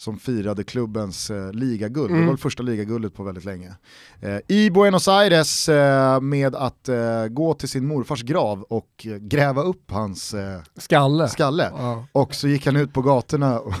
som 0.00 0.18
firade 0.18 0.64
klubbens 0.64 1.30
eh, 1.30 1.52
ligaguld. 1.52 2.10
Mm. 2.10 2.20
Det 2.20 2.26
var 2.26 2.34
det 2.34 2.40
första 2.42 2.62
ligaguldet 2.62 3.14
på 3.14 3.22
väldigt 3.22 3.44
länge. 3.44 3.74
Eh, 4.20 4.38
I 4.48 4.70
Buenos 4.70 5.08
Aires 5.08 5.68
eh, 5.68 6.20
med 6.20 6.54
att 6.54 6.88
eh, 6.88 7.26
gå 7.26 7.54
till 7.54 7.68
sin 7.68 7.86
morfars 7.86 8.22
grav 8.22 8.62
och 8.62 9.06
eh, 9.06 9.16
gräva 9.16 9.62
upp 9.62 9.90
hans 9.90 10.34
eh, 10.34 10.60
Skalle. 10.76 11.28
skalle. 11.28 11.70
Ja. 11.76 12.06
Och 12.12 12.34
så 12.34 12.48
gick 12.48 12.66
han 12.66 12.76
ut 12.76 12.92
på 12.92 13.02
gatorna 13.02 13.60
och, 13.60 13.74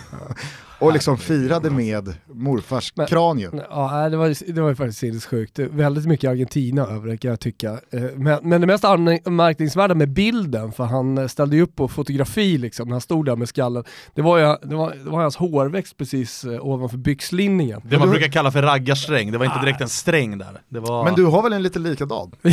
och 0.80 0.92
liksom 0.92 1.18
firade 1.18 1.70
med 1.70 2.14
morfars 2.32 2.92
Men- 2.96 3.06
kranium. 3.06 3.60
Ja, 3.70 4.08
det 4.08 4.16
var, 4.16 4.52
det 4.52 4.60
var 4.62 4.68
ju 4.68 4.74
faktiskt 4.74 4.98
sinnessjukt. 4.98 5.58
Väldigt 5.58 6.06
mycket 6.06 6.30
Argentina 6.30 6.82
över 6.82 7.08
det 7.08 7.16
kan 7.16 7.30
jag 7.30 7.40
tycka. 7.40 7.70
Eh, 7.70 8.02
Men, 8.16 8.38
men 8.42 8.60
det 8.60 8.66
mest 8.66 8.84
anmärkningsvärda 8.84 9.94
med 9.94 10.08
bilden, 10.08 10.72
för 10.72 10.84
han 10.84 11.28
ställde 11.28 11.56
ju 11.56 11.62
upp 11.62 11.76
på 11.76 11.88
fotografi 11.88 12.58
liksom, 12.58 12.88
när 12.88 12.94
han 12.94 13.00
stod 13.00 13.26
där 13.26 13.36
med 13.36 13.48
skallen, 13.48 13.84
det 14.14 14.22
var 14.22 14.38
ju 14.38 14.56
det 14.68 14.74
var, 14.76 14.94
det 15.04 15.10
var 15.10 15.20
hans 15.22 15.36
hårväxt 15.36 15.96
precis 15.96 16.44
eh, 16.44 16.66
ovanför 16.66 16.96
byxlinningen. 16.98 17.80
Det 17.84 17.98
man 17.98 18.08
du- 18.08 18.12
brukar 18.12 18.32
kalla 18.32 18.50
för 18.52 18.62
raggarsträng, 18.62 19.32
det 19.32 19.38
var 19.38 19.44
inte 19.44 19.60
direkt 19.60 19.80
en 19.80 19.88
sträng 19.88 20.38
där. 20.38 20.60
Det 20.68 20.80
var... 20.80 21.04
Men 21.04 21.14
du 21.14 21.24
har 21.24 21.42
väl 21.42 21.52
en 21.52 21.62
lite 21.62 21.78
likadan? 21.78 22.30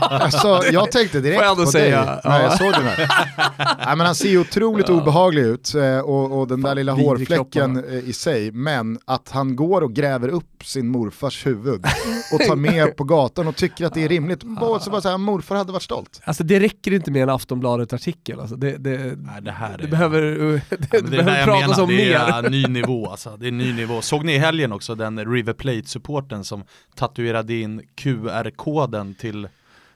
alltså, 0.00 0.60
jag 0.72 0.92
tänkte 0.92 1.20
direkt 1.20 1.42
jag 1.42 1.56
på 1.56 1.66
säga, 1.66 2.04
dig 2.04 2.20
när 2.24 2.42
jag 2.42 2.58
såg 2.58 2.72
den 2.72 2.82
här. 2.82 3.08
Nej, 3.86 3.96
men 3.96 4.06
han 4.06 4.14
ser 4.14 4.28
ju 4.28 4.40
otroligt 4.40 4.88
obehaglig 4.88 5.42
ut 5.42 5.74
eh, 5.74 5.98
och, 5.98 6.40
och 6.40 6.48
den 6.48 6.62
där 6.62 6.74
lilla 6.74 6.92
hårfläcken 6.92 7.47
kropp 7.52 7.84
eh, 7.90 7.94
i 8.08 8.12
sig, 8.12 8.52
men 8.52 8.98
att 9.04 9.28
han 9.30 9.56
går 9.56 9.80
och 9.82 9.92
gräver 9.92 10.28
upp 10.28 10.64
sin 10.64 10.88
morfars 10.88 11.46
huvud 11.46 11.84
och 12.32 12.40
tar 12.40 12.56
med 12.56 12.96
på 12.96 13.04
gatan 13.04 13.46
och 13.48 13.56
tycker 13.56 13.86
att 13.86 13.94
det 13.94 14.04
är 14.04 14.08
rimligt. 14.08 14.42
Bara 14.42 14.80
så 14.80 14.90
bara 14.90 15.00
så 15.00 15.08
här, 15.08 15.18
morfar 15.18 15.56
hade 15.56 15.72
varit 15.72 15.82
stolt. 15.82 16.20
Alltså 16.24 16.44
det 16.44 16.60
räcker 16.60 16.92
inte 16.92 17.10
med 17.10 17.22
en 17.22 17.28
Aftonbladet-artikel. 17.30 18.40
Alltså, 18.40 18.56
det, 18.56 18.76
det, 18.76 18.98
Nej, 18.98 19.42
det 19.42 19.50
här 19.52 19.78
det 19.78 19.84
är... 19.84 19.88
behöver, 19.88 20.22
det, 20.30 20.62
Ja, 20.70 20.76
det 20.90 20.96
är 20.96 21.02
det 21.02 21.10
behöver 21.10 21.44
pratas 21.44 21.78
om 21.78 21.88
det 21.88 21.96
mer. 21.96 22.14
är 22.14 22.50
ny 22.50 22.66
nivå 22.68 23.10
alltså. 23.10 23.36
Det 23.36 23.46
är 23.48 23.52
ny 23.52 23.72
nivå. 23.72 24.02
Såg 24.02 24.24
ni 24.24 24.34
i 24.34 24.38
helgen 24.38 24.72
också 24.72 24.94
den 24.94 25.32
River 25.32 25.52
Plate-supporten 25.52 26.44
som 26.44 26.64
tatuerade 26.94 27.54
in 27.54 27.82
QR-koden 27.94 29.14
till 29.14 29.48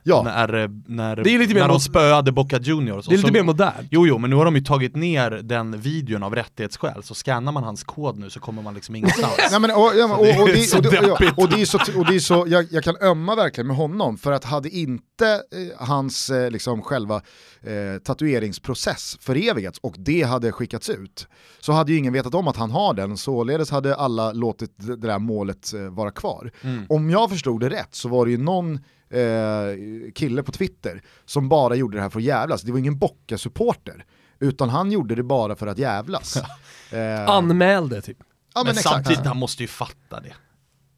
Ja, 0.03 0.23
när, 0.23 0.71
när, 0.87 1.17
Det 1.17 1.35
är 1.35 1.39
lite 1.39 1.55
mer 1.55 1.61
när 1.61 1.69
de 1.69 1.81
spöade 1.81 2.33
Boca 2.33 2.59
Juniors. 2.59 3.07
Det 3.07 3.15
är 3.15 3.17
lite 3.17 3.29
så- 3.29 3.33
mer 3.33 3.43
modernt. 3.43 3.89
Jo, 3.91 4.07
jo, 4.07 4.19
men 4.19 4.31
nu 4.31 4.37
har 4.37 4.45
de 4.45 4.55
ju 4.57 4.61
tagit 4.63 4.97
ner 4.97 5.31
den 5.31 5.81
videon 5.81 6.23
av 6.23 6.35
rättighetsskäl, 6.35 7.03
så 7.03 7.15
scannar 7.15 7.53
man 7.53 7.65
hans 7.65 7.85
kod 7.85 8.19
nu 8.19 8.31
så 8.31 8.41
kommer 8.41 8.63
man 8.63 8.75
liksom 8.75 8.95
ingenstans. 8.95 9.37
Nej, 9.51 9.61
men, 9.61 9.71
och, 9.71 9.93
Det 9.95 10.01
är 10.01 10.57
så 10.57 10.77
och, 10.77 10.83
det, 10.83 10.89
och, 11.37 11.53
är 11.59 11.65
så, 11.65 11.99
och 11.99 12.07
det 12.07 12.15
är 12.15 12.19
så 12.19 12.45
jag, 12.49 12.67
jag 12.71 12.85
kan 12.85 12.97
ömma 13.03 13.35
verkligen 13.35 13.67
med 13.67 13.77
honom, 13.77 14.19
för 14.19 14.33
att 14.33 14.45
hade 14.45 14.69
inte 14.69 15.27
eh, 15.35 15.87
hans 15.87 16.31
eh, 16.31 16.51
liksom 16.51 16.83
själva 16.83 17.17
eh, 17.63 17.99
tatueringsprocess 18.05 19.17
förevigats 19.21 19.79
och 19.83 19.95
det 19.99 20.23
hade 20.23 20.53
skickats 20.53 20.91
ut, 20.91 21.29
så 21.61 21.73
hade 21.73 21.93
ju 21.93 21.99
ingen 21.99 22.13
vetat 22.13 22.35
om 22.35 22.49
att 22.49 22.57
han 22.57 22.71
har 22.71 22.95
den, 22.95 23.17
således 23.17 23.71
hade 23.71 23.97
alla 23.97 24.33
låtit 24.33 24.75
det 24.77 24.97
det 24.97 25.09
där 25.09 25.19
målet 25.19 25.75
eh, 25.75 25.81
vara 25.81 26.11
kvar. 26.11 26.51
Mm. 26.63 26.87
Om 26.89 27.11
jag 27.11 27.31
förstod 27.31 27.61
det 27.61 27.69
rätt 27.71 27.95
så 27.95 28.09
var 28.09 28.25
det 28.27 28.31
ju 28.33 28.39
någon 28.39 28.79
eh, 29.13 30.13
kille 30.15 30.43
på 30.43 30.53
Twitter 30.53 31.03
som 31.25 31.49
bara 31.49 31.75
gjorde 31.75 31.97
det 31.97 32.03
här 32.03 32.11
för 32.11 32.19
att 32.19 32.25
jävlas, 32.25 32.63
det 32.63 32.73
var 32.73 32.79
ingen 32.79 32.99
Bocca-supporter, 32.99 34.05
utan 34.41 34.69
han 34.69 34.93
gjorde 34.93 35.15
det 35.15 35.23
bara 35.23 35.57
för 35.57 35.67
att 35.67 35.79
jävlas. 35.79 36.37
Eh, 36.93 37.29
Anmälde 37.29 38.01
typ. 38.01 38.17
ja, 38.55 38.63
men 38.65 38.73
exakt. 38.73 38.95
samtidigt, 38.95 39.27
han 39.27 39.37
måste 39.37 39.63
ju 39.63 39.67
fatta 39.67 40.21
det. 40.21 40.33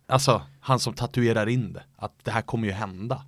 Alltså, 0.08 0.42
han 0.60 0.78
som 0.78 0.94
tatuerar 0.94 1.48
in 1.48 1.72
det, 1.72 1.82
att 1.96 2.12
det 2.22 2.30
här 2.30 2.42
kommer 2.42 2.66
ju 2.66 2.72
hända. 2.72 3.22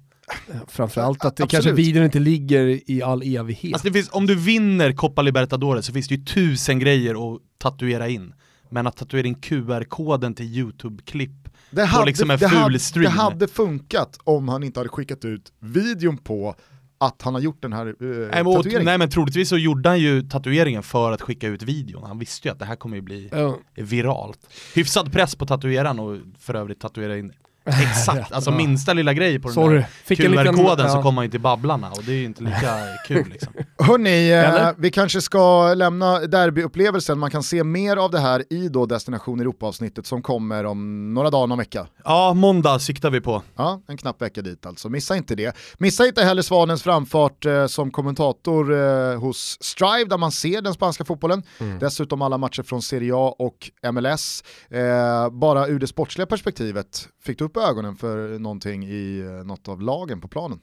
Framförallt 0.68 1.24
att 1.24 1.36
det 1.36 1.42
Absolut. 1.42 1.64
kanske 1.64 1.82
videon 1.82 2.04
inte 2.04 2.18
ligger 2.18 2.90
i 2.90 3.02
all 3.02 3.22
evighet. 3.22 3.74
Alltså 3.74 3.88
det 3.88 3.92
finns, 3.92 4.08
om 4.12 4.26
du 4.26 4.34
vinner 4.34 4.92
Copa 4.92 5.22
Libertadores 5.22 5.86
så 5.86 5.92
finns 5.92 6.08
det 6.08 6.14
ju 6.14 6.24
tusen 6.24 6.78
grejer 6.78 7.34
att 7.34 7.40
tatuera 7.58 8.08
in. 8.08 8.34
Men 8.70 8.86
att 8.86 8.96
tatuera 8.96 9.26
in 9.26 9.34
QR-koden 9.34 10.34
till 10.34 10.46
YouTube-klipp 10.46 11.48
Det 11.70 11.80
på 11.82 11.86
hade, 11.86 12.06
liksom 12.06 12.30
en 12.30 12.38
det, 12.38 12.48
ful 12.48 12.58
hade, 12.58 12.78
stream. 12.78 13.04
det 13.04 13.10
hade 13.10 13.48
funkat 13.48 14.18
om 14.24 14.48
han 14.48 14.62
inte 14.62 14.80
hade 14.80 14.88
skickat 14.88 15.24
ut 15.24 15.52
videon 15.60 16.16
på 16.18 16.54
att 16.98 17.22
han 17.22 17.34
har 17.34 17.40
gjort 17.40 17.62
den 17.62 17.72
här 17.72 17.86
eh, 17.86 17.94
Nej 18.00 18.28
men, 18.44 18.44
tatueringen. 18.54 18.84
nej 18.84 18.98
men 18.98 19.10
troligtvis 19.10 19.48
så 19.48 19.58
gjorde 19.58 19.88
han 19.88 20.00
ju 20.00 20.22
tatueringen 20.22 20.82
för 20.82 21.12
att 21.12 21.22
skicka 21.22 21.48
ut 21.48 21.62
videon. 21.62 22.04
Han 22.04 22.18
visste 22.18 22.48
ju 22.48 22.52
att 22.52 22.58
det 22.58 22.64
här 22.64 22.76
kommer 22.76 22.96
ju 22.96 23.02
bli 23.02 23.28
Ja. 23.32 23.58
viralt. 23.74 24.38
Hyfsad 24.74 25.12
press 25.12 25.34
på 25.36 25.46
tatueraren 25.46 25.98
och 25.98 26.18
för 26.38 26.54
övrigt 26.54 26.80
tatuera 26.80 27.16
in 27.18 27.32
exakt, 27.82 28.32
alltså 28.32 28.50
Ja. 28.50 28.56
minsta 28.56 28.92
lilla 28.92 29.12
grej 29.14 29.38
på 29.38 29.48
den 29.48 29.54
Sorry. 29.54 29.76
där 29.76 29.86
Fick 30.04 30.20
en 30.20 30.30
liten- 30.30 30.46
QR-koden 30.56 30.90
så 30.90 30.96
ja. 30.96 31.02
kommer 31.02 31.12
man 31.14 31.24
ju 31.24 31.30
till 31.30 31.40
Babblarna 31.40 31.90
och 31.90 32.02
det 32.04 32.12
är 32.12 32.16
ju 32.16 32.24
inte 32.24 32.42
lika 32.42 32.74
kul 33.06 33.28
liksom. 33.28 33.52
Hörni, 33.78 34.30
eh, 34.32 34.70
vi 34.78 34.90
kanske 34.90 35.20
ska 35.20 35.74
lämna 35.74 36.18
derbyupplevelsen, 36.18 37.18
man 37.18 37.30
kan 37.30 37.42
se 37.42 37.64
mer 37.64 37.96
av 37.96 38.10
det 38.10 38.18
här 38.20 38.44
i 38.52 38.68
då 38.68 38.86
Destination 38.86 39.40
Europa-avsnittet 39.40 40.06
som 40.06 40.22
kommer 40.22 40.64
om 40.66 41.14
några 41.14 41.30
dagar, 41.30 41.46
någon 41.46 41.58
vecka. 41.58 41.86
Ja, 42.04 42.34
måndag 42.34 42.78
siktar 42.78 43.10
vi 43.10 43.20
på. 43.20 43.42
Ja, 43.56 43.82
en 43.88 43.96
knapp 43.96 44.22
vecka 44.22 44.42
dit 44.42 44.66
alltså, 44.66 44.88
missa 44.88 45.16
inte 45.16 45.34
det. 45.34 45.56
Missa 45.78 46.06
inte 46.06 46.24
heller 46.24 46.42
Svanens 46.42 46.82
framfart 46.82 47.44
eh, 47.46 47.66
som 47.66 47.90
kommentator 47.90 48.72
eh, 48.74 49.20
hos 49.20 49.58
Strive 49.60 50.04
där 50.04 50.18
man 50.18 50.32
ser 50.32 50.62
den 50.62 50.74
spanska 50.74 51.04
fotbollen. 51.04 51.42
Dessutom 51.80 52.22
alla 52.22 52.38
matcher 52.38 52.62
från 52.62 52.82
Serie 52.82 53.12
A 53.14 53.34
och 53.38 53.70
MLS. 53.92 54.44
Eh, 54.70 55.30
bara 55.30 55.66
ur 55.66 55.78
det 55.78 55.86
sportsliga 55.86 56.26
perspektivet, 56.26 57.08
fick 57.24 57.38
du 57.38 57.44
upp 57.44 57.55
ögonen 57.60 57.96
för 57.96 58.38
någonting 58.38 58.84
i 58.84 59.20
eh, 59.20 59.46
något 59.46 59.68
av 59.68 59.82
lagen 59.82 60.20
på 60.20 60.28
planen? 60.28 60.60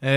Eh, 0.00 0.10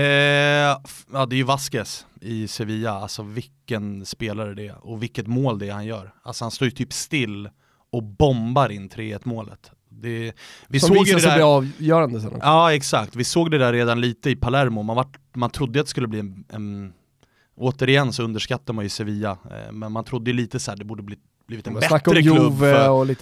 ja 1.12 1.26
det 1.28 1.34
är 1.34 1.38
ju 1.38 1.42
Vasquez 1.42 2.06
i 2.20 2.48
Sevilla, 2.48 2.90
alltså 2.90 3.22
vilken 3.22 4.06
spelare 4.06 4.54
det 4.54 4.66
är 4.66 4.86
och 4.86 5.02
vilket 5.02 5.26
mål 5.26 5.58
det 5.58 5.68
är 5.68 5.72
han 5.72 5.86
gör. 5.86 6.14
Alltså 6.22 6.44
han 6.44 6.50
står 6.50 6.66
ju 6.66 6.70
typ 6.70 6.92
still 6.92 7.48
och 7.92 8.02
bombar 8.02 8.68
in 8.68 8.88
3-1 8.88 9.20
målet. 9.24 9.70
Det, 9.88 10.32
vi 10.68 10.80
Som 10.80 10.94
såg 10.94 11.06
ju 11.06 11.14
det 11.14 11.20
där... 11.20 11.34
bli 11.34 11.42
avgörande 11.42 12.20
sen 12.20 12.28
också. 12.28 12.40
Ja 12.42 12.74
exakt, 12.74 13.16
vi 13.16 13.24
såg 13.24 13.50
det 13.50 13.58
där 13.58 13.72
redan 13.72 14.00
lite 14.00 14.30
i 14.30 14.36
Palermo, 14.36 14.82
man, 14.82 14.96
vart, 14.96 15.18
man 15.34 15.50
trodde 15.50 15.80
att 15.80 15.86
det 15.86 15.90
skulle 15.90 16.08
bli 16.08 16.18
en, 16.18 16.44
en 16.48 16.92
Återigen 17.56 18.12
så 18.12 18.22
underskattar 18.22 18.74
man 18.74 18.84
ju 18.84 18.88
Sevilla, 18.88 19.30
eh, 19.30 19.72
men 19.72 19.92
man 19.92 20.04
trodde 20.04 20.30
ju 20.30 20.36
lite 20.36 20.60
så 20.60 20.70
här, 20.70 20.78
det 20.78 20.84
borde 20.84 21.02
bli, 21.02 21.16
blivit 21.46 21.66
en 21.66 21.80
snackar 21.82 22.14
bättre 22.14 22.22
klubb 22.22 22.58
för, 22.58 22.74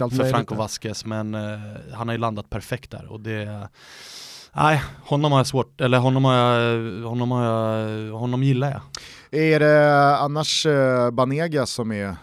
för. 0.09 0.29
Franco 0.29 0.55
Vasquez, 0.55 1.05
men 1.05 1.35
eh, 1.35 1.59
han 1.93 2.07
har 2.07 2.15
ju 2.15 2.19
landat 2.19 2.49
perfekt 2.49 2.91
där 2.91 3.05
och 3.11 3.19
det 3.19 3.69
Nej, 4.57 4.81
honom 5.03 5.31
har 5.31 5.39
jag 5.39 5.47
svårt, 5.47 5.81
eller 5.81 5.97
honom 5.97 6.25
har 6.25 6.35
jag, 6.35 7.01
honom 7.01 7.31
har 7.31 7.45
jag, 7.45 8.11
honom 8.11 8.43
gillar 8.43 8.71
jag. 8.71 8.81
Är 9.41 9.59
det 9.59 10.17
annars 10.17 10.65
eh, 10.65 11.11
Banega 11.11 11.65
som 11.65 11.91
är 11.91 12.15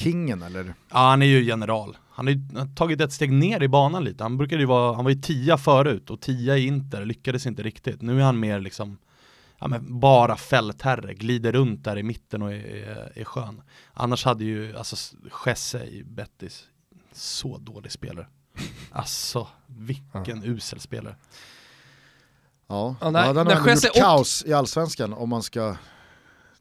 kingen 0.00 0.42
eller? 0.42 0.74
Ja 0.90 0.98
han 0.98 1.22
är 1.22 1.26
ju 1.26 1.44
general. 1.44 1.96
Han 2.10 2.26
har 2.26 2.32
ju 2.32 2.40
tagit 2.74 3.00
ett 3.00 3.12
steg 3.12 3.32
ner 3.32 3.62
i 3.62 3.68
banan 3.68 4.04
lite. 4.04 4.22
Han 4.22 4.38
brukade 4.38 4.62
ju 4.62 4.66
vara, 4.66 4.94
han 4.94 5.04
var 5.04 5.10
ju 5.10 5.20
tia 5.20 5.58
förut 5.58 6.10
och 6.10 6.20
tia 6.20 6.56
i 6.56 6.66
Inter, 6.66 7.04
lyckades 7.04 7.46
inte 7.46 7.62
riktigt. 7.62 8.02
Nu 8.02 8.20
är 8.20 8.24
han 8.24 8.40
mer 8.40 8.60
liksom, 8.60 8.98
ja 9.58 9.68
men 9.68 10.00
bara 10.00 10.36
fältherre, 10.36 11.14
glider 11.14 11.52
runt 11.52 11.84
där 11.84 11.98
i 11.98 12.02
mitten 12.02 12.42
och 12.42 12.52
är, 12.52 12.56
är, 12.66 13.12
är 13.18 13.24
skön. 13.24 13.62
Annars 13.92 14.24
hade 14.24 14.44
ju, 14.44 14.76
alltså 14.76 15.16
Jesse 15.46 15.84
i 15.84 16.04
Betis, 16.04 16.64
Så 17.12 17.58
dålig 17.58 17.92
spelare. 17.92 18.26
Alltså, 18.92 19.48
vilken 19.66 20.44
usel 20.44 20.80
spelare. 20.80 21.16
Ja, 22.66 22.96
Ja, 23.00 23.10
nej, 23.10 23.26
ja, 23.26 23.32
den 23.32 23.46
har 23.46 23.68
gjort 23.68 23.84
och- 23.84 23.94
kaos 23.96 24.44
i 24.46 24.52
allsvenskan 24.52 25.12
om 25.12 25.28
man 25.28 25.42
ska 25.42 25.76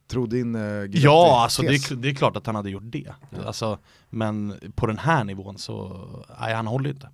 tro 0.08 0.26
din 0.26 0.56
uh, 0.56 0.90
Ja, 0.92 1.44
alltså 1.44 1.62
det 1.62 1.68
är, 1.92 1.96
det 1.96 2.10
är 2.10 2.16
klart 2.16 2.38
att 2.38 2.46
han 2.46 2.56
hade 2.56 2.70
gjort 2.70 2.84
det. 2.86 3.14
Alltså, 3.46 3.80
men 4.10 4.60
på 4.76 4.86
den 4.88 4.98
här 4.98 5.24
nivån 5.24 5.58
så, 5.58 6.08
nej 6.42 6.54
han 6.54 6.68
håller 6.68 6.86
ju 6.90 6.94
inte. 6.94 7.10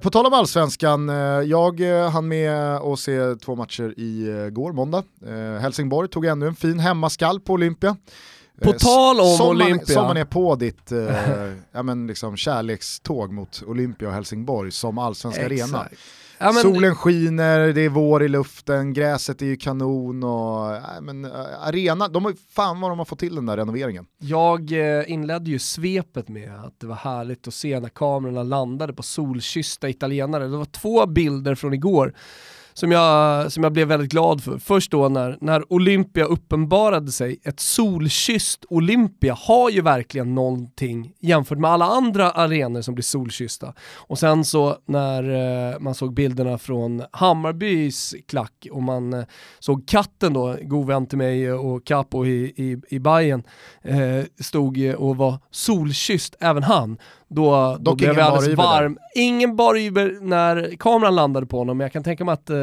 På 0.00 0.10
tal 0.10 0.26
om 0.26 0.32
allsvenskan, 0.32 1.08
eh, 1.08 1.16
jag 1.40 1.80
eh, 1.80 2.10
hann 2.10 2.28
med 2.28 2.76
att 2.76 2.98
se 2.98 3.34
två 3.34 3.56
matcher 3.56 3.94
i 3.96 4.28
eh, 4.28 4.48
går, 4.48 4.72
måndag. 4.72 5.02
Helsingborg 5.60 6.08
tog 6.08 6.26
ännu 6.26 6.46
en 6.46 6.54
fin 6.54 6.78
hemmaskall 6.78 7.40
på 7.40 7.52
Olympia. 7.52 7.96
På 8.62 8.72
tal 8.72 9.20
om 9.20 9.36
som 9.36 9.46
Man, 9.46 9.56
Olympia. 9.56 9.94
som 9.94 10.04
man 10.04 10.16
är 10.16 10.24
på 10.24 10.54
ditt 10.54 10.92
eh, 10.92 11.52
ja, 11.72 11.82
men 11.82 12.06
liksom 12.06 12.36
kärlekståg 12.36 13.32
mot 13.32 13.62
Olympia 13.66 14.08
och 14.08 14.14
Helsingborg 14.14 14.72
som 14.72 14.98
allsvensk 14.98 15.38
arena. 15.38 15.88
Ja, 16.42 16.52
men, 16.52 16.62
Solen 16.62 16.94
skiner, 16.94 17.72
det 17.72 17.80
är 17.80 17.88
vår 17.88 18.22
i 18.22 18.28
luften, 18.28 18.92
gräset 18.92 19.42
är 19.42 19.46
ju 19.46 19.56
kanon 19.56 20.22
och 20.24 20.74
ja, 20.74 21.00
men, 21.00 21.24
eh, 21.24 21.30
arena, 21.62 22.08
de 22.08 22.24
har, 22.24 22.34
fan 22.50 22.80
vad 22.80 22.90
de 22.90 22.98
har 22.98 23.04
fått 23.04 23.18
till 23.18 23.34
den 23.34 23.46
där 23.46 23.56
renoveringen. 23.56 24.06
Jag 24.18 24.72
eh, 24.72 25.10
inledde 25.10 25.50
ju 25.50 25.58
svepet 25.58 26.28
med 26.28 26.64
att 26.64 26.80
det 26.80 26.86
var 26.86 26.94
härligt 26.94 27.48
att 27.48 27.54
se 27.54 27.80
när 27.80 27.88
kamerorna 27.88 28.42
landade 28.42 28.92
på 28.92 29.02
solkyssta 29.02 29.88
italienare. 29.88 30.48
Det 30.48 30.56
var 30.56 30.64
två 30.64 31.06
bilder 31.06 31.54
från 31.54 31.74
igår 31.74 32.14
som 32.72 32.92
jag, 32.92 33.52
som 33.52 33.62
jag 33.62 33.72
blev 33.72 33.88
väldigt 33.88 34.10
glad 34.10 34.42
för. 34.42 34.58
Först 34.58 34.90
då 34.90 35.08
när, 35.08 35.38
när 35.40 35.72
Olympia 35.72 36.24
uppenbarade 36.24 37.12
sig, 37.12 37.40
ett 37.44 37.60
solkysst 37.60 38.64
Olympia 38.68 39.34
har 39.34 39.70
ju 39.70 39.80
verkligen 39.80 40.34
någonting 40.34 41.12
jämfört 41.20 41.58
med 41.58 41.70
alla 41.70 41.84
andra 41.84 42.30
arenor 42.30 42.82
som 42.82 42.94
blir 42.94 43.02
solkyssta. 43.02 43.74
Och 43.96 44.18
sen 44.18 44.44
så 44.44 44.76
när 44.86 45.22
eh, 45.72 45.78
man 45.80 45.94
såg 45.94 46.14
bilderna 46.14 46.58
från 46.58 47.02
Hammarbys 47.12 48.14
klack 48.28 48.66
och 48.70 48.82
man 48.82 49.12
eh, 49.12 49.24
såg 49.58 49.88
katten 49.88 50.32
då, 50.32 50.56
god 50.62 50.86
vän 50.86 51.06
till 51.06 51.18
mig 51.18 51.52
och 51.52 51.86
Capo 51.86 52.26
i, 52.26 52.52
i, 52.56 52.76
i 52.88 52.98
Bayern 52.98 53.42
eh, 53.82 54.24
stod 54.40 54.94
och 54.98 55.16
var 55.16 55.38
solkysst, 55.50 56.36
även 56.40 56.62
han. 56.62 56.98
Då, 57.34 57.50
då 57.50 57.76
Dock 57.78 57.98
blev 57.98 58.10
ingen 58.10 58.24
jag 58.24 58.34
alldeles 58.34 58.58
varm. 58.58 58.98
Ingen 59.14 59.56
bar 59.56 59.76
Iber 59.76 60.18
när 60.20 60.76
kameran 60.78 61.14
landade 61.14 61.46
på 61.46 61.58
honom, 61.58 61.76
men 61.78 61.84
jag 61.84 61.92
kan 61.92 62.02
tänka 62.02 62.24
mig 62.24 62.32
att 62.32 62.50
eh, 62.50 62.56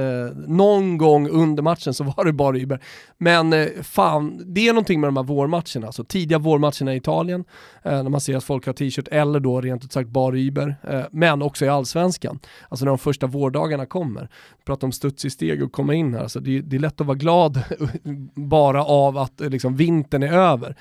någon 0.47 0.97
gång 0.97 1.29
under 1.29 1.63
matchen 1.63 1.93
så 1.93 2.03
var 2.17 2.25
det 2.25 2.33
bar 2.33 2.57
Iber. 2.57 2.79
Men 3.17 3.53
eh, 3.53 3.67
fan, 3.81 4.41
det 4.45 4.67
är 4.67 4.73
någonting 4.73 5.01
med 5.01 5.07
de 5.07 5.17
här 5.17 5.23
vårmatcherna, 5.23 5.87
alltså 5.87 6.03
tidiga 6.03 6.39
vårmatcherna 6.39 6.93
i 6.93 6.97
Italien, 6.97 7.45
eh, 7.83 8.03
när 8.03 8.09
man 8.09 8.21
ser 8.21 8.37
att 8.37 8.43
folk 8.43 8.65
har 8.65 8.73
t-shirt 8.73 9.07
eller 9.07 9.39
då 9.39 9.61
rent 9.61 9.83
ut 9.83 9.91
sagt 9.91 10.09
bar 10.09 10.35
Iber, 10.35 10.75
eh, 10.89 11.01
men 11.11 11.41
också 11.41 11.65
i 11.65 11.69
allsvenskan. 11.69 12.39
Alltså 12.69 12.85
när 12.85 12.89
de 12.89 12.97
första 12.97 13.27
vårdagarna 13.27 13.85
kommer. 13.85 14.29
Prata 14.65 14.85
om 14.85 14.91
studs 14.91 15.25
i 15.25 15.29
steg 15.29 15.63
och 15.63 15.71
komma 15.71 15.93
in 15.93 16.13
här, 16.13 16.21
alltså 16.21 16.39
det, 16.39 16.61
det 16.61 16.75
är 16.75 16.79
lätt 16.79 17.01
att 17.01 17.07
vara 17.07 17.17
glad 17.17 17.61
bara 18.35 18.83
av 18.83 19.17
att 19.17 19.41
eh, 19.41 19.49
liksom, 19.49 19.75
vintern 19.75 20.23
är 20.23 20.33
över. 20.33 20.75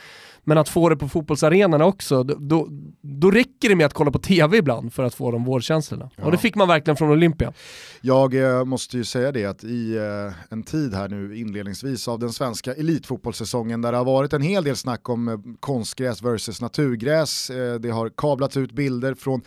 Men 0.48 0.58
att 0.58 0.68
få 0.68 0.88
det 0.88 0.96
på 0.96 1.08
fotbollsarenorna 1.08 1.84
också, 1.84 2.22
då, 2.22 2.34
då, 2.38 2.68
då 3.00 3.30
räcker 3.30 3.68
det 3.68 3.75
med 3.76 3.86
att 3.86 3.94
kolla 3.94 4.10
på 4.10 4.18
tv 4.18 4.56
ibland 4.56 4.92
för 4.92 5.02
att 5.02 5.14
få 5.14 5.30
de 5.30 5.44
vårkänslorna. 5.44 6.10
Ja. 6.16 6.24
Och 6.24 6.32
det 6.32 6.38
fick 6.38 6.54
man 6.54 6.68
verkligen 6.68 6.96
från 6.96 7.10
Olympia. 7.10 7.52
Jag 8.00 8.34
eh, 8.34 8.64
måste 8.64 8.96
ju 8.96 9.04
säga 9.04 9.32
det 9.32 9.44
att 9.44 9.64
i 9.64 9.96
eh, 9.96 10.52
en 10.52 10.62
tid 10.62 10.94
här 10.94 11.08
nu 11.08 11.36
inledningsvis 11.36 12.08
av 12.08 12.18
den 12.18 12.32
svenska 12.32 12.74
elitfotbollssäsongen 12.74 13.82
där 13.82 13.92
det 13.92 13.98
har 13.98 14.04
varit 14.04 14.32
en 14.32 14.42
hel 14.42 14.64
del 14.64 14.76
snack 14.76 15.08
om 15.08 15.28
eh, 15.28 15.38
konstgräs 15.60 16.22
versus 16.22 16.60
naturgräs. 16.60 17.50
Eh, 17.50 17.74
det 17.74 17.90
har 17.90 18.08
kablats 18.16 18.56
ut 18.56 18.72
bilder 18.72 19.14
från 19.14 19.42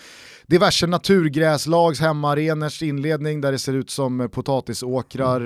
diverse 0.48 0.88
naturgräslags 0.88 2.00
hemmaarenors 2.00 2.84
inledning 2.84 3.42
där 3.42 3.52
det 3.52 3.60
ser 3.60 3.74
ut 3.74 3.90
som 3.90 4.30
potatisåkrar 4.32 5.42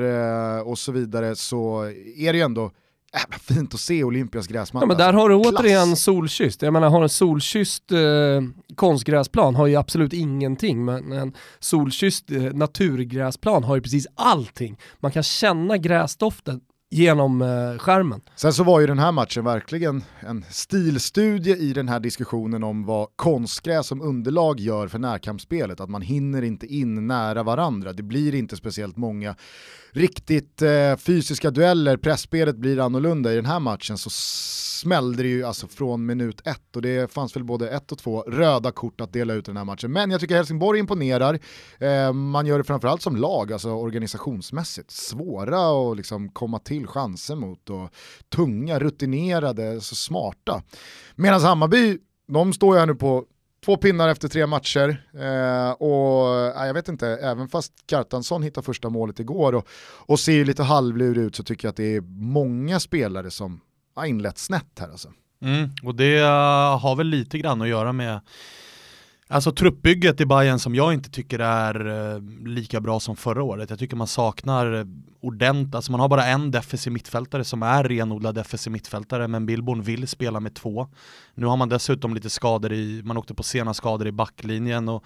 eh, 0.57 0.67
och 0.67 0.77
så 0.77 0.91
vidare 0.91 1.35
så 1.35 1.83
är 2.17 2.33
det 2.33 2.37
ju 2.37 2.43
ändå 2.43 2.71
äh, 3.15 3.37
fint 3.39 3.73
att 3.73 3.79
se 3.79 4.03
Olympias 4.03 4.47
gräsmatta. 4.47 4.83
Ja, 4.83 4.87
men 4.87 4.97
där 4.97 5.13
har 5.13 5.29
du 5.29 5.41
Klass. 5.41 5.53
återigen 5.53 5.95
solkysst. 5.95 6.61
Jag 6.61 6.73
menar, 6.73 6.89
har 6.89 7.03
en 7.03 7.09
solkysst 7.09 7.91
eh, 7.91 7.97
konstgräsplan 8.75 9.55
har 9.55 9.67
ju 9.67 9.75
absolut 9.75 10.13
ingenting, 10.13 10.85
men 10.85 11.11
en 11.11 11.33
solkysst 11.59 12.31
eh, 12.31 12.41
naturgräsplan 12.41 13.63
har 13.63 13.75
ju 13.75 13.81
precis 13.81 14.07
allting. 14.15 14.77
Man 14.99 15.11
kan 15.11 15.23
känna 15.23 15.77
gräsdoften 15.77 16.61
genom 16.93 17.41
eh, 17.41 17.77
skärmen. 17.77 18.21
Sen 18.35 18.53
så 18.53 18.63
var 18.63 18.79
ju 18.79 18.87
den 18.87 18.99
här 18.99 19.11
matchen 19.11 19.45
verkligen 19.45 20.03
en 20.19 20.45
stilstudie 20.49 21.55
i 21.55 21.73
den 21.73 21.89
här 21.89 21.99
diskussionen 21.99 22.63
om 22.63 22.85
vad 22.85 23.07
konstgräs 23.15 23.87
som 23.87 24.01
underlag 24.01 24.59
gör 24.59 24.87
för 24.87 24.99
närkampsspelet. 24.99 25.79
Att 25.79 25.89
man 25.89 26.01
hinner 26.01 26.41
inte 26.41 26.65
in 26.67 27.07
nära 27.07 27.43
varandra. 27.43 27.93
Det 27.93 28.03
blir 28.03 28.35
inte 28.35 28.55
speciellt 28.55 28.97
många 28.97 29.35
riktigt 29.93 30.61
eh, 30.61 30.95
fysiska 30.97 31.51
dueller. 31.51 31.97
Pressspelet 31.97 32.55
blir 32.55 32.79
annorlunda. 32.79 33.33
I 33.33 33.35
den 33.35 33.45
här 33.45 33.59
matchen 33.59 33.97
så 33.97 34.09
smällde 34.09 35.23
det 35.23 35.29
ju 35.29 35.43
alltså 35.43 35.67
från 35.67 36.05
minut 36.05 36.47
ett 36.47 36.75
och 36.75 36.81
det 36.81 37.11
fanns 37.11 37.35
väl 37.35 37.43
både 37.43 37.69
ett 37.69 37.91
och 37.91 37.97
två 37.97 38.21
röda 38.21 38.71
kort 38.71 39.01
att 39.01 39.13
dela 39.13 39.33
ut 39.33 39.47
i 39.47 39.51
den 39.51 39.57
här 39.57 39.65
matchen. 39.65 39.91
Men 39.91 40.11
jag 40.11 40.21
tycker 40.21 40.35
Helsingborg 40.35 40.79
imponerar. 40.79 41.39
Eh, 41.79 42.13
man 42.13 42.45
gör 42.45 42.57
det 42.57 42.63
framförallt 42.63 43.01
som 43.01 43.15
lag, 43.15 43.53
alltså 43.53 43.69
organisationsmässigt. 43.69 44.91
Svåra 44.91 45.91
att 45.91 45.97
liksom 45.97 46.29
komma 46.29 46.59
till 46.59 46.87
chanser 46.87 47.35
mot 47.35 47.69
och 47.69 47.89
tunga, 48.35 48.79
rutinerade, 48.79 49.81
så 49.81 49.95
smarta. 49.95 50.63
Medan 51.15 51.41
Hammarby, 51.41 51.97
de 52.27 52.53
står 52.53 52.75
ju 52.75 52.79
här 52.79 52.87
nu 52.87 52.95
på 52.95 53.25
två 53.65 53.77
pinnar 53.77 54.09
efter 54.09 54.27
tre 54.27 54.47
matcher 54.47 55.03
eh, 55.13 55.71
och 55.71 56.35
eh, 56.35 56.67
jag 56.67 56.73
vet 56.73 56.87
inte, 56.87 57.07
även 57.07 57.49
fast 57.49 57.73
Kartansson 57.85 58.43
hittar 58.43 58.61
första 58.61 58.89
målet 58.89 59.19
igår 59.19 59.55
och, 59.55 59.67
och 60.05 60.19
ser 60.19 60.33
ju 60.33 60.45
lite 60.45 60.63
halvlur 60.63 61.17
ut 61.17 61.35
så 61.35 61.43
tycker 61.43 61.67
jag 61.67 61.69
att 61.69 61.77
det 61.77 61.95
är 61.95 62.01
många 62.01 62.79
spelare 62.79 63.31
som 63.31 63.61
har 63.95 64.05
inlett 64.05 64.37
snett 64.37 64.79
här 64.79 64.89
alltså. 64.89 65.09
Mm, 65.41 65.69
och 65.83 65.95
det 65.95 66.17
eh, 66.17 66.79
har 66.79 66.95
väl 66.95 67.07
lite 67.07 67.37
grann 67.37 67.61
att 67.61 67.67
göra 67.67 67.93
med 67.93 68.19
Alltså 69.33 69.51
truppbygget 69.51 70.21
i 70.21 70.25
Bayern 70.25 70.59
som 70.59 70.75
jag 70.75 70.93
inte 70.93 71.09
tycker 71.09 71.39
är 71.39 71.87
eh, 72.15 72.21
lika 72.47 72.81
bra 72.81 72.99
som 72.99 73.15
förra 73.15 73.43
året. 73.43 73.69
Jag 73.69 73.79
tycker 73.79 73.95
man 73.95 74.07
saknar 74.07 74.87
ordentligt, 75.21 75.75
alltså 75.75 75.91
man 75.91 75.99
har 76.01 76.09
bara 76.09 76.25
en 76.25 76.51
defensiv 76.51 76.93
mittfältare 76.93 77.43
som 77.43 77.63
är 77.63 77.83
renodlad 77.83 78.35
defensiv 78.35 78.73
mittfältare 78.73 79.27
men 79.27 79.45
Billborn 79.45 79.81
vill 79.81 80.07
spela 80.07 80.39
med 80.39 80.53
två. 80.53 80.87
Nu 81.35 81.45
har 81.45 81.57
man 81.57 81.69
dessutom 81.69 82.13
lite 82.13 82.29
skador 82.29 82.73
i, 82.73 83.01
man 83.03 83.17
åkte 83.17 83.33
på 83.33 83.43
sena 83.43 83.73
skador 83.73 84.07
i 84.07 84.11
backlinjen 84.11 84.89
och 84.89 85.03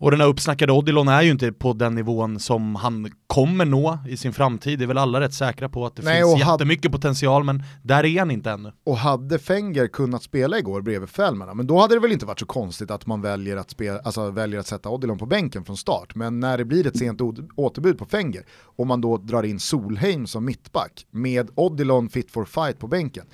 och 0.00 0.10
den 0.10 0.20
här 0.20 0.28
uppsnackade 0.28 0.72
Odilon 0.72 1.08
är 1.08 1.22
ju 1.22 1.30
inte 1.30 1.52
på 1.52 1.72
den 1.72 1.94
nivån 1.94 2.40
som 2.40 2.74
han 2.74 3.12
kommer 3.26 3.64
nå 3.64 3.98
i 4.08 4.16
sin 4.16 4.32
framtid. 4.32 4.78
Det 4.78 4.84
är 4.84 4.86
väl 4.86 4.98
alla 4.98 5.20
rätt 5.20 5.34
säkra 5.34 5.68
på 5.68 5.86
att 5.86 5.96
det 5.96 6.02
Nej, 6.02 6.22
finns 6.22 6.40
jättemycket 6.40 6.92
potential 6.92 7.44
men 7.44 7.62
där 7.82 8.04
är 8.04 8.18
han 8.18 8.30
inte 8.30 8.50
ännu. 8.50 8.72
Och 8.84 8.96
hade 8.96 9.38
Fenger 9.38 9.86
kunnat 9.86 10.22
spela 10.22 10.58
igår 10.58 10.80
bredvid 10.80 11.08
Fällman, 11.08 11.56
men 11.56 11.66
då 11.66 11.78
hade 11.78 11.94
det 11.94 12.00
väl 12.00 12.12
inte 12.12 12.26
varit 12.26 12.40
så 12.40 12.46
konstigt 12.46 12.90
att 12.90 13.06
man 13.06 13.22
väljer 13.22 13.56
att, 13.56 13.70
spela, 13.70 13.98
alltså 13.98 14.30
väljer 14.30 14.60
att 14.60 14.66
sätta 14.66 14.88
Odilon 14.88 15.18
på 15.18 15.26
bänken 15.26 15.64
från 15.64 15.76
start. 15.76 16.14
Men 16.14 16.40
när 16.40 16.58
det 16.58 16.64
blir 16.64 16.86
ett 16.86 16.98
sent 16.98 17.20
återbud 17.56 17.98
på 17.98 18.04
Fenger 18.04 18.42
och 18.76 18.86
man 18.86 19.00
då 19.00 19.16
drar 19.16 19.42
in 19.42 19.60
Solheim 19.60 20.26
som 20.26 20.44
mittback 20.44 21.06
med 21.10 21.50
Odilon 21.54 22.08
fit 22.08 22.30
for 22.30 22.44
fight 22.44 22.78
på 22.78 22.86
bänken, 22.86 23.26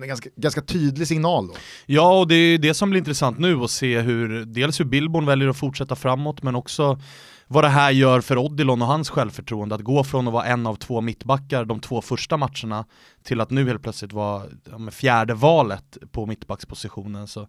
är 0.00 0.02
en 0.02 0.08
ganska, 0.08 0.30
ganska 0.36 0.62
tydlig 0.62 1.08
signal 1.08 1.46
då. 1.46 1.54
Ja, 1.86 2.18
och 2.18 2.28
det 2.28 2.34
är 2.34 2.58
det 2.58 2.74
som 2.74 2.90
blir 2.90 2.98
intressant 2.98 3.38
nu 3.38 3.60
att 3.60 3.70
se 3.70 4.00
hur, 4.00 4.44
dels 4.44 4.80
hur 4.80 4.84
Billborn 4.84 5.26
väljer 5.26 5.48
att 5.48 5.56
fortsätta 5.56 5.96
framåt, 5.96 6.42
men 6.42 6.54
också 6.54 6.98
vad 7.46 7.64
det 7.64 7.68
här 7.68 7.90
gör 7.90 8.20
för 8.20 8.38
Odilon 8.38 8.82
och 8.82 8.88
hans 8.88 9.10
självförtroende. 9.10 9.74
Att 9.74 9.80
gå 9.80 10.04
från 10.04 10.26
att 10.26 10.32
vara 10.32 10.44
en 10.44 10.66
av 10.66 10.74
två 10.74 11.00
mittbackar 11.00 11.64
de 11.64 11.80
två 11.80 12.02
första 12.02 12.36
matcherna 12.36 12.84
till 13.22 13.40
att 13.40 13.50
nu 13.50 13.66
helt 13.66 13.82
plötsligt 13.82 14.12
vara 14.12 14.42
ja, 14.70 14.90
fjärde 14.90 15.34
valet 15.34 15.98
på 16.12 16.26
mittbackspositionen. 16.26 17.26
Så 17.26 17.48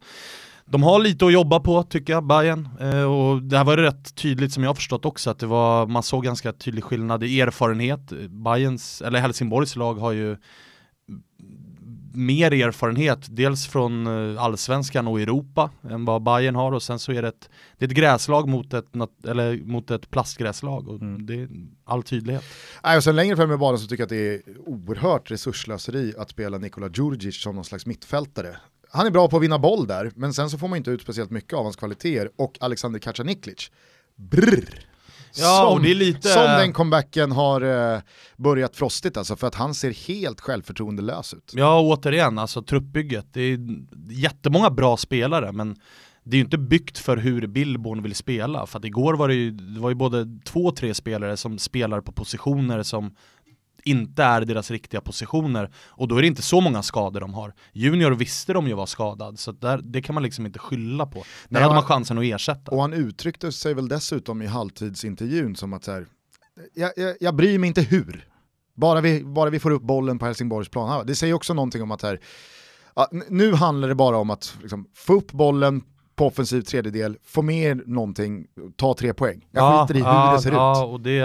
de 0.65 0.83
har 0.83 0.99
lite 0.99 1.25
att 1.25 1.33
jobba 1.33 1.59
på 1.59 1.83
tycker 1.83 2.13
jag, 2.13 2.23
Bayern. 2.23 2.69
Eh, 2.79 3.03
och 3.03 3.41
det 3.41 3.57
här 3.57 3.65
var 3.65 3.77
rätt 3.77 4.15
tydligt 4.15 4.53
som 4.53 4.63
jag 4.63 4.69
har 4.69 4.75
förstått 4.75 5.05
också, 5.05 5.29
att 5.29 5.39
det 5.39 5.45
var, 5.45 5.87
man 5.87 6.03
såg 6.03 6.23
ganska 6.23 6.53
tydlig 6.53 6.83
skillnad 6.83 7.23
i 7.23 7.41
erfarenhet. 7.41 8.13
Bayerns, 8.29 9.01
eller 9.01 9.19
Helsingborgs 9.19 9.75
lag 9.75 9.93
har 9.93 10.11
ju 10.11 10.37
mer 12.15 12.53
erfarenhet, 12.53 13.19
dels 13.29 13.67
från 13.67 14.07
eh, 14.35 14.43
allsvenskan 14.43 15.07
och 15.07 15.21
Europa 15.21 15.69
än 15.89 16.05
vad 16.05 16.23
Bayern 16.23 16.55
har 16.55 16.71
och 16.71 16.83
sen 16.83 16.99
så 16.99 17.11
är 17.11 17.21
det 17.21 17.27
ett, 17.27 17.49
det 17.77 17.85
är 17.85 17.89
ett 17.89 17.95
gräslag 17.95 18.49
mot 18.49 18.73
ett, 18.73 18.85
eller 19.27 19.57
mot 19.57 19.91
ett 19.91 20.09
plastgräslag 20.11 20.87
och 20.87 21.01
Mm. 21.01 21.25
det 21.25 21.33
är 21.33 21.49
all 21.83 22.03
tydlighet. 22.03 22.43
Nej, 22.83 22.97
och 22.97 23.03
sen 23.03 23.15
längre 23.15 23.35
fram 23.35 23.51
i 23.51 23.57
banan 23.57 23.79
så 23.79 23.87
tycker 23.87 24.01
jag 24.01 24.05
att 24.05 24.09
det 24.09 24.35
är 24.35 24.41
oerhört 24.65 25.31
resurslöseri 25.31 26.13
att 26.17 26.29
spela 26.29 26.57
Nikola 26.57 26.89
Djurdjic 26.93 27.41
som 27.41 27.55
någon 27.55 27.65
slags 27.65 27.85
mittfältare. 27.85 28.57
Han 28.91 29.07
är 29.07 29.11
bra 29.11 29.27
på 29.29 29.37
att 29.37 29.43
vinna 29.43 29.59
boll 29.59 29.87
där, 29.87 30.11
men 30.15 30.33
sen 30.33 30.49
så 30.49 30.57
får 30.57 30.67
man 30.67 30.77
inte 30.77 30.91
ut 30.91 31.01
speciellt 31.01 31.31
mycket 31.31 31.53
av 31.53 31.63
hans 31.63 31.75
kvaliteter 31.75 32.29
och 32.35 32.57
Alexander 32.59 32.99
Kacaniklic. 32.99 33.71
Brrr. 34.15 34.85
Ja, 35.37 35.57
som, 35.57 35.73
och 35.73 35.81
lite... 35.81 36.27
som 36.27 36.43
den 36.43 36.73
comebacken 36.73 37.31
har 37.31 37.61
eh, 37.93 37.99
börjat 38.37 38.75
frostigt 38.75 39.17
alltså, 39.17 39.35
för 39.35 39.47
att 39.47 39.55
han 39.55 39.73
ser 39.73 40.07
helt 40.07 40.41
självförtroendelös 40.41 41.33
ut. 41.33 41.51
Ja, 41.55 41.79
återigen, 41.79 42.39
alltså 42.39 42.61
truppbygget. 42.61 43.25
Det 43.33 43.41
är 43.41 43.59
jättemånga 44.09 44.69
bra 44.69 44.97
spelare, 44.97 45.51
men 45.51 45.75
det 46.23 46.35
är 46.35 46.37
ju 46.37 46.43
inte 46.43 46.57
byggt 46.57 46.97
för 46.97 47.17
hur 47.17 47.47
Billborn 47.47 48.03
vill 48.03 48.15
spela. 48.15 48.65
För 48.65 48.79
att 48.79 48.85
igår 48.85 49.13
var 49.13 49.27
det 49.27 49.33
ju, 49.33 49.51
det 49.51 49.79
var 49.79 49.89
ju 49.89 49.95
både 49.95 50.27
två, 50.45 50.71
tre 50.71 50.93
spelare 50.93 51.37
som 51.37 51.59
spelar 51.59 52.01
på 52.01 52.11
positioner 52.11 52.83
som 52.83 53.15
inte 53.85 54.23
är 54.23 54.41
deras 54.41 54.71
riktiga 54.71 55.01
positioner 55.01 55.71
och 55.87 56.07
då 56.07 56.17
är 56.17 56.21
det 56.21 56.27
inte 56.27 56.41
så 56.41 56.61
många 56.61 56.83
skador 56.83 57.19
de 57.21 57.33
har. 57.33 57.53
Junior 57.73 58.11
visste 58.11 58.53
de 58.53 58.67
ju 58.67 58.73
var 58.73 58.85
skadad 58.85 59.39
så 59.39 59.51
där, 59.51 59.79
det 59.83 60.01
kan 60.01 60.13
man 60.13 60.23
liksom 60.23 60.45
inte 60.45 60.59
skylla 60.59 61.05
på. 61.05 61.17
Där 61.19 61.25
Nej, 61.47 61.61
hade 61.61 61.75
man 61.75 61.83
han- 61.83 61.87
chansen 61.87 62.17
att 62.17 62.23
ersätta. 62.23 62.71
Och 62.71 62.81
han 62.81 62.93
uttryckte 62.93 63.51
sig 63.51 63.73
väl 63.73 63.87
dessutom 63.87 64.41
i 64.41 64.45
halvtidsintervjun 64.45 65.55
som 65.55 65.73
att 65.73 65.83
så 65.83 65.91
här, 65.91 66.05
jag, 66.73 66.91
jag, 66.95 67.15
jag 67.19 67.35
bryr 67.35 67.59
mig 67.59 67.67
inte 67.67 67.81
hur, 67.81 68.27
bara 68.75 69.01
vi, 69.01 69.23
bara 69.23 69.49
vi 69.49 69.59
får 69.59 69.71
upp 69.71 69.81
bollen 69.81 70.19
på 70.19 70.25
Helsingborgs 70.25 70.69
plan. 70.69 71.05
Det 71.05 71.15
säger 71.15 71.33
också 71.33 71.53
någonting 71.53 71.81
om 71.81 71.91
att 71.91 72.01
här, 72.01 72.19
ja, 72.95 73.09
nu 73.29 73.53
handlar 73.53 73.87
det 73.87 73.95
bara 73.95 74.17
om 74.17 74.29
att 74.29 74.57
liksom, 74.61 74.87
få 74.95 75.13
upp 75.13 75.31
bollen 75.31 75.81
på 76.15 76.27
offensiv 76.27 76.61
tredjedel, 76.61 77.17
få 77.25 77.41
med 77.41 77.87
någonting, 77.87 78.45
ta 78.75 78.93
tre 78.93 79.13
poäng. 79.13 79.47
Jag 79.51 79.87
skiter 79.87 79.99
i 79.99 80.03
hur 80.03 80.33
det 80.35 80.41
ser 80.41 80.51
ja, 80.51 80.83
ut. 80.83 80.89
och 80.93 81.01
det 81.01 81.19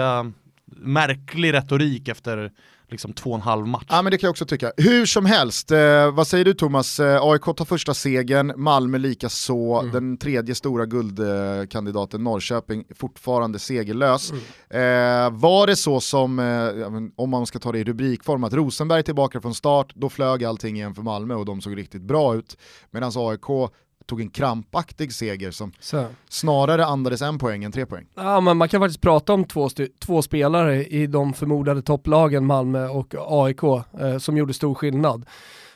märklig 0.71 1.53
retorik 1.53 2.07
efter 2.07 2.51
liksom 2.91 3.13
två 3.13 3.29
och 3.29 3.35
en 3.35 3.41
halv 3.41 3.67
match. 3.67 3.85
Ja 3.89 4.01
men 4.01 4.11
det 4.11 4.17
kan 4.17 4.27
jag 4.27 4.31
också 4.31 4.45
tycka. 4.45 4.71
Hur 4.77 5.05
som 5.05 5.25
helst, 5.25 5.71
eh, 5.71 6.11
vad 6.11 6.27
säger 6.27 6.45
du 6.45 6.53
Thomas? 6.53 6.99
Eh, 6.99 7.23
AIK 7.23 7.43
tar 7.43 7.65
första 7.65 7.93
segern, 7.93 8.53
Malmö 8.55 8.97
lika 8.97 9.29
så. 9.29 9.79
Mm. 9.79 9.91
den 9.91 10.17
tredje 10.17 10.55
stora 10.55 10.85
guldkandidaten 10.85 12.23
Norrköping 12.23 12.85
fortfarande 12.95 13.59
segerlös. 13.59 14.31
Mm. 14.31 14.43
Eh, 14.69 15.39
var 15.39 15.67
det 15.67 15.75
så 15.75 15.99
som, 15.99 16.39
eh, 16.39 17.01
om 17.15 17.29
man 17.29 17.45
ska 17.45 17.59
ta 17.59 17.71
det 17.71 17.79
i 17.79 17.83
rubrikform, 17.83 18.43
att 18.43 18.53
Rosenberg 18.53 19.03
tillbaka 19.03 19.41
från 19.41 19.53
start, 19.53 19.93
då 19.95 20.09
flög 20.09 20.43
allting 20.43 20.75
igen 20.75 20.95
för 20.95 21.01
Malmö 21.01 21.33
och 21.33 21.45
de 21.45 21.61
såg 21.61 21.77
riktigt 21.77 22.01
bra 22.01 22.35
ut. 22.35 22.57
Medan 22.91 23.11
AIK 23.15 23.71
tog 24.05 24.21
en 24.21 24.29
krampaktig 24.29 25.13
seger 25.13 25.51
som 25.51 25.71
Så. 25.79 26.05
snarare 26.29 26.85
andades 26.85 27.21
en 27.21 27.39
poäng 27.39 27.63
än 27.63 27.71
tre 27.71 27.85
poäng. 27.85 28.05
Ja, 28.15 28.39
men 28.39 28.57
man 28.57 28.69
kan 28.69 28.81
faktiskt 28.81 29.01
prata 29.01 29.33
om 29.33 29.43
två, 29.45 29.69
två 29.99 30.21
spelare 30.21 30.85
i 30.85 31.07
de 31.07 31.33
förmodade 31.33 31.81
topplagen 31.81 32.45
Malmö 32.45 32.87
och 32.87 33.15
AIK 33.17 33.63
eh, 33.63 34.17
som 34.17 34.37
gjorde 34.37 34.53
stor 34.53 34.75
skillnad. 34.75 35.25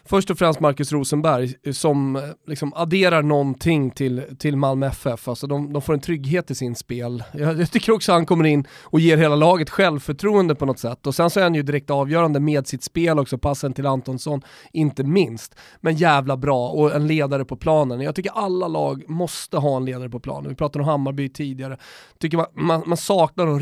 Först 0.07 0.29
och 0.29 0.37
främst 0.37 0.59
Marcus 0.59 0.91
Rosenberg 0.91 1.53
eh, 1.63 1.73
som 1.73 2.15
eh, 2.15 2.21
liksom 2.47 2.73
adderar 2.75 3.23
någonting 3.23 3.91
till, 3.91 4.23
till 4.39 4.57
Malmö 4.57 4.87
FF. 4.87 5.27
Alltså 5.27 5.47
de, 5.47 5.73
de 5.73 5.81
får 5.81 5.93
en 5.93 5.99
trygghet 5.99 6.51
i 6.51 6.55
sin 6.55 6.75
spel. 6.75 7.23
Jag, 7.33 7.59
jag 7.59 7.71
tycker 7.71 7.91
också 7.91 8.11
han 8.11 8.25
kommer 8.25 8.45
in 8.45 8.67
och 8.83 8.99
ger 8.99 9.17
hela 9.17 9.35
laget 9.35 9.69
självförtroende 9.69 10.55
på 10.55 10.65
något 10.65 10.79
sätt. 10.79 11.07
Och 11.07 11.15
sen 11.15 11.29
så 11.29 11.39
är 11.39 11.43
han 11.43 11.55
ju 11.55 11.63
direkt 11.63 11.89
avgörande 11.89 12.39
med 12.39 12.67
sitt 12.67 12.83
spel 12.83 13.19
också, 13.19 13.37
passen 13.37 13.73
till 13.73 13.85
Antonsson, 13.85 14.41
inte 14.73 15.03
minst. 15.03 15.55
Men 15.81 15.95
jävla 15.95 16.37
bra 16.37 16.69
och 16.69 16.95
en 16.95 17.07
ledare 17.07 17.45
på 17.45 17.55
planen. 17.55 18.01
Jag 18.01 18.15
tycker 18.15 18.31
alla 18.31 18.67
lag 18.67 19.09
måste 19.09 19.57
ha 19.57 19.77
en 19.77 19.85
ledare 19.85 20.09
på 20.09 20.19
planen. 20.19 20.49
Vi 20.49 20.55
pratade 20.55 20.83
om 20.83 20.89
Hammarby 20.89 21.29
tidigare. 21.29 21.77
Tycker 22.19 22.37
man, 22.37 22.47
man, 22.53 22.83
man 22.85 22.97
saknar 22.97 23.47
en 23.47 23.59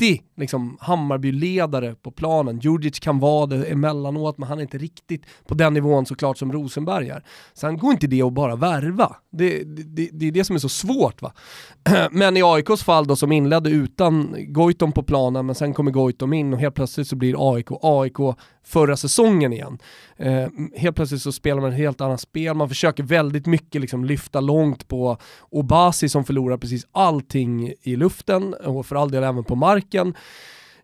riktig 0.00 0.24
liksom, 0.36 0.78
Hammarby-ledare 0.80 1.94
på 1.94 2.10
planen. 2.10 2.58
Djurdjic 2.58 3.00
kan 3.00 3.18
vara 3.18 3.46
det 3.46 3.64
emellanåt, 3.64 4.38
men 4.38 4.48
han 4.48 4.58
är 4.58 4.62
inte 4.62 4.78
riktigt 4.78 5.22
på 5.46 5.54
den 5.54 5.74
nivån 5.74 6.06
såklart 6.06 6.38
som 6.38 6.52
Rosenberg 6.52 7.08
är. 7.08 7.22
Sen 7.54 7.78
går 7.78 7.92
inte 7.92 8.06
det 8.06 8.22
att 8.22 8.32
bara 8.32 8.56
värva. 8.56 9.16
Det, 9.32 9.64
det, 9.64 10.08
det 10.12 10.26
är 10.26 10.32
det 10.32 10.44
som 10.44 10.56
är 10.56 10.60
så 10.60 10.68
svårt 10.68 11.22
va. 11.22 11.32
Men 12.10 12.36
i 12.36 12.42
AIKs 12.42 12.84
fall 12.84 13.06
då 13.06 13.16
som 13.16 13.32
inledde 13.32 13.70
utan 13.70 14.36
Goitom 14.38 14.92
på 14.92 15.02
planen, 15.02 15.46
men 15.46 15.54
sen 15.54 15.74
kommer 15.74 15.90
Goitom 15.90 16.32
in 16.32 16.52
och 16.54 16.60
helt 16.60 16.74
plötsligt 16.74 17.08
så 17.08 17.16
blir 17.16 17.54
AIK 17.54 17.68
AIK 17.82 18.36
förra 18.66 18.96
säsongen 18.96 19.52
igen. 19.52 19.78
Eh, 20.16 20.48
helt 20.76 20.96
plötsligt 20.96 21.22
så 21.22 21.32
spelar 21.32 21.60
man 21.60 21.70
ett 21.70 21.78
helt 21.78 22.00
annat 22.00 22.20
spel, 22.20 22.54
man 22.54 22.68
försöker 22.68 23.02
väldigt 23.02 23.46
mycket 23.46 23.80
liksom 23.80 24.04
lyfta 24.04 24.40
långt 24.40 24.88
på 24.88 25.18
Obasi 25.50 26.08
som 26.08 26.24
förlorar 26.24 26.56
precis 26.56 26.86
allting 26.92 27.72
i 27.82 27.96
luften 27.96 28.54
och 28.54 28.86
för 28.86 28.96
all 28.96 29.10
del 29.10 29.24
även 29.24 29.44
på 29.44 29.54
marken. 29.54 29.85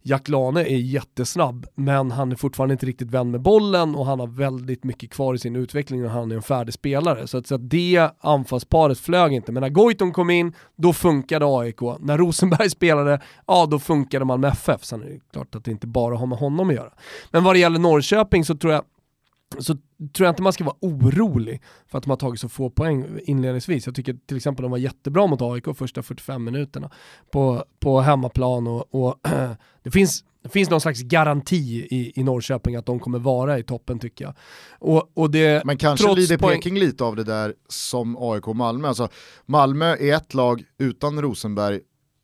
Jack 0.04 0.28
Lane 0.28 0.60
är 0.60 0.76
jättesnabb, 0.76 1.66
men 1.74 2.10
han 2.10 2.32
är 2.32 2.36
fortfarande 2.36 2.72
inte 2.72 2.86
riktigt 2.86 3.10
vän 3.10 3.30
med 3.30 3.40
bollen 3.40 3.94
och 3.94 4.06
han 4.06 4.20
har 4.20 4.26
väldigt 4.26 4.84
mycket 4.84 5.10
kvar 5.10 5.34
i 5.34 5.38
sin 5.38 5.56
utveckling 5.56 6.04
och 6.04 6.10
han 6.10 6.30
är 6.30 6.36
en 6.36 6.42
färdig 6.42 6.74
spelare. 6.74 7.26
Så 7.26 7.38
att, 7.38 7.46
så 7.46 7.54
att 7.54 7.70
det 7.70 8.10
anfallsparet 8.20 8.98
flög 8.98 9.32
inte. 9.32 9.52
Men 9.52 9.60
när 9.60 9.68
Goitom 9.68 10.12
kom 10.12 10.30
in, 10.30 10.52
då 10.76 10.92
funkade 10.92 11.46
AIK. 11.48 11.80
När 12.00 12.18
Rosenberg 12.18 12.70
spelade, 12.70 13.20
ja 13.46 13.66
då 13.66 13.78
funkade 13.78 14.24
man 14.24 14.40
med 14.40 14.52
FF. 14.52 14.84
Sen 14.84 15.02
är 15.02 15.06
det 15.06 15.20
klart 15.32 15.54
att 15.54 15.64
det 15.64 15.70
inte 15.70 15.86
bara 15.86 16.16
har 16.16 16.26
med 16.26 16.38
honom 16.38 16.68
att 16.68 16.74
göra. 16.76 16.92
Men 17.30 17.44
vad 17.44 17.54
det 17.54 17.58
gäller 17.58 17.78
Norrköping 17.78 18.44
så 18.44 18.56
tror 18.56 18.72
jag 18.72 18.82
så 19.58 19.74
tror 20.12 20.26
jag 20.26 20.32
inte 20.32 20.42
man 20.42 20.52
ska 20.52 20.64
vara 20.64 20.76
orolig 20.80 21.62
för 21.86 21.98
att 21.98 22.04
de 22.04 22.10
har 22.10 22.16
tagit 22.16 22.40
så 22.40 22.48
få 22.48 22.70
poäng 22.70 23.18
inledningsvis. 23.24 23.86
Jag 23.86 23.94
tycker 23.94 24.16
till 24.26 24.36
exempel 24.36 24.62
de 24.62 24.70
var 24.70 24.78
jättebra 24.78 25.26
mot 25.26 25.42
AIK 25.42 25.64
första 25.76 26.02
45 26.02 26.44
minuterna 26.44 26.90
på, 27.30 27.64
på 27.80 28.00
hemmaplan 28.00 28.66
och, 28.66 28.94
och 28.94 29.18
det, 29.82 29.90
finns, 29.90 30.24
det 30.42 30.48
finns 30.48 30.70
någon 30.70 30.80
slags 30.80 31.02
garanti 31.02 31.86
i, 31.90 32.20
i 32.20 32.22
Norrköping 32.22 32.76
att 32.76 32.86
de 32.86 33.00
kommer 33.00 33.18
vara 33.18 33.58
i 33.58 33.62
toppen 33.62 33.98
tycker 33.98 34.24
jag. 34.24 34.34
Och, 34.78 35.10
och 35.14 35.30
det, 35.30 35.64
Men 35.64 35.76
kanske 35.76 36.14
lider 36.14 36.38
Peking 36.38 36.78
lite 36.78 37.04
av 37.04 37.16
det 37.16 37.24
där 37.24 37.54
som 37.68 38.16
AIK 38.20 38.48
och 38.48 38.56
Malmö. 38.56 38.88
Alltså, 38.88 39.08
Malmö 39.46 39.96
är 39.96 40.14
ett 40.14 40.34
lag 40.34 40.64
utan 40.78 41.22
Rosenberg, 41.22 41.80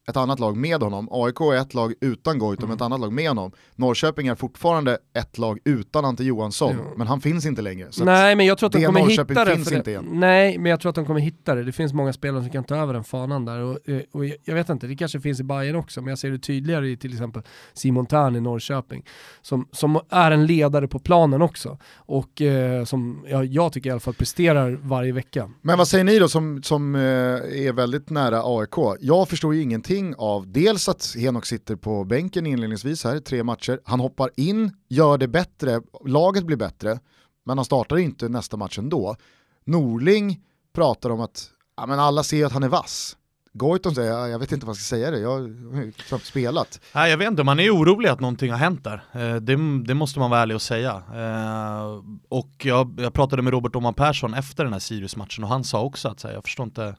ett 0.09 0.17
annat 0.17 0.41
lag 0.41 0.57
med 0.57 0.83
honom. 0.83 1.09
AIK 1.11 1.41
är 1.41 1.57
ett 1.61 1.75
lag 1.75 1.95
utan 2.01 2.39
Goitom, 2.39 2.65
Mm. 2.65 2.77
ett 2.77 2.83
annat 2.83 3.01
lag 3.01 3.13
med 3.13 3.29
honom. 3.29 3.53
Norrköping 3.77 4.27
är 4.27 4.35
fortfarande 4.35 4.99
ett 5.19 5.39
lag 5.39 5.59
utan 5.65 6.05
Ante 6.05 6.25
Johansson, 6.25 6.75
Ja. 6.79 6.85
men 6.97 7.07
han 7.07 7.21
finns 7.21 7.47
inte 7.47 7.63
längre. 7.63 7.89
Nej 8.05 8.37
men 8.37 8.47
jag 8.47 8.59
tror 8.59 8.67
att 8.67 8.73
de 8.73 8.79
det 8.79 8.87
kommer 8.87 9.01
Norrköping 9.01 9.37
hitta 9.37 9.45
det. 9.45 9.55
finns 9.57 9.69
för 9.69 9.77
inte 9.77 9.91
det. 9.91 9.93
igen. 9.93 10.05
Nej 10.13 10.59
men 10.59 10.71
jag 10.71 10.81
tror 10.81 10.89
att 10.91 10.95
de 10.97 11.07
kommer 11.07 11.21
hitta 11.21 11.55
det. 11.55 11.65
Det 11.65 11.73
finns 11.73 11.93
många 11.93 12.13
spelare 12.13 12.43
som 12.43 12.51
kan 12.53 12.65
ta 12.65 12.77
över 12.77 12.95
den 12.95 13.05
fanan 13.05 13.45
där. 13.45 13.59
Och, 13.61 13.79
och 14.13 14.27
jag- 14.27 14.37
jag 14.45 14.55
vet 14.55 14.69
inte, 14.69 14.87
det 14.87 14.97
kanske 14.97 15.21
finns 15.21 15.41
i 15.41 15.45
Bayern 15.45 15.77
också, 15.77 16.01
men 16.01 16.09
jag 16.09 16.19
ser 16.19 16.31
det 16.31 16.39
tydligare 16.39 16.89
i 16.89 16.97
till 16.97 17.13
exempel 17.13 17.43
Simon 17.75 18.07
Thern 18.07 18.37
i 18.37 18.41
Norrköping. 18.41 19.05
Som, 19.43 19.69
som 19.73 20.01
är 20.11 20.31
en 20.31 20.47
ledare 20.47 20.89
på 20.89 20.99
planen 20.99 21.43
också. 21.43 21.79
Och 21.97 22.43
eh, 22.43 22.85
som 22.85 23.25
ja, 23.29 23.45
jag 23.45 23.73
tycker 23.73 23.89
i 23.89 23.93
alla 23.93 24.01
fall 24.01 24.15
presterar 24.15 24.79
varje 24.83 25.13
vecka. 25.13 25.51
Men 25.63 25.79
vad 25.79 25.89
säger 25.89 26.05
ni 26.05 26.19
då 26.19 26.29
som, 26.29 26.63
som 26.63 26.95
eh, 26.95 27.01
är 27.01 27.73
väldigt 27.73 28.11
nära 28.11 28.43
AIK? 28.45 28.97
Jag 29.01 29.29
förstår 29.29 29.55
ju 29.55 29.63
ingenting 29.63 29.98
av 30.19 30.53
dels 30.53 30.89
att 30.89 31.15
Henok 31.19 31.47
sitter 31.47 31.77
på 31.77 32.05
bänken 32.05 32.47
inledningsvis 32.47 33.05
här, 33.05 33.21
tre 33.21 33.45
matcher. 33.45 33.81
Han 33.85 34.01
hoppar 34.01 34.31
in, 34.37 34.73
gör 34.89 35.19
det 35.19 35.29
bättre, 35.29 35.81
laget 36.07 36.45
blir 36.45 36.57
bättre, 36.57 37.01
men 37.45 37.59
han 37.59 37.65
startar 37.65 37.97
inte 37.97 38.29
nästa 38.29 38.57
match 38.57 38.79
ändå. 38.79 39.17
Norling 39.65 40.41
pratar 40.75 41.11
om 41.11 41.21
att 41.21 41.51
ja, 41.77 41.87
men 41.87 41.99
alla 41.99 42.23
ser 42.23 42.47
att 42.47 42.53
han 42.53 42.63
är 42.63 42.69
vass. 42.69 43.17
Goitom 43.53 43.95
säger, 43.95 44.27
jag 44.27 44.39
vet 44.39 44.53
inte 44.53 44.67
vad 44.67 44.77
jag 44.77 44.81
ska 44.81 44.97
säga 44.97 45.11
det, 45.11 45.19
jag 45.19 45.31
har 45.31 45.83
ju 45.83 45.93
knappt 45.93 46.27
spelat. 46.27 46.81
Nej, 46.95 47.11
jag 47.11 47.19
vet 47.19 47.29
inte, 47.29 47.45
man 47.45 47.61
är 47.61 47.71
orolig 47.71 48.09
att 48.09 48.21
någonting 48.21 48.51
har 48.51 48.59
hänt 48.59 48.85
där. 48.85 49.05
Eh, 49.13 49.37
det, 49.37 49.85
det 49.87 49.95
måste 49.95 50.19
man 50.19 50.31
vara 50.31 50.41
ärlig 50.41 50.55
och 50.55 50.63
säga. 50.63 51.03
Eh, 51.15 52.03
och 52.29 52.51
jag, 52.63 53.01
jag 53.01 53.13
pratade 53.13 53.43
med 53.43 53.53
Robert 53.53 53.77
Oman 53.77 53.95
Persson 53.95 54.35
efter 54.35 54.65
den 54.65 54.73
här 54.73 54.81
Sirius-matchen 54.81 55.45
och 55.45 55.51
han 55.51 55.65
sa 55.65 55.83
också 55.83 56.09
att 56.09 56.21
så 56.21 56.29
här, 56.29 56.35
jag 56.35 56.45
förstår 56.45 56.65
inte 56.65 56.97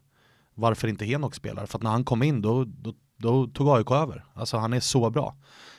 varför 0.59 0.87
inte 0.87 1.05
Henok 1.05 1.35
spelar. 1.35 1.65
För 1.65 1.77
att 1.77 1.83
när 1.83 1.91
han 1.91 2.03
kom 2.03 2.23
in 2.23 2.41
då, 2.41 2.63
då, 2.63 2.93
då 3.17 3.47
tog 3.47 3.69
AIK 3.69 3.91
över. 3.91 4.25
Alltså 4.33 4.57
han 4.57 4.73
är 4.73 4.79
så 4.79 5.09
bra. 5.09 5.35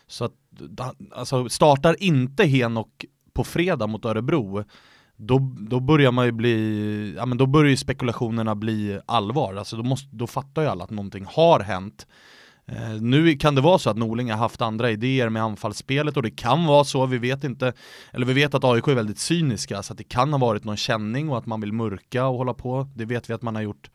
Så 0.06 0.24
att, 0.24 0.32
da- 0.50 0.94
alltså, 1.12 1.48
startar 1.48 2.02
inte 2.02 2.44
Henok 2.44 3.04
på 3.32 3.44
fredag 3.44 3.86
mot 3.86 4.04
Örebro 4.04 4.64
då, 5.22 5.52
då 5.58 5.80
börjar 5.80 6.12
man 6.12 6.26
ju 6.26 6.32
bli, 6.32 7.14
ja 7.16 7.26
men 7.26 7.38
då 7.38 7.46
börjar 7.46 7.70
ju 7.70 7.76
spekulationerna 7.76 8.54
bli 8.54 9.00
allvar. 9.06 9.54
Alltså 9.54 9.76
då, 9.76 9.82
måste, 9.82 10.08
då 10.16 10.26
fattar 10.26 10.62
ju 10.62 10.68
alla 10.68 10.84
att 10.84 10.90
någonting 10.90 11.26
har 11.28 11.60
hänt. 11.60 12.06
Eh, 12.66 13.00
nu 13.00 13.34
kan 13.34 13.54
det 13.54 13.60
vara 13.60 13.78
så 13.78 13.90
att 13.90 13.96
Norling 13.96 14.30
har 14.30 14.38
haft 14.38 14.62
andra 14.62 14.90
idéer 14.90 15.28
med 15.28 15.42
anfallsspelet 15.42 16.16
och 16.16 16.22
det 16.22 16.30
kan 16.30 16.66
vara 16.66 16.84
så, 16.84 17.06
vi 17.06 17.18
vet 17.18 17.44
inte, 17.44 17.72
eller 18.12 18.26
vi 18.26 18.32
vet 18.32 18.54
att 18.54 18.64
AIK 18.64 18.88
är 18.88 18.94
väldigt 18.94 19.18
cyniska 19.18 19.82
så 19.82 19.92
att 19.92 19.98
det 19.98 20.04
kan 20.04 20.32
ha 20.32 20.38
varit 20.38 20.64
någon 20.64 20.76
känning 20.76 21.28
och 21.28 21.38
att 21.38 21.46
man 21.46 21.60
vill 21.60 21.72
mörka 21.72 22.26
och 22.26 22.38
hålla 22.38 22.54
på. 22.54 22.88
Det 22.94 23.04
vet 23.04 23.30
vi 23.30 23.34
att 23.34 23.42
man 23.42 23.54
har 23.54 23.62
gjort 23.62 23.90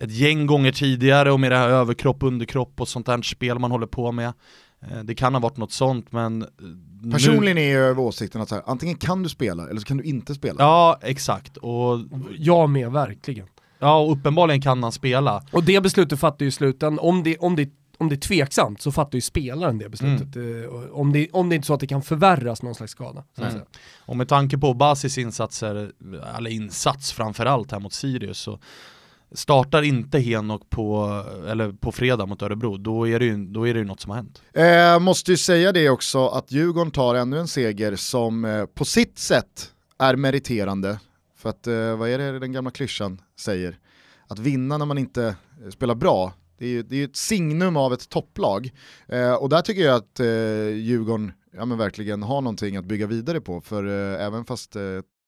ett 0.00 0.10
gäng 0.10 0.46
gånger 0.46 0.72
tidigare 0.72 1.32
och 1.32 1.40
med 1.40 1.52
det 1.52 1.56
här 1.56 1.68
överkropp, 1.68 2.22
underkropp 2.22 2.80
och 2.80 2.88
sånt 2.88 3.06
där 3.06 3.22
spel 3.22 3.58
man 3.58 3.70
håller 3.70 3.86
på 3.86 4.12
med. 4.12 4.32
Eh, 4.90 4.98
det 5.04 5.14
kan 5.14 5.34
ha 5.34 5.40
varit 5.40 5.56
något 5.56 5.72
sånt 5.72 6.12
men 6.12 6.42
eh, 6.42 6.48
nu- 7.02 7.12
Personligen 7.12 7.58
är 7.58 7.72
jag 7.74 7.82
över 7.82 8.02
åsikten 8.02 8.40
att 8.40 8.48
så 8.48 8.54
här, 8.54 8.64
antingen 8.66 8.96
kan 8.96 9.22
du 9.22 9.28
spela 9.28 9.68
eller 9.68 9.80
så 9.80 9.86
kan 9.86 9.96
du 9.96 10.04
inte 10.04 10.34
spela. 10.34 10.56
Ja, 10.58 10.98
exakt. 11.02 11.56
Och, 11.56 12.00
Jag 12.38 12.70
med, 12.70 12.90
verkligen. 12.92 13.46
ja, 13.78 13.98
och 13.98 14.12
uppenbarligen 14.12 14.62
kan 14.62 14.82
han 14.82 14.92
spela. 14.92 15.42
Och 15.52 15.64
det 15.64 15.80
beslutet 15.82 16.20
fattar 16.20 16.44
ju 16.44 16.48
i 16.48 16.52
slutändan, 16.52 16.98
om 16.98 17.22
det, 17.22 17.36
om 17.38 17.56
det 17.56 17.70
om 17.98 18.08
det 18.08 18.14
är 18.14 18.20
tveksamt 18.20 18.82
så 18.82 18.92
fattar 18.92 19.16
ju 19.16 19.20
spelaren 19.20 19.78
det 19.78 19.88
beslutet. 19.88 20.36
Eh, 20.36 20.92
Om, 20.92 21.12
det, 21.12 21.28
om 21.32 21.48
det 21.48 21.54
inte 21.56 21.64
är 21.64 21.66
så 21.66 21.74
att 21.74 21.80
det 21.80 21.86
kan 21.86 22.02
förvärras 22.02 22.62
någon 22.62 22.74
slags 22.74 22.92
skada. 22.92 23.24
Så 23.36 23.42
att 23.44 23.50
Mm. 23.50 23.52
säga. 23.52 23.64
Och 23.98 24.16
med 24.16 24.28
tanke 24.28 24.58
på 24.58 24.74
Basis 24.74 25.18
insatser, 25.18 25.92
eller 26.38 26.50
insats 26.50 27.12
framförallt 27.12 27.72
här 27.72 27.80
mot 27.80 27.92
Sirius 27.92 28.38
så 28.38 28.58
Startar 29.34 29.82
inte 29.82 30.18
Henok 30.18 30.70
på, 30.70 31.22
eller 31.48 31.72
på 31.72 31.92
fredag 31.92 32.26
mot 32.26 32.42
Örebro, 32.42 32.76
då 32.76 33.08
är 33.08 33.18
det 33.18 33.24
ju, 33.24 33.46
då 33.46 33.68
är 33.68 33.74
det 33.74 33.80
ju 33.80 33.86
något 33.86 34.00
som 34.00 34.10
har 34.10 34.16
hänt. 34.16 34.42
Eh, 34.52 34.98
måste 35.00 35.30
ju 35.30 35.36
säga 35.36 35.72
det 35.72 35.90
också 35.90 36.28
att 36.28 36.52
Djurgården 36.52 36.90
tar 36.90 37.14
ännu 37.14 37.38
en 37.38 37.48
seger 37.48 37.96
som 37.96 38.44
eh, 38.44 38.66
på 38.66 38.84
sitt 38.84 39.18
sätt 39.18 39.72
är 39.98 40.16
meriterande. 40.16 41.00
För 41.36 41.50
att, 41.50 41.66
eh, 41.66 41.96
vad 41.96 42.08
är 42.08 42.18
det 42.18 42.38
den 42.38 42.52
gamla 42.52 42.70
klyschan 42.70 43.20
säger? 43.40 43.78
Att 44.28 44.38
vinna 44.38 44.78
när 44.78 44.86
man 44.86 44.98
inte 44.98 45.24
eh, 45.64 45.70
spelar 45.70 45.94
bra, 45.94 46.32
det 46.58 46.64
är 46.64 46.68
ju 46.68 46.82
det 46.82 46.96
är 46.96 47.04
ett 47.04 47.16
signum 47.16 47.76
av 47.76 47.92
ett 47.92 48.08
topplag. 48.08 48.70
Eh, 49.08 49.34
och 49.34 49.48
där 49.48 49.60
tycker 49.60 49.82
jag 49.82 49.96
att 49.96 50.20
eh, 50.20 50.26
Djurgården 50.68 51.32
ja, 51.56 51.64
men 51.64 51.78
verkligen 51.78 52.22
har 52.22 52.40
någonting 52.40 52.76
att 52.76 52.84
bygga 52.84 53.06
vidare 53.06 53.40
på. 53.40 53.60
För 53.60 53.84
eh, 53.84 54.26
även 54.26 54.44
fast 54.44 54.76
eh, 54.76 54.82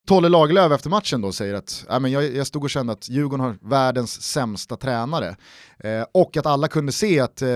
Tolle 0.06 0.28
Lagerlöf 0.28 0.72
efter 0.72 0.90
matchen 0.90 1.20
då 1.20 1.32
säger 1.32 1.54
att 1.54 1.86
äh, 1.90 2.00
men 2.00 2.10
jag, 2.10 2.36
jag 2.36 2.46
stod 2.46 2.64
och 2.64 2.70
kände 2.70 2.92
att 2.92 3.08
Djurgården 3.08 3.44
har 3.44 3.58
världens 3.60 4.22
sämsta 4.22 4.76
tränare. 4.76 5.36
Eh, 5.78 6.04
och 6.12 6.36
att 6.36 6.46
alla 6.46 6.68
kunde 6.68 6.92
se 6.92 7.20
att 7.20 7.42
eh, 7.42 7.48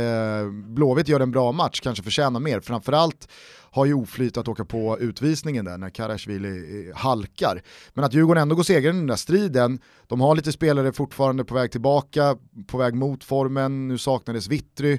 Blåvitt 0.50 1.08
gör 1.08 1.20
en 1.20 1.30
bra 1.30 1.52
match, 1.52 1.80
kanske 1.80 2.04
förtjänar 2.04 2.40
mer. 2.40 2.60
Framförallt 2.60 3.28
har 3.70 3.84
ju 3.84 3.94
oflyt 3.94 4.36
att 4.36 4.48
åka 4.48 4.64
på 4.64 4.98
utvisningen 5.00 5.64
där 5.64 5.78
när 5.78 5.90
Karasjvili 5.90 6.88
eh, 6.88 6.96
halkar. 6.96 7.62
Men 7.94 8.04
att 8.04 8.14
Djurgården 8.14 8.42
ändå 8.42 8.54
går 8.54 8.62
segrande 8.62 8.98
i 8.98 9.00
den 9.00 9.06
där 9.06 9.16
striden, 9.16 9.80
de 10.06 10.20
har 10.20 10.34
lite 10.34 10.52
spelare 10.52 10.92
fortfarande 10.92 11.44
på 11.44 11.54
väg 11.54 11.72
tillbaka, 11.72 12.36
på 12.66 12.78
väg 12.78 12.94
mot 12.94 13.24
formen, 13.24 13.88
nu 13.88 13.98
saknades 13.98 14.48
Vittry. 14.48 14.98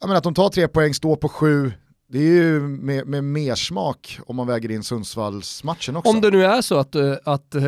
Att 0.00 0.24
de 0.24 0.34
tar 0.34 0.48
tre 0.48 0.68
poäng, 0.68 0.94
står 0.94 1.16
på 1.16 1.28
sju, 1.28 1.72
det 2.14 2.20
är 2.20 2.32
ju 2.32 2.60
med, 2.60 3.06
med 3.06 3.24
mersmak 3.24 4.18
om 4.26 4.36
man 4.36 4.46
väger 4.46 4.70
in 4.70 4.82
Sundsvallsmatchen 4.82 5.96
också. 5.96 6.10
Om 6.10 6.20
det 6.20 6.30
nu 6.30 6.44
är 6.44 6.60
så 6.60 6.78
att, 6.78 6.94
eh, 6.94 7.14
att 7.24 7.54
eh, 7.54 7.62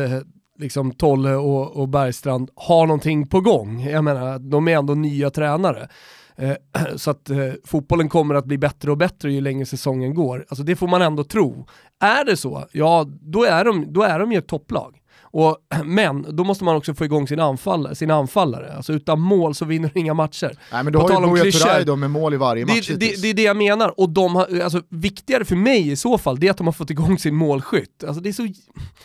liksom 0.59 0.91
Tolle 0.91 1.35
och, 1.35 1.75
och 1.75 1.89
Bergstrand 1.89 2.49
har 2.55 2.87
någonting 2.87 3.27
på 3.27 3.41
gång, 3.41 3.81
jag 3.81 4.03
menar, 4.03 4.39
de 4.39 4.67
är 4.67 4.77
ändå 4.77 4.93
nya 4.93 5.29
tränare. 5.29 5.89
Eh, 6.35 6.55
så 6.95 7.11
att 7.11 7.29
eh, 7.29 7.37
fotbollen 7.65 8.09
kommer 8.09 8.35
att 8.35 8.45
bli 8.45 8.57
bättre 8.57 8.91
och 8.91 8.97
bättre 8.97 9.31
ju 9.31 9.41
längre 9.41 9.65
säsongen 9.65 10.13
går. 10.13 10.45
Alltså 10.49 10.63
det 10.63 10.75
får 10.75 10.87
man 10.87 11.01
ändå 11.01 11.23
tro. 11.23 11.67
Är 11.99 12.25
det 12.25 12.37
så, 12.37 12.65
ja 12.71 13.05
då 13.21 13.43
är 13.43 13.65
de, 13.65 13.93
då 13.93 14.03
är 14.03 14.19
de 14.19 14.31
ju 14.31 14.37
ett 14.37 14.47
topplag. 14.47 14.95
Och, 15.31 15.57
men 15.85 16.25
då 16.35 16.43
måste 16.43 16.63
man 16.63 16.75
också 16.75 16.93
få 16.93 17.05
igång 17.05 17.27
sin 17.27 17.39
anfall, 17.39 17.95
sina 17.95 18.15
anfallare. 18.15 18.73
Alltså 18.75 18.93
utan 18.93 19.19
mål 19.19 19.55
så 19.55 19.65
vinner 19.65 19.91
du 19.93 19.99
inga 19.99 20.13
matcher. 20.13 20.57
Nej 20.71 20.83
men 20.83 20.93
du 20.93 20.99
har 20.99 21.21
ju 21.21 21.43
Buya 21.43 21.51
Turay 21.51 21.83
då 21.83 21.95
med 21.95 22.11
mål 22.11 22.33
i 22.33 22.37
varje 22.37 22.65
match 22.65 22.87
det, 22.87 22.95
det, 22.95 23.21
det, 23.21 23.29
är 23.29 23.33
det 23.33 23.41
jag 23.41 23.57
menar, 23.57 23.99
och 23.99 24.09
de 24.09 24.35
har, 24.35 24.59
alltså, 24.61 24.81
viktigare 24.89 25.45
för 25.45 25.55
mig 25.55 25.91
i 25.91 25.95
så 25.95 26.17
fall, 26.17 26.39
det 26.39 26.47
är 26.47 26.51
att 26.51 26.57
de 26.57 26.67
har 26.67 26.73
fått 26.73 26.89
igång 26.89 27.19
sin 27.19 27.35
målskytt. 27.35 28.03
Alltså, 28.03 28.21
det 28.21 28.29
är 28.29 28.33
så, 28.33 28.47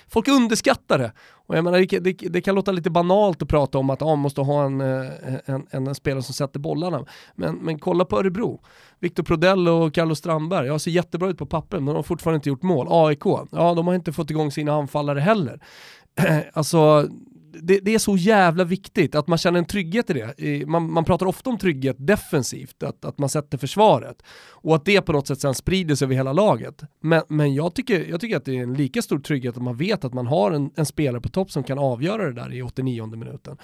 folk 0.09 0.29
underskattar 0.29 0.99
det. 0.99 1.13
Och 1.47 1.57
jag 1.57 1.65
menar, 1.65 2.01
det, 2.01 2.13
det, 2.31 2.41
kan 2.41 2.55
låta 2.55 2.73
lite 2.73 2.91
banalt 2.91 3.43
att 3.43 3.49
prata 3.49 3.79
om 3.79 3.91
att 3.91 4.03
ah, 4.03 4.07
man 4.07 4.19
måste 4.19 4.41
ha 4.41 4.65
en, 4.65 4.81
eh, 4.81 5.07
en, 5.47 5.67
en, 5.71 5.87
en, 5.87 5.95
spelare 5.95 6.23
som 6.23 6.35
sätter 6.35 6.61
bollarna. 6.61 7.05
Men, 7.35 7.55
men 7.55 7.79
kolla 7.79 8.05
på 8.05 8.19
Örebro. 8.19 8.61
Viktor 8.99 9.23
Prodell 9.23 9.69
och 9.69 9.95
Carlos 9.95 10.19
Strandberg, 10.19 10.67
ja 10.67 10.79
ser 10.79 10.91
jättebra 10.91 11.29
ut 11.29 11.39
på 11.39 11.47
papper 11.47 11.77
men 11.77 11.87
de 11.87 11.97
har 11.97 12.03
fortfarande 12.03 12.37
inte 12.37 12.49
gjort 12.49 12.63
mål. 12.63 12.87
AIK, 12.91 13.25
ja 13.51 13.75
de 13.75 13.87
har 13.87 13.95
inte 13.95 14.13
fått 14.13 14.31
igång 14.31 14.51
sina 14.51 14.73
anfallare 14.73 15.21
heller. 15.21 15.61
alltså, 16.53 17.09
det, 17.61 17.81
det, 17.83 17.95
är 17.95 17.99
så 17.99 18.17
jävla 18.17 18.65
viktigt 18.65 19.15
att 19.15 19.29
man 19.29 19.39
känner 19.39 19.59
en 19.59 19.65
trygghet 19.65 20.11
i 20.11 20.13
det. 20.13 20.67
Man, 20.67 20.93
man 20.93 21.05
pratar 21.05 21.27
ofta 21.27 21.51
om 21.51 21.59
trygghet 21.59 21.97
defensivt, 21.99 22.83
att, 22.83 23.05
att 23.05 23.19
man 23.19 23.29
sätter 23.29 23.59
försvaret. 23.59 24.23
Och 24.51 24.75
att 24.75 24.85
det 24.85 25.01
på 25.01 25.13
något 25.13 25.27
sätt 25.27 25.41
sen 25.41 25.55
sprider 25.55 25.95
sig 25.95 26.05
över 26.07 26.15
hela 26.15 26.33
laget. 26.33 26.83
Men, 27.01 27.23
men 27.29 27.55
jag, 27.55 27.75
tycker, 27.75 28.11
jag 28.11 28.21
tycker 28.21 28.37
att 28.37 28.45
det 28.45 28.59
är 28.59 28.63
en 28.63 28.75
lika 28.75 29.03
stor 29.03 29.19
trygghet 29.19 29.57
att 29.57 29.63
man 29.63 29.77
vet 29.77 30.05
att 30.05 30.15
man 30.15 30.27
har 30.27 30.51
en, 30.51 30.71
en 30.75 30.87
spelare 30.87 31.21
på 31.21 31.29
topp 31.29 31.51
som 31.51 31.65
kan 31.65 31.79
avgöra 31.79 32.25
det 32.25 32.33
där 32.33 32.53
i 32.53 32.63
89 32.63 33.07
minuten. 33.07 33.57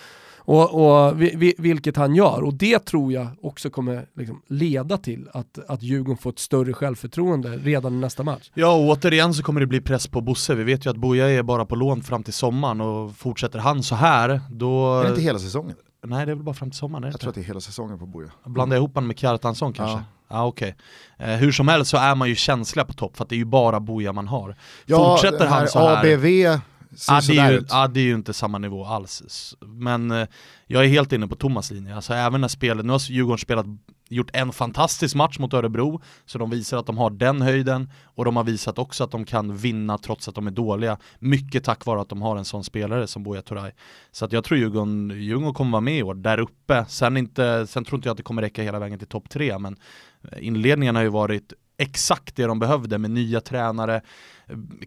Och, 0.48 1.08
och 1.08 1.22
vi, 1.22 1.54
vilket 1.58 1.96
han 1.96 2.14
gör. 2.14 2.42
Och 2.42 2.54
det 2.54 2.78
tror 2.78 3.12
jag 3.12 3.28
också 3.42 3.70
kommer 3.70 4.06
liksom 4.14 4.42
leda 4.46 4.98
till 4.98 5.28
att, 5.32 5.58
att 5.68 5.82
Djurgården 5.82 6.16
får 6.16 6.30
ett 6.30 6.38
större 6.38 6.72
självförtroende 6.72 7.56
redan 7.56 7.94
i 7.94 7.96
nästa 7.96 8.22
match. 8.22 8.50
Ja, 8.54 8.74
och 8.74 8.88
återigen 8.88 9.34
så 9.34 9.42
kommer 9.42 9.60
det 9.60 9.66
bli 9.66 9.80
press 9.80 10.06
på 10.06 10.20
Bosse. 10.20 10.54
Vi 10.54 10.64
vet 10.64 10.86
ju 10.86 10.90
att 10.90 10.96
Boja 10.96 11.28
är 11.28 11.42
bara 11.42 11.64
på 11.64 11.76
lån 11.76 12.02
fram 12.02 12.22
till 12.22 12.32
sommaren 12.32 12.80
och 12.80 13.16
fortsätter 13.16 13.58
han 13.58 13.82
så 13.82 13.94
här, 13.94 14.40
då... 14.50 14.98
Är 14.98 15.02
det 15.02 15.08
inte 15.08 15.20
hela 15.20 15.38
säsongen? 15.38 15.76
Nej, 16.04 16.26
det 16.26 16.32
är 16.32 16.36
väl 16.36 16.44
bara 16.44 16.54
fram 16.54 16.70
till 16.70 16.78
sommaren? 16.78 17.10
Jag 17.10 17.20
tror 17.20 17.28
att 17.28 17.34
det 17.34 17.40
är 17.40 17.44
hela 17.44 17.60
säsongen 17.60 17.98
på 17.98 18.06
Boja. 18.06 18.30
Blandar 18.44 18.76
ihop 18.76 18.94
honom 18.94 19.08
med 19.08 19.18
Kjartansson 19.18 19.72
kanske? 19.72 19.96
Ja. 19.96 20.04
Ja, 20.30 20.46
okej. 20.46 20.76
Okay. 21.18 21.32
Eh, 21.32 21.38
hur 21.38 21.52
som 21.52 21.68
helst 21.68 21.90
så 21.90 21.96
är 21.96 22.14
man 22.14 22.28
ju 22.28 22.34
känsliga 22.34 22.84
på 22.84 22.92
topp 22.92 23.16
för 23.16 23.24
att 23.24 23.28
det 23.28 23.34
är 23.34 23.38
ju 23.38 23.44
bara 23.44 23.80
Boja 23.80 24.12
man 24.12 24.28
har. 24.28 24.56
Ja, 24.86 24.96
Fortsätter 24.96 25.46
han 25.46 25.68
så 25.68 25.78
här... 25.78 26.14
ABV 26.14 26.60
ja, 27.08 27.20
det 27.26 27.38
är 27.38 27.52
ju, 27.52 27.62
ja, 27.68 27.88
det 27.88 28.00
är 28.00 28.04
ju 28.04 28.14
inte 28.14 28.32
samma 28.32 28.58
nivå 28.58 28.84
alls. 28.84 29.54
Men 29.60 30.10
eh, 30.10 30.28
jag 30.66 30.84
är 30.84 30.88
helt 30.88 31.12
inne 31.12 31.28
på 31.28 31.36
Thomas 31.36 31.70
linje. 31.70 31.96
Alltså 31.96 32.12
även 32.12 32.40
när 32.40 32.48
spelet, 32.48 32.86
nu 32.86 32.92
har 32.92 33.10
Djurgården 33.10 33.38
spelat, 33.38 33.66
gjort 34.08 34.30
en 34.32 34.52
fantastisk 34.52 35.14
match 35.14 35.38
mot 35.38 35.54
Örebro, 35.54 36.02
så 36.26 36.38
de 36.38 36.50
visar 36.50 36.78
att 36.78 36.86
de 36.86 36.98
har 36.98 37.10
den 37.10 37.42
höjden, 37.42 37.90
och 38.04 38.24
de 38.24 38.36
har 38.36 38.44
visat 38.44 38.78
också 38.78 39.04
att 39.04 39.10
de 39.10 39.24
kan 39.24 39.56
vinna 39.56 39.98
trots 39.98 40.28
att 40.28 40.34
de 40.34 40.46
är 40.46 40.50
dåliga. 40.50 40.98
Mycket 41.18 41.64
tack 41.64 41.86
vare 41.86 42.00
att 42.00 42.08
de 42.08 42.22
har 42.22 42.36
en 42.36 42.44
sån 42.44 42.64
spelare 42.64 43.06
som 43.06 43.22
Buya 43.22 43.42
Turay. 43.42 43.72
Så 44.12 44.24
att 44.24 44.32
jag 44.32 44.44
tror 44.44 44.58
Djurgården, 44.58 45.10
Djurgården 45.14 45.54
kommer 45.54 45.70
vara 45.70 45.80
med 45.80 45.98
i 45.98 46.02
år, 46.02 46.14
där 46.14 46.38
uppe. 46.38 46.84
Sen, 46.88 47.16
inte, 47.16 47.66
sen 47.66 47.84
tror 47.84 47.98
inte 47.98 48.08
jag 48.08 48.12
att 48.12 48.16
det 48.16 48.22
kommer 48.22 48.42
räcka 48.42 48.62
hela 48.62 48.78
vägen 48.78 48.98
till 48.98 49.08
topp 49.08 49.30
tre, 49.30 49.58
men 49.58 49.76
inledningen 50.40 50.96
har 50.96 51.02
ju 51.02 51.08
varit 51.08 51.52
exakt 51.78 52.36
det 52.36 52.46
de 52.46 52.58
behövde 52.58 52.98
med 52.98 53.10
nya 53.10 53.40
tränare, 53.40 54.00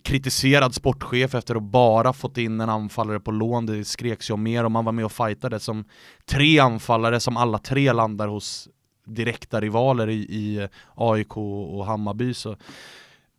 kritiserad 0.03 0.75
sportchef 0.75 1.35
efter 1.35 1.55
att 1.55 1.63
bara 1.63 2.13
fått 2.13 2.37
in 2.37 2.61
en 2.61 2.69
anfallare 2.69 3.19
på 3.19 3.31
lån, 3.31 3.65
det 3.65 3.85
skreks 3.85 4.29
ju 4.29 4.33
om 4.33 4.43
mer 4.43 4.63
och 4.63 4.71
man 4.71 4.85
var 4.85 4.91
med 4.91 5.05
och 5.05 5.11
fightade 5.11 5.59
som 5.59 5.85
tre 6.25 6.59
anfallare 6.59 7.19
som 7.19 7.37
alla 7.37 7.57
tre 7.57 7.93
landar 7.93 8.27
hos 8.27 8.69
direkta 9.05 9.61
rivaler 9.61 10.09
i, 10.09 10.19
i 10.19 10.67
AIK 10.95 11.37
och 11.37 11.85
Hammarby. 11.85 12.33
Så 12.33 12.55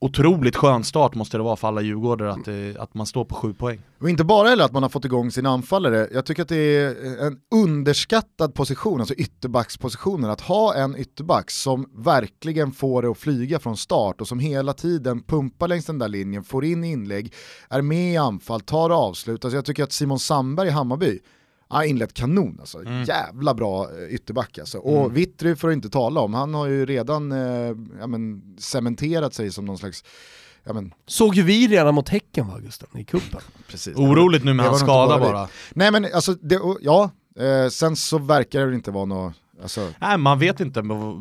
otroligt 0.02 0.56
skön 0.56 0.84
start 0.84 1.14
måste 1.14 1.36
det 1.36 1.42
vara 1.42 1.56
för 1.56 1.68
alla 1.68 1.80
djurgårdare 1.80 2.32
att, 2.32 2.48
eh, 2.48 2.82
att 2.82 2.94
man 2.94 3.06
står 3.06 3.24
på 3.24 3.34
sju 3.34 3.54
poäng. 3.54 3.80
Och 4.00 4.10
inte 4.10 4.24
bara 4.24 4.48
heller 4.48 4.64
att 4.64 4.72
man 4.72 4.82
har 4.82 4.90
fått 4.90 5.04
igång 5.04 5.30
sina 5.30 5.50
anfallare, 5.50 6.08
jag 6.12 6.26
tycker 6.26 6.42
att 6.42 6.48
det 6.48 6.56
är 6.56 7.26
en 7.26 7.38
underskattad 7.54 8.54
position, 8.54 9.00
alltså 9.00 9.14
ytterbackspositionen, 9.14 10.30
att 10.30 10.40
ha 10.40 10.74
en 10.74 10.96
ytterback 10.96 11.50
som 11.50 11.86
verkligen 11.94 12.72
får 12.72 13.02
det 13.02 13.10
att 13.10 13.18
flyga 13.18 13.58
från 13.58 13.76
start 13.76 14.20
och 14.20 14.28
som 14.28 14.38
hela 14.38 14.72
tiden 14.72 15.22
pumpar 15.22 15.68
längs 15.68 15.86
den 15.86 15.98
där 15.98 16.08
linjen, 16.08 16.44
får 16.44 16.64
in 16.64 16.84
inlägg, 16.84 17.34
är 17.68 17.82
med 17.82 18.12
i 18.12 18.16
anfall, 18.16 18.60
tar 18.60 18.90
avslut. 18.90 19.44
Alltså 19.44 19.56
jag 19.56 19.64
tycker 19.64 19.84
att 19.84 19.92
Simon 19.92 20.18
Sandberg 20.18 20.68
i 20.68 20.70
Hammarby, 20.70 21.18
har 21.76 21.84
inlett 21.84 22.14
kanon 22.14 22.56
alltså. 22.60 22.78
Mm. 22.78 23.04
Jävla 23.04 23.54
bra 23.54 23.84
eh, 23.84 24.14
ytterback 24.14 24.58
alltså. 24.58 24.78
Och 24.78 25.00
mm. 25.00 25.14
Vittry 25.14 25.56
får 25.56 25.68
du 25.68 25.74
inte 25.74 25.90
tala 25.90 26.20
om, 26.20 26.34
han 26.34 26.54
har 26.54 26.66
ju 26.66 26.86
redan 26.86 27.32
eh, 27.32 27.76
ja, 28.00 28.06
men, 28.06 28.42
cementerat 28.58 29.34
sig 29.34 29.52
som 29.52 29.64
någon 29.64 29.78
slags 29.78 30.04
Ja, 30.64 30.72
men. 30.72 30.94
Såg 31.06 31.34
ju 31.34 31.42
vi 31.42 31.68
redan 31.68 31.94
mot 31.94 32.08
Häcken 32.08 32.48
va 32.48 32.58
Gusten, 32.58 32.88
i 32.98 33.04
cupen. 33.04 33.40
Precis. 33.68 33.96
Oroligt 33.96 34.44
nu 34.44 34.54
med 34.54 34.66
hans 34.66 34.80
skada 34.80 35.18
bara. 35.18 35.32
bara. 35.32 35.48
Nej 35.74 35.90
men 35.92 36.06
alltså, 36.14 36.34
det, 36.34 36.60
ja, 36.80 37.10
eh, 37.38 37.68
sen 37.68 37.96
så 37.96 38.18
verkar 38.18 38.66
det 38.66 38.74
inte 38.74 38.90
vara 38.90 39.04
något, 39.04 39.34
alltså. 39.62 39.88
Nej 40.00 40.18
man 40.18 40.38
vet 40.38 40.60
inte, 40.60 40.80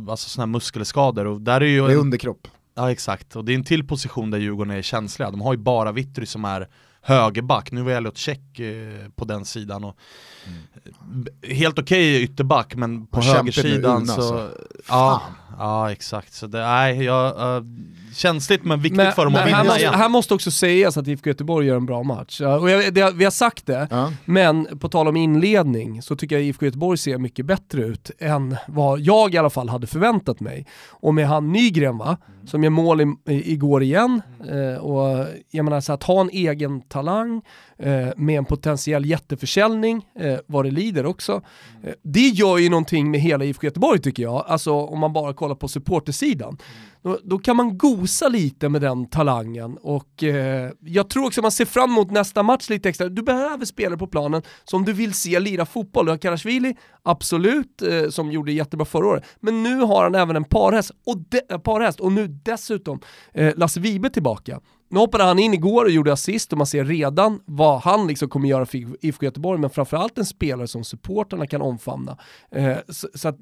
alltså 0.10 0.30
sådana 0.30 0.48
här 0.48 0.52
muskelskador 0.52 1.26
och 1.26 1.42
där 1.42 1.62
är 1.62 1.66
ju... 1.66 1.88
Det 1.88 1.94
är 1.94 1.98
underkropp. 1.98 2.48
Ja 2.76 2.92
exakt, 2.92 3.36
och 3.36 3.46
det 3.46 3.52
är 3.52 3.56
en 3.56 3.64
till 3.64 3.88
position 3.88 4.32
där 4.32 4.38
Djurgården 4.38 4.74
är 4.74 4.82
känsliga. 4.82 5.32
De 5.32 5.42
har 5.42 5.54
ju 5.54 5.60
bara 5.60 5.92
Vittry 5.92 6.26
som 6.26 6.46
är 6.46 6.68
högerback, 7.02 7.72
nu 7.72 7.82
var 7.82 7.92
Elliot 7.92 8.18
Check 8.18 8.60
eh, 8.60 9.10
på 9.16 9.26
den 9.26 9.46
sidan 9.46 9.84
och 9.84 9.98
mm. 10.46 11.28
helt 11.58 11.80
okej 11.80 12.16
okay 12.16 12.24
ytterback 12.24 12.76
men 12.76 13.08
på 13.08 13.22
högersidan 13.22 14.08
så... 14.08 14.14
Alltså. 14.14 14.52
Ja, 14.88 15.22
ja 15.58 15.92
exakt, 15.92 16.34
så 16.34 16.48
det, 16.48 16.60
nej, 16.60 17.04
jag, 17.04 17.58
uh, 17.58 17.68
känsligt 18.14 18.64
men 18.64 18.80
viktigt 18.82 18.98
men, 18.98 19.12
för 19.12 19.26
dem 19.26 19.36
att 19.36 19.48
vinna 19.48 19.58
här 19.58 19.64
måste, 19.64 19.80
igen. 19.80 19.94
Här 19.94 20.10
måste 20.10 20.34
också 20.34 20.52
sägas 20.52 20.98
att 20.98 21.08
IFK 21.08 21.30
Göteborg 21.30 21.68
gör 21.68 21.76
en 21.76 21.86
bra 21.86 22.04
match. 22.04 22.42
Och 22.42 22.70
jag, 22.70 22.94
det, 22.94 23.12
vi 23.16 23.24
har 23.24 23.32
sagt 23.32 23.66
det, 23.66 23.88
ja. 23.92 24.12
men 24.26 24.80
på 24.80 24.90
tal 24.90 25.08
om 25.08 25.18
inledning 25.18 26.02
så 26.02 26.16
tycker 26.16 26.36
jag 26.36 26.46
IFK 26.46 26.66
Göteborg 26.66 26.98
ser 26.98 27.18
mycket 27.18 27.46
bättre 27.46 27.82
ut 27.82 28.12
än 28.20 28.58
vad 28.68 29.00
jag 29.00 29.34
i 29.34 29.38
alla 29.38 29.50
fall 29.50 29.70
hade 29.70 29.88
förväntat 29.88 30.40
mig. 30.40 30.66
Och 30.90 31.14
med 31.14 31.28
han 31.28 31.52
Nygren 31.52 31.98
va, 31.98 32.18
mm. 32.36 32.48
som 32.48 32.64
gör 32.64 32.70
mål 32.70 33.02
i, 33.02 33.16
i, 33.28 33.54
igår 33.54 33.84
igen, 33.84 34.22
eh, 34.50 34.82
och 34.82 35.28
jag 35.52 35.66
menar 35.66 35.82
så 35.82 35.94
att 35.94 36.04
ha 36.04 36.22
en 36.22 36.30
egen 36.30 36.82
talang, 36.82 37.42
eh, 37.82 38.08
med 38.16 38.38
en 38.38 38.46
potentiell 38.46 39.06
jätteförsäljning, 39.06 40.06
eh, 40.20 40.38
vad 40.48 40.66
det 40.66 40.72
lider 40.72 41.06
också. 41.06 41.42
Eh, 41.84 41.94
det 42.04 42.28
gör 42.28 42.58
ju 42.58 42.70
någonting 42.70 43.12
med 43.12 43.20
hela 43.20 43.46
IFK 43.46 43.68
Göteborg 43.68 44.02
tycker 44.02 44.24
jag, 44.24 44.46
alltså 44.48 44.74
om 44.74 45.00
man 45.00 45.14
bara 45.14 45.34
kollar 45.34 45.56
på 45.56 45.68
supportersidan. 45.68 46.58
Då, 47.04 47.20
då, 47.24 47.40
kan 47.40 47.56
man 47.56 47.78
gosa 47.78 48.28
lite 48.28 48.70
med 48.70 48.82
den 48.82 49.06
talangen 49.06 49.78
och 49.82 50.24
eh, 50.24 50.72
jag 50.80 51.10
tror 51.10 51.26
också 51.26 51.42
man 51.42 51.52
ser 51.52 51.66
fram 51.66 51.92
emot 51.92 52.12
nästa 52.12 52.44
match 52.44 52.70
lite 52.70 52.90
extra. 52.90 53.10
Du 53.10 53.22
behöver 53.22 53.66
spelare 53.66 53.98
på 53.98 54.08
planen 54.08 54.42
som 54.64 54.86
du 54.86 54.94
vill 54.94 55.14
se 55.14 55.40
lira 55.40 55.66
fotboll. 55.66 56.06
Du 56.06 56.12
har 56.12 56.18
Karasvili, 56.18 56.76
absolut, 57.04 57.82
eh, 57.82 58.10
som 58.10 58.32
gjorde 58.32 58.52
jättebra 58.52 58.86
förra 58.86 59.08
året, 59.08 59.24
men 59.40 59.64
nu 59.64 59.80
har 59.80 60.04
han 60.04 60.16
även 60.16 60.36
en 60.36 60.44
parhäst 60.44 60.92
och, 61.06 61.18
de, 61.18 61.42
eh, 61.50 61.58
parhäst, 61.58 62.00
och 62.00 62.12
nu 62.12 62.28
dessutom 62.28 63.00
eh, 63.34 63.54
Lasse 63.56 63.80
Vibe 63.80 64.10
tillbaka 64.10 64.60
nu 64.92 65.00
hoppade 65.00 65.24
han 65.24 65.40
in 65.40 65.54
igår 65.54 65.86
och 65.86 65.92
gjorde 65.92 66.14
assist 66.14 66.52
och 66.52 66.58
man 66.58 66.68
ser 66.68 66.86
redan 66.86 67.40
vad 67.46 67.82
han 67.82 68.08
liksom 68.08 68.30
kommer 68.30 68.50
göra 68.50 68.66
för 68.66 69.06
IFK 69.06 69.26
Göteborg, 69.26 69.60
men 69.60 69.70
framförallt 69.70 70.18
en 70.18 70.26
spelare 70.26 70.68
som 70.68 70.84
supporterna 70.84 71.48
kan 71.48 71.62
omfamna. 71.62 72.18
Eh, 72.52 72.78
så, 72.90 73.08
så, 73.14 73.28
att, 73.28 73.38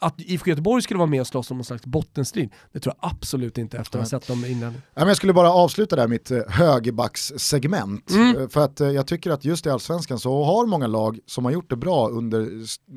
att 0.00 0.20
IFK 0.20 0.50
Göteborg 0.50 0.82
skulle 0.82 0.98
vara 0.98 1.10
med 1.10 1.20
och 1.20 1.26
slåss 1.26 1.50
om 1.50 1.56
någon 1.56 1.64
slags 1.64 1.86
bottenstrid, 1.86 2.50
det 2.72 2.80
tror 2.80 2.94
jag 3.00 3.10
absolut 3.10 3.58
inte 3.58 3.78
efter 3.78 3.98
att 3.98 4.04
ha 4.04 4.20
sett 4.20 4.28
dem 4.28 4.44
innan. 4.44 4.74
Jag 4.94 5.16
skulle 5.16 5.32
bara 5.32 5.52
avsluta 5.52 5.96
där 5.96 6.08
mitt 6.08 6.30
eh, 6.30 6.38
högerbackssegment, 6.48 8.10
mm. 8.10 8.36
Eh, 8.36 8.48
för 8.48 8.64
att 8.64 8.80
jag 8.80 9.06
tycker 9.06 9.30
att 9.30 9.44
just 9.44 9.66
i 9.66 9.70
allsvenskan 9.70 10.18
så 10.18 10.44
har 10.44 10.66
många 10.66 10.86
lag 10.86 11.18
som 11.26 11.44
har 11.44 11.52
gjort 11.52 11.70
det 11.70 11.76
bra 11.76 12.08
under 12.08 12.50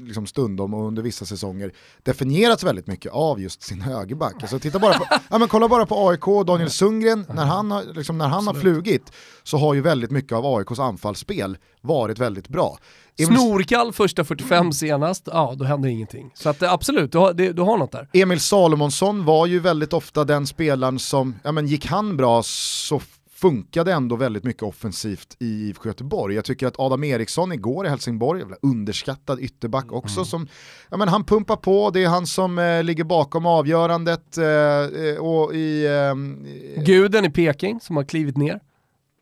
liksom 0.05 0.27
stundom 0.27 0.73
och 0.73 0.87
under 0.87 1.01
vissa 1.01 1.25
säsonger 1.25 1.73
definierats 2.03 2.63
väldigt 2.63 2.87
mycket 2.87 3.11
av 3.11 3.41
just 3.41 3.63
sin 3.63 3.81
högerback. 3.81 4.35
Alltså, 4.41 4.59
titta 4.59 4.79
bara 4.79 4.93
på, 4.93 5.05
ja, 5.29 5.37
men 5.37 5.47
kolla 5.47 5.67
bara 5.67 5.85
på 5.85 6.09
AIK 6.09 6.27
och 6.27 6.45
Daniel 6.45 6.69
Sundgren, 6.69 7.25
när 7.33 7.45
han 7.45 7.70
har, 7.71 7.83
liksom, 7.83 8.17
när 8.17 8.27
han 8.27 8.47
har 8.47 8.53
flugit 8.53 9.11
så 9.43 9.57
har 9.57 9.73
ju 9.73 9.81
väldigt 9.81 10.11
mycket 10.11 10.31
av 10.31 10.45
AIKs 10.45 10.79
anfallsspel 10.79 11.57
varit 11.81 12.19
väldigt 12.19 12.47
bra. 12.47 12.77
Snorkall 13.25 13.93
första 13.93 14.23
45 14.23 14.73
senast, 14.73 15.27
ja 15.31 15.53
då 15.57 15.65
hände 15.65 15.89
ingenting. 15.89 16.31
Så 16.33 16.49
att, 16.49 16.63
absolut, 16.63 17.11
du 17.11 17.17
har, 17.17 17.33
det, 17.33 17.51
du 17.51 17.61
har 17.61 17.77
något 17.77 17.91
där. 17.91 18.07
Emil 18.13 18.39
Salomonsson 18.39 19.25
var 19.25 19.45
ju 19.45 19.59
väldigt 19.59 19.93
ofta 19.93 20.23
den 20.23 20.47
spelaren 20.47 20.99
som, 20.99 21.35
ja 21.43 21.51
men 21.51 21.67
gick 21.67 21.85
han 21.85 22.17
bra 22.17 22.43
så 22.43 23.01
funkade 23.41 23.93
ändå 23.93 24.15
väldigt 24.15 24.43
mycket 24.43 24.63
offensivt 24.63 25.35
i 25.39 25.69
IFK 25.69 25.89
Göteborg. 25.89 26.35
Jag 26.35 26.45
tycker 26.45 26.67
att 26.67 26.79
Adam 26.79 27.03
Eriksson 27.03 27.51
igår 27.51 27.85
i 27.85 27.89
Helsingborg, 27.89 28.43
underskattad 28.61 29.39
ytterback 29.39 29.91
också, 29.91 30.19
mm. 30.19 30.25
som, 30.25 30.47
ja, 30.89 30.97
men 30.97 31.07
han 31.07 31.23
pumpar 31.23 31.55
på, 31.55 31.89
det 31.89 32.03
är 32.03 32.07
han 32.07 32.27
som 32.27 32.59
eh, 32.59 32.83
ligger 32.83 33.03
bakom 33.03 33.45
avgörandet. 33.45 34.37
Eh, 34.37 34.45
eh 34.45 35.17
och 35.17 35.55
i, 35.55 35.85
eh, 35.85 36.83
Guden 36.83 37.25
i 37.25 37.29
Peking 37.29 37.79
som 37.79 37.95
har 37.95 38.03
klivit 38.03 38.37
ner, 38.37 38.59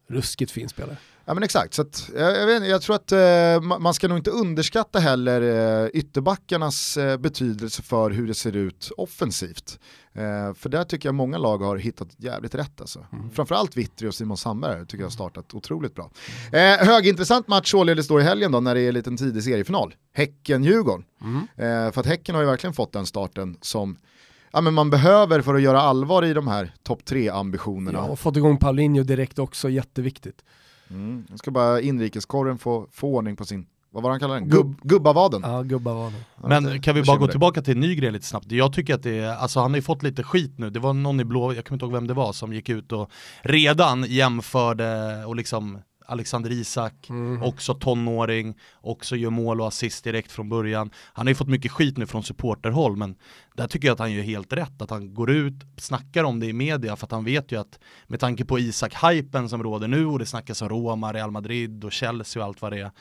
ruskigt 0.10 0.52
fin 0.52 0.70
spelare. 0.70 0.98
Ja 1.30 1.34
men 1.34 1.44
exakt, 1.44 1.74
så 1.74 1.82
att, 1.82 2.10
jag, 2.16 2.38
jag, 2.38 2.46
vet, 2.46 2.68
jag 2.68 2.82
tror 2.82 2.96
att 2.96 3.12
eh, 3.12 3.80
man 3.80 3.94
ska 3.94 4.08
nog 4.08 4.18
inte 4.18 4.32
underskatta 4.32 5.00
heller 5.00 5.42
eh, 5.84 5.90
ytterbackarnas 5.94 6.98
eh, 6.98 7.18
betydelse 7.18 7.82
för 7.82 8.12
hur 8.12 8.28
det 8.28 8.34
ser 8.34 8.56
ut 8.56 8.92
offensivt. 8.98 9.80
Eh, 10.14 10.54
för 10.54 10.70
där 10.70 10.84
tycker 10.84 11.08
jag 11.08 11.16
många 11.16 11.38
lag 11.38 11.58
har 11.58 11.78
hittat 11.78 12.08
jävligt 12.18 12.56
rätt 12.56 12.82
alltså. 12.82 13.06
Mm. 13.14 13.30
Framförallt 13.30 13.78
Vittry 13.78 14.08
och 14.08 14.14
Simon 14.14 14.38
Sandberg 14.38 14.86
tycker 14.86 14.98
jag 14.98 15.06
har 15.06 15.12
startat 15.12 15.54
otroligt 15.54 15.96
bra. 15.96 16.12
Eh, 16.52 16.88
högintressant 16.88 17.48
match 17.48 17.72
således 17.72 18.08
då 18.08 18.20
i 18.20 18.24
helgen 18.24 18.52
då 18.52 18.60
när 18.60 18.76
det 18.76 18.82
är 18.82 18.88
en 18.88 18.94
liten 18.94 19.18
tidig 19.18 19.44
seriefinal. 19.44 19.96
Häcken-Djurgården. 20.14 21.06
Mm. 21.22 21.38
Eh, 21.38 21.92
för 21.92 22.02
att 22.02 22.08
Häcken 22.08 22.36
har 22.36 22.42
ju 22.42 22.48
verkligen 22.48 22.74
fått 22.74 22.94
den 22.94 23.06
starten 23.06 23.58
som 23.62 23.98
ja, 24.52 24.62
men 24.62 24.74
man 24.74 24.90
behöver 24.90 25.42
för 25.42 25.56
att 25.56 25.62
göra 25.62 25.82
allvar 25.82 26.26
i 26.26 26.34
de 26.34 26.48
här 26.48 26.74
topp 26.84 27.06
tre 27.06 27.30
ambitionerna. 27.30 28.00
Ja, 28.00 28.06
och 28.06 28.20
fått 28.20 28.38
igång 28.38 28.58
Paulinho 28.58 29.04
direkt 29.04 29.40
också, 29.40 29.70
jätteviktigt. 29.70 30.44
Mm. 30.90 31.26
Jag 31.30 31.40
ska 31.40 31.52
bara 31.52 31.82
inrikeskorren 31.82 32.58
få, 32.58 32.88
få 32.92 33.08
ordning 33.08 33.36
på 33.36 33.46
sin 33.46 33.68
vad 33.92 34.04
var 34.04 34.10
han 34.10 34.20
kallade 34.20 34.40
den? 34.40 34.50
Gubb, 34.50 34.82
gubbavaden. 34.82 35.42
Ja, 35.44 35.62
gubbavaden. 35.62 36.20
Men 36.36 36.82
kan 36.82 36.96
vi 36.96 37.04
bara 37.04 37.18
gå 37.18 37.28
tillbaka 37.28 37.62
till 37.62 37.78
Nygren 37.78 38.14
lite 38.14 38.26
snabbt? 38.26 38.52
Jag 38.52 38.74
tycker 38.74 38.96
att 38.96 39.04
det 39.04 39.20
är, 39.20 39.36
alltså 39.36 39.60
han 39.60 39.72
har 39.72 39.76
ju 39.76 39.82
fått 39.82 40.04
lite 40.04 40.24
skit 40.24 40.54
nu, 40.58 40.70
det 40.70 40.80
var 40.80 40.94
någon 40.94 41.20
i 41.20 41.26
blå, 41.26 41.54
jag 41.54 41.66
kommer 41.66 41.76
inte 41.76 41.86
ihåg 41.86 41.94
vem 41.94 42.08
det 42.08 42.14
var, 42.14 42.34
som 42.34 42.54
gick 42.54 42.70
ut 42.70 42.92
och 42.92 43.12
redan 43.42 44.04
jämförde 44.04 45.24
och 45.26 45.36
liksom 45.36 45.80
Alexander 46.10 46.52
Isak, 46.52 47.10
mm. 47.10 47.44
också 47.44 47.74
tonåring, 47.74 48.58
också 48.82 49.16
gör 49.16 49.30
mål 49.30 49.62
och 49.62 49.68
assist 49.68 50.04
direkt 50.04 50.32
från 50.32 50.50
början. 50.50 50.90
Han 51.14 51.28
har 51.28 51.32
ju 51.32 51.36
fått 51.36 51.48
mycket 51.48 51.72
skit 51.72 51.98
nu 51.98 52.08
från 52.08 52.24
supporterhåll, 52.24 52.96
men 52.96 53.16
där 53.56 53.68
tycker 53.68 53.88
jag 53.88 53.94
att 53.94 54.00
han 54.00 54.14
gör 54.14 54.24
helt 54.24 54.54
rätt, 54.54 54.82
att 54.82 54.90
han 54.90 55.14
går 55.14 55.32
ut, 55.32 55.54
snackar 55.78 56.24
om 56.24 56.40
det 56.40 56.46
i 56.46 56.54
media, 56.54 56.96
för 56.96 57.06
att 57.06 57.12
han 57.12 57.26
vet 57.26 57.52
ju 57.52 57.60
att 57.60 57.80
med 58.08 58.20
tanke 58.20 58.46
på 58.46 58.60
Isak-hypen 58.60 59.50
som 59.50 59.64
råder 59.64 59.88
nu 59.88 60.06
och 60.06 60.20
det 60.20 60.26
snackas 60.26 60.62
om 60.62 60.70
Roma, 60.70 61.14
Real 61.14 61.32
Madrid 61.32 61.84
och 61.84 61.92
Chelsea 61.92 62.42
och 62.42 62.48
allt 62.48 62.62
vad 62.62 62.72
det 62.72 62.80
är, 62.80 62.92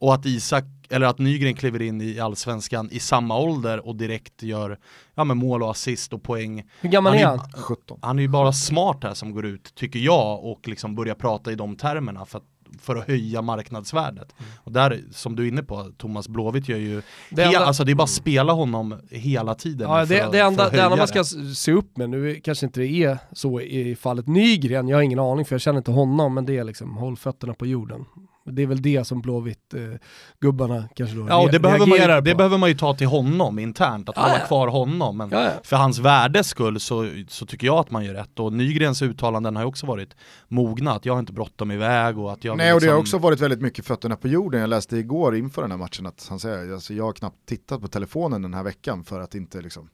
och 0.00 0.14
att 0.14 0.26
Isak, 0.26 0.64
eller 0.90 1.06
att 1.06 1.18
Nygren 1.18 1.54
kliver 1.54 1.82
in 1.82 2.00
i 2.00 2.20
allsvenskan 2.20 2.88
i 2.92 3.00
samma 3.00 3.38
ålder 3.38 3.86
och 3.86 3.96
direkt 3.96 4.42
gör 4.42 4.78
ja, 5.14 5.24
med 5.24 5.36
mål 5.36 5.62
och 5.62 5.70
assist 5.70 6.12
och 6.12 6.22
poäng. 6.22 6.64
Hur 6.80 6.88
gammal 6.88 7.12
han 7.12 7.22
är 7.22 7.26
han? 7.26 7.52
17. 7.52 7.98
Han 8.02 8.18
är 8.18 8.22
ju 8.22 8.28
bara 8.28 8.52
smart 8.52 8.98
här 9.02 9.14
som 9.14 9.32
går 9.32 9.46
ut, 9.46 9.74
tycker 9.74 9.98
jag, 9.98 10.44
och 10.44 10.68
liksom 10.68 10.94
börjar 10.94 11.14
prata 11.14 11.52
i 11.52 11.54
de 11.54 11.76
termerna. 11.76 12.26
För 12.26 12.38
att 12.38 12.44
för 12.80 12.96
att 12.96 13.08
höja 13.08 13.42
marknadsvärdet. 13.42 14.34
Mm. 14.38 14.50
Och 14.64 14.72
där, 14.72 15.04
som 15.12 15.36
du 15.36 15.44
är 15.44 15.48
inne 15.48 15.62
på, 15.62 15.92
Thomas 15.96 16.28
Blåvitt 16.28 16.68
gör 16.68 16.78
ju, 16.78 17.02
det, 17.30 17.42
enda, 17.42 17.58
alltså 17.58 17.84
det 17.84 17.92
är 17.92 17.94
bara 17.94 18.04
att 18.04 18.10
spela 18.10 18.52
honom 18.52 19.00
hela 19.10 19.54
tiden. 19.54 19.90
Ja, 19.90 20.04
det, 20.04 20.28
det, 20.32 20.38
enda, 20.38 20.70
det 20.70 20.80
enda 20.80 20.96
man 20.96 21.08
ska 21.08 21.24
se 21.54 21.72
upp 21.72 21.96
med, 21.96 22.10
nu 22.10 22.34
kanske 22.34 22.66
inte 22.66 22.80
det 22.80 23.04
är 23.04 23.18
så 23.32 23.60
i 23.60 23.96
fallet 23.96 24.26
Nygren, 24.26 24.88
jag 24.88 24.96
har 24.96 25.02
ingen 25.02 25.18
aning 25.18 25.44
för 25.44 25.54
jag 25.54 25.60
känner 25.60 25.78
inte 25.78 25.90
honom, 25.90 26.34
men 26.34 26.46
det 26.46 26.56
är 26.56 26.64
liksom 26.64 26.96
håll 26.96 27.16
fötterna 27.16 27.54
på 27.54 27.66
jorden. 27.66 28.04
Det 28.50 28.62
är 28.62 28.66
väl 28.66 28.82
det 28.82 29.06
som 29.06 29.22
Blåvitt-gubbarna 29.22 30.76
eh, 30.76 30.84
kanske 30.94 31.16
då 31.16 31.26
Ja, 31.28 31.42
och 31.42 31.52
det 31.52 31.58
behöver, 31.58 31.86
man 31.86 31.98
ju, 31.98 32.20
det 32.20 32.34
behöver 32.34 32.58
man 32.58 32.68
ju 32.68 32.74
ta 32.74 32.94
till 32.94 33.06
honom 33.06 33.58
internt, 33.58 34.08
att 34.08 34.16
ja, 34.16 34.22
hålla 34.22 34.38
ja. 34.38 34.46
kvar 34.46 34.68
honom. 34.68 35.16
Men 35.16 35.30
ja, 35.30 35.50
för 35.62 35.76
hans 35.76 35.98
värdes 35.98 36.48
skull 36.48 36.80
så, 36.80 37.10
så 37.28 37.46
tycker 37.46 37.66
jag 37.66 37.78
att 37.78 37.90
man 37.90 38.04
gör 38.04 38.14
rätt. 38.14 38.38
Och 38.38 38.52
Nygrens 38.52 39.02
uttalanden 39.02 39.56
har 39.56 39.62
ju 39.62 39.68
också 39.68 39.86
varit 39.86 40.16
mogna, 40.48 40.92
att 40.92 41.06
jag 41.06 41.12
har 41.12 41.20
inte 41.20 41.32
bråttom 41.32 41.70
iväg 41.70 42.18
och 42.18 42.32
att 42.32 42.44
jag... 42.44 42.56
Nej, 42.56 42.72
och 42.72 42.80
det 42.80 42.86
har 42.86 42.98
liksom- 42.98 43.18
också 43.18 43.18
varit 43.26 43.40
väldigt 43.40 43.60
mycket 43.60 43.86
fötterna 43.86 44.16
på 44.16 44.28
jorden. 44.28 44.60
Jag 44.60 44.70
läste 44.70 44.96
igår 44.96 45.36
inför 45.36 45.62
den 45.62 45.70
här 45.70 45.78
matchen 45.78 46.06
att 46.06 46.26
han 46.28 46.40
säger, 46.40 46.72
alltså, 46.72 46.94
jag 46.94 47.04
har 47.04 47.12
knappt 47.12 47.46
tittat 47.46 47.80
på 47.80 47.88
telefonen 47.88 48.42
den 48.42 48.54
här 48.54 48.62
veckan 48.62 49.04
för 49.04 49.20
att 49.20 49.34
inte 49.34 49.60
liksom 49.60 49.90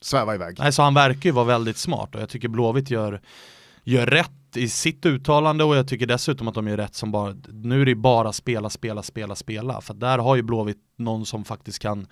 sväva 0.00 0.34
iväg. 0.34 0.56
Nej, 0.58 0.72
så 0.72 0.82
han 0.82 0.94
verkar 0.94 1.30
ju 1.30 1.30
vara 1.30 1.44
väldigt 1.44 1.76
smart 1.76 2.14
och 2.14 2.20
jag 2.20 2.28
tycker 2.28 2.48
Blåvitt 2.48 2.90
gör 2.90 3.20
gör 3.86 4.06
rätt 4.06 4.56
i 4.56 4.68
sitt 4.68 5.06
uttalande 5.06 5.64
och 5.64 5.76
jag 5.76 5.88
tycker 5.88 6.06
dessutom 6.06 6.48
att 6.48 6.54
de 6.54 6.68
gör 6.68 6.76
rätt 6.76 6.94
som 6.94 7.12
bara, 7.12 7.34
nu 7.48 7.82
är 7.82 7.86
det 7.86 7.94
bara 7.94 8.32
spela, 8.32 8.70
spela, 8.70 9.02
spela, 9.02 9.34
spela. 9.34 9.80
För 9.80 9.94
där 9.94 10.18
har 10.18 10.36
ju 10.36 10.42
Blåvitt 10.42 10.78
någon 10.98 11.26
som 11.26 11.44
faktiskt 11.44 11.78
kan 11.78 12.06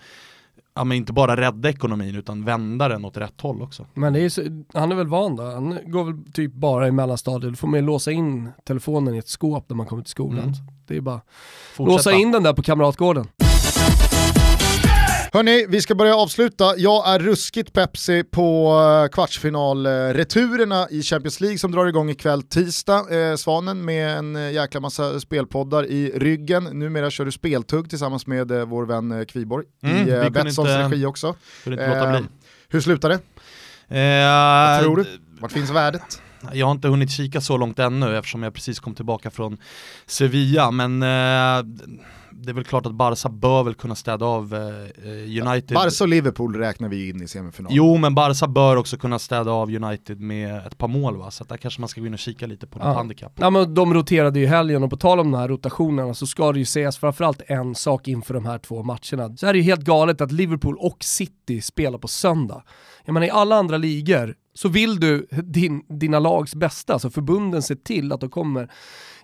ja, 0.75 0.83
men 0.83 0.97
inte 0.97 1.13
bara 1.13 1.37
rädda 1.37 1.69
ekonomin 1.69 2.15
utan 2.15 2.45
vända 2.45 2.87
den 2.87 3.05
åt 3.05 3.17
rätt 3.17 3.41
håll 3.41 3.61
också. 3.61 3.85
Men 3.93 4.13
det 4.13 4.19
är 4.19 4.29
så, 4.29 4.41
han 4.73 4.91
är 4.91 4.95
väl 4.95 5.07
van 5.07 5.35
då, 5.35 5.43
han 5.43 5.77
går 5.85 6.03
väl 6.03 6.33
typ 6.33 6.53
bara 6.53 6.87
i 6.87 6.91
mellanstadiet, 6.91 7.53
då 7.53 7.57
får 7.57 7.67
man 7.67 7.79
ju 7.79 7.85
låsa 7.85 8.11
in 8.11 8.49
telefonen 8.63 9.15
i 9.15 9.17
ett 9.17 9.27
skåp 9.27 9.69
när 9.69 9.75
man 9.75 9.85
kommer 9.85 10.03
till 10.03 10.11
skolan. 10.11 10.39
Mm. 10.39 10.55
Det 10.87 10.97
är 10.97 11.01
bara 11.01 11.21
Fortsätta. 11.75 11.95
låsa 11.95 12.11
in 12.11 12.31
den 12.31 12.43
där 12.43 12.53
på 12.53 12.61
Kamratgården. 12.63 13.27
Hörni, 15.35 15.65
vi 15.69 15.81
ska 15.81 15.95
börja 15.95 16.15
avsluta. 16.15 16.77
Jag 16.77 17.09
är 17.09 17.19
ruskigt 17.19 17.73
Pepsi 17.73 18.23
på 18.23 18.79
eh, 19.03 19.09
kvartsfinalreturerna 19.11 20.87
i 20.89 21.03
Champions 21.03 21.41
League 21.41 21.57
som 21.57 21.71
drar 21.71 21.85
igång 21.85 22.09
ikväll 22.09 22.41
tisdag. 22.41 23.29
Eh, 23.31 23.35
Svanen 23.35 23.85
med 23.85 24.17
en 24.17 24.35
eh, 24.35 24.51
jäkla 24.51 24.79
massa 24.79 25.19
spelpoddar 25.19 25.85
i 25.85 26.11
ryggen. 26.15 26.63
Numera 26.63 27.09
kör 27.09 27.25
du 27.25 27.31
speltugg 27.31 27.89
tillsammans 27.89 28.27
med 28.27 28.51
eh, 28.51 28.65
vår 28.65 28.85
vän 28.85 29.11
eh, 29.11 29.25
Kviborg 29.25 29.65
mm, 29.83 30.07
i 30.07 30.11
eh, 30.11 30.29
Betssons 30.29 30.69
regi 30.69 31.05
också. 31.05 31.27
Eh, 31.65 32.21
hur 32.69 32.81
slutar 32.81 33.09
det? 33.09 33.19
Vad 33.87 34.83
tror 34.83 34.97
du? 34.97 35.05
Vart 35.39 35.51
finns 35.51 35.69
värdet? 35.69 36.21
Jag 36.53 36.65
har 36.65 36.71
inte 36.71 36.87
hunnit 36.87 37.11
kika 37.11 37.41
så 37.41 37.57
långt 37.57 37.79
ännu 37.79 38.17
eftersom 38.17 38.43
jag 38.43 38.53
precis 38.53 38.79
kom 38.79 38.95
tillbaka 38.95 39.31
från 39.31 39.57
Sevilla, 40.05 40.71
men 40.71 41.03
det 42.37 42.51
är 42.51 42.53
väl 42.53 42.63
klart 42.63 42.85
att 42.85 42.93
Barca 42.93 43.29
bör 43.29 43.63
väl 43.63 43.73
kunna 43.73 43.95
städa 43.95 44.25
av 44.25 44.53
eh, 44.53 45.09
eh 45.09 45.47
United. 45.47 45.75
Barca 45.75 46.03
och 46.03 46.07
Liverpool 46.07 46.55
räknar 46.55 46.89
vi 46.89 47.09
in 47.09 47.21
i 47.21 47.27
semifinalen. 47.27 47.75
Jo, 47.75 47.97
men 47.97 48.15
Barca 48.15 48.47
bör 48.47 48.75
också 48.75 48.97
kunna 48.97 49.19
städa 49.19 49.51
av 49.51 49.75
United 49.75 50.19
med 50.19 50.67
ett 50.67 50.77
par 50.77 50.87
mål 50.87 51.17
va, 51.17 51.31
så 51.31 51.43
där 51.43 51.57
kanske 51.57 51.81
man 51.81 51.89
ska 51.89 52.01
gå 52.01 52.07
in 52.07 52.13
och 52.13 52.19
kika 52.19 52.47
lite 52.47 52.67
på 52.67 52.79
ja. 52.79 52.87
något 52.87 52.95
handikapp. 52.95 53.31
Ja 53.35 53.49
men 53.49 53.73
de 53.73 53.93
roterade 53.93 54.39
ju 54.39 54.47
helgen 54.47 54.83
och 54.83 54.89
på 54.89 54.97
tal 54.97 55.19
om 55.19 55.31
de 55.31 55.37
här 55.37 55.47
rotationerna 55.47 56.13
så 56.13 56.27
ska 56.27 56.51
det 56.51 56.59
ju 56.59 56.65
sägas 56.65 56.97
framförallt 56.97 57.41
en 57.47 57.75
sak 57.75 58.07
inför 58.07 58.33
de 58.33 58.45
här 58.45 58.57
två 58.57 58.83
matcherna. 58.83 59.37
Så 59.37 59.47
är 59.47 59.53
det 59.53 59.59
ju 59.59 59.63
helt 59.63 59.81
galet 59.81 60.21
att 60.21 60.31
Liverpool 60.31 60.77
och 60.77 60.97
City 61.03 61.61
spelar 61.61 61.97
på 61.97 62.07
söndag. 62.07 62.63
Jag 63.05 63.13
menar 63.13 63.27
i 63.27 63.29
alla 63.29 63.55
andra 63.55 63.77
ligor 63.77 64.35
så 64.53 64.69
vill 64.69 64.99
du 64.99 65.27
din, 65.31 65.85
dina 65.89 66.19
lags 66.19 66.55
bästa, 66.55 66.99
så 66.99 67.09
förbunden 67.09 67.61
ser 67.61 67.75
till 67.75 68.11
att 68.11 68.21
de 68.21 68.29
kommer 68.29 68.71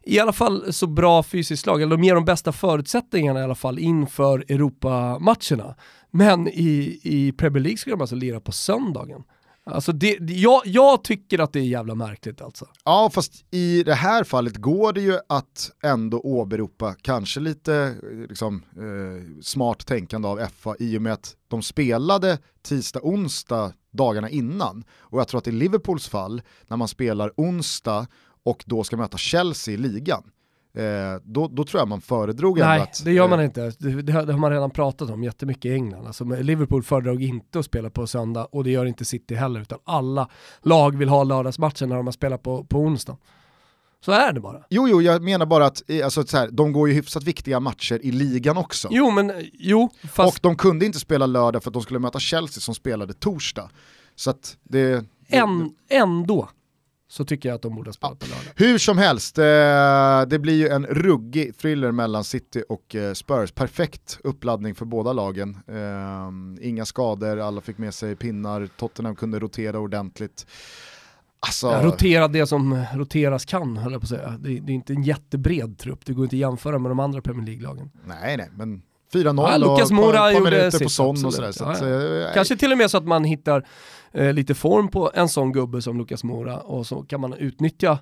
i 0.04 0.20
alla 0.20 0.34
fall 0.34 0.74
så 0.74 0.88
bra 0.88 1.24
fysiskt 1.24 1.66
lag, 1.66 1.82
eller 1.82 1.98
de 1.98 2.04
ger 2.04 2.16
de 2.16 2.26
bästa 2.26 2.52
förutsättningarna 2.52 3.40
i 3.40 3.44
alla 3.44 3.56
fall 3.56 3.80
inför 3.80 4.40
Europamatcherna. 4.40 5.76
Men 6.12 6.48
i, 6.48 7.00
i 7.04 7.32
Premier 7.32 7.64
League 7.64 7.78
ska 7.78 7.92
de 7.92 8.02
alltså 8.02 8.16
lira 8.16 8.40
på 8.40 8.52
söndagen. 8.52 9.24
Alltså 9.64 9.92
det, 9.92 10.18
jag, 10.20 10.62
jag, 10.66 11.04
tycker 11.04 11.40
att 11.40 11.54
det 11.54 11.60
är 11.60 11.64
jävla 11.64 11.96
märkligt 11.96 12.42
alltså. 12.42 12.68
Ja, 12.86 13.10
fast 13.14 13.46
i 13.52 13.84
det 13.84 13.94
här 13.94 14.24
fallet 14.24 14.58
går 14.58 14.94
det 14.94 15.02
ju 15.02 15.20
att 15.30 15.72
ändå 15.84 16.20
åberopa 16.20 16.96
kanske 17.02 17.40
lite 17.40 17.76
eh, 17.76 18.18
liksom, 18.30 18.64
eh, 18.76 19.42
smart 19.42 19.86
tänkande 19.86 20.28
av 20.28 20.48
FA 20.58 20.76
i 20.80 20.98
och 20.98 21.02
med 21.02 21.14
att 21.14 21.36
de 21.48 21.62
spelade 21.62 22.38
tisdag, 22.62 23.00
onsdag 23.04 23.74
dagarna 23.92 24.30
innan. 24.30 24.84
Och 25.00 25.20
jag 25.20 25.28
tror 25.28 25.38
att 25.38 25.48
i 25.48 25.52
Liverpools 25.52 26.08
fall, 26.08 26.42
när 26.68 26.78
man 26.78 26.88
spelar 26.88 27.32
onsdag 27.38 28.08
och 28.44 28.64
då 28.68 28.84
ska 28.84 28.98
möta 28.98 29.18
Chelsea 29.18 29.74
i 29.74 29.78
ligan, 29.78 30.24
eh, 30.74 30.84
då, 31.24 31.48
då 31.48 31.64
tror 31.64 31.82
jag 31.82 31.88
man 31.88 32.02
föredrog 32.02 32.60
Nej, 32.60 32.82
att... 32.82 33.02
det 33.06 33.12
gör 33.12 33.28
man 33.28 33.40
eh, 33.40 33.46
inte. 33.46 33.72
Det, 33.80 34.02
det, 34.02 34.14
har, 34.14 34.26
det 34.26 34.38
man 34.38 34.52
redan 34.52 34.72
pratat 34.72 35.10
om 35.10 35.24
jättemycket 35.24 35.66
i 35.66 35.74
England. 35.74 36.08
Alltså, 36.08 36.24
Liverpool 36.24 36.84
föredrog 36.84 37.24
inte 37.24 37.60
att 37.60 37.66
spela 37.66 37.90
på 37.90 38.08
söndag 38.08 38.48
och 38.52 38.64
det 38.64 38.72
gör 38.72 38.86
inte 38.86 39.06
City 39.06 39.36
heller, 39.36 39.62
utan 39.62 39.80
alla 39.84 40.30
lag 40.62 40.98
vill 40.98 41.10
ha 41.10 41.24
lördagsmatchen 41.24 41.90
när 41.90 41.96
de 41.96 42.08
har 42.08 42.12
spelat 42.12 42.44
på, 42.44 42.64
på 42.64 42.80
onsdag. 42.80 43.18
Så 44.06 44.12
är 44.12 44.34
det 44.34 44.40
bara. 44.40 44.64
Jo, 44.70 44.88
jo, 44.88 45.02
jag 45.02 45.22
menar 45.22 45.46
bara 45.46 45.66
att 45.66 45.90
eh, 45.90 46.06
alltså, 46.06 46.24
så 46.24 46.38
här, 46.38 46.50
de 46.52 46.72
går 46.72 46.90
ju 46.90 46.96
hyfsat 46.96 47.24
viktiga 47.24 47.60
matcher 47.60 48.00
i 48.04 48.12
ligan 48.12 48.58
också. 48.58 48.88
Jo, 48.92 49.12
men 49.12 49.32
jo, 49.54 49.90
fast 50.04 50.34
Och 50.34 50.40
de 50.42 50.56
kunde 50.56 50.86
inte 50.86 51.00
spela 51.00 51.26
lördag 51.26 51.64
för 51.64 51.70
att 51.70 51.74
de 51.74 51.84
skulle 51.84 52.00
möta 52.00 52.20
Chelsea 52.20 52.62
som 52.62 52.76
spelade 52.76 53.14
torsdag. 53.14 53.70
Så 54.16 54.30
att 54.30 54.58
det... 54.64 55.06
än, 55.28 55.74
ändå 55.90 56.50
så 57.12 57.26
tycker 57.26 57.50
jag 57.50 57.56
att 57.56 57.62
de 57.62 57.76
borde 57.76 57.88
ha 57.88 57.94
spelat 57.94 58.20
på 58.20 58.26
lördag. 58.26 58.52
Hur 58.56 58.78
som 58.78 58.98
helst, 58.98 59.38
eh, 59.38 59.44
det 60.28 60.40
blir 60.40 60.54
ju 60.54 60.68
en 60.68 60.86
ruggig 60.86 61.58
thriller 61.58 61.92
mellan 61.92 62.24
City 62.24 62.64
och 62.70 62.96
eh, 62.96 63.14
Spurs. 63.14 63.52
Perfekt 63.52 64.20
uppladdning 64.24 64.76
för 64.76 64.86
båda 64.86 65.14
lagen. 65.14 65.58
Eh, 65.68 66.68
inga 66.68 66.86
skador, 66.86 67.40
alla 67.40 67.62
fick 67.62 67.78
med 67.78 67.94
sig 67.94 68.16
pinnar, 68.16 68.70
Tottenham 68.78 69.16
kunde 69.16 69.40
rotera 69.40 69.80
ordentligt. 69.80 70.48
Alltså, 71.40 71.68
Ja, 71.68 71.84
rotera 71.84 72.28
det 72.28 72.48
som 72.48 72.84
roteras 72.94 73.46
kan, 73.46 73.78
höll 73.78 73.92
jag 73.92 74.02
på 74.02 74.06
att 74.06 74.10
säga. 74.10 74.30
Det, 74.40 74.60
det 74.60 74.72
är 74.72 74.76
inte 74.76 74.94
en 74.94 75.04
jättebred 75.04 75.78
trupp, 75.78 76.06
det 76.06 76.14
går 76.14 76.24
inte 76.26 76.36
att 76.36 76.40
jämföra 76.40 76.80
med 76.80 76.92
de 76.92 77.00
andra 77.00 77.22
Premier 77.22 77.46
League-lagen. 77.46 77.92
nej, 78.06 78.38
nej, 78.38 78.50
men 78.56 78.82
4-0 79.14 79.50
Ja, 79.52 79.58
Lucas 79.58 79.92
och 79.92 79.98
ett 79.98 80.16
par, 80.16 80.42
minuter 80.42 80.84
på 80.84 80.90
sån 80.90 81.26
och 81.26 81.34
sådär. 81.34 81.52
Så 81.52 81.64
Ja, 81.64 81.72
att, 81.72 81.82
ja. 81.82 82.28
eh, 82.28 82.34
Kanske 82.34 82.58
till 82.58 82.72
och 82.72 82.78
med 82.78 82.92
så 82.92 82.98
att 82.98 83.08
man 83.08 83.24
hittar 83.24 83.68
eh, 84.14 84.34
lite 84.34 84.56
form 84.56 84.88
på 84.88 85.12
en 85.14 85.30
sån 85.30 85.52
gubbe 85.52 85.82
som 85.82 85.98
Lucas 85.98 86.24
Moura 86.24 86.58
och 86.58 86.88
så 86.88 87.02
kan 87.02 87.22
man 87.22 87.34
utnyttja 87.34 88.00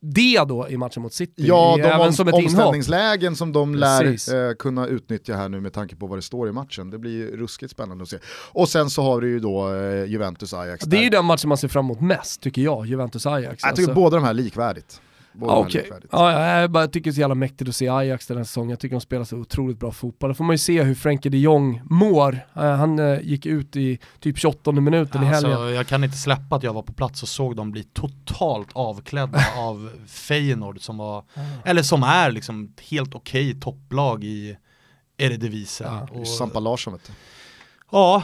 det 0.00 0.44
då 0.48 0.68
i 0.68 0.76
matchen 0.76 1.02
mot 1.02 1.12
City. 1.14 1.32
Ja, 1.36 1.74
de 1.76 1.82
även 1.82 2.00
om, 2.00 2.12
som 2.12 2.28
ett 2.28 2.34
inhopp. 2.34 2.46
omställningslägen 2.46 3.36
som 3.36 3.52
de 3.52 3.74
lär 3.74 4.04
eh, 4.48 4.54
kunna 4.54 4.86
utnyttja 4.86 5.36
här 5.36 5.48
nu 5.48 5.60
med 5.60 5.72
tanke 5.72 5.96
på 5.96 6.06
vad 6.06 6.18
det 6.18 6.22
står 6.22 6.48
i 6.48 6.52
matchen. 6.52 6.90
Det 6.90 6.98
blir 6.98 7.10
ju 7.12 7.36
ruskigt 7.36 7.72
spännande 7.72 8.02
att 8.02 8.08
se. 8.08 8.18
Och 8.52 8.68
sen 8.68 8.90
så 8.90 9.02
har 9.02 9.20
du 9.20 9.28
ju 9.28 9.40
då 9.40 9.68
eh, 9.74 10.04
Juventus-Ajax. 10.06 10.84
Det 10.86 10.96
är 10.98 11.02
ju 11.02 11.10
den 11.10 11.24
matchen 11.24 11.48
man 11.48 11.58
ser 11.58 11.68
fram 11.68 11.84
emot 11.84 12.00
mest, 12.00 12.40
tycker 12.42 12.62
jag, 12.62 12.86
Juventus-Ajax. 12.86 13.56
Jag 13.62 13.76
tycker 13.76 13.94
båda 13.94 14.16
de 14.16 14.22
här 14.22 14.30
är 14.30 14.34
likvärdigt. 14.34 15.00
Båda 15.34 15.52
Ja, 15.52 15.56
de 15.56 15.58
här 15.58 15.64
är 15.64 15.68
okej. 15.68 15.82
likvärdigt. 15.82 16.08
Ja, 16.12 16.60
jag 16.60 16.70
bara 16.70 16.86
tycker 16.88 17.04
det 17.04 17.10
är 17.10 17.14
så 17.14 17.20
jävla 17.20 17.34
mäktigt 17.34 17.68
att 17.68 17.76
se 17.76 17.88
Ajax 17.88 18.26
den 18.26 18.36
här 18.36 18.44
säsongen. 18.44 18.70
Jag 18.70 18.80
tycker 18.80 18.94
de 18.96 19.00
spelar 19.00 19.24
så 19.24 19.36
otroligt 19.36 19.78
bra 19.78 19.92
fotboll. 19.92 20.30
Då 20.30 20.34
får 20.34 20.44
man 20.44 20.54
ju 20.54 20.58
se 20.58 20.82
hur 20.82 20.94
Frenkie 20.94 21.30
de 21.30 21.38
Jong 21.38 21.82
mår. 21.84 22.38
Eh, 22.56 22.62
Han 22.62 22.98
eh, 22.98 23.20
gick 23.22 23.46
ut 23.46 23.76
i 23.76 23.98
typ 24.20 24.38
28 24.38 24.72
minuten 24.72 25.22
i 25.22 25.26
helgen. 25.26 25.52
Alltså, 25.52 25.70
jag 25.70 25.86
kan 25.86 26.04
inte 26.04 26.16
släppa 26.16 26.56
att 26.56 26.62
jag 26.62 26.72
var 26.74 26.82
på 26.82 26.92
plats 26.92 27.22
och 27.22 27.28
såg 27.28 27.56
dem 27.56 27.72
bli 27.72 27.82
totalt 27.84 28.68
avklädda 28.72 29.44
av 29.58 29.90
Feyenoord 30.06 30.80
som 30.80 30.96
var, 30.98 31.24
eller 31.64 31.82
som 31.82 32.02
är 32.02 32.30
liksom 32.30 32.72
helt 32.90 33.14
okej 33.14 33.60
topplag 33.60 34.24
i 34.24 34.56
Eredivisie. 35.18 35.86
Ja, 35.86 36.08
och, 36.20 36.28
Sampa 36.28 36.60
Larsson 36.60 36.92
vet 36.92 37.06
du. 37.06 37.12
ja, 37.92 38.22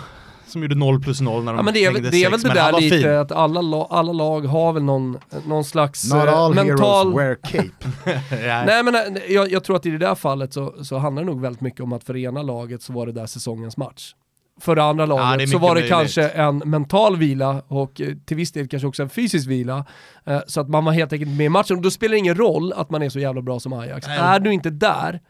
som 0.51 0.63
gjorde 0.63 0.75
0 0.75 1.01
plus 1.03 1.21
0 1.21 1.45
när 1.45 1.53
de 1.53 1.57
Ja 1.57 1.63
men 1.63 1.75
det 1.75 1.81
är, 1.85 1.87
väl- 1.87 1.95
hängde 1.95 2.11
det 2.11 2.25
är 2.25 2.31
väl 2.31 2.41
sex, 2.41 2.55
det 2.55 2.61
där 2.61 2.81
lite 2.81 2.97
fin. 2.99 3.09
att 3.17 3.33
alla, 3.33 3.61
la- 3.61 3.87
alla 3.91 4.13
lag 4.13 4.41
har 4.47 4.73
väl 4.73 4.83
någon, 4.83 5.19
någon 5.47 5.65
slags 5.65 6.13
Not 6.13 6.27
eh, 6.27 6.39
all 6.39 6.55
mental... 6.55 7.07
heroes 7.13 7.19
wear 7.19 7.35
cape. 7.43 7.89
Nej. 8.31 8.67
Nej 8.67 8.83
men 8.83 8.95
eh, 8.95 9.23
jag, 9.29 9.51
jag 9.53 9.65
tror 9.65 9.77
att 9.77 9.87
i 9.87 9.91
det 9.91 9.99
där 9.99 10.15
fallet 10.15 10.53
så, 10.53 10.75
så 10.85 10.99
handlar 10.99 11.23
det 11.23 11.27
nog 11.31 11.41
väldigt 11.41 11.61
mycket 11.61 11.81
om 11.81 11.93
att 11.93 12.05
för 12.05 12.17
ena 12.17 12.43
laget 12.43 12.83
så 12.83 12.93
var 12.93 13.07
det 13.07 13.13
där 13.13 13.27
säsongens 13.27 13.77
match. 13.77 14.15
För 14.61 14.77
det 14.77 14.83
andra 14.83 15.07
det 15.07 15.15
är 15.15 15.17
laget 15.19 15.49
så 15.51 15.59
var 15.59 15.69
det 15.69 15.75
möjligt. 15.75 15.91
kanske 15.91 16.29
en 16.29 16.59
mental 16.59 17.17
vila 17.17 17.63
och 17.69 18.01
eh, 18.01 18.09
till 18.27 18.37
viss 18.37 18.53
del 18.53 18.69
kanske 18.69 18.87
också 18.89 19.03
en 19.03 19.09
fysisk 19.11 19.49
vila. 19.49 19.85
Så 20.47 20.61
att 20.61 20.69
man 20.69 20.85
var 20.85 20.93
helt 20.93 21.13
enkelt 21.13 21.31
med 21.37 21.47
i 21.47 21.49
matchen. 21.49 21.77
Och 21.77 21.83
då 21.83 21.91
spelar 21.91 22.13
det 22.13 22.19
ingen 22.19 22.35
roll 22.35 22.73
att 22.73 22.91
man 22.91 23.03
är 23.03 23.09
så 23.09 23.19
jävla 23.19 23.43
bra 23.43 23.61
som 23.61 23.73
Ajax. 23.73 24.07
Nej. 24.07 24.19
Är 24.19 24.41
du 24.41 24.53
inte 24.53 24.71
där 24.71 25.21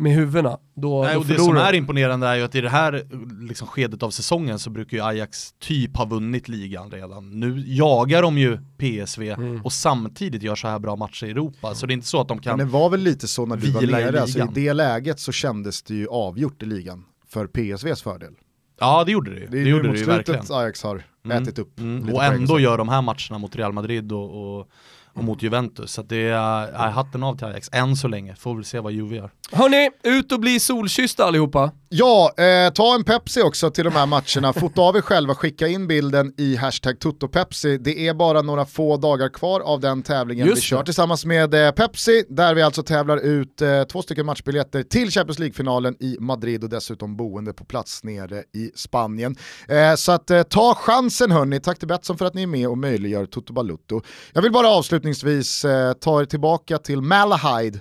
med 0.00 0.12
huvudena, 0.12 0.58
då, 0.74 1.02
Nej, 1.02 1.14
då 1.14 1.20
och 1.20 1.26
det 1.26 1.34
förlorar 1.34 1.58
som 1.60 1.66
är 1.68 1.72
imponerande 1.74 2.26
är 2.26 2.34
ju 2.34 2.42
att 2.42 2.54
i 2.54 2.60
det 2.60 2.68
här 2.70 3.06
liksom, 3.48 3.68
skedet 3.68 4.02
av 4.02 4.10
säsongen 4.10 4.58
så 4.58 4.70
brukar 4.70 4.96
ju 4.96 5.02
Ajax 5.04 5.52
typ 5.58 5.96
ha 5.96 6.04
vunnit 6.04 6.48
ligan 6.48 6.90
redan. 6.90 7.40
Nu 7.40 7.62
jagar 7.66 8.22
de 8.22 8.38
ju 8.38 8.58
PSV 8.78 9.28
Mm. 9.30 9.60
och 9.64 9.72
samtidigt 9.72 10.42
gör 10.42 10.54
så 10.54 10.68
här 10.68 10.78
bra 10.78 10.96
matcher 10.96 11.26
i 11.26 11.30
Europa. 11.30 11.74
Så 11.74 11.86
det 11.86 11.92
är 11.92 11.94
inte 11.94 12.06
så 12.06 12.20
att 12.20 12.28
de 12.28 12.34
Men 12.36 12.42
kan... 12.42 12.58
det 12.58 12.64
var 12.64 12.90
väl 12.90 13.00
lite 13.00 13.28
så 13.28 13.46
när 13.46 13.56
du 13.56 13.70
var 13.70 13.80
Vila 13.80 14.00
i 14.00 14.04
nere, 14.04 14.20
alltså, 14.20 14.38
i 14.38 14.46
det 14.54 14.72
läget 14.72 15.20
så 15.20 15.32
kändes 15.32 15.82
det 15.82 15.94
ju 15.94 16.08
avgjort 16.08 16.62
i 16.62 16.66
ligan 16.66 17.04
för 17.28 17.46
PSVs 17.46 18.02
fördel. 18.02 18.32
Ja 18.80 19.04
det 19.04 19.12
gjorde 19.12 19.30
det 19.34 19.40
ju. 19.40 19.46
Det 19.46 19.50
Det, 19.50 19.58
är 19.58 19.62
ju 19.64 19.70
gjorde 19.70 19.92
det 19.92 19.98
ju 19.98 20.04
verkligen. 20.04 20.44
Ajax 20.50 20.82
har 20.82 21.02
Mm. 21.24 21.42
ätit 21.42 21.58
upp. 21.58 21.80
Mm. 21.80 22.00
lite 22.02 22.12
Och 22.12 22.24
ändå 22.24 22.60
gör 22.60 22.78
de 22.78 22.88
här 22.88 23.02
matcherna 23.02 23.38
mot 23.38 23.56
Real 23.56 23.72
Madrid 23.72 24.12
och, 24.12 24.58
och, 24.58 24.68
och 25.14 25.24
mot 25.24 25.42
Juventus. 25.42 25.92
Så 25.92 26.02
det 26.02 26.28
är, 26.28 26.66
är 26.66 26.90
hatten 26.90 27.22
av 27.22 27.36
till 27.36 27.46
Ajax, 27.46 27.68
än 27.72 27.96
så 27.96 28.08
länge. 28.08 28.34
Får 28.36 28.54
väl 28.54 28.64
se 28.64 28.80
vad 28.80 28.92
Juve 28.92 29.16
gör. 29.16 29.30
Hörni, 29.52 29.90
ut 30.02 30.32
och 30.32 30.40
bli 30.40 30.60
solkyssta 30.60 31.24
allihopa. 31.24 31.70
Ja, 31.90 32.32
eh, 32.36 32.72
ta 32.72 32.94
en 32.94 33.04
Pepsi 33.04 33.42
också 33.42 33.70
till 33.70 33.84
de 33.84 33.92
här 33.92 34.06
matcherna. 34.06 34.52
Fota 34.52 34.82
av 34.82 34.96
er 34.96 35.00
själva, 35.00 35.34
skicka 35.34 35.68
in 35.68 35.86
bilden 35.86 36.32
i 36.36 36.56
hashtag 36.56 37.00
TuttoPepsi. 37.00 37.78
Det 37.78 38.06
är 38.08 38.14
bara 38.14 38.42
några 38.42 38.64
få 38.66 38.96
dagar 38.96 39.28
kvar 39.28 39.60
av 39.60 39.80
den 39.80 40.02
tävlingen 40.02 40.46
Just 40.46 40.58
vi 40.58 40.62
kör 40.62 40.78
det. 40.78 40.84
tillsammans 40.84 41.24
med 41.24 41.54
eh, 41.54 41.70
Pepsi, 41.70 42.24
där 42.28 42.54
vi 42.54 42.62
alltså 42.62 42.82
tävlar 42.82 43.16
ut 43.16 43.62
eh, 43.62 43.82
två 43.82 44.02
stycken 44.02 44.26
matchbiljetter 44.26 44.82
till 44.82 45.10
Champions 45.10 45.38
League-finalen 45.38 45.96
i 46.00 46.16
Madrid 46.20 46.64
och 46.64 46.70
dessutom 46.70 47.16
boende 47.16 47.52
på 47.52 47.64
plats 47.64 48.04
nere 48.04 48.42
i 48.54 48.70
Spanien. 48.74 49.36
Eh, 49.68 49.94
så 49.94 50.12
att 50.12 50.30
eh, 50.30 50.42
ta 50.42 50.74
chansen 50.74 51.30
hörni, 51.30 51.60
tack 51.60 51.78
till 51.78 51.88
Betsson 51.88 52.18
för 52.18 52.24
att 52.24 52.34
ni 52.34 52.42
är 52.42 52.46
med 52.46 52.68
och 52.68 52.78
möjliggör 52.78 53.26
Toto 53.26 53.52
Balutto. 53.52 54.00
Jag 54.32 54.42
vill 54.42 54.52
bara 54.52 54.68
avslutningsvis 54.68 55.64
eh, 55.64 55.92
ta 55.92 56.20
er 56.20 56.24
tillbaka 56.24 56.78
till 56.78 57.00
Malahide 57.00 57.78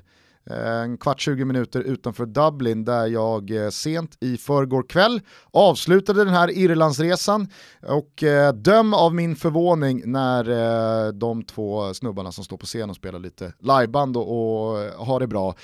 en 0.50 0.98
kvart 0.98 1.20
20 1.20 1.46
minuter 1.46 1.80
utanför 1.80 2.26
Dublin 2.26 2.86
där 2.86 3.08
jag 3.08 3.52
eh, 3.52 3.70
sent 3.70 4.18
i 4.20 4.38
förrgår 4.38 4.84
kväll 4.84 5.22
avslutade 5.52 6.26
den 6.26 6.34
här 6.34 6.52
Irlandsresan. 6.52 7.48
Och 7.88 8.24
eh, 8.24 8.54
döm 8.54 8.94
av 8.94 9.16
min 9.16 9.36
förvåning 9.36 10.02
när 10.06 10.50
eh, 10.50 11.14
de 11.14 11.44
två 11.44 11.94
snubbarna 11.94 12.32
som 12.32 12.44
står 12.44 12.58
på 12.58 12.66
scen 12.66 12.90
och 12.90 12.96
spelar 12.96 13.20
lite 13.20 13.54
liveband 13.60 14.18
och, 14.18 14.24
och 14.24 14.78
har 15.06 15.20
det 15.20 15.28
bra 15.28 15.56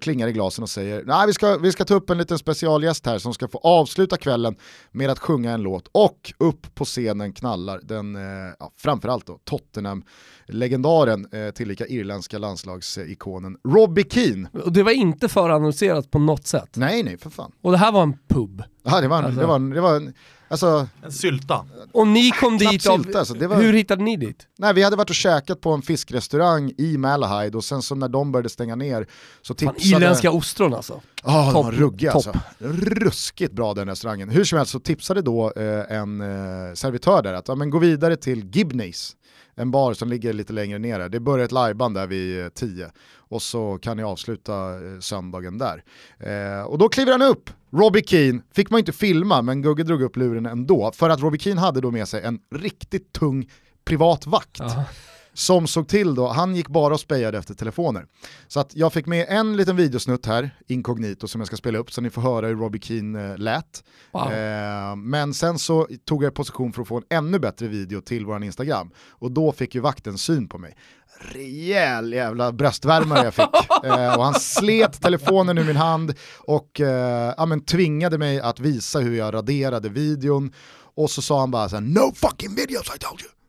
klingar 0.00 0.28
i 0.28 0.32
glasen 0.32 0.62
och 0.62 0.70
säger 0.70 1.02
nej 1.06 1.26
vi 1.26 1.32
ska, 1.32 1.56
vi 1.56 1.72
ska 1.72 1.84
ta 1.84 1.94
upp 1.94 2.10
en 2.10 2.18
liten 2.18 2.38
specialgäst 2.38 3.06
här 3.06 3.18
som 3.18 3.34
ska 3.34 3.48
få 3.48 3.58
avsluta 3.58 4.16
kvällen 4.16 4.56
med 4.90 5.10
att 5.10 5.18
sjunga 5.18 5.52
en 5.52 5.62
låt. 5.62 5.88
Och 5.92 6.32
upp 6.38 6.74
på 6.74 6.84
scenen 6.84 7.32
knallar 7.32 7.80
den, 7.82 8.14
ja, 8.58 8.72
framförallt 8.76 9.26
då 9.26 9.38
Tottenham 9.44 10.04
legendaren, 10.46 11.26
tillika 11.54 11.86
irländska 11.86 12.38
landslagsikonen 12.38 13.56
Robbie 13.68 13.99
Keane. 14.04 14.48
Och 14.64 14.72
det 14.72 14.82
var 14.82 14.92
inte 14.92 15.28
förannonserat 15.28 16.10
på 16.10 16.18
något 16.18 16.46
sätt. 16.46 16.68
Nej, 16.76 17.02
nej, 17.02 17.18
för 17.18 17.30
fan. 17.30 17.52
Och 17.62 17.72
det 17.72 17.78
här 17.78 17.92
var 17.92 18.02
en 18.02 18.18
pub. 18.28 18.62
Ja, 18.82 19.00
det 19.00 19.08
var, 19.08 19.18
en, 19.18 19.24
Alltså. 19.24 19.40
det 19.40 19.46
var, 19.46 19.56
en, 19.56 19.70
det 19.70 19.80
var 19.80 19.96
en, 19.96 20.12
alltså, 20.48 20.88
En 21.04 21.12
sylta. 21.12 21.66
Och 21.92 22.06
ni 22.06 22.30
kom 22.30 22.58
knappt 22.58 22.72
dit 22.72 22.86
av... 22.86 23.02
sylta, 23.02 23.18
alltså, 23.18 23.34
det 23.34 23.46
var- 23.46 23.56
Hur 23.56 23.72
hittade 23.72 24.02
ni 24.02 24.16
dit? 24.16 24.46
nej, 24.58 24.74
vi 24.74 24.82
hade 24.82 24.96
varit 24.96 25.10
och 25.10 25.14
käkat 25.16 25.60
på 25.60 25.70
en 25.72 25.82
fiskrestaurang 25.82 26.72
i 26.78 26.96
Malahide 26.98 27.56
och 27.56 27.64
sen 27.64 27.82
så 27.82 27.94
när 27.94 28.08
de 28.08 28.32
började 28.32 28.48
stänga 28.48 28.76
ner 28.76 29.06
så 29.42 29.54
Fan, 29.54 29.74
tipsade... 29.74 29.96
irländska 30.04 30.30
ostron 30.30 30.74
alltså. 30.74 31.00
Ja, 31.24 31.44
de 31.46 31.52
Topp, 31.52 31.64
var 31.64 31.72
ruggiga 31.72 32.12
alltså. 32.12 32.32
Ruskigt 32.58 33.52
bra 33.52 33.74
den 33.74 33.88
restaurangen. 33.88 34.28
Hur 34.28 34.44
som 34.44 34.58
helst 34.58 34.72
så 34.72 34.80
tipsade 34.80 35.22
då 35.22 35.52
eh, 35.56 35.96
en 35.96 36.20
eh, 36.20 36.74
servitör 36.74 37.22
där 37.22 37.34
att 37.34 37.48
ja, 37.48 37.54
men 37.54 37.70
gå 37.70 37.78
vidare 37.78 38.16
till 38.16 38.50
Gibneys, 38.56 39.16
en 39.54 39.70
bar 39.70 39.94
som 39.94 40.08
ligger 40.08 40.32
lite 40.32 40.52
längre 40.52 40.78
ner. 40.78 41.08
Det 41.08 41.20
börjar 41.20 41.44
ett 41.44 41.52
liveband 41.52 41.94
där 41.94 42.06
vid 42.06 42.40
eh, 42.42 42.48
10 42.48 42.90
och 43.30 43.42
så 43.42 43.78
kan 43.78 43.96
ni 43.96 44.02
avsluta 44.02 44.74
eh, 44.74 44.98
söndagen 45.00 45.58
där. 45.58 45.84
Eh, 46.18 46.62
och 46.62 46.78
då 46.78 46.88
kliver 46.88 47.12
han 47.12 47.22
upp, 47.22 47.50
Robbie 47.72 48.02
Keane, 48.06 48.40
fick 48.54 48.70
man 48.70 48.78
inte 48.78 48.92
filma 48.92 49.42
men 49.42 49.62
Gugge 49.62 49.82
drog 49.82 50.02
upp 50.02 50.16
luren 50.16 50.46
ändå 50.46 50.92
för 50.94 51.10
att 51.10 51.20
Robbie 51.20 51.38
Keane 51.38 51.60
hade 51.60 51.80
då 51.80 51.90
med 51.90 52.08
sig 52.08 52.22
en 52.22 52.38
riktigt 52.54 53.12
tung 53.12 53.50
privat 53.84 54.26
vakt 54.26 54.58
Ja 54.58 54.84
som 55.32 55.66
såg 55.66 55.88
till 55.88 56.14
då, 56.14 56.28
han 56.28 56.56
gick 56.56 56.68
bara 56.68 56.94
och 56.94 57.00
spejade 57.00 57.38
efter 57.38 57.54
telefoner. 57.54 58.06
Så 58.48 58.60
att 58.60 58.76
jag 58.76 58.92
fick 58.92 59.06
med 59.06 59.26
en 59.28 59.56
liten 59.56 59.76
videosnutt 59.76 60.26
här, 60.26 60.50
inkognito, 60.66 61.28
som 61.28 61.40
jag 61.40 61.46
ska 61.46 61.56
spela 61.56 61.78
upp 61.78 61.92
så 61.92 62.00
ni 62.00 62.10
får 62.10 62.22
höra 62.22 62.46
hur 62.46 62.56
Robbie 62.56 62.80
Keane 62.80 63.30
eh, 63.30 63.38
lät. 63.38 63.84
Wow. 64.12 64.32
Eh, 64.32 64.96
men 64.96 65.34
sen 65.34 65.58
så 65.58 65.88
tog 66.04 66.24
jag 66.24 66.34
position 66.34 66.72
för 66.72 66.82
att 66.82 66.88
få 66.88 66.96
en 66.96 67.04
ännu 67.10 67.38
bättre 67.38 67.68
video 67.68 68.00
till 68.00 68.26
våran 68.26 68.42
Instagram 68.42 68.90
och 69.10 69.32
då 69.32 69.52
fick 69.52 69.74
ju 69.74 69.80
vakten 69.80 70.18
syn 70.18 70.48
på 70.48 70.58
mig. 70.58 70.76
Rejäl 71.20 72.12
jävla 72.12 72.52
bröstvärmare 72.52 73.24
jag 73.24 73.34
fick. 73.34 73.46
Eh, 73.84 74.14
och 74.16 74.24
han 74.24 74.34
slet 74.34 75.02
telefonen 75.02 75.58
ur 75.58 75.64
min 75.64 75.76
hand 75.76 76.14
och 76.38 76.80
eh, 76.80 77.34
ja, 77.36 77.46
men 77.46 77.60
tvingade 77.64 78.18
mig 78.18 78.40
att 78.40 78.60
visa 78.60 78.98
hur 78.98 79.16
jag 79.16 79.34
raderade 79.34 79.88
videon. 79.88 80.52
Och 80.94 81.10
så 81.10 81.22
sa 81.22 81.40
han 81.40 81.50
bara 81.50 81.68
så 81.68 81.76
här: 81.76 81.82
no 81.82 82.14
fucking 82.14 82.54
videos 82.54 82.96
I 82.96 82.98
told 82.98 83.20
you. 83.20 83.39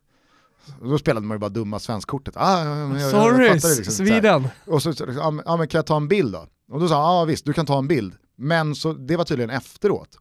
Då 0.82 0.98
spelade 0.98 1.26
man 1.26 1.34
ju 1.34 1.38
bara 1.38 1.50
dumma 1.50 1.78
svenskkortet. 1.78 2.34
Ah, 2.36 2.64
jag, 2.64 3.10
Sorry, 3.10 3.46
jag 3.46 3.54
liksom. 3.54 3.84
Så. 3.84 3.90
Sweden. 3.90 4.48
Och 4.66 4.82
så, 4.82 4.92
så 4.92 5.04
ja, 5.16 5.30
men- 5.56 5.68
kan 5.68 5.78
jag 5.78 5.86
ta 5.86 5.96
en 5.96 6.08
bild 6.08 6.32
då? 6.32 6.46
Och 6.72 6.80
då 6.80 6.88
sa 6.88 6.94
han, 6.94 7.16
ja 7.16 7.24
visst 7.24 7.44
du 7.44 7.52
kan 7.52 7.66
ta 7.66 7.78
en 7.78 7.88
bild. 7.88 8.14
Men 8.38 8.74
så, 8.74 8.92
det 8.92 9.16
var 9.16 9.24
tydligen 9.24 9.50
efteråt. 9.50 10.18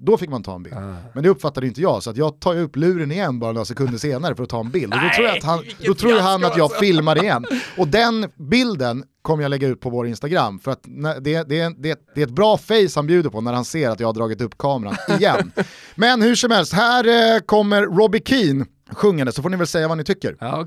Då 0.00 0.16
fick 0.16 0.30
man 0.30 0.42
ta 0.42 0.54
en 0.54 0.62
bild. 0.62 0.76
Ah. 0.76 0.94
Men 1.14 1.22
det 1.22 1.28
uppfattade 1.28 1.66
inte 1.66 1.80
jag, 1.80 2.02
så 2.02 2.10
att 2.10 2.16
jag 2.16 2.40
tar 2.40 2.56
upp 2.58 2.76
luren 2.76 3.12
igen 3.12 3.38
bara 3.38 3.52
några 3.52 3.64
sekunder 3.64 3.98
senare 3.98 4.34
för 4.34 4.42
att 4.42 4.48
ta 4.48 4.60
en 4.60 4.70
bild. 4.70 4.94
Och 4.94 5.00
då 5.00 5.08
tror 5.16 5.26
jag 5.26 5.38
att 5.38 5.44
han, 5.44 5.64
då 5.86 5.94
tror 5.94 6.20
han 6.20 6.44
att 6.44 6.56
jag 6.56 6.64
alltså. 6.64 6.78
filmar 6.78 7.22
igen. 7.22 7.44
Och 7.78 7.88
den 7.88 8.30
bilden 8.36 9.04
kommer 9.22 9.42
jag 9.42 9.50
lägga 9.50 9.68
ut 9.68 9.80
på 9.80 9.90
vår 9.90 10.06
Instagram. 10.06 10.58
För 10.58 10.70
att 10.70 10.82
det, 11.20 11.44
det, 11.48 11.48
det, 11.48 12.00
det 12.14 12.20
är 12.20 12.26
ett 12.26 12.30
bra 12.30 12.58
face 12.58 12.88
han 12.94 13.06
bjuder 13.06 13.30
på 13.30 13.40
när 13.40 13.52
han 13.52 13.64
ser 13.64 13.90
att 13.90 14.00
jag 14.00 14.08
har 14.08 14.14
dragit 14.14 14.40
upp 14.40 14.58
kameran 14.58 14.96
igen. 15.18 15.52
Men 15.94 16.22
hur 16.22 16.34
som 16.34 16.50
helst, 16.50 16.72
här 16.72 17.34
eh, 17.34 17.40
kommer 17.40 17.82
Robbie 17.82 18.22
Keane 18.24 18.64
sjungande 18.90 19.32
så 19.32 19.42
får 19.42 19.50
ni 19.50 19.56
väl 19.56 19.66
säga 19.66 19.88
vad 19.88 19.96
ni 19.98 20.04
tycker. 20.04 20.36
Ja, 20.40 20.60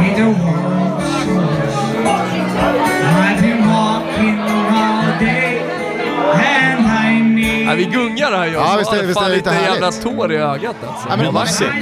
need 0.00 0.18
Ja, 7.68 7.74
vi 7.74 7.84
gungar 7.84 8.32
här 8.32 8.46
Ja, 8.46 8.52
jag 8.52 8.78
visst 8.78 8.92
är 8.92 8.96
det- 8.96 9.06
visst 9.06 9.18
är 9.18 9.22
fan 9.22 9.30
det 9.30 9.36
lite 9.36 9.50
lite 9.50 9.62
jävla 9.62 9.86
härligt. 9.86 10.02
tår 10.02 10.32
i 10.32 10.36
ögat 10.36 10.76
alltså. 10.88 11.08
Ja, 11.08 11.16
men- 11.16 11.26
Vad 11.26 11.34
vackert. 11.34 11.72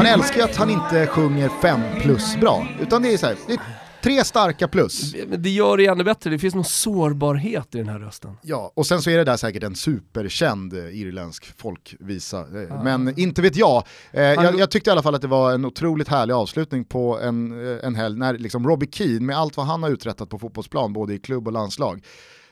Man 0.00 0.06
älskar 0.06 0.36
ju 0.36 0.42
att 0.42 0.56
han 0.56 0.70
inte 0.70 1.06
sjunger 1.06 1.48
5 1.48 1.80
plus 2.00 2.36
bra, 2.36 2.68
utan 2.80 3.02
det 3.02 3.12
är 3.12 3.16
så 3.16 3.26
här, 3.26 3.36
det 3.46 3.52
är 3.52 3.60
tre 4.02 4.24
starka 4.24 4.68
plus. 4.68 5.14
Men 5.28 5.42
det 5.42 5.50
gör 5.50 5.76
det 5.76 5.86
ännu 5.86 6.04
bättre, 6.04 6.30
det 6.30 6.38
finns 6.38 6.54
någon 6.54 6.64
sårbarhet 6.64 7.74
i 7.74 7.78
den 7.78 7.88
här 7.88 7.98
rösten. 7.98 8.36
Ja, 8.42 8.72
och 8.74 8.86
sen 8.86 9.02
så 9.02 9.10
är 9.10 9.18
det 9.18 9.24
där 9.24 9.36
säkert 9.36 9.62
en 9.62 9.74
superkänd 9.74 10.72
eh, 10.72 11.00
irländsk 11.00 11.60
folkvisa. 11.60 12.38
Eh, 12.40 12.82
Men 12.82 13.18
inte 13.18 13.42
vet 13.42 13.56
jag. 13.56 13.84
Eh, 14.12 14.22
jag. 14.22 14.58
Jag 14.58 14.70
tyckte 14.70 14.90
i 14.90 14.92
alla 14.92 15.02
fall 15.02 15.14
att 15.14 15.22
det 15.22 15.28
var 15.28 15.52
en 15.52 15.64
otroligt 15.64 16.08
härlig 16.08 16.34
avslutning 16.34 16.84
på 16.84 17.18
en, 17.20 17.52
en 17.82 17.94
helg 17.94 18.18
när 18.18 18.38
liksom 18.38 18.68
Robbie 18.68 18.88
Keane, 18.92 19.20
med 19.20 19.38
allt 19.38 19.56
vad 19.56 19.66
han 19.66 19.82
har 19.82 19.90
uträttat 19.90 20.28
på 20.28 20.38
fotbollsplan, 20.38 20.92
både 20.92 21.14
i 21.14 21.18
klubb 21.18 21.46
och 21.46 21.52
landslag, 21.52 22.02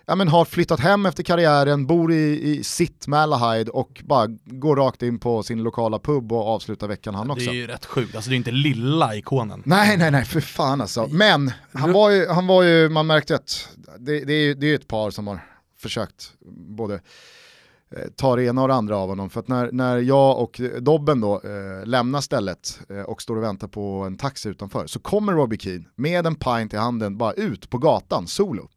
ja, 0.08 0.14
men 0.14 0.28
har 0.28 0.44
flyttat 0.44 0.80
hem 0.80 1.06
efter 1.06 1.22
karriären, 1.22 1.86
bor 1.86 2.12
i, 2.12 2.50
i 2.50 2.64
sitt 2.64 3.06
Malahide 3.06 3.70
och 3.70 4.02
bara 4.04 4.26
går 4.44 4.76
rakt 4.76 5.02
in 5.02 5.18
på 5.18 5.42
sin 5.42 5.62
lokala 5.62 5.98
pub 5.98 6.32
och 6.32 6.46
avslutar 6.46 6.88
veckan 6.88 7.14
han 7.14 7.26
Det 7.26 7.32
också. 7.32 7.50
är 7.50 7.54
ju 7.54 7.66
rätt 7.66 7.86
sjukt, 7.86 8.14
alltså 8.14 8.30
det 8.30 8.34
är 8.34 8.36
inte 8.36 8.50
lilla 8.50 9.16
ikonen. 9.16 9.62
Nej, 9.66 9.96
nej, 9.96 10.10
nej, 10.10 10.24
för 10.24 10.40
fan 10.40 10.80
alltså. 10.80 11.06
Men 11.10 11.52
han 11.72 11.92
var 11.92 12.10
ju, 12.10 12.26
han 12.28 12.46
var 12.46 12.62
ju 12.62 12.88
man 12.88 13.06
märkte 13.06 13.34
att 13.34 13.68
det, 13.98 14.24
det 14.24 14.32
är 14.32 14.42
ju 14.42 14.54
det 14.54 14.66
är 14.66 14.74
ett 14.74 14.88
par 14.88 15.10
som 15.10 15.26
har 15.26 15.40
försökt 15.78 16.32
både 16.76 16.94
eh, 16.94 18.02
ta 18.16 18.36
det 18.36 18.44
ena 18.44 18.62
och 18.62 18.68
det 18.68 18.74
andra 18.74 18.96
av 18.96 19.08
honom. 19.08 19.30
För 19.30 19.40
att 19.40 19.48
när, 19.48 19.72
när 19.72 19.96
jag 19.98 20.38
och 20.38 20.60
Dobben 20.80 21.20
då 21.20 21.34
eh, 21.34 21.86
lämnar 21.86 22.20
stället 22.20 22.80
eh, 22.90 23.00
och 23.00 23.22
står 23.22 23.36
och 23.36 23.42
väntar 23.42 23.68
på 23.68 24.04
en 24.06 24.16
taxi 24.16 24.48
utanför 24.48 24.86
så 24.86 24.98
kommer 25.00 25.32
Robbie 25.32 25.58
Keane 25.58 25.84
med 25.94 26.26
en 26.26 26.34
pint 26.34 26.74
i 26.74 26.76
handen 26.76 27.18
bara 27.18 27.32
ut 27.32 27.70
på 27.70 27.78
gatan 27.78 28.26
solo. 28.26 28.68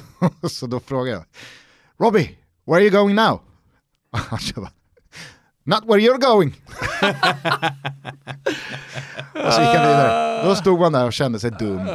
så 0.50 0.66
då 0.66 0.80
frågar 0.80 1.12
jag, 1.12 1.24
Robbie, 1.98 2.38
where 2.66 2.76
are 2.76 2.82
you 2.82 2.90
going 2.90 3.14
now? 3.14 3.40
Han 4.12 4.38
bara, 4.56 4.70
Not 5.64 5.84
where 5.86 6.00
you're 6.00 6.18
going. 6.18 6.50
och 9.46 9.52
så 9.52 9.60
gick 9.60 9.76
han 9.76 9.88
vidare. 9.88 10.42
Då 10.44 10.54
stod 10.54 10.80
man 10.80 10.92
där 10.92 11.06
och 11.06 11.12
kände 11.12 11.40
sig 11.40 11.50
dum. 11.50 11.88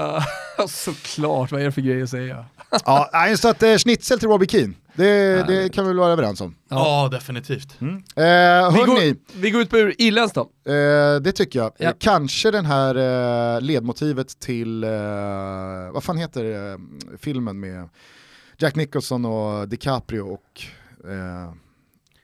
Såklart, 0.68 1.52
vad 1.52 1.62
är 1.62 1.66
det 1.66 1.72
för 1.72 1.82
grejer 1.82 2.04
att 2.04 2.10
säga? 2.10 2.46
Ja, 2.86 3.36
så 3.38 3.50
att 3.50 3.64
eh, 3.64 3.76
schnitzel 3.78 4.20
till 4.20 4.28
Robbie 4.28 4.48
Keane, 4.48 4.74
det, 4.98 5.44
det 5.48 5.70
kan 5.74 5.84
vi 5.86 5.88
väl 5.90 5.98
vara 6.00 6.12
överens 6.12 6.42
om. 6.42 6.56
Ja, 6.70 7.10
definitivt. 7.12 7.78
Eh, 7.82 7.88
Vi 8.16 8.22
hörni, 8.22 8.86
går, 9.12 9.16
vi 9.42 9.52
går 9.52 9.62
ut 9.62 9.70
på 9.70 9.78
irländskt 9.78 10.36
då. 10.36 10.72
eh, 10.72 11.16
det 11.22 11.32
tycker 11.32 11.60
jag. 11.60 11.72
Ja. 11.78 11.90
Eh, 11.90 11.96
kanske 12.00 12.52
den 12.52 12.66
här 12.66 12.96
eh, 13.56 13.62
ledmotivet 13.62 14.40
till, 14.40 14.84
eh, 14.84 14.90
vad 15.94 16.04
fan 16.04 16.18
heter 16.18 16.72
eh, 16.72 16.78
filmen 17.18 17.60
med 17.60 17.90
Jack 18.58 18.76
Nicholson 18.76 19.26
och 19.26 19.68
DiCaprio 19.70 20.22
och 20.22 20.62
eh, 21.12 21.54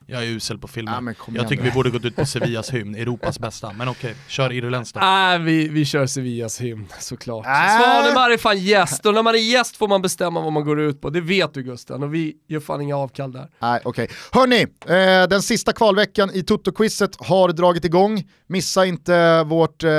Jag 0.07 0.23
är 0.23 0.27
usel 0.27 0.57
på 0.57 0.67
filmer. 0.67 1.13
Kom 1.13 1.35
jag 1.35 1.41
igen 1.41 1.49
tycker 1.49 1.63
vi 1.63 1.71
borde 1.71 1.89
gått 1.89 2.05
ut 2.05 2.15
på 2.15 2.25
Sevillas 2.33 2.69
hymn, 2.69 2.95
Europas 2.95 3.39
bästa. 3.39 3.73
Men 3.73 3.87
okej, 3.87 4.15
kör 4.27 4.51
irländskt 4.53 4.95
då. 4.95 4.99
Nej, 4.99 5.39
vi, 5.39 5.67
vi 5.67 5.85
kör 5.85 6.05
Sevillas 6.05 6.61
hymn 6.61 6.87
såklart. 6.99 7.45
Äh. 7.45 7.51
Svanemar 7.51 8.29
är 8.29 8.37
fan 8.37 8.59
gäst 8.59 9.05
och 9.05 9.13
när 9.13 9.23
man 9.23 9.35
är 9.35 9.39
gäst 9.39 9.77
får 9.77 9.87
man 9.87 10.01
bestämma 10.01 10.41
vad 10.41 10.53
man 10.53 10.65
går 10.65 10.79
ut 10.79 11.01
på. 11.01 11.09
Det 11.09 11.21
vet 11.21 11.53
du 11.53 11.63
Gusten 11.63 12.03
och 12.03 12.13
vi 12.13 12.33
gör 12.47 12.59
fan 12.59 12.81
inga 12.81 12.97
avkall 12.97 13.31
där. 13.31 13.49
Nej, 13.59 13.81
okej. 13.83 14.09
Hörni, 14.31 14.61
eh, 14.61 15.27
den 15.29 15.41
sista 15.41 15.73
kvalveckan 15.73 16.31
i 16.33 16.43
Toto-quizet 16.43 17.15
har 17.19 17.49
dragit 17.49 17.85
igång. 17.85 18.23
Missa 18.47 18.85
inte 18.85 19.43
vårt 19.43 19.83
eh, 19.83 19.89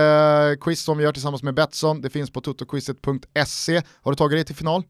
quiz 0.60 0.82
som 0.82 0.98
vi 0.98 1.04
gör 1.04 1.12
tillsammans 1.12 1.42
med 1.42 1.54
Betsson. 1.54 2.00
Det 2.00 2.10
finns 2.10 2.30
på 2.30 2.40
totoquizet.se. 2.40 3.82
Har 4.02 4.12
du 4.12 4.16
tagit 4.16 4.36
dig 4.36 4.44
till 4.44 4.56
final? 4.56 4.82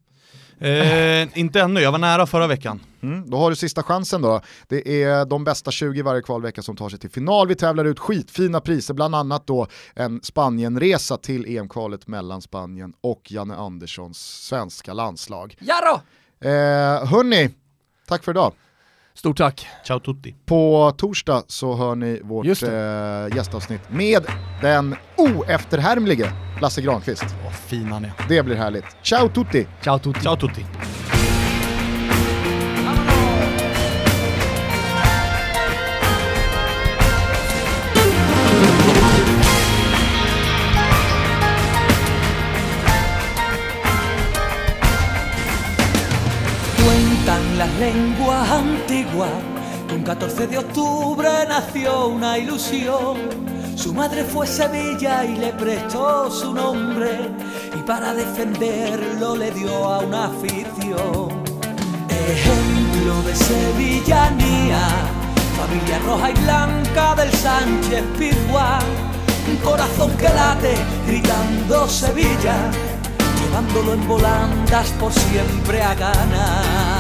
Eh, 0.58 1.38
inte 1.38 1.60
ännu, 1.60 1.80
jag 1.80 1.92
var 1.92 1.98
nära 1.98 2.26
förra 2.26 2.46
veckan. 2.46 2.80
Mm, 3.02 3.30
då 3.30 3.36
har 3.36 3.50
du 3.50 3.56
sista 3.56 3.82
chansen 3.82 4.22
då. 4.22 4.40
Det 4.68 5.02
är 5.02 5.24
de 5.24 5.44
bästa 5.44 5.70
20 5.70 6.02
varje 6.02 6.22
kvalvecka 6.22 6.62
som 6.62 6.76
tar 6.76 6.88
sig 6.88 6.98
till 6.98 7.10
final. 7.10 7.48
Vi 7.48 7.54
tävlar 7.54 7.84
ut 7.84 7.98
skitfina 7.98 8.60
priser, 8.60 8.94
bland 8.94 9.14
annat 9.14 9.46
då 9.46 9.66
en 9.94 10.20
Spanienresa 10.22 11.16
till 11.16 11.56
EM-kvalet 11.58 12.06
mellan 12.06 12.42
Spanien 12.42 12.92
och 13.00 13.32
Janne 13.32 13.56
Anderssons 13.56 14.18
svenska 14.18 14.92
landslag. 14.92 15.56
Jarro! 15.60 16.00
Eh, 16.40 17.06
hörni, 17.06 17.50
tack 18.06 18.24
för 18.24 18.32
idag. 18.32 18.52
Stort 19.18 19.36
tack. 19.36 19.66
Ciao 19.86 20.00
tutti. 20.00 20.34
På 20.46 20.92
torsdag 20.96 21.42
så 21.46 21.74
hör 21.76 21.94
ni 21.94 22.20
vårt 22.24 22.46
eh, 22.46 23.36
gästavsnitt 23.36 23.80
med 23.90 24.24
den 24.60 24.96
oefterhärmlige 25.16 26.32
Lasse 26.62 26.82
Granqvist. 26.82 27.24
Vad 27.44 27.52
fin 27.54 27.86
han 27.86 28.04
är. 28.04 28.12
Det 28.28 28.42
blir 28.42 28.56
härligt. 28.56 28.84
Ciao 29.02 29.28
tutti! 29.28 29.66
Ciao 29.82 29.98
tutti. 29.98 30.20
Ciao 30.20 30.36
tutti. 30.36 30.66
Cuentan 47.54 47.58
las 47.58 47.78
lenguas 47.78 48.50
antiguas 48.50 49.30
que 49.88 49.94
un 49.94 50.02
14 50.02 50.46
de 50.48 50.58
octubre 50.58 51.28
nació 51.48 52.08
una 52.08 52.36
ilusión. 52.38 53.16
Su 53.76 53.94
madre 53.94 54.24
fue 54.24 54.46
Sevilla 54.46 55.24
y 55.24 55.36
le 55.36 55.52
prestó 55.52 56.30
su 56.30 56.52
nombre 56.52 57.30
y 57.76 57.82
para 57.82 58.12
defenderlo 58.14 59.36
le 59.36 59.50
dio 59.52 59.72
a 59.88 60.00
una 60.00 60.26
afición. 60.26 61.28
Ejemplo 62.08 63.22
de 63.24 63.34
sevillanía, 63.36 64.88
familia 65.56 65.98
roja 66.06 66.30
y 66.30 66.34
blanca 66.34 67.14
del 67.14 67.32
Sánchez 67.32 68.02
Pizjuán. 68.18 68.82
Un 69.48 69.56
corazón 69.58 70.10
que 70.16 70.28
late 70.28 70.74
gritando 71.06 71.88
Sevilla 71.88 72.56
llevándolo 73.40 73.94
en 73.94 74.08
volandas 74.08 74.88
por 74.98 75.12
siempre 75.12 75.82
a 75.82 75.94
ganar. 75.94 76.93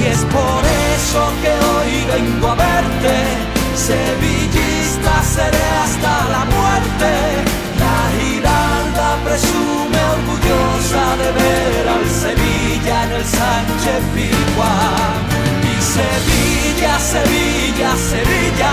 Y 0.00 0.06
es 0.06 0.18
por 0.26 0.62
eso 0.96 1.32
que 1.42 1.50
hoy 1.50 2.04
vengo 2.12 2.48
a 2.48 2.54
verte, 2.54 3.14
sevillista 3.74 5.22
seré 5.22 5.68
hasta 5.82 6.12
la 6.34 6.44
muerte. 6.44 7.10
La 7.82 7.98
Giralda 8.16 9.16
presume 9.24 10.00
orgullosa 10.16 11.04
de 11.20 11.28
ver 11.40 11.88
al 11.88 12.06
Sevilla 12.08 13.04
en 13.04 13.12
el 13.12 13.24
Sánchez 13.24 14.00
Pizjuán. 14.14 15.18
Y 15.70 15.74
Sevilla, 15.82 16.98
Sevilla, 16.98 17.90
Sevilla, 18.12 18.72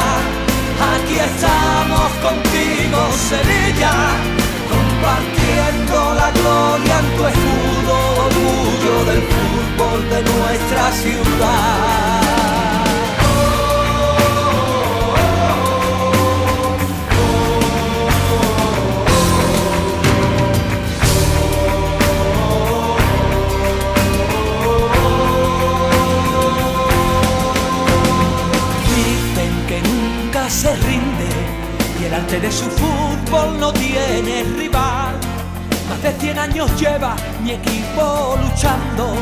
aquí 0.93 1.17
estamos 1.19 2.09
contigo, 2.21 2.99
Sevilla 3.29 4.45
compartiendo 4.69 6.13
la 6.15 6.29
gloria 6.31 6.95
en 6.99 7.07
tu 7.17 7.23
escudo, 7.33 7.84
orgullo 8.65 9.05
del 9.05 9.21
fútbol 9.21 10.09
de 10.09 10.23
nuestra 10.23 10.91
ciudad. 10.91 12.21
Que 29.67 29.81
nunca 29.81 30.47
se 30.47 30.75
rinde 30.75 31.27
y 31.99 32.03
el 32.05 32.13
arte 32.13 32.39
de 32.39 32.51
su 32.51 32.65
fútbol 32.65 33.59
no 33.59 33.73
tiene 33.73 34.43
rival 34.43 34.94
de 36.05 36.11
100 36.19 36.37
años 36.37 36.79
lleva 36.79 37.15
mi 37.41 37.53
equipo 37.53 38.37
luchando 38.39 39.15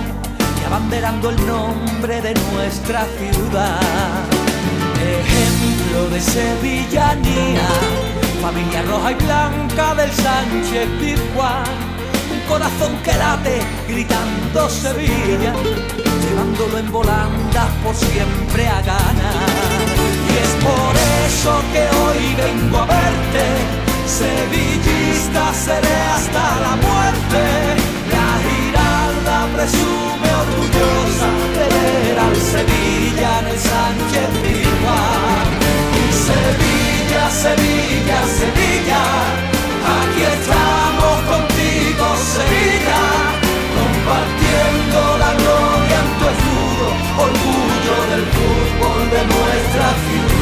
y 0.61 0.65
abanderando 0.65 1.29
el 1.29 1.47
nombre 1.47 2.21
de 2.21 2.34
nuestra 2.51 3.05
ciudad. 3.17 3.79
Ejemplo 4.99 6.09
de 6.09 6.19
sevillanía, 6.19 7.69
familia 8.41 8.81
roja 8.81 9.11
y 9.13 9.15
blanca 9.15 9.95
del 9.95 10.11
Sánchez 10.11 10.89
Pizjuán, 10.99 11.63
un 12.34 12.41
corazón 12.49 12.97
que 13.01 13.13
late 13.13 13.61
gritando 13.88 14.69
Sevilla, 14.69 15.53
llevándolo 16.21 16.79
en 16.79 16.91
volandas 16.91 17.69
por 17.81 17.95
siempre 17.95 18.67
a 18.67 18.81
ganar. 18.81 19.49
Y 20.27 20.34
es 20.38 20.51
por 20.65 20.93
eso 21.27 21.61
que 21.71 21.84
hoy 21.95 22.36
vengo 22.36 22.77
a 22.79 22.86
verte 22.88 23.92
Sevillista 24.05 25.53
seré 25.53 25.97
hasta 26.15 26.59
la 26.65 26.75
muerte. 26.75 27.43
La 28.13 28.30
Giralda 28.45 29.47
presume 29.55 30.30
orgullosa 30.43 31.30
de 31.57 31.65
ver 31.73 32.19
al 32.19 32.35
Sevilla 32.35 33.39
en 33.39 33.47
el 33.47 33.59
Sánchez 33.59 34.30
Pizjuán. 34.43 35.63
Sevilla, 36.30 37.30
Sevilla, 37.30 38.19
Sevilla, 38.39 39.03
aquí 39.97 40.23
estamos 40.38 41.15
contigo, 41.31 42.05
Sevilla, 42.38 43.01
compartiendo 43.75 45.17
la 45.17 45.31
gloria 45.41 45.97
en 46.03 46.09
tu 46.17 46.25
escudo, 46.34 46.88
orgullo 47.27 47.95
del 48.11 48.23
fútbol 48.35 49.01
de 49.11 49.21
nuestra 49.25 49.88
ciudad. 50.05 50.32